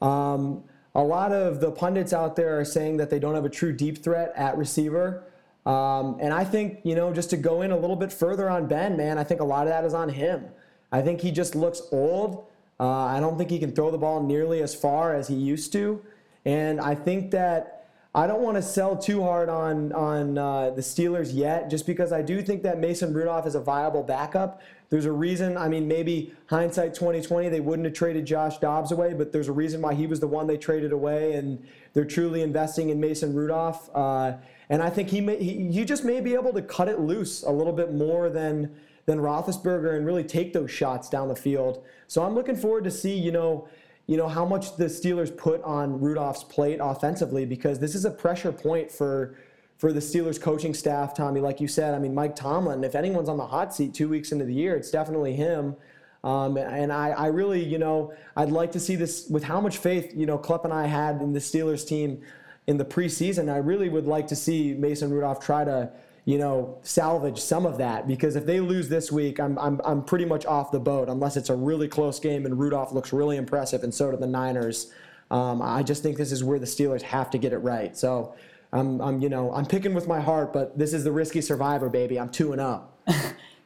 Um, 0.00 0.62
a 0.96 1.04
lot 1.04 1.30
of 1.30 1.60
the 1.60 1.70
pundits 1.70 2.14
out 2.14 2.36
there 2.36 2.58
are 2.58 2.64
saying 2.64 2.96
that 2.96 3.10
they 3.10 3.18
don't 3.18 3.34
have 3.34 3.44
a 3.44 3.50
true 3.50 3.70
deep 3.70 4.02
threat 4.02 4.32
at 4.34 4.56
receiver. 4.56 5.24
Um, 5.66 6.16
and 6.20 6.32
I 6.32 6.42
think, 6.42 6.80
you 6.84 6.94
know, 6.94 7.12
just 7.12 7.28
to 7.30 7.36
go 7.36 7.60
in 7.60 7.70
a 7.70 7.76
little 7.76 7.96
bit 7.96 8.10
further 8.10 8.48
on 8.48 8.66
Ben, 8.66 8.96
man, 8.96 9.18
I 9.18 9.24
think 9.24 9.40
a 9.42 9.44
lot 9.44 9.66
of 9.66 9.68
that 9.68 9.84
is 9.84 9.92
on 9.92 10.08
him. 10.08 10.46
I 10.90 11.02
think 11.02 11.20
he 11.20 11.30
just 11.30 11.54
looks 11.54 11.82
old. 11.92 12.46
Uh, 12.80 12.88
I 12.88 13.20
don't 13.20 13.36
think 13.36 13.50
he 13.50 13.58
can 13.58 13.72
throw 13.72 13.90
the 13.90 13.98
ball 13.98 14.22
nearly 14.22 14.62
as 14.62 14.74
far 14.74 15.14
as 15.14 15.28
he 15.28 15.34
used 15.34 15.70
to. 15.74 16.02
And 16.46 16.80
I 16.80 16.94
think 16.94 17.30
that 17.32 17.88
I 18.14 18.26
don't 18.26 18.40
want 18.40 18.56
to 18.56 18.62
sell 18.62 18.96
too 18.96 19.22
hard 19.22 19.50
on 19.50 19.92
on 19.92 20.38
uh, 20.38 20.70
the 20.70 20.80
Steelers 20.80 21.34
yet, 21.34 21.68
just 21.68 21.86
because 21.86 22.12
I 22.12 22.22
do 22.22 22.40
think 22.40 22.62
that 22.62 22.78
Mason 22.78 23.12
Rudolph 23.12 23.46
is 23.46 23.54
a 23.54 23.60
viable 23.60 24.02
backup. 24.02 24.62
There's 24.88 25.04
a 25.04 25.12
reason. 25.12 25.56
I 25.56 25.68
mean, 25.68 25.88
maybe 25.88 26.32
hindsight 26.46 26.94
2020, 26.94 27.48
they 27.48 27.60
wouldn't 27.60 27.86
have 27.86 27.94
traded 27.94 28.24
Josh 28.24 28.58
Dobbs 28.58 28.92
away, 28.92 29.14
but 29.14 29.32
there's 29.32 29.48
a 29.48 29.52
reason 29.52 29.82
why 29.82 29.94
he 29.94 30.06
was 30.06 30.20
the 30.20 30.28
one 30.28 30.46
they 30.46 30.56
traded 30.56 30.92
away, 30.92 31.32
and 31.32 31.66
they're 31.92 32.04
truly 32.04 32.42
investing 32.42 32.90
in 32.90 33.00
Mason 33.00 33.34
Rudolph. 33.34 33.90
Uh, 33.94 34.34
and 34.68 34.82
I 34.82 34.90
think 34.90 35.10
he 35.10 35.20
may 35.20 35.42
he, 35.42 35.70
he 35.72 35.84
just 35.84 36.04
may 36.04 36.20
be 36.20 36.34
able 36.34 36.52
to 36.52 36.62
cut 36.62 36.88
it 36.88 37.00
loose 37.00 37.42
a 37.42 37.50
little 37.50 37.72
bit 37.72 37.92
more 37.92 38.28
than 38.28 38.74
than 39.06 39.18
Roethlisberger 39.18 39.96
and 39.96 40.04
really 40.04 40.24
take 40.24 40.52
those 40.52 40.70
shots 40.70 41.08
down 41.08 41.28
the 41.28 41.36
field. 41.36 41.84
So 42.08 42.22
I'm 42.22 42.34
looking 42.34 42.56
forward 42.56 42.84
to 42.84 42.90
see 42.90 43.16
you 43.16 43.32
know 43.32 43.68
you 44.06 44.16
know 44.16 44.28
how 44.28 44.44
much 44.44 44.76
the 44.76 44.86
Steelers 44.86 45.36
put 45.36 45.62
on 45.62 46.00
Rudolph's 46.00 46.44
plate 46.44 46.78
offensively 46.80 47.44
because 47.44 47.80
this 47.80 47.94
is 47.94 48.04
a 48.04 48.10
pressure 48.10 48.52
point 48.52 48.90
for 48.90 49.36
for 49.78 49.92
the 49.92 50.00
Steelers 50.00 50.40
coaching 50.40 50.74
staff, 50.74 51.14
Tommy. 51.14 51.40
Like 51.40 51.60
you 51.60 51.68
said, 51.68 51.94
I 51.94 51.98
mean 51.98 52.14
Mike 52.14 52.34
Tomlin. 52.34 52.82
If 52.84 52.94
anyone's 52.94 53.28
on 53.28 53.36
the 53.36 53.46
hot 53.46 53.74
seat 53.74 53.94
two 53.94 54.08
weeks 54.08 54.32
into 54.32 54.44
the 54.44 54.54
year, 54.54 54.74
it's 54.74 54.90
definitely 54.90 55.34
him. 55.34 55.76
Um, 56.24 56.56
and 56.56 56.92
I, 56.92 57.10
I 57.10 57.26
really, 57.26 57.62
you 57.62 57.78
know, 57.78 58.12
I'd 58.36 58.50
like 58.50 58.72
to 58.72 58.80
see 58.80 58.96
this 58.96 59.28
with 59.28 59.44
how 59.44 59.60
much 59.60 59.78
faith, 59.78 60.12
you 60.14 60.26
know, 60.26 60.38
Klepp 60.38 60.64
and 60.64 60.72
I 60.72 60.86
had 60.86 61.20
in 61.20 61.32
the 61.32 61.38
Steelers 61.38 61.86
team 61.86 62.20
in 62.66 62.78
the 62.78 62.84
preseason. 62.84 63.52
I 63.52 63.58
really 63.58 63.88
would 63.88 64.06
like 64.06 64.26
to 64.28 64.36
see 64.36 64.74
Mason 64.74 65.10
Rudolph 65.10 65.44
try 65.44 65.64
to, 65.64 65.92
you 66.24 66.38
know, 66.38 66.78
salvage 66.82 67.38
some 67.38 67.64
of 67.64 67.78
that 67.78 68.08
because 68.08 68.34
if 68.34 68.44
they 68.44 68.58
lose 68.58 68.88
this 68.88 69.12
week, 69.12 69.38
I'm, 69.38 69.56
I'm, 69.58 69.80
I'm 69.84 70.02
pretty 70.02 70.24
much 70.24 70.46
off 70.46 70.72
the 70.72 70.80
boat 70.80 71.08
unless 71.08 71.36
it's 71.36 71.50
a 71.50 71.54
really 71.54 71.86
close 71.86 72.18
game 72.18 72.44
and 72.44 72.58
Rudolph 72.58 72.92
looks 72.92 73.12
really 73.12 73.36
impressive 73.36 73.84
and 73.84 73.94
so 73.94 74.10
do 74.10 74.16
the 74.16 74.26
Niners. 74.26 74.90
Um, 75.30 75.62
I 75.62 75.84
just 75.84 76.02
think 76.02 76.16
this 76.16 76.32
is 76.32 76.42
where 76.42 76.58
the 76.58 76.66
Steelers 76.66 77.02
have 77.02 77.30
to 77.30 77.38
get 77.38 77.52
it 77.52 77.58
right. 77.58 77.96
So 77.96 78.34
I'm, 78.76 79.00
I'm, 79.00 79.20
you 79.20 79.28
know, 79.28 79.52
I'm 79.52 79.66
picking 79.66 79.94
with 79.94 80.06
my 80.06 80.20
heart, 80.20 80.52
but 80.52 80.78
this 80.78 80.92
is 80.92 81.04
the 81.04 81.12
risky 81.12 81.40
survivor, 81.40 81.88
baby. 81.88 82.18
I'm 82.18 82.28
two 82.28 82.52
and 82.52 82.60
up. 82.60 82.98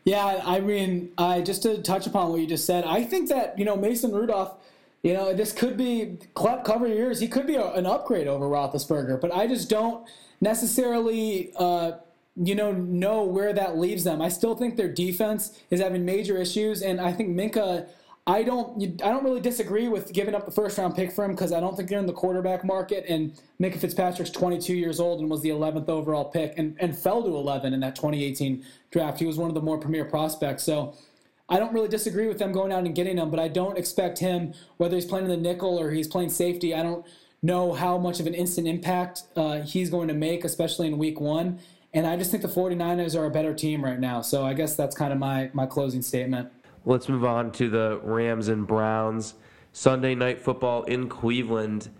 Yeah, 0.05 0.41
I 0.45 0.61
mean, 0.61 1.13
I 1.19 1.43
just 1.43 1.63
to 1.63 1.83
touch 1.83 2.07
upon 2.07 2.31
what 2.31 2.41
you 2.41 2.47
just 2.47 2.65
said, 2.65 2.85
I 2.85 3.05
think 3.05 3.29
that 3.29 3.59
you 3.59 3.65
know 3.65 3.77
Mason 3.77 4.13
Rudolph, 4.13 4.55
you 5.03 5.13
know, 5.13 5.35
this 5.35 5.53
could 5.53 5.77
be 5.77 6.19
cover 6.35 6.87
your 6.87 6.97
ears. 6.97 7.21
He 7.21 7.29
could 7.29 7.47
be 7.47 7.57
a, 7.57 7.73
an 7.73 7.87
upgrade 7.87 8.27
over 8.27 8.47
Roethlisberger, 8.47 9.21
but 9.21 9.33
I 9.33 9.47
just 9.47 9.69
don't 9.69 10.09
necessarily, 10.41 11.53
uh, 11.57 11.93
you 12.37 12.55
know, 12.55 12.73
know 12.73 13.25
where 13.25 13.53
that 13.53 13.77
leaves 13.77 14.05
them. 14.05 14.23
I 14.23 14.31
still 14.31 14.57
think 14.57 14.77
their 14.77 14.93
defense 14.93 15.59
is 15.71 15.81
having 15.81 16.05
major 16.05 16.39
issues, 16.39 16.83
and 16.83 17.01
I 17.01 17.13
think 17.13 17.31
Minkah. 17.31 17.89
I 18.31 18.45
don't. 18.45 19.03
I 19.03 19.11
don't 19.11 19.25
really 19.25 19.41
disagree 19.41 19.89
with 19.89 20.13
giving 20.13 20.37
up 20.37 20.45
the 20.45 20.53
first 20.53 20.79
round 20.79 20.95
pick 20.95 21.11
for 21.11 21.25
him 21.25 21.33
because 21.33 21.53
I 21.53 21.59
don't 21.59 21.77
think 21.77 21.89
they're 21.89 21.99
in 21.99 22.07
the 22.07 22.13
quarterback 22.13 22.65
market. 22.65 23.05
And 23.09 23.37
Minkah 23.61 23.79
Fitzpatrick's 23.79 24.31
22 24.31 24.73
years 24.75 25.01
old 25.01 25.19
and 25.21 25.29
was 25.29 25.43
the 25.43 25.49
11th 25.49 25.89
overall 25.89 26.27
pick 26.27 26.57
and, 26.57 26.77
and 26.79 26.97
fell 26.97 27.25
to 27.25 27.29
11 27.29 27.75
in 27.75 27.81
that 27.81 27.97
2018 27.97 28.65
draft. 28.93 29.19
He 29.19 29.27
was 29.27 29.37
one 29.37 29.49
of 29.49 29.55
the 29.55 29.61
more 29.61 29.79
premier 29.79 30.05
prospects. 30.05 30.63
So 30.63 30.95
I 31.49 31.59
don't 31.59 31.73
really 31.73 31.89
disagree 31.89 32.29
with 32.29 32.39
them 32.39 32.53
going 32.53 32.71
out 32.71 32.85
and 32.85 32.95
getting 32.95 33.19
him, 33.19 33.31
but 33.31 33.41
I 33.41 33.49
don't 33.49 33.77
expect 33.77 34.21
him, 34.21 34.55
whether 34.77 34.95
he's 34.95 35.07
playing 35.07 35.25
in 35.25 35.31
the 35.31 35.37
nickel 35.37 35.81
or 35.81 35.91
he's 35.91 36.07
playing 36.07 36.31
safety, 36.31 36.73
I 36.73 36.85
don't 36.85 37.05
know 37.43 37.73
how 37.73 37.99
much 37.99 38.21
of 38.21 38.29
an 38.29 38.35
instant 38.35 38.69
impact 38.69 39.25
uh, 39.35 39.63
he's 39.63 39.91
going 39.91 40.07
to 40.07 40.15
make, 40.15 40.45
especially 40.45 40.87
in 40.87 40.99
week 40.99 41.21
one. 41.21 41.59
And 41.93 42.07
I 42.07 42.17
just 42.17 42.31
think 42.31 42.45
the 42.45 42.49
49ers 42.49 43.19
are 43.19 43.27
a 43.27 43.31
better 43.31 43.55
team 43.55 43.85
right 43.85 43.99
now. 43.99 44.21
So 44.21 44.47
I 44.47 44.55
guess 44.55 44.77
that's 44.77 44.95
kind 44.95 45.13
of 45.13 45.19
my, 45.19 45.51
my 45.53 45.67
closing 45.67 46.03
statement. 46.03 46.51
Let's 46.85 47.09
move 47.09 47.25
on 47.25 47.53
to 47.53 47.69
the 47.69 48.01
Rams 48.03 48.49
and 48.49 48.67
Browns. 48.67 49.35
Sunday 49.73 50.15
night 50.15 50.41
football 50.41 50.83
in 50.85 51.09
Cleveland. 51.09 51.91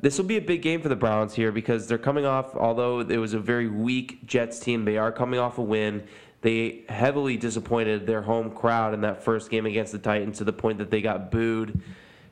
This 0.00 0.18
will 0.18 0.26
be 0.26 0.36
a 0.36 0.42
big 0.42 0.60
game 0.60 0.82
for 0.82 0.88
the 0.88 0.96
Browns 0.96 1.34
here 1.34 1.52
because 1.52 1.86
they're 1.86 1.96
coming 1.96 2.26
off, 2.26 2.54
although 2.54 3.00
it 3.00 3.16
was 3.16 3.32
a 3.32 3.38
very 3.38 3.68
weak 3.68 4.26
Jets 4.26 4.58
team, 4.58 4.84
they 4.84 4.98
are 4.98 5.10
coming 5.10 5.40
off 5.40 5.58
a 5.58 5.62
win. 5.62 6.04
They 6.42 6.84
heavily 6.88 7.36
disappointed 7.36 8.06
their 8.06 8.22
home 8.22 8.50
crowd 8.50 8.92
in 8.92 9.00
that 9.02 9.24
first 9.24 9.50
game 9.50 9.66
against 9.66 9.92
the 9.92 9.98
Titans 9.98 10.38
to 10.38 10.44
the 10.44 10.52
point 10.52 10.78
that 10.78 10.90
they 10.90 11.00
got 11.00 11.30
booed. 11.30 11.80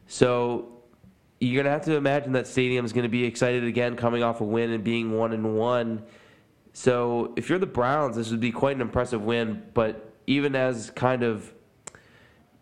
So 0.06 0.82
you're 1.40 1.62
going 1.62 1.64
to 1.64 1.70
have 1.70 1.84
to 1.86 1.94
imagine 1.94 2.32
that 2.32 2.46
stadium 2.46 2.84
is 2.84 2.92
going 2.92 3.04
to 3.04 3.08
be 3.08 3.24
excited 3.24 3.64
again 3.64 3.96
coming 3.96 4.22
off 4.22 4.40
a 4.40 4.44
win 4.44 4.70
and 4.70 4.84
being 4.84 5.16
one 5.16 5.32
and 5.32 5.56
one. 5.56 6.02
So 6.74 7.32
if 7.36 7.48
you're 7.48 7.58
the 7.58 7.66
Browns, 7.66 8.16
this 8.16 8.30
would 8.30 8.40
be 8.40 8.52
quite 8.52 8.76
an 8.76 8.82
impressive 8.82 9.22
win, 9.22 9.62
but 9.72 10.13
even 10.26 10.54
as 10.54 10.90
kind 10.90 11.22
of 11.22 11.52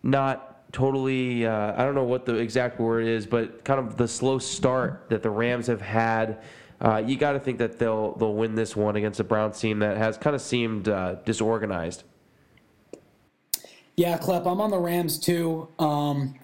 not 0.03 0.73
totally, 0.73 1.47
uh, 1.47 1.75
I 1.81 1.85
don't 1.85 1.95
know 1.95 2.05
what 2.05 2.27
the 2.27 2.37
exact 2.37 2.81
word 2.81 3.07
is, 3.07 3.27
but 3.27 3.65
kind 3.65 3.79
of 3.79 3.97
the 3.97 4.09
slow 4.09 4.39
start 4.39 5.07
that 5.11 5.23
the 5.23 5.31
Rams 5.31 5.67
have 5.67 5.81
had. 5.81 6.43
Uh, 6.81 7.03
you 7.07 7.17
got 7.17 7.33
to 7.33 7.41
think 7.41 7.59
that 7.59 7.79
they'll 7.79 8.17
they'll 8.17 8.35
win 8.35 8.57
this 8.57 8.75
one 8.75 8.97
against 8.97 9.21
a 9.21 9.25
Browns 9.25 9.61
team 9.61 9.79
that 9.79 9.97
has 9.97 10.19
kind 10.19 10.35
of 10.35 10.43
seemed 10.43 10.89
uh, 10.89 11.15
disorganized. 11.25 12.03
Yeah, 13.97 14.19
Klepp, 14.19 14.47
I'm 14.51 14.61
on 14.61 14.71
the 14.71 14.79
Rams 14.79 15.19
too. 15.19 15.69
Um, 15.79 16.35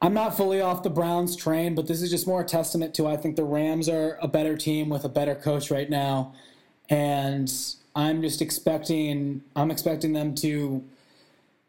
I'm 0.00 0.14
not 0.14 0.36
fully 0.36 0.60
off 0.60 0.84
the 0.84 0.90
Browns 0.90 1.34
train, 1.34 1.74
but 1.74 1.88
this 1.88 2.00
is 2.00 2.10
just 2.10 2.26
more 2.26 2.42
a 2.42 2.44
testament 2.44 2.94
to 2.94 3.08
I 3.08 3.16
think 3.16 3.34
the 3.34 3.44
Rams 3.44 3.88
are 3.88 4.18
a 4.22 4.28
better 4.28 4.56
team 4.56 4.88
with 4.88 5.04
a 5.04 5.08
better 5.08 5.34
coach 5.34 5.70
right 5.70 5.90
now, 5.90 6.34
and 6.88 7.52
I'm 7.98 8.22
just 8.22 8.40
expecting 8.40 9.42
I'm 9.56 9.72
expecting 9.72 10.12
them 10.12 10.36
to, 10.36 10.84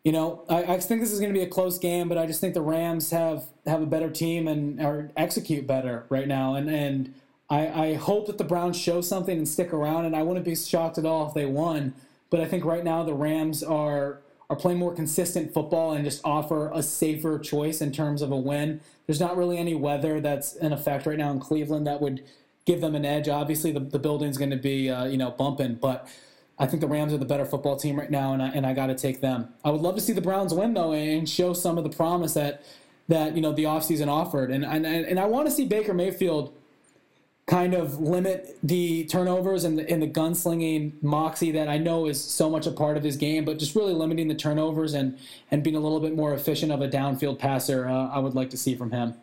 you 0.04 0.12
know, 0.12 0.44
I, 0.48 0.76
I 0.76 0.80
think 0.80 1.02
this 1.02 1.12
is 1.12 1.20
going 1.20 1.34
to 1.34 1.38
be 1.38 1.44
a 1.44 1.50
close 1.50 1.80
game, 1.80 2.08
but 2.08 2.20
I 2.20 2.28
just 2.28 2.40
think 2.40 2.54
the 2.54 2.62
Rams 2.62 3.10
have 3.10 3.46
have 3.66 3.82
a 3.82 3.88
better 3.88 4.12
team 4.12 4.48
and 4.48 4.80
or 4.80 5.10
execute 5.18 5.66
better 5.66 6.06
right 6.10 6.28
now, 6.28 6.54
and 6.54 6.70
and 6.70 7.16
I, 7.50 7.68
I 7.68 7.94
hope 7.96 8.28
that 8.28 8.38
the 8.38 8.44
Browns 8.44 8.78
show 8.78 9.02
something 9.02 9.36
and 9.36 9.48
stick 9.48 9.74
around, 9.74 10.06
and 10.06 10.16
I 10.16 10.22
wouldn't 10.22 10.46
be 10.46 10.56
shocked 10.56 11.00
at 11.00 11.06
all 11.06 11.28
if 11.28 11.34
they 11.34 11.48
won. 11.48 11.96
But 12.30 12.42
I 12.42 12.46
think 12.46 12.64
right 12.64 12.84
now 12.84 13.04
the 13.04 13.16
Rams 13.16 13.64
are 13.64 14.20
are 14.52 14.56
playing 14.56 14.78
more 14.78 14.94
consistent 14.94 15.52
football 15.52 15.94
and 15.94 16.06
just 16.06 16.22
offer 16.24 16.70
a 16.72 16.84
safer 16.84 17.40
choice 17.40 17.82
in 17.82 17.92
terms 17.92 18.22
of 18.22 18.32
a 18.32 18.38
win. 18.38 18.82
There's 19.08 19.20
not 19.20 19.36
really 19.36 19.58
any 19.58 19.74
weather 19.74 20.22
that's 20.22 20.56
in 20.56 20.74
effect 20.74 21.08
right 21.08 21.18
now 21.18 21.32
in 21.32 21.40
Cleveland 21.40 21.88
that 21.88 22.02
would 22.02 22.24
give 22.70 22.82
them 22.82 22.94
an 22.94 23.04
edge. 23.04 23.28
Obviously, 23.28 23.72
the, 23.72 23.80
the 23.80 23.98
building's 23.98 24.38
going 24.38 24.52
to 24.52 24.58
be 24.58 24.90
uh, 24.92 25.06
you 25.06 25.18
know 25.18 25.32
bumping, 25.32 25.76
but 25.76 26.08
I 26.60 26.68
think 26.68 26.82
the 26.82 26.88
Rams 26.88 27.12
are 27.14 27.18
the 27.18 27.26
better 27.26 27.46
football 27.46 27.76
team 27.76 27.98
right 27.98 28.12
now, 28.12 28.34
and 28.34 28.44
I, 28.44 28.50
and 28.50 28.66
I 28.66 28.74
got 28.74 28.88
to 28.88 28.96
take 28.96 29.22
them. 29.22 29.50
I 29.66 29.72
would 29.72 29.82
love 29.82 29.96
to 29.96 30.02
see 30.02 30.14
the 30.14 30.22
Browns 30.22 30.54
win 30.54 30.76
though 30.76 30.94
and 30.94 31.28
show 31.28 31.54
some 31.54 31.78
of 31.80 31.84
the 31.84 31.90
promise 31.90 32.36
that 32.36 32.64
that 33.08 33.36
you 33.36 33.42
know 33.42 33.54
the 33.54 33.64
offseason 33.64 34.08
offered, 34.08 34.52
and 34.52 34.64
and 34.64 34.86
and 34.86 35.20
I 35.20 35.26
want 35.26 35.48
to 35.48 35.52
see 35.52 35.66
Baker 35.66 35.96
Mayfield 35.96 36.54
kind 37.48 37.74
of 37.74 38.00
limit 38.00 38.60
the 38.62 39.06
turnovers 39.06 39.64
and 39.64 39.80
the, 39.80 39.90
and 39.90 40.04
the 40.04 40.08
gunslinging 40.08 40.92
moxie 41.02 41.52
that 41.52 41.68
I 41.68 41.80
know 41.80 42.06
is 42.06 42.24
so 42.24 42.48
much 42.48 42.68
a 42.68 42.72
part 42.72 42.96
of 42.96 43.04
his 43.04 43.18
game, 43.18 43.44
but 43.44 43.58
just 43.58 43.76
really 43.76 43.96
limiting 43.96 44.28
the 44.28 44.36
turnovers 44.36 44.94
and, 44.94 45.18
and 45.50 45.64
being 45.64 45.76
a 45.76 45.80
little 45.80 46.00
bit 46.00 46.16
more 46.16 46.32
efficient 46.36 46.72
of 46.72 46.82
a 46.82 46.88
downfield 46.88 47.40
passer, 47.40 47.90
uh, 47.90 48.10
I 48.10 48.20
would 48.20 48.36
like 48.36 48.52
to 48.52 48.58
see 48.58 48.76
from 48.76 48.92
him. 48.92 49.16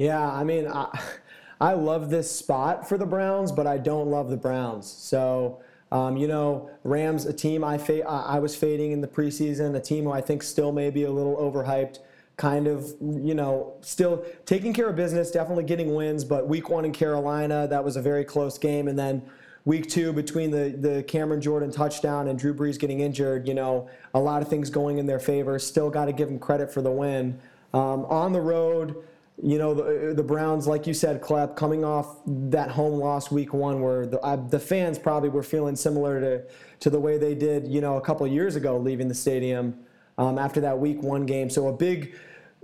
Yeah, 0.00 0.32
I 0.32 0.44
mean, 0.44 0.66
I, 0.66 0.98
I 1.60 1.74
love 1.74 2.08
this 2.08 2.34
spot 2.34 2.88
for 2.88 2.96
the 2.96 3.04
Browns, 3.04 3.52
but 3.52 3.66
I 3.66 3.76
don't 3.76 4.08
love 4.08 4.30
the 4.30 4.36
Browns. 4.38 4.90
So 4.90 5.60
Um, 5.92 6.16
you 6.16 6.26
know, 6.28 6.70
Rams, 6.84 7.26
a 7.26 7.32
team 7.32 7.64
I, 7.64 7.76
fa- 7.76 8.08
I 8.08 8.38
was 8.38 8.54
fading 8.56 8.92
in 8.92 9.00
the 9.00 9.08
preseason, 9.08 9.74
a 9.74 9.80
team 9.80 10.04
who 10.04 10.12
I 10.12 10.20
think 10.20 10.42
still 10.42 10.72
may 10.72 10.88
be 10.88 11.04
a 11.04 11.10
little 11.10 11.36
overhyped. 11.36 11.98
Kind 12.36 12.66
of, 12.68 12.94
you 13.00 13.34
know, 13.34 13.74
still 13.82 14.24
taking 14.46 14.72
care 14.72 14.88
of 14.88 14.96
business, 14.96 15.30
definitely 15.30 15.64
getting 15.64 15.94
wins. 15.94 16.24
But 16.24 16.48
week 16.48 16.70
one 16.70 16.84
in 16.86 16.92
Carolina, 16.92 17.66
that 17.68 17.84
was 17.84 17.96
a 17.96 18.02
very 18.02 18.24
close 18.24 18.56
game. 18.56 18.88
And 18.88 18.98
then 18.98 19.20
week 19.66 19.90
two, 19.90 20.12
between 20.14 20.50
the, 20.50 20.70
the 20.78 21.02
Cameron 21.02 21.42
Jordan 21.42 21.70
touchdown 21.70 22.28
and 22.28 22.38
Drew 22.38 22.54
Brees 22.54 22.78
getting 22.78 23.00
injured, 23.00 23.46
you 23.46 23.54
know, 23.54 23.90
a 24.14 24.20
lot 24.20 24.40
of 24.40 24.48
things 24.48 24.70
going 24.70 24.96
in 24.98 25.04
their 25.06 25.18
favor. 25.20 25.58
Still 25.58 25.90
got 25.90 26.06
to 26.06 26.12
give 26.12 26.28
them 26.28 26.38
credit 26.38 26.72
for 26.72 26.80
the 26.80 26.90
win. 26.90 27.38
Um, 27.74 28.06
on 28.06 28.32
the 28.32 28.40
road, 28.40 28.96
you 29.42 29.58
know, 29.58 29.74
the, 29.74 30.14
the 30.14 30.22
Browns, 30.22 30.66
like 30.66 30.86
you 30.86 30.94
said, 30.94 31.22
Klepp, 31.22 31.56
coming 31.56 31.84
off 31.84 32.18
that 32.26 32.70
home 32.70 32.98
loss 32.98 33.30
week 33.30 33.54
one, 33.54 33.80
where 33.80 34.06
the, 34.06 34.20
uh, 34.20 34.36
the 34.36 34.58
fans 34.58 34.98
probably 34.98 35.28
were 35.28 35.42
feeling 35.42 35.76
similar 35.76 36.20
to, 36.20 36.42
to 36.80 36.90
the 36.90 37.00
way 37.00 37.16
they 37.16 37.34
did, 37.34 37.66
you 37.66 37.80
know, 37.80 37.96
a 37.96 38.00
couple 38.00 38.26
years 38.26 38.56
ago 38.56 38.76
leaving 38.78 39.08
the 39.08 39.14
stadium 39.14 39.78
um, 40.18 40.38
after 40.38 40.60
that 40.60 40.78
week 40.78 41.02
one 41.02 41.24
game. 41.24 41.48
So 41.48 41.68
a 41.68 41.72
big, 41.72 42.14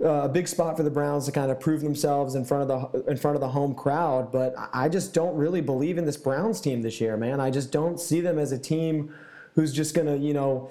uh, 0.03 0.23
a 0.23 0.29
big 0.29 0.47
spot 0.47 0.77
for 0.77 0.83
the 0.83 0.91
Browns 0.91 1.25
to 1.25 1.31
kind 1.31 1.49
of 1.49 1.59
prove 1.59 1.81
themselves 1.81 2.35
in 2.35 2.45
front 2.45 2.69
of 2.69 2.91
the 2.93 3.11
in 3.11 3.17
front 3.17 3.35
of 3.35 3.41
the 3.41 3.47
home 3.47 3.73
crowd. 3.73 4.31
But 4.31 4.53
I 4.71 4.89
just 4.89 5.13
don't 5.13 5.35
really 5.35 5.61
believe 5.61 5.97
in 5.97 6.05
this 6.05 6.17
Browns 6.17 6.61
team 6.61 6.83
this 6.83 7.01
year, 7.01 7.17
man. 7.17 7.39
I 7.39 7.49
just 7.49 7.71
don't 7.71 7.99
see 7.99 8.21
them 8.21 8.37
as 8.37 8.51
a 8.51 8.59
team 8.59 9.11
who's 9.55 9.73
just 9.73 9.95
gonna, 9.95 10.15
you 10.15 10.35
know, 10.35 10.69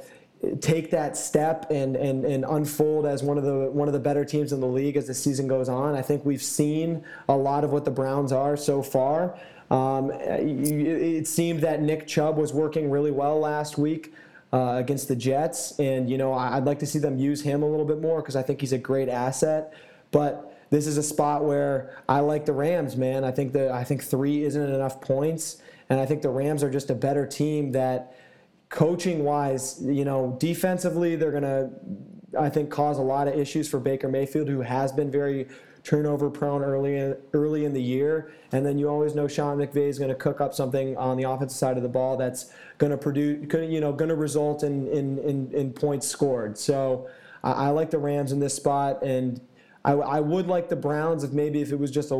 take 0.61 0.91
that 0.91 1.16
step 1.16 1.70
and, 1.70 1.97
and, 1.97 2.24
and 2.24 2.45
unfold 2.49 3.07
as 3.07 3.22
one 3.22 3.39
of 3.39 3.45
the 3.45 3.70
one 3.70 3.89
of 3.89 3.95
the 3.95 4.01
better 4.01 4.24
teams 4.24 4.53
in 4.53 4.61
the 4.61 4.66
league 4.66 4.97
as 4.97 5.07
the 5.07 5.14
season 5.14 5.49
goes 5.49 5.68
on. 5.68 5.95
I 5.95 6.03
think 6.03 6.24
we've 6.24 6.43
seen 6.43 7.03
a 7.28 7.37
lot 7.37 7.64
of 7.64 7.72
what 7.72 7.84
the 7.84 7.91
Browns 7.91 8.32
are 8.32 8.57
so 8.57 8.82
far. 8.82 9.39
Um, 9.70 10.12
it 10.12 11.26
seemed 11.26 11.61
that 11.61 11.82
Nick 11.82 12.07
Chubb 12.07 12.37
was 12.37 12.53
working 12.53 12.91
really 12.91 13.11
well 13.11 13.41
last 13.41 13.78
week 13.78 14.14
uh, 14.53 14.74
against 14.76 15.09
the 15.09 15.16
Jets, 15.16 15.78
and 15.78 16.09
you 16.09 16.18
know 16.18 16.32
I'd 16.32 16.64
like 16.64 16.78
to 16.80 16.87
see 16.87 16.99
them 16.99 17.18
use 17.18 17.43
him 17.43 17.62
a 17.62 17.68
little 17.68 17.87
bit 17.87 18.01
more 18.01 18.20
because 18.20 18.37
I 18.37 18.43
think 18.43 18.61
he's 18.61 18.72
a 18.72 18.78
great 18.78 19.09
asset. 19.09 19.72
But 20.12 20.53
this 20.70 20.87
is 20.87 20.99
a 20.99 21.03
spot 21.03 21.45
where 21.45 21.97
I 22.09 22.20
like 22.20 22.47
the 22.47 22.53
Rams, 22.53 22.97
man. 22.97 23.24
I 23.24 23.30
think 23.30 23.53
that 23.55 23.70
I 23.72 23.84
think 23.84 24.05
three 24.05 24.45
isn't 24.45 24.62
enough 24.62 25.01
points, 25.01 25.62
and 25.89 25.99
I 25.99 26.07
think 26.07 26.22
the 26.22 26.30
Rams 26.30 26.62
are 26.62 26.70
just 26.70 26.91
a 26.91 26.95
better 26.95 27.26
team 27.26 27.72
that 27.72 28.14
coaching 28.77 29.24
wise, 29.24 29.83
you 29.83 30.05
know, 30.05 30.37
defensively, 30.39 31.16
they're 31.16 31.31
going 31.31 31.43
to, 31.43 31.70
I 32.39 32.51
think, 32.51 32.68
cause 32.68 32.99
a 32.99 33.03
lot 33.03 33.27
of 33.27 33.35
issues 33.35 33.66
for 33.70 33.81
Baker 33.81 34.07
Mayfield, 34.07 34.49
who 34.49 34.61
has 34.61 34.93
been 34.93 35.11
very 35.11 35.49
turnover 35.83 36.29
prone 36.29 36.62
early 36.62 36.97
in, 36.97 37.16
early 37.33 37.64
in 37.64 37.72
the 37.72 37.83
year. 37.83 38.33
And 38.53 38.66
then 38.66 38.77
you 38.77 38.91
always 38.91 39.14
know 39.14 39.27
Sean 39.29 39.57
McVay 39.57 39.89
is 39.89 39.99
going 39.99 40.11
to 40.11 40.14
cook 40.14 40.43
up 40.43 40.53
something 40.53 40.95
on 40.99 41.16
the 41.16 41.22
offensive 41.22 41.57
side 41.57 41.79
of 41.79 41.83
the 41.83 41.89
ball 41.89 42.18
that's 42.18 42.53
going 42.77 42.91
to 42.91 42.99
produce, 42.99 43.51
you 43.51 43.81
know, 43.81 43.95
going 43.95 44.11
to 44.11 44.14
result 44.14 44.62
in, 44.62 44.87
in, 44.89 45.20
in, 45.20 45.51
in, 45.53 45.72
points 45.72 46.07
scored. 46.07 46.59
So 46.59 47.09
I, 47.43 47.53
I, 47.53 47.68
like 47.70 47.91
the 47.91 47.99
Rams 47.99 48.31
in 48.31 48.41
this 48.41 48.55
spot. 48.55 49.03
And 49.03 49.41
I, 49.87 49.93
I, 49.93 50.20
would 50.20 50.49
like 50.49 50.68
the 50.68 50.77
Browns 50.77 51.24
if 51.24 51.33
maybe 51.33 51.62
if 51.62 51.72
it 51.72 51.79
was 51.79 51.91
just 51.91 52.11
a, 52.11 52.16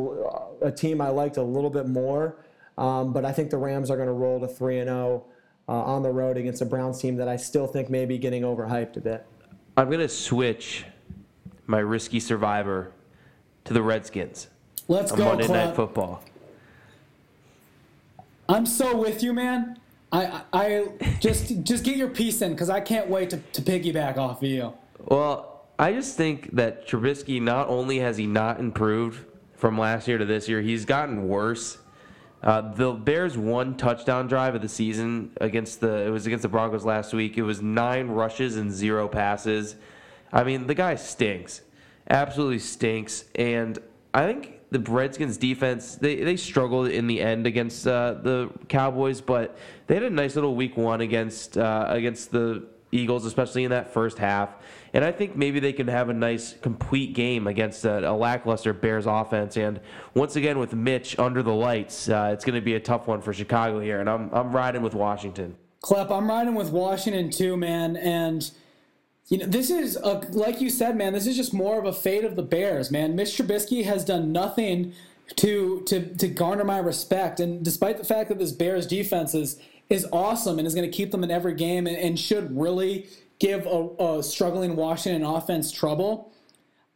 a 0.63 0.73
team 0.73 1.03
I 1.03 1.11
liked 1.11 1.37
a 1.37 1.43
little 1.43 1.71
bit 1.71 1.87
more. 1.87 2.39
Um, 2.79 3.13
but 3.13 3.27
I 3.27 3.33
think 3.33 3.51
the 3.51 3.59
Rams 3.59 3.91
are 3.91 3.97
going 3.97 4.09
to 4.09 4.15
roll 4.15 4.41
to 4.41 4.49
3 4.49 4.79
and 4.79 4.89
0 4.89 5.27
uh, 5.69 5.73
on 5.73 6.03
the 6.03 6.11
road 6.11 6.37
against 6.37 6.63
a 6.63 6.65
Browns 6.65 7.01
team 7.01 7.17
that 7.17 7.29
I 7.29 7.37
still 7.37 7.67
think 7.67 7.91
may 7.91 8.07
be 8.07 8.19
getting 8.19 8.43
overhyped 8.43 8.97
a 8.97 9.01
bit. 9.01 9.27
I'm 9.77 9.89
going 9.89 10.01
to 10.01 10.09
switch 10.09 10.85
my 11.67 11.79
risky 11.79 12.21
survivor 12.21 12.93
to 13.65 13.75
the 13.75 13.83
Redskins. 13.83 14.49
Let's 14.89 15.13
on 15.13 15.19
go, 15.19 15.25
Monday 15.27 15.47
Club. 15.47 15.67
Night 15.67 15.77
Football. 15.77 16.23
I'm 18.49 18.65
so 18.65 18.97
with 18.97 19.23
you, 19.23 19.33
man. 19.33 19.79
I, 20.13 20.43
I 20.53 20.89
just 21.21 21.65
just 21.65 21.83
get 21.83 21.97
your 21.97 22.09
piece 22.09 22.41
in 22.41 22.53
because 22.53 22.71
I 22.71 22.81
can't 22.81 23.09
wait 23.09 23.31
to, 23.31 23.39
to 23.39 23.61
piggyback 23.61 24.17
off 24.17 24.41
of 24.41 24.49
you. 24.49 24.73
Well, 25.05 25.65
I 25.79 25.93
just 25.93 26.17
think 26.17 26.55
that 26.55 26.87
Trubisky 26.87 27.43
not 27.43 27.69
only 27.69 27.99
has 27.99 28.17
he 28.17 28.27
not 28.27 28.61
improved 28.61 29.25
from 29.57 29.77
last 29.77 30.07
year 30.07 30.17
to 30.17 30.25
this 30.25 30.49
year, 30.49 30.63
he's 30.63 30.85
gotten 30.85 31.29
worse. 31.29 31.79
Uh, 32.47 32.61
the 32.61 32.93
Bears' 32.93 33.37
one 33.37 33.77
touchdown 33.77 34.29
drive 34.29 34.55
of 34.55 34.63
the 34.63 34.69
season 34.69 35.33
against 35.41 35.81
the 35.81 36.07
it 36.07 36.11
was 36.11 36.27
against 36.27 36.43
the 36.43 36.49
Broncos 36.49 36.85
last 36.85 37.13
week. 37.13 37.37
It 37.37 37.43
was 37.43 37.61
nine 37.61 38.07
rushes 38.07 38.57
and 38.57 38.71
zero 38.71 39.09
passes. 39.09 39.75
I 40.33 40.45
mean, 40.45 40.69
the 40.69 40.75
guy 40.77 40.95
stinks, 40.95 41.63
absolutely 42.09 42.61
stinks. 42.61 43.25
And 43.35 43.81
I 44.15 44.27
think 44.27 44.61
the 44.71 44.79
Redskins' 44.79 45.39
defense 45.39 45.97
they, 45.97 46.23
they 46.23 46.37
struggled 46.37 46.87
in 46.87 47.09
the 47.09 47.21
end 47.21 47.49
against 47.49 47.85
uh, 47.85 48.15
the 48.15 48.49
Cowboys, 48.69 49.21
but 49.21 49.59
they 49.89 49.95
had 49.95 50.05
a 50.05 50.11
nice 50.11 50.37
little 50.37 50.55
week 50.55 50.77
one 50.77 51.01
against 51.01 51.59
uh, 51.59 51.87
against 51.89 52.31
the 52.31 52.63
Eagles, 52.93 53.25
especially 53.25 53.65
in 53.65 53.71
that 53.71 53.93
first 53.93 54.19
half. 54.19 54.51
And 54.93 55.05
I 55.05 55.13
think 55.13 55.37
maybe 55.37 55.61
they 55.61 55.73
can 55.73 55.89
have 55.89 56.09
a 56.09 56.15
nice 56.15 56.55
complete 56.55 57.15
game 57.15 57.47
against 57.47 57.85
a, 57.85 58.11
a 58.11 58.15
lackluster 58.15 58.73
Bears 58.73 59.07
offense. 59.07 59.57
And 59.57 59.81
once 60.15 60.37
again, 60.37 60.59
with 60.59 60.73
Mitch 60.73 61.19
under 61.19 61.43
the 61.43 61.53
lights, 61.53 62.09
uh, 62.09 62.31
it's 62.33 62.45
going 62.45 62.55
to 62.55 62.65
be 62.65 62.75
a 62.75 62.81
tough 62.81 63.07
one 63.07 63.21
for 63.21 63.33
Chicago 63.33 63.81
here. 63.81 64.01
And 64.01 64.09
I'm, 64.09 64.31
I'm 64.33 64.55
riding 64.55 64.83
with 64.83 64.95
Washington. 64.95 65.57
Klepp, 65.83 66.11
I'm 66.11 66.29
riding 66.29 66.55
with 66.55 66.71
Washington 66.71 67.31
too, 67.31 67.57
man. 67.57 67.97
And 67.97 68.51
you 69.29 69.39
know, 69.39 69.47
this 69.47 69.71
is 69.71 69.97
a, 69.97 70.21
like 70.31 70.61
you 70.61 70.71
said, 70.71 70.97
man. 70.97 71.13
This 71.13 71.27
is 71.27 71.37
just 71.37 71.53
more 71.53 71.79
of 71.79 71.85
a 71.85 71.93
fate 71.93 72.25
of 72.25 72.37
the 72.37 72.43
Bears, 72.43 72.91
man. 72.91 73.17
Mitch 73.17 73.37
Trubisky 73.37 73.85
has 73.85 74.05
done 74.05 74.33
nothing 74.33 74.95
to 75.35 75.83
to 75.87 76.15
to 76.15 76.29
garner 76.29 76.65
my 76.65 76.79
respect, 76.79 77.41
and 77.41 77.65
despite 77.65 77.99
the 77.99 78.05
fact 78.05 78.29
that 78.29 78.39
this 78.39 78.53
Bears 78.53 78.87
defense 78.87 79.35
is 79.35 79.59
is 79.89 80.07
awesome 80.13 80.59
and 80.59 80.67
is 80.67 80.75
going 80.75 80.91
to 80.91 80.97
keep 80.97 81.11
them 81.11 81.23
in 81.23 81.31
every 81.31 81.55
game 81.55 81.87
and, 81.87 81.97
and 81.97 82.19
should 82.19 82.57
really 82.57 83.09
give 83.39 83.67
a, 83.67 83.89
a 83.99 84.23
struggling 84.23 84.77
Washington 84.77 85.23
offense 85.23 85.71
trouble. 85.71 86.33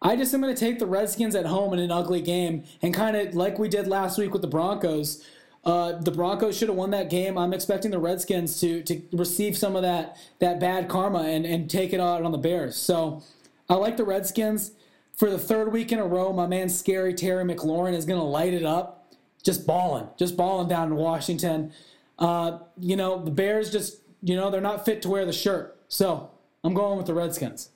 I 0.02 0.16
just 0.16 0.32
am 0.32 0.40
going 0.40 0.54
to 0.54 0.58
take 0.58 0.78
the 0.78 0.86
Redskins 0.86 1.34
at 1.34 1.46
home 1.46 1.72
in 1.74 1.78
an 1.78 1.90
ugly 1.90 2.22
game 2.22 2.64
and 2.80 2.94
kind 2.94 3.16
of 3.16 3.34
like 3.34 3.58
we 3.58 3.68
did 3.68 3.86
last 3.86 4.18
week 4.18 4.32
with 4.32 4.42
the 4.42 4.48
Broncos. 4.48 5.24
Uh, 5.62 5.92
the 6.00 6.10
Broncos 6.10 6.56
should 6.56 6.68
have 6.68 6.76
won 6.76 6.90
that 6.92 7.10
game. 7.10 7.36
I'm 7.36 7.52
expecting 7.52 7.90
the 7.90 7.98
Redskins 7.98 8.58
to 8.60 8.82
to 8.84 9.02
receive 9.12 9.58
some 9.58 9.76
of 9.76 9.82
that 9.82 10.16
that 10.38 10.58
bad 10.58 10.88
karma 10.88 11.24
and, 11.24 11.44
and 11.44 11.68
take 11.68 11.92
it 11.92 12.00
out 12.00 12.22
on 12.22 12.32
the 12.32 12.38
Bears. 12.38 12.76
So 12.76 13.22
I 13.68 13.74
like 13.74 13.96
the 13.98 14.04
Redskins. 14.04 14.72
For 15.16 15.28
the 15.28 15.38
third 15.38 15.70
week 15.70 15.92
in 15.92 15.98
a 15.98 16.06
row, 16.06 16.32
my 16.32 16.46
man 16.46 16.70
Scary 16.70 17.12
Terry 17.12 17.44
McLaurin 17.44 17.92
is 17.92 18.06
going 18.06 18.18
to 18.18 18.24
light 18.24 18.54
it 18.54 18.64
up. 18.64 19.12
Just 19.42 19.66
balling, 19.66 20.08
just 20.18 20.34
balling 20.34 20.66
down 20.66 20.88
in 20.88 20.96
Washington. 20.96 21.72
Uh, 22.20 22.58
you 22.78 22.96
know, 22.96 23.24
the 23.24 23.30
Bears 23.30 23.70
just, 23.72 24.02
you 24.22 24.36
know, 24.36 24.50
they're 24.50 24.60
not 24.60 24.84
fit 24.84 25.02
to 25.02 25.08
wear 25.08 25.24
the 25.24 25.32
shirt. 25.32 25.80
So 25.88 26.30
I'm 26.62 26.74
going 26.74 26.98
with 26.98 27.06
the 27.06 27.14
Redskins. 27.14 27.70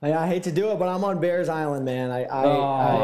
I, 0.00 0.12
I 0.12 0.26
hate 0.26 0.44
to 0.44 0.52
do 0.52 0.70
it, 0.70 0.78
but 0.78 0.88
I'm 0.88 1.04
on 1.04 1.20
Bears 1.20 1.48
Island, 1.48 1.84
man. 1.84 2.10
I 2.10 2.24
I, 2.24 2.42
I, 2.44 2.94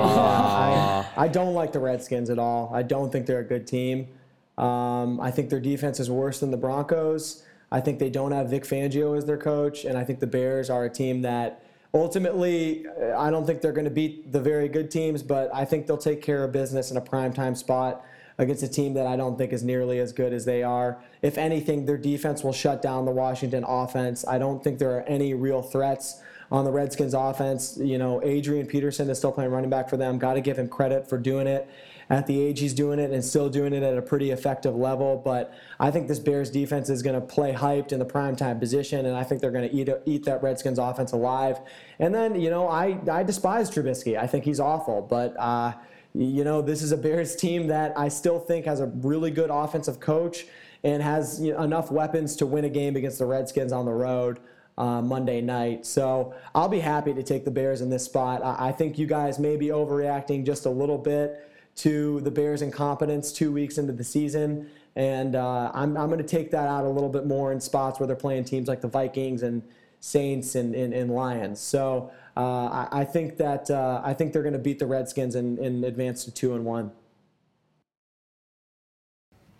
I, 1.16 1.24
I, 1.24 1.28
don't 1.28 1.54
like 1.54 1.72
the 1.72 1.80
Redskins 1.80 2.30
at 2.30 2.38
all. 2.38 2.70
I 2.72 2.82
don't 2.82 3.10
think 3.10 3.26
they're 3.26 3.40
a 3.40 3.44
good 3.44 3.66
team. 3.66 4.08
Um, 4.56 5.20
I 5.20 5.30
think 5.30 5.50
their 5.50 5.60
defense 5.60 6.00
is 6.00 6.10
worse 6.10 6.40
than 6.40 6.50
the 6.50 6.56
Broncos. 6.56 7.44
I 7.70 7.80
think 7.80 7.98
they 7.98 8.10
don't 8.10 8.32
have 8.32 8.50
Vic 8.50 8.64
Fangio 8.64 9.16
as 9.16 9.24
their 9.24 9.36
coach, 9.36 9.84
and 9.84 9.96
I 9.96 10.04
think 10.04 10.20
the 10.20 10.26
Bears 10.26 10.70
are 10.70 10.84
a 10.84 10.90
team 10.90 11.22
that 11.22 11.62
ultimately 11.94 12.86
I 13.16 13.30
don't 13.30 13.46
think 13.46 13.60
they're 13.60 13.72
going 13.72 13.84
to 13.84 13.90
beat 13.90 14.32
the 14.32 14.40
very 14.40 14.68
good 14.68 14.90
teams, 14.90 15.22
but 15.22 15.54
I 15.54 15.64
think 15.64 15.86
they'll 15.86 15.96
take 15.96 16.22
care 16.22 16.44
of 16.44 16.52
business 16.52 16.90
in 16.90 16.96
a 16.96 17.00
primetime 17.00 17.56
spot 17.56 18.04
against 18.38 18.62
a 18.62 18.68
team 18.68 18.94
that 18.94 19.06
I 19.06 19.16
don't 19.16 19.36
think 19.36 19.52
is 19.52 19.64
nearly 19.64 19.98
as 19.98 20.12
good 20.12 20.32
as 20.32 20.44
they 20.44 20.62
are. 20.62 21.02
If 21.22 21.36
anything, 21.36 21.86
their 21.86 21.98
defense 21.98 22.44
will 22.44 22.52
shut 22.52 22.80
down 22.80 23.04
the 23.04 23.10
Washington 23.10 23.64
offense. 23.66 24.24
I 24.26 24.38
don't 24.38 24.62
think 24.62 24.78
there 24.78 24.96
are 24.96 25.02
any 25.02 25.34
real 25.34 25.60
threats 25.60 26.20
on 26.50 26.64
the 26.64 26.70
Redskins 26.70 27.14
offense. 27.14 27.76
You 27.76 27.98
know, 27.98 28.22
Adrian 28.22 28.66
Peterson 28.66 29.10
is 29.10 29.18
still 29.18 29.32
playing 29.32 29.50
running 29.50 29.70
back 29.70 29.88
for 29.88 29.96
them. 29.96 30.18
Got 30.18 30.34
to 30.34 30.40
give 30.40 30.58
him 30.58 30.68
credit 30.68 31.08
for 31.08 31.18
doing 31.18 31.46
it 31.46 31.68
at 32.10 32.26
the 32.26 32.40
age 32.40 32.60
he's 32.60 32.72
doing 32.72 32.98
it 32.98 33.10
and 33.10 33.22
still 33.22 33.50
doing 33.50 33.74
it 33.74 33.82
at 33.82 33.98
a 33.98 34.00
pretty 34.00 34.30
effective 34.30 34.74
level. 34.74 35.20
But 35.22 35.52
I 35.78 35.90
think 35.90 36.08
this 36.08 36.18
Bears 36.18 36.50
defense 36.50 36.88
is 36.88 37.02
going 37.02 37.20
to 37.20 37.26
play 37.26 37.52
hyped 37.52 37.92
in 37.92 37.98
the 37.98 38.06
primetime 38.06 38.58
position, 38.58 39.04
and 39.04 39.16
I 39.16 39.24
think 39.24 39.40
they're 39.40 39.50
going 39.50 39.68
to 39.68 39.74
eat 39.74 39.88
eat 40.06 40.24
that 40.24 40.42
Redskins 40.42 40.78
offense 40.78 41.12
alive. 41.12 41.58
And 41.98 42.14
then, 42.14 42.40
you 42.40 42.50
know, 42.50 42.68
I, 42.68 42.98
I 43.10 43.24
despise 43.24 43.70
Trubisky. 43.70 44.16
I 44.16 44.26
think 44.26 44.44
he's 44.44 44.60
awful, 44.60 45.02
but. 45.02 45.34
Uh, 45.38 45.72
you 46.18 46.42
know, 46.42 46.60
this 46.60 46.82
is 46.82 46.90
a 46.90 46.96
Bears 46.96 47.36
team 47.36 47.68
that 47.68 47.96
I 47.96 48.08
still 48.08 48.40
think 48.40 48.66
has 48.66 48.80
a 48.80 48.86
really 48.86 49.30
good 49.30 49.50
offensive 49.50 50.00
coach 50.00 50.46
and 50.82 51.00
has 51.02 51.40
you 51.40 51.52
know, 51.52 51.62
enough 51.62 51.92
weapons 51.92 52.34
to 52.36 52.46
win 52.46 52.64
a 52.64 52.68
game 52.68 52.96
against 52.96 53.18
the 53.18 53.26
Redskins 53.26 53.72
on 53.72 53.84
the 53.84 53.92
road. 53.92 54.40
Uh, 54.76 55.02
Monday 55.02 55.40
night. 55.40 55.84
So 55.84 56.36
I'll 56.54 56.68
be 56.68 56.78
happy 56.78 57.12
to 57.12 57.20
take 57.24 57.44
the 57.44 57.50
Bears 57.50 57.80
in 57.80 57.90
this 57.90 58.04
spot. 58.04 58.44
I, 58.44 58.68
I, 58.68 58.70
think 58.70 58.96
you 58.96 59.08
guys 59.08 59.40
may 59.40 59.56
be 59.56 59.70
overreacting 59.70 60.46
just 60.46 60.66
a 60.66 60.70
little 60.70 60.98
bit 60.98 61.50
to 61.78 62.20
the 62.20 62.30
Bears' 62.30 62.62
incompetence 62.62 63.32
two 63.32 63.50
weeks 63.50 63.78
into 63.78 63.92
the 63.92 64.04
season. 64.04 64.70
And 64.94 65.34
uh, 65.34 65.72
I'm, 65.74 65.96
I'm 65.96 66.06
going 66.06 66.18
to 66.18 66.24
take 66.24 66.52
that 66.52 66.68
out 66.68 66.84
a 66.84 66.88
little 66.88 67.08
bit 67.08 67.26
more 67.26 67.50
in 67.50 67.60
spots 67.60 67.98
where 67.98 68.06
they're 68.06 68.14
playing 68.14 68.44
teams 68.44 68.68
like 68.68 68.80
the 68.80 68.86
Vikings 68.86 69.42
and 69.42 69.64
Saints 69.98 70.54
and, 70.54 70.76
and, 70.76 70.94
and 70.94 71.10
Lions. 71.10 71.58
So 71.58 72.12
I, 72.42 72.88
I, 73.00 73.04
think 73.04 73.36
that 73.38 73.70
uh, 73.70 74.00
I 74.04 74.14
think 74.14 74.32
they're 74.32 74.42
going 74.42 74.52
to 74.52 74.58
beat 74.58 74.78
the 74.78 74.86
Redskins 74.86 75.34
and, 75.34 75.58
and 75.58 75.84
advance 75.84 76.24
to 76.24 76.30
two 76.30 76.54
and 76.54 76.64
one. 76.64 76.92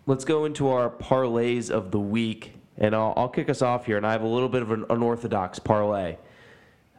let's 0.09 0.25
go 0.25 0.47
into 0.47 0.69
our 0.69 0.91
parlays 0.91 1.71
of 1.71 1.91
the 1.93 2.01
week, 2.01 2.55
and 2.79 2.97
I'll, 2.97 3.13
I'll 3.17 3.29
kick 3.29 3.49
us 3.49 3.63
off 3.63 3.87
here. 3.87 3.99
And 3.99 4.07
I 4.07 4.13
have 4.13 4.23
a 4.23 4.29
little 4.29 4.49
bit 4.49 4.63
of 4.63 4.73
an 4.73 4.87
unorthodox 4.91 5.61
parlay. 5.61 6.17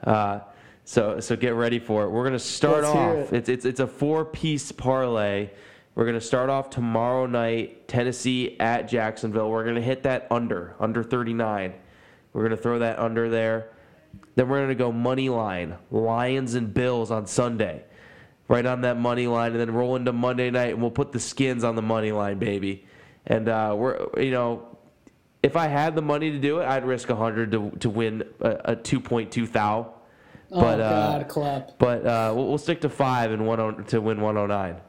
Uh, 0.04 0.40
so 0.86 1.20
so 1.20 1.36
get 1.36 1.56
ready 1.56 1.80
for 1.80 2.06
it. 2.06 2.10
We're 2.10 2.24
gonna 2.24 2.40
start 2.40 2.84
Let's 2.84 2.96
off. 2.96 3.34
it. 3.34 3.34
It's 3.34 3.50
it's 3.50 3.66
it's 3.66 3.80
a 3.80 3.88
four 3.88 4.24
piece 4.24 4.72
parlay. 4.72 5.50
We're 5.96 6.06
gonna 6.06 6.22
start 6.22 6.50
off 6.50 6.70
tomorrow 6.70 7.26
night, 7.26 7.88
Tennessee 7.88 8.56
at 8.60 8.88
Jacksonville. 8.88 9.50
We're 9.50 9.66
gonna 9.66 9.82
hit 9.82 10.04
that 10.04 10.28
under 10.32 10.76
under 10.80 11.04
39. 11.04 11.74
We're 12.32 12.44
gonna 12.44 12.58
throw 12.58 12.80
that 12.80 13.00
under 13.00 13.30
there. 13.30 13.72
Then 14.40 14.48
we're 14.48 14.62
gonna 14.62 14.74
go 14.74 14.94
money 14.94 15.28
line, 15.28 15.76
Lions 15.92 16.54
and 16.54 16.74
Bills 16.74 17.12
on 17.12 17.26
Sunday. 17.26 17.84
Right 18.48 18.66
on 18.66 18.80
that 18.82 18.96
money 18.98 19.28
line, 19.28 19.52
and 19.52 19.60
then 19.60 19.70
roll 19.70 19.98
into 19.98 20.14
Monday 20.14 20.50
night, 20.50 20.70
and 20.70 20.82
we'll 20.82 20.92
put 20.92 21.12
the 21.12 21.20
skins 21.20 21.66
on 21.66 21.76
the 21.76 21.82
money 21.82 22.14
line, 22.14 22.40
baby. 22.40 22.86
And 23.28 23.50
uh, 23.50 23.76
we're 23.78 24.08
you 24.18 24.32
know, 24.32 24.78
if 25.44 25.58
I 25.58 25.68
had 25.68 25.94
the 25.94 26.02
money 26.02 26.32
to 26.32 26.40
do 26.40 26.60
it, 26.60 26.66
I'd 26.66 26.86
risk 26.86 27.10
100 27.10 27.52
to 27.52 27.72
to 27.82 27.90
win 27.90 28.24
a, 28.40 28.50
a 28.64 28.76
2.2 28.78 29.52
thou. 29.52 29.94
Oh 30.54 30.62
But, 30.62 30.80
uh, 30.80 31.18
God, 31.18 31.28
Klepp. 31.28 31.78
But 31.78 32.06
uh, 32.06 32.32
we'll, 32.34 32.48
we'll 32.48 32.58
stick 32.58 32.80
to 32.80 32.90
five 32.90 33.32
and 33.32 33.46
one 33.46 33.60
oh- 33.60 33.72
to 33.74 34.00
win 34.00 34.22
109. 34.22 34.82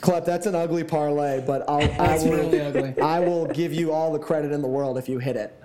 Klepp, 0.00 0.24
that's 0.24 0.46
an 0.46 0.54
ugly 0.54 0.84
parlay, 0.84 1.44
but 1.44 1.68
I'll, 1.68 1.82
I 2.00 2.18
will, 2.18 2.30
really 2.30 2.60
ugly. 2.60 3.02
I 3.02 3.18
will 3.18 3.46
give 3.46 3.72
you 3.72 3.90
all 3.90 4.12
the 4.12 4.20
credit 4.20 4.52
in 4.52 4.62
the 4.62 4.68
world 4.68 4.96
if 4.96 5.08
you 5.08 5.18
hit 5.18 5.34
it. 5.34 5.60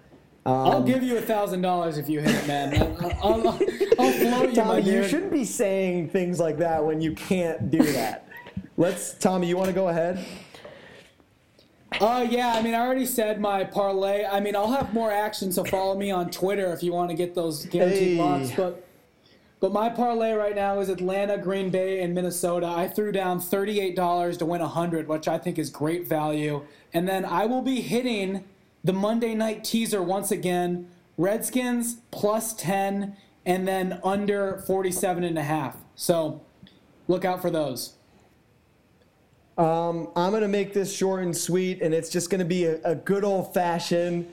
I'll 0.46 0.84
give 0.84 1.04
you 1.04 1.18
a 1.18 1.22
thousand 1.22 1.62
dollars 1.62 1.98
if 1.98 2.10
you 2.10 2.20
hit 2.20 2.34
it, 2.36 2.48
man. 2.48 2.76
I'll, 3.00 3.12
I'll, 3.22 3.48
I'll 3.48 4.12
float 4.12 4.50
you, 4.50 4.64
my 4.64 4.82
Tommy, 4.82 4.82
you 4.82 5.08
shouldn't 5.08 5.32
be 5.32 5.46
saying 5.46 6.10
things 6.10 6.40
like 6.40 6.58
that 6.58 6.84
when 6.84 7.00
you 7.00 7.14
can't 7.14 7.70
do 7.70 7.84
that. 7.94 8.28
Let's, 8.78 9.14
Tommy, 9.14 9.48
you 9.48 9.56
want 9.56 9.68
to 9.68 9.74
go 9.74 9.90
ahead? 9.90 10.26
Uh, 12.00 12.26
yeah, 12.28 12.54
I 12.54 12.62
mean, 12.64 12.74
I 12.74 12.80
already 12.80 13.06
said 13.06 13.40
my 13.40 13.64
parlay. 13.64 14.26
I 14.26 14.40
mean, 14.40 14.56
I'll 14.56 14.72
have 14.72 14.94
more 14.94 15.12
action, 15.12 15.52
so 15.52 15.64
follow 15.64 15.96
me 15.96 16.10
on 16.10 16.32
Twitter 16.32 16.74
if 16.74 16.82
you 16.82 16.94
want 16.94 17.12
to 17.12 17.16
get 17.16 17.36
those 17.36 17.66
guaranteed 17.68 18.18
Hey. 18.18 18.24
locks. 18.24 18.52
But, 18.56 18.88
but 19.60 19.72
my 19.72 19.90
parlay 19.90 20.32
right 20.32 20.56
now 20.56 20.80
is 20.80 20.90
Atlanta, 20.90 21.38
Green 21.38 21.70
Bay, 21.70 22.02
and 22.02 22.16
Minnesota. 22.16 22.66
I 22.66 22.88
threw 22.88 23.12
down 23.12 23.40
thirty-eight 23.40 23.96
dollars 23.96 24.38
to 24.38 24.46
win 24.46 24.62
hundred, 24.62 25.08
which 25.08 25.28
I 25.28 25.38
think 25.38 25.60
is 25.60 25.70
great 25.70 26.08
value. 26.08 26.66
And 26.94 27.08
then 27.08 27.26
I 27.26 27.46
will 27.46 27.62
be 27.62 27.82
hitting 27.82 28.46
the 28.84 28.94
Monday 28.94 29.36
night 29.36 29.64
teaser 29.64 30.02
once 30.02 30.32
again. 30.32 30.90
Redskins 31.18 31.98
plus 32.10 32.54
ten, 32.54 33.16
and 33.46 33.68
then 33.68 34.00
under 34.04 34.64
forty-seven 34.66 35.24
and 35.24 35.38
a 35.38 35.44
half. 35.44 35.78
So, 35.96 36.42
look 37.08 37.26
out 37.26 37.42
for 37.42 37.52
those. 37.52 37.94
Um, 39.58 40.10
I'm 40.16 40.32
going 40.32 40.42
to 40.42 40.48
make 40.48 40.74
this 40.74 40.96
short 40.96 41.22
and 41.22 41.36
sweet, 41.36 41.82
and 41.82 41.94
it's 41.94 42.10
just 42.10 42.30
going 42.30 42.40
to 42.40 42.46
be 42.46 42.66
a, 42.66 42.82
a 42.84 42.96
good 42.96 43.24
old 43.24 43.54
fashioned, 43.54 44.28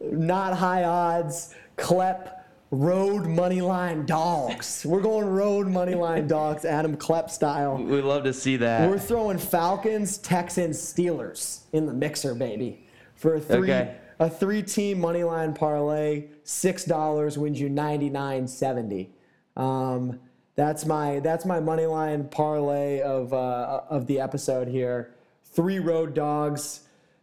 not 0.00 0.56
high 0.56 0.84
odds, 0.84 1.54
Klepp 1.76 2.42
road 2.72 3.26
money 3.26 3.60
line 3.60 4.06
dogs. 4.06 4.84
We're 4.84 5.02
going 5.02 5.26
road 5.26 5.68
money 5.68 5.94
line 5.94 6.26
dogs, 6.38 6.64
Adam 6.64 6.96
Klepp 6.96 7.30
style. 7.30 7.76
We 7.76 8.00
love 8.00 8.24
to 8.24 8.32
see 8.32 8.56
that. 8.56 8.88
We're 8.88 8.98
throwing 8.98 9.38
Falcons, 9.38 10.18
Texans, 10.18 10.78
Steelers 10.78 11.60
in 11.72 11.86
the 11.86 11.92
mixer, 11.92 12.34
baby, 12.34 12.81
for 13.22 13.36
a 13.36 13.40
three 13.40 13.70
Okay. 13.70 13.94
a 14.18 14.28
three 14.28 14.62
team 14.62 15.00
money 15.00 15.22
line 15.22 15.54
parlay. 15.54 16.24
Six 16.42 16.84
dollars 16.84 17.38
wins 17.38 17.60
you 17.60 17.68
ninety 17.70 18.10
nine 18.10 18.48
seventy. 18.48 19.12
Um, 19.56 20.18
that's 20.56 20.84
my 20.84 21.20
that's 21.20 21.46
my 21.46 21.60
money 21.60 21.86
line 21.86 22.28
parlay 22.28 23.00
of 23.00 23.32
uh, 23.32 23.82
of 23.88 24.08
the 24.08 24.18
episode 24.20 24.66
here. 24.66 25.14
Three 25.44 25.78
road 25.78 26.14
dogs, 26.14 26.80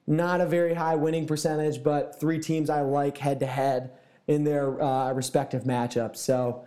not 0.07 0.39
a 0.39 0.45
very 0.45 0.73
high 0.73 0.95
winning 0.95 1.27
percentage, 1.27 1.83
but 1.83 2.17
three 2.19 2.39
teams 2.39 2.69
I 2.69 2.81
like 2.81 3.17
head 3.17 3.41
to 3.41 3.45
head 3.45 3.91
in 4.27 4.45
their 4.45 4.81
uh, 4.81 5.11
respective 5.11 5.63
matchups. 5.63 6.17
So 6.17 6.63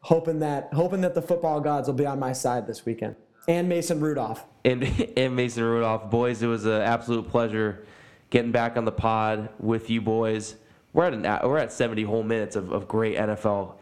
hoping 0.00 0.38
that 0.38 0.72
hoping 0.72 1.02
that 1.02 1.14
the 1.14 1.22
football 1.22 1.60
gods 1.60 1.86
will 1.86 1.94
be 1.96 2.06
on 2.06 2.18
my 2.18 2.32
side 2.32 2.66
this 2.66 2.86
weekend. 2.86 3.16
And 3.46 3.68
Mason 3.68 4.00
Rudolph. 4.00 4.44
and, 4.64 4.84
and 5.16 5.36
Mason 5.36 5.64
Rudolph. 5.64 6.10
Boys, 6.10 6.42
it 6.42 6.46
was 6.46 6.64
an 6.64 6.80
absolute 6.82 7.28
pleasure 7.28 7.84
getting 8.30 8.52
back 8.52 8.76
on 8.76 8.84
the 8.84 8.92
pod 8.92 9.50
with 9.58 9.90
you 9.90 10.00
boys. 10.00 10.56
We're 10.92 11.04
at 11.04 11.14
an, 11.14 11.22
we're 11.22 11.58
at 11.58 11.72
70 11.72 12.02
whole 12.04 12.22
minutes 12.22 12.56
of, 12.56 12.72
of 12.72 12.88
great 12.88 13.16
NFL 13.16 13.74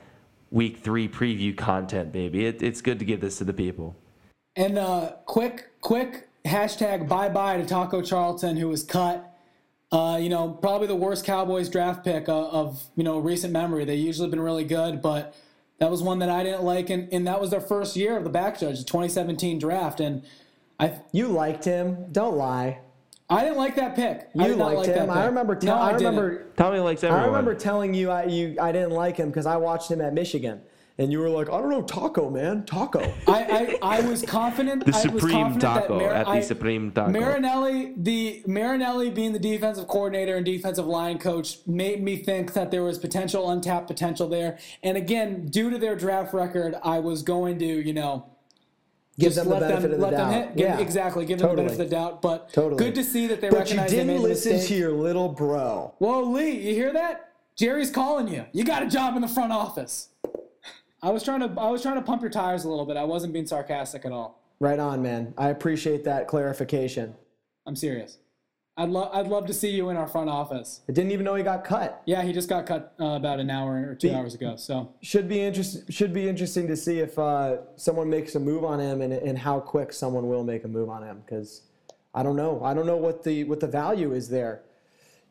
Week 0.51 0.79
Three 0.79 1.09
preview 1.09 1.57
content, 1.57 2.13
baby. 2.13 2.47
It, 2.47 2.63
it's 2.63 2.81
good 2.81 2.99
to 2.99 3.05
give 3.05 3.21
this 3.21 3.39
to 3.39 3.45
the 3.45 3.53
people. 3.53 3.97
And 4.57 4.79
uh, 4.79 5.13
quick, 5.27 5.69
quick 5.81 6.29
hashtag 6.45 7.09
bye 7.09 7.29
bye 7.29 7.59
to 7.59 7.67
Taco 7.67 8.03
Charlton, 8.03 8.57
who 8.57 8.69
was 8.69 8.83
cut. 8.83 9.25
Uh, 9.91 10.19
you 10.21 10.29
know, 10.29 10.51
probably 10.51 10.87
the 10.87 10.97
worst 10.97 11.25
Cowboys 11.25 11.69
draft 11.69 12.05
pick 12.05 12.29
uh, 12.29 12.49
of 12.49 12.83
you 12.97 13.05
know 13.05 13.19
recent 13.19 13.53
memory. 13.53 13.85
They 13.85 13.95
usually 13.95 14.29
been 14.29 14.41
really 14.41 14.65
good, 14.65 15.01
but 15.01 15.35
that 15.79 15.91
was 15.91 16.03
one 16.03 16.19
that 16.19 16.29
I 16.29 16.43
didn't 16.43 16.65
like, 16.65 16.91
and, 16.91 17.13
and 17.13 17.27
that 17.27 17.41
was 17.41 17.51
their 17.51 17.61
first 17.61 17.97
year 17.97 18.17
of 18.17 18.25
the 18.25 18.31
back 18.31 18.59
judge, 18.59 18.79
the 18.79 18.85
2017 18.85 19.59
draft, 19.59 20.01
and 20.01 20.25
I 20.79 21.01
You 21.13 21.29
liked 21.29 21.65
him. 21.65 22.13
Don't 22.13 22.37
lie. 22.37 22.81
I 23.31 23.43
didn't 23.43 23.59
like 23.59 23.77
that 23.77 23.95
pick. 23.95 24.31
I 24.39 24.43
You 24.43 24.49
did 24.49 24.59
not 24.59 24.67
liked 24.75 24.79
like 24.79 24.97
him. 24.97 25.07
that 25.09 25.17
I 25.17 25.27
remember. 25.27 25.55
Te- 25.55 25.67
no, 25.67 25.75
I, 25.75 25.91
I, 25.91 25.93
remember. 25.95 26.47
Tommy 26.57 26.79
likes 26.79 27.05
everyone. 27.05 27.25
I 27.25 27.27
remember 27.27 27.55
telling 27.55 27.93
you 27.95 28.11
I 28.11 28.25
you 28.25 28.57
I 28.61 28.73
didn't 28.73 28.93
like 28.93 29.17
him 29.17 29.29
because 29.29 29.45
I 29.47 29.57
watched 29.57 29.91
him 29.91 30.01
at 30.01 30.15
Michigan, 30.15 30.63
and 30.97 31.13
you 31.13 31.19
were 31.19 31.29
like, 31.29 31.51
I 31.51 31.59
don't 31.61 31.69
know, 31.69 31.83
Taco 31.83 32.31
man, 32.31 32.65
Taco. 32.65 33.01
I, 33.29 33.79
I, 33.83 33.99
I 33.99 34.01
was 34.09 34.23
confident. 34.23 34.87
The 34.87 34.93
I 34.93 34.95
was 34.95 35.03
Supreme 35.03 35.33
confident 35.33 35.61
that 35.61 35.81
Taco 35.83 35.99
Mar- 36.01 36.11
at 36.15 36.25
the 36.25 36.33
I- 36.33 36.41
Supreme 36.41 36.91
Taco. 36.91 37.11
Marinelli, 37.13 37.93
the 37.99 38.43
Marinelli 38.47 39.11
being 39.11 39.35
the 39.35 39.39
defensive 39.39 39.89
coordinator 39.89 40.35
and 40.37 40.47
defensive 40.47 40.87
line 40.87 41.19
coach, 41.19 41.59
made 41.67 42.03
me 42.03 42.17
think 42.17 42.55
that 42.55 42.71
there 42.71 42.83
was 42.83 42.99
potential, 42.99 43.51
untapped 43.51 43.89
potential 43.89 44.27
there. 44.27 44.59
And 44.83 44.97
again, 44.97 45.47
due 45.49 45.69
to 45.69 45.77
their 45.77 45.97
draft 45.97 46.33
record, 46.33 46.77
I 46.83 46.99
was 47.01 47.23
going 47.23 47.59
to, 47.59 47.67
you 47.67 47.93
know, 47.93 48.31
Give 49.19 49.35
them 49.35 49.49
the 49.49 49.57
benefit 49.57 49.83
them 49.83 49.93
of 49.95 49.99
the 50.01 50.07
them 50.07 50.11
doubt. 50.31 50.33
hit. 50.33 50.57
Give, 50.57 50.69
Yeah. 50.69 50.79
Exactly, 50.79 51.25
give 51.27 51.39
them 51.39 51.47
the 51.49 51.49
Totally. 51.57 51.67
benefit 51.69 51.83
of 51.85 51.91
the 51.91 51.97
doubt. 51.97 52.23
But 52.23 52.53
Totally. 52.53 52.79
good 52.85 52.95
to 52.95 53.03
see 53.05 53.27
that 53.27 53.41
they 53.41 53.49
But 53.51 53.57
you 53.57 53.61
recognize 53.61 53.91
they 53.91 53.97
didn't 53.99 54.23
listen 54.23 54.61
to 54.61 54.75
your 54.75 54.93
little 54.93 55.29
bro. 55.29 55.95
Whoa, 55.99 56.23
Lee, 56.23 56.53
you 56.69 56.75
hear 56.75 56.93
that? 56.93 57.33
Jerry's 57.57 57.91
calling 57.91 58.29
you. 58.29 58.45
You 58.53 58.63
got 58.65 58.83
a 58.85 58.87
job 58.87 59.17
in 59.17 59.23
the 59.23 59.29
front 59.29 59.53
office. 59.53 60.11
I 61.03 61.11
was 61.11 61.23
trying 61.25 61.41
to 61.41 61.61
I 61.61 61.71
was 61.71 61.83
trying 61.83 61.97
to 61.97 62.03
pump 62.03 62.23
your 62.23 62.31
tires 62.31 62.65
a 62.65 62.69
little 62.69 62.87
bit. 62.87 62.97
I 62.97 63.05
wasn't 63.05 63.33
being 63.33 63.47
sarcastic 63.47 64.05
at 64.05 64.13
all. 64.13 64.41
Right 64.61 64.79
on, 64.79 65.03
man. 65.03 65.35
I 65.37 65.49
appreciate 65.49 66.05
that 66.05 66.27
clarification. 66.29 67.15
I'm 67.67 67.77
serious. 67.77 68.19
I'd 68.79 68.91
love 68.91 69.11
I'd 69.13 69.27
love 69.27 69.45
to 69.47 69.53
see 69.53 69.71
you 69.71 69.89
in 69.91 69.97
our 69.97 70.07
front 70.07 70.31
office. 70.31 70.83
I 70.89 70.93
didn't 70.93 71.11
even 71.11 71.25
know 71.25 71.35
he 71.35 71.43
got 71.43 71.65
cut. 71.65 72.01
Yeah, 72.07 72.23
he 72.23 72.33
just 72.33 72.49
got 72.49 72.65
cut 72.65 72.95
uh, 73.01 73.07
about 73.07 73.41
an 73.41 73.51
hour 73.51 73.91
or 73.91 73.95
two 73.97 74.09
The- 74.11 74.17
hours 74.17 74.35
ago. 74.35 74.55
So 74.57 74.95
Should 75.03 75.29
be 75.29 75.41
interest. 75.41 75.93
Should 75.93 76.15
be 76.15 76.29
interesting 76.29 76.69
to 76.69 76.77
see 76.77 77.01
if 77.01 77.19
uh, 77.19 77.57
someone 77.77 78.09
makes 78.09 78.37
a 78.37 78.41
move 78.41 78.65
on 78.65 78.79
him 78.79 79.01
and, 79.03 79.13
and 79.13 79.37
how 79.37 79.59
quick 79.59 79.93
someone 79.93 80.29
will 80.29 80.45
make 80.45 80.63
a 80.65 80.69
move 80.69 80.89
on 80.89 81.03
him 81.03 81.23
because 81.27 81.63
I 82.15 82.23
don't 82.23 82.37
know. 82.37 82.63
I 82.63 82.73
don't 82.73 82.87
know 82.87 82.97
what 82.97 83.25
the 83.25 83.43
what 83.45 83.59
the 83.59 83.67
value 83.67 84.13
is 84.15 84.29
there. 84.29 84.63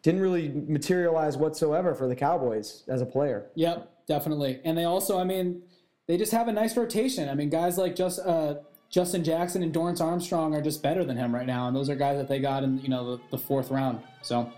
Didn't 0.03 0.21
really 0.21 0.49
materialize 0.67 1.37
whatsoever 1.37 1.95
for 1.95 2.07
the 2.07 2.15
Cowboys 2.15 2.83
as 2.89 3.01
a 3.01 3.05
player. 3.05 3.47
Yep, 3.55 3.89
definitely. 4.07 4.59
And 4.65 4.77
they 4.77 4.83
also, 4.83 5.17
I 5.19 5.23
mean, 5.23 5.63
they 6.07 6.17
just 6.17 6.31
have 6.33 6.47
a 6.49 6.53
nice 6.53 6.75
rotation. 6.77 7.29
I 7.29 7.33
mean, 7.33 7.49
guys 7.49 7.77
like 7.77 7.95
just 7.95 8.19
uh, 8.19 8.55
Justin 8.89 9.23
Jackson 9.23 9.63
and 9.63 9.73
Dorance 9.73 10.01
Armstrong 10.01 10.55
are 10.55 10.61
just 10.61 10.81
better 10.81 11.03
than 11.03 11.17
him 11.17 11.33
right 11.33 11.45
now, 11.45 11.67
and 11.67 11.75
those 11.75 11.89
are 11.89 11.95
guys 11.95 12.17
that 12.17 12.27
they 12.27 12.39
got 12.39 12.63
in 12.63 12.79
you 12.79 12.89
know 12.89 13.17
the, 13.17 13.23
the 13.31 13.37
fourth 13.37 13.69
round. 13.69 13.99
So 14.21 14.51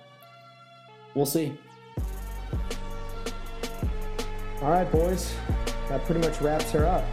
we'll 1.15 1.25
see. 1.25 1.57
All 4.61 4.69
right, 4.69 4.89
boys. 4.91 5.33
That 5.87 6.03
pretty 6.05 6.21
much 6.21 6.39
wraps 6.41 6.69
her 6.71 6.85
up. 6.85 7.03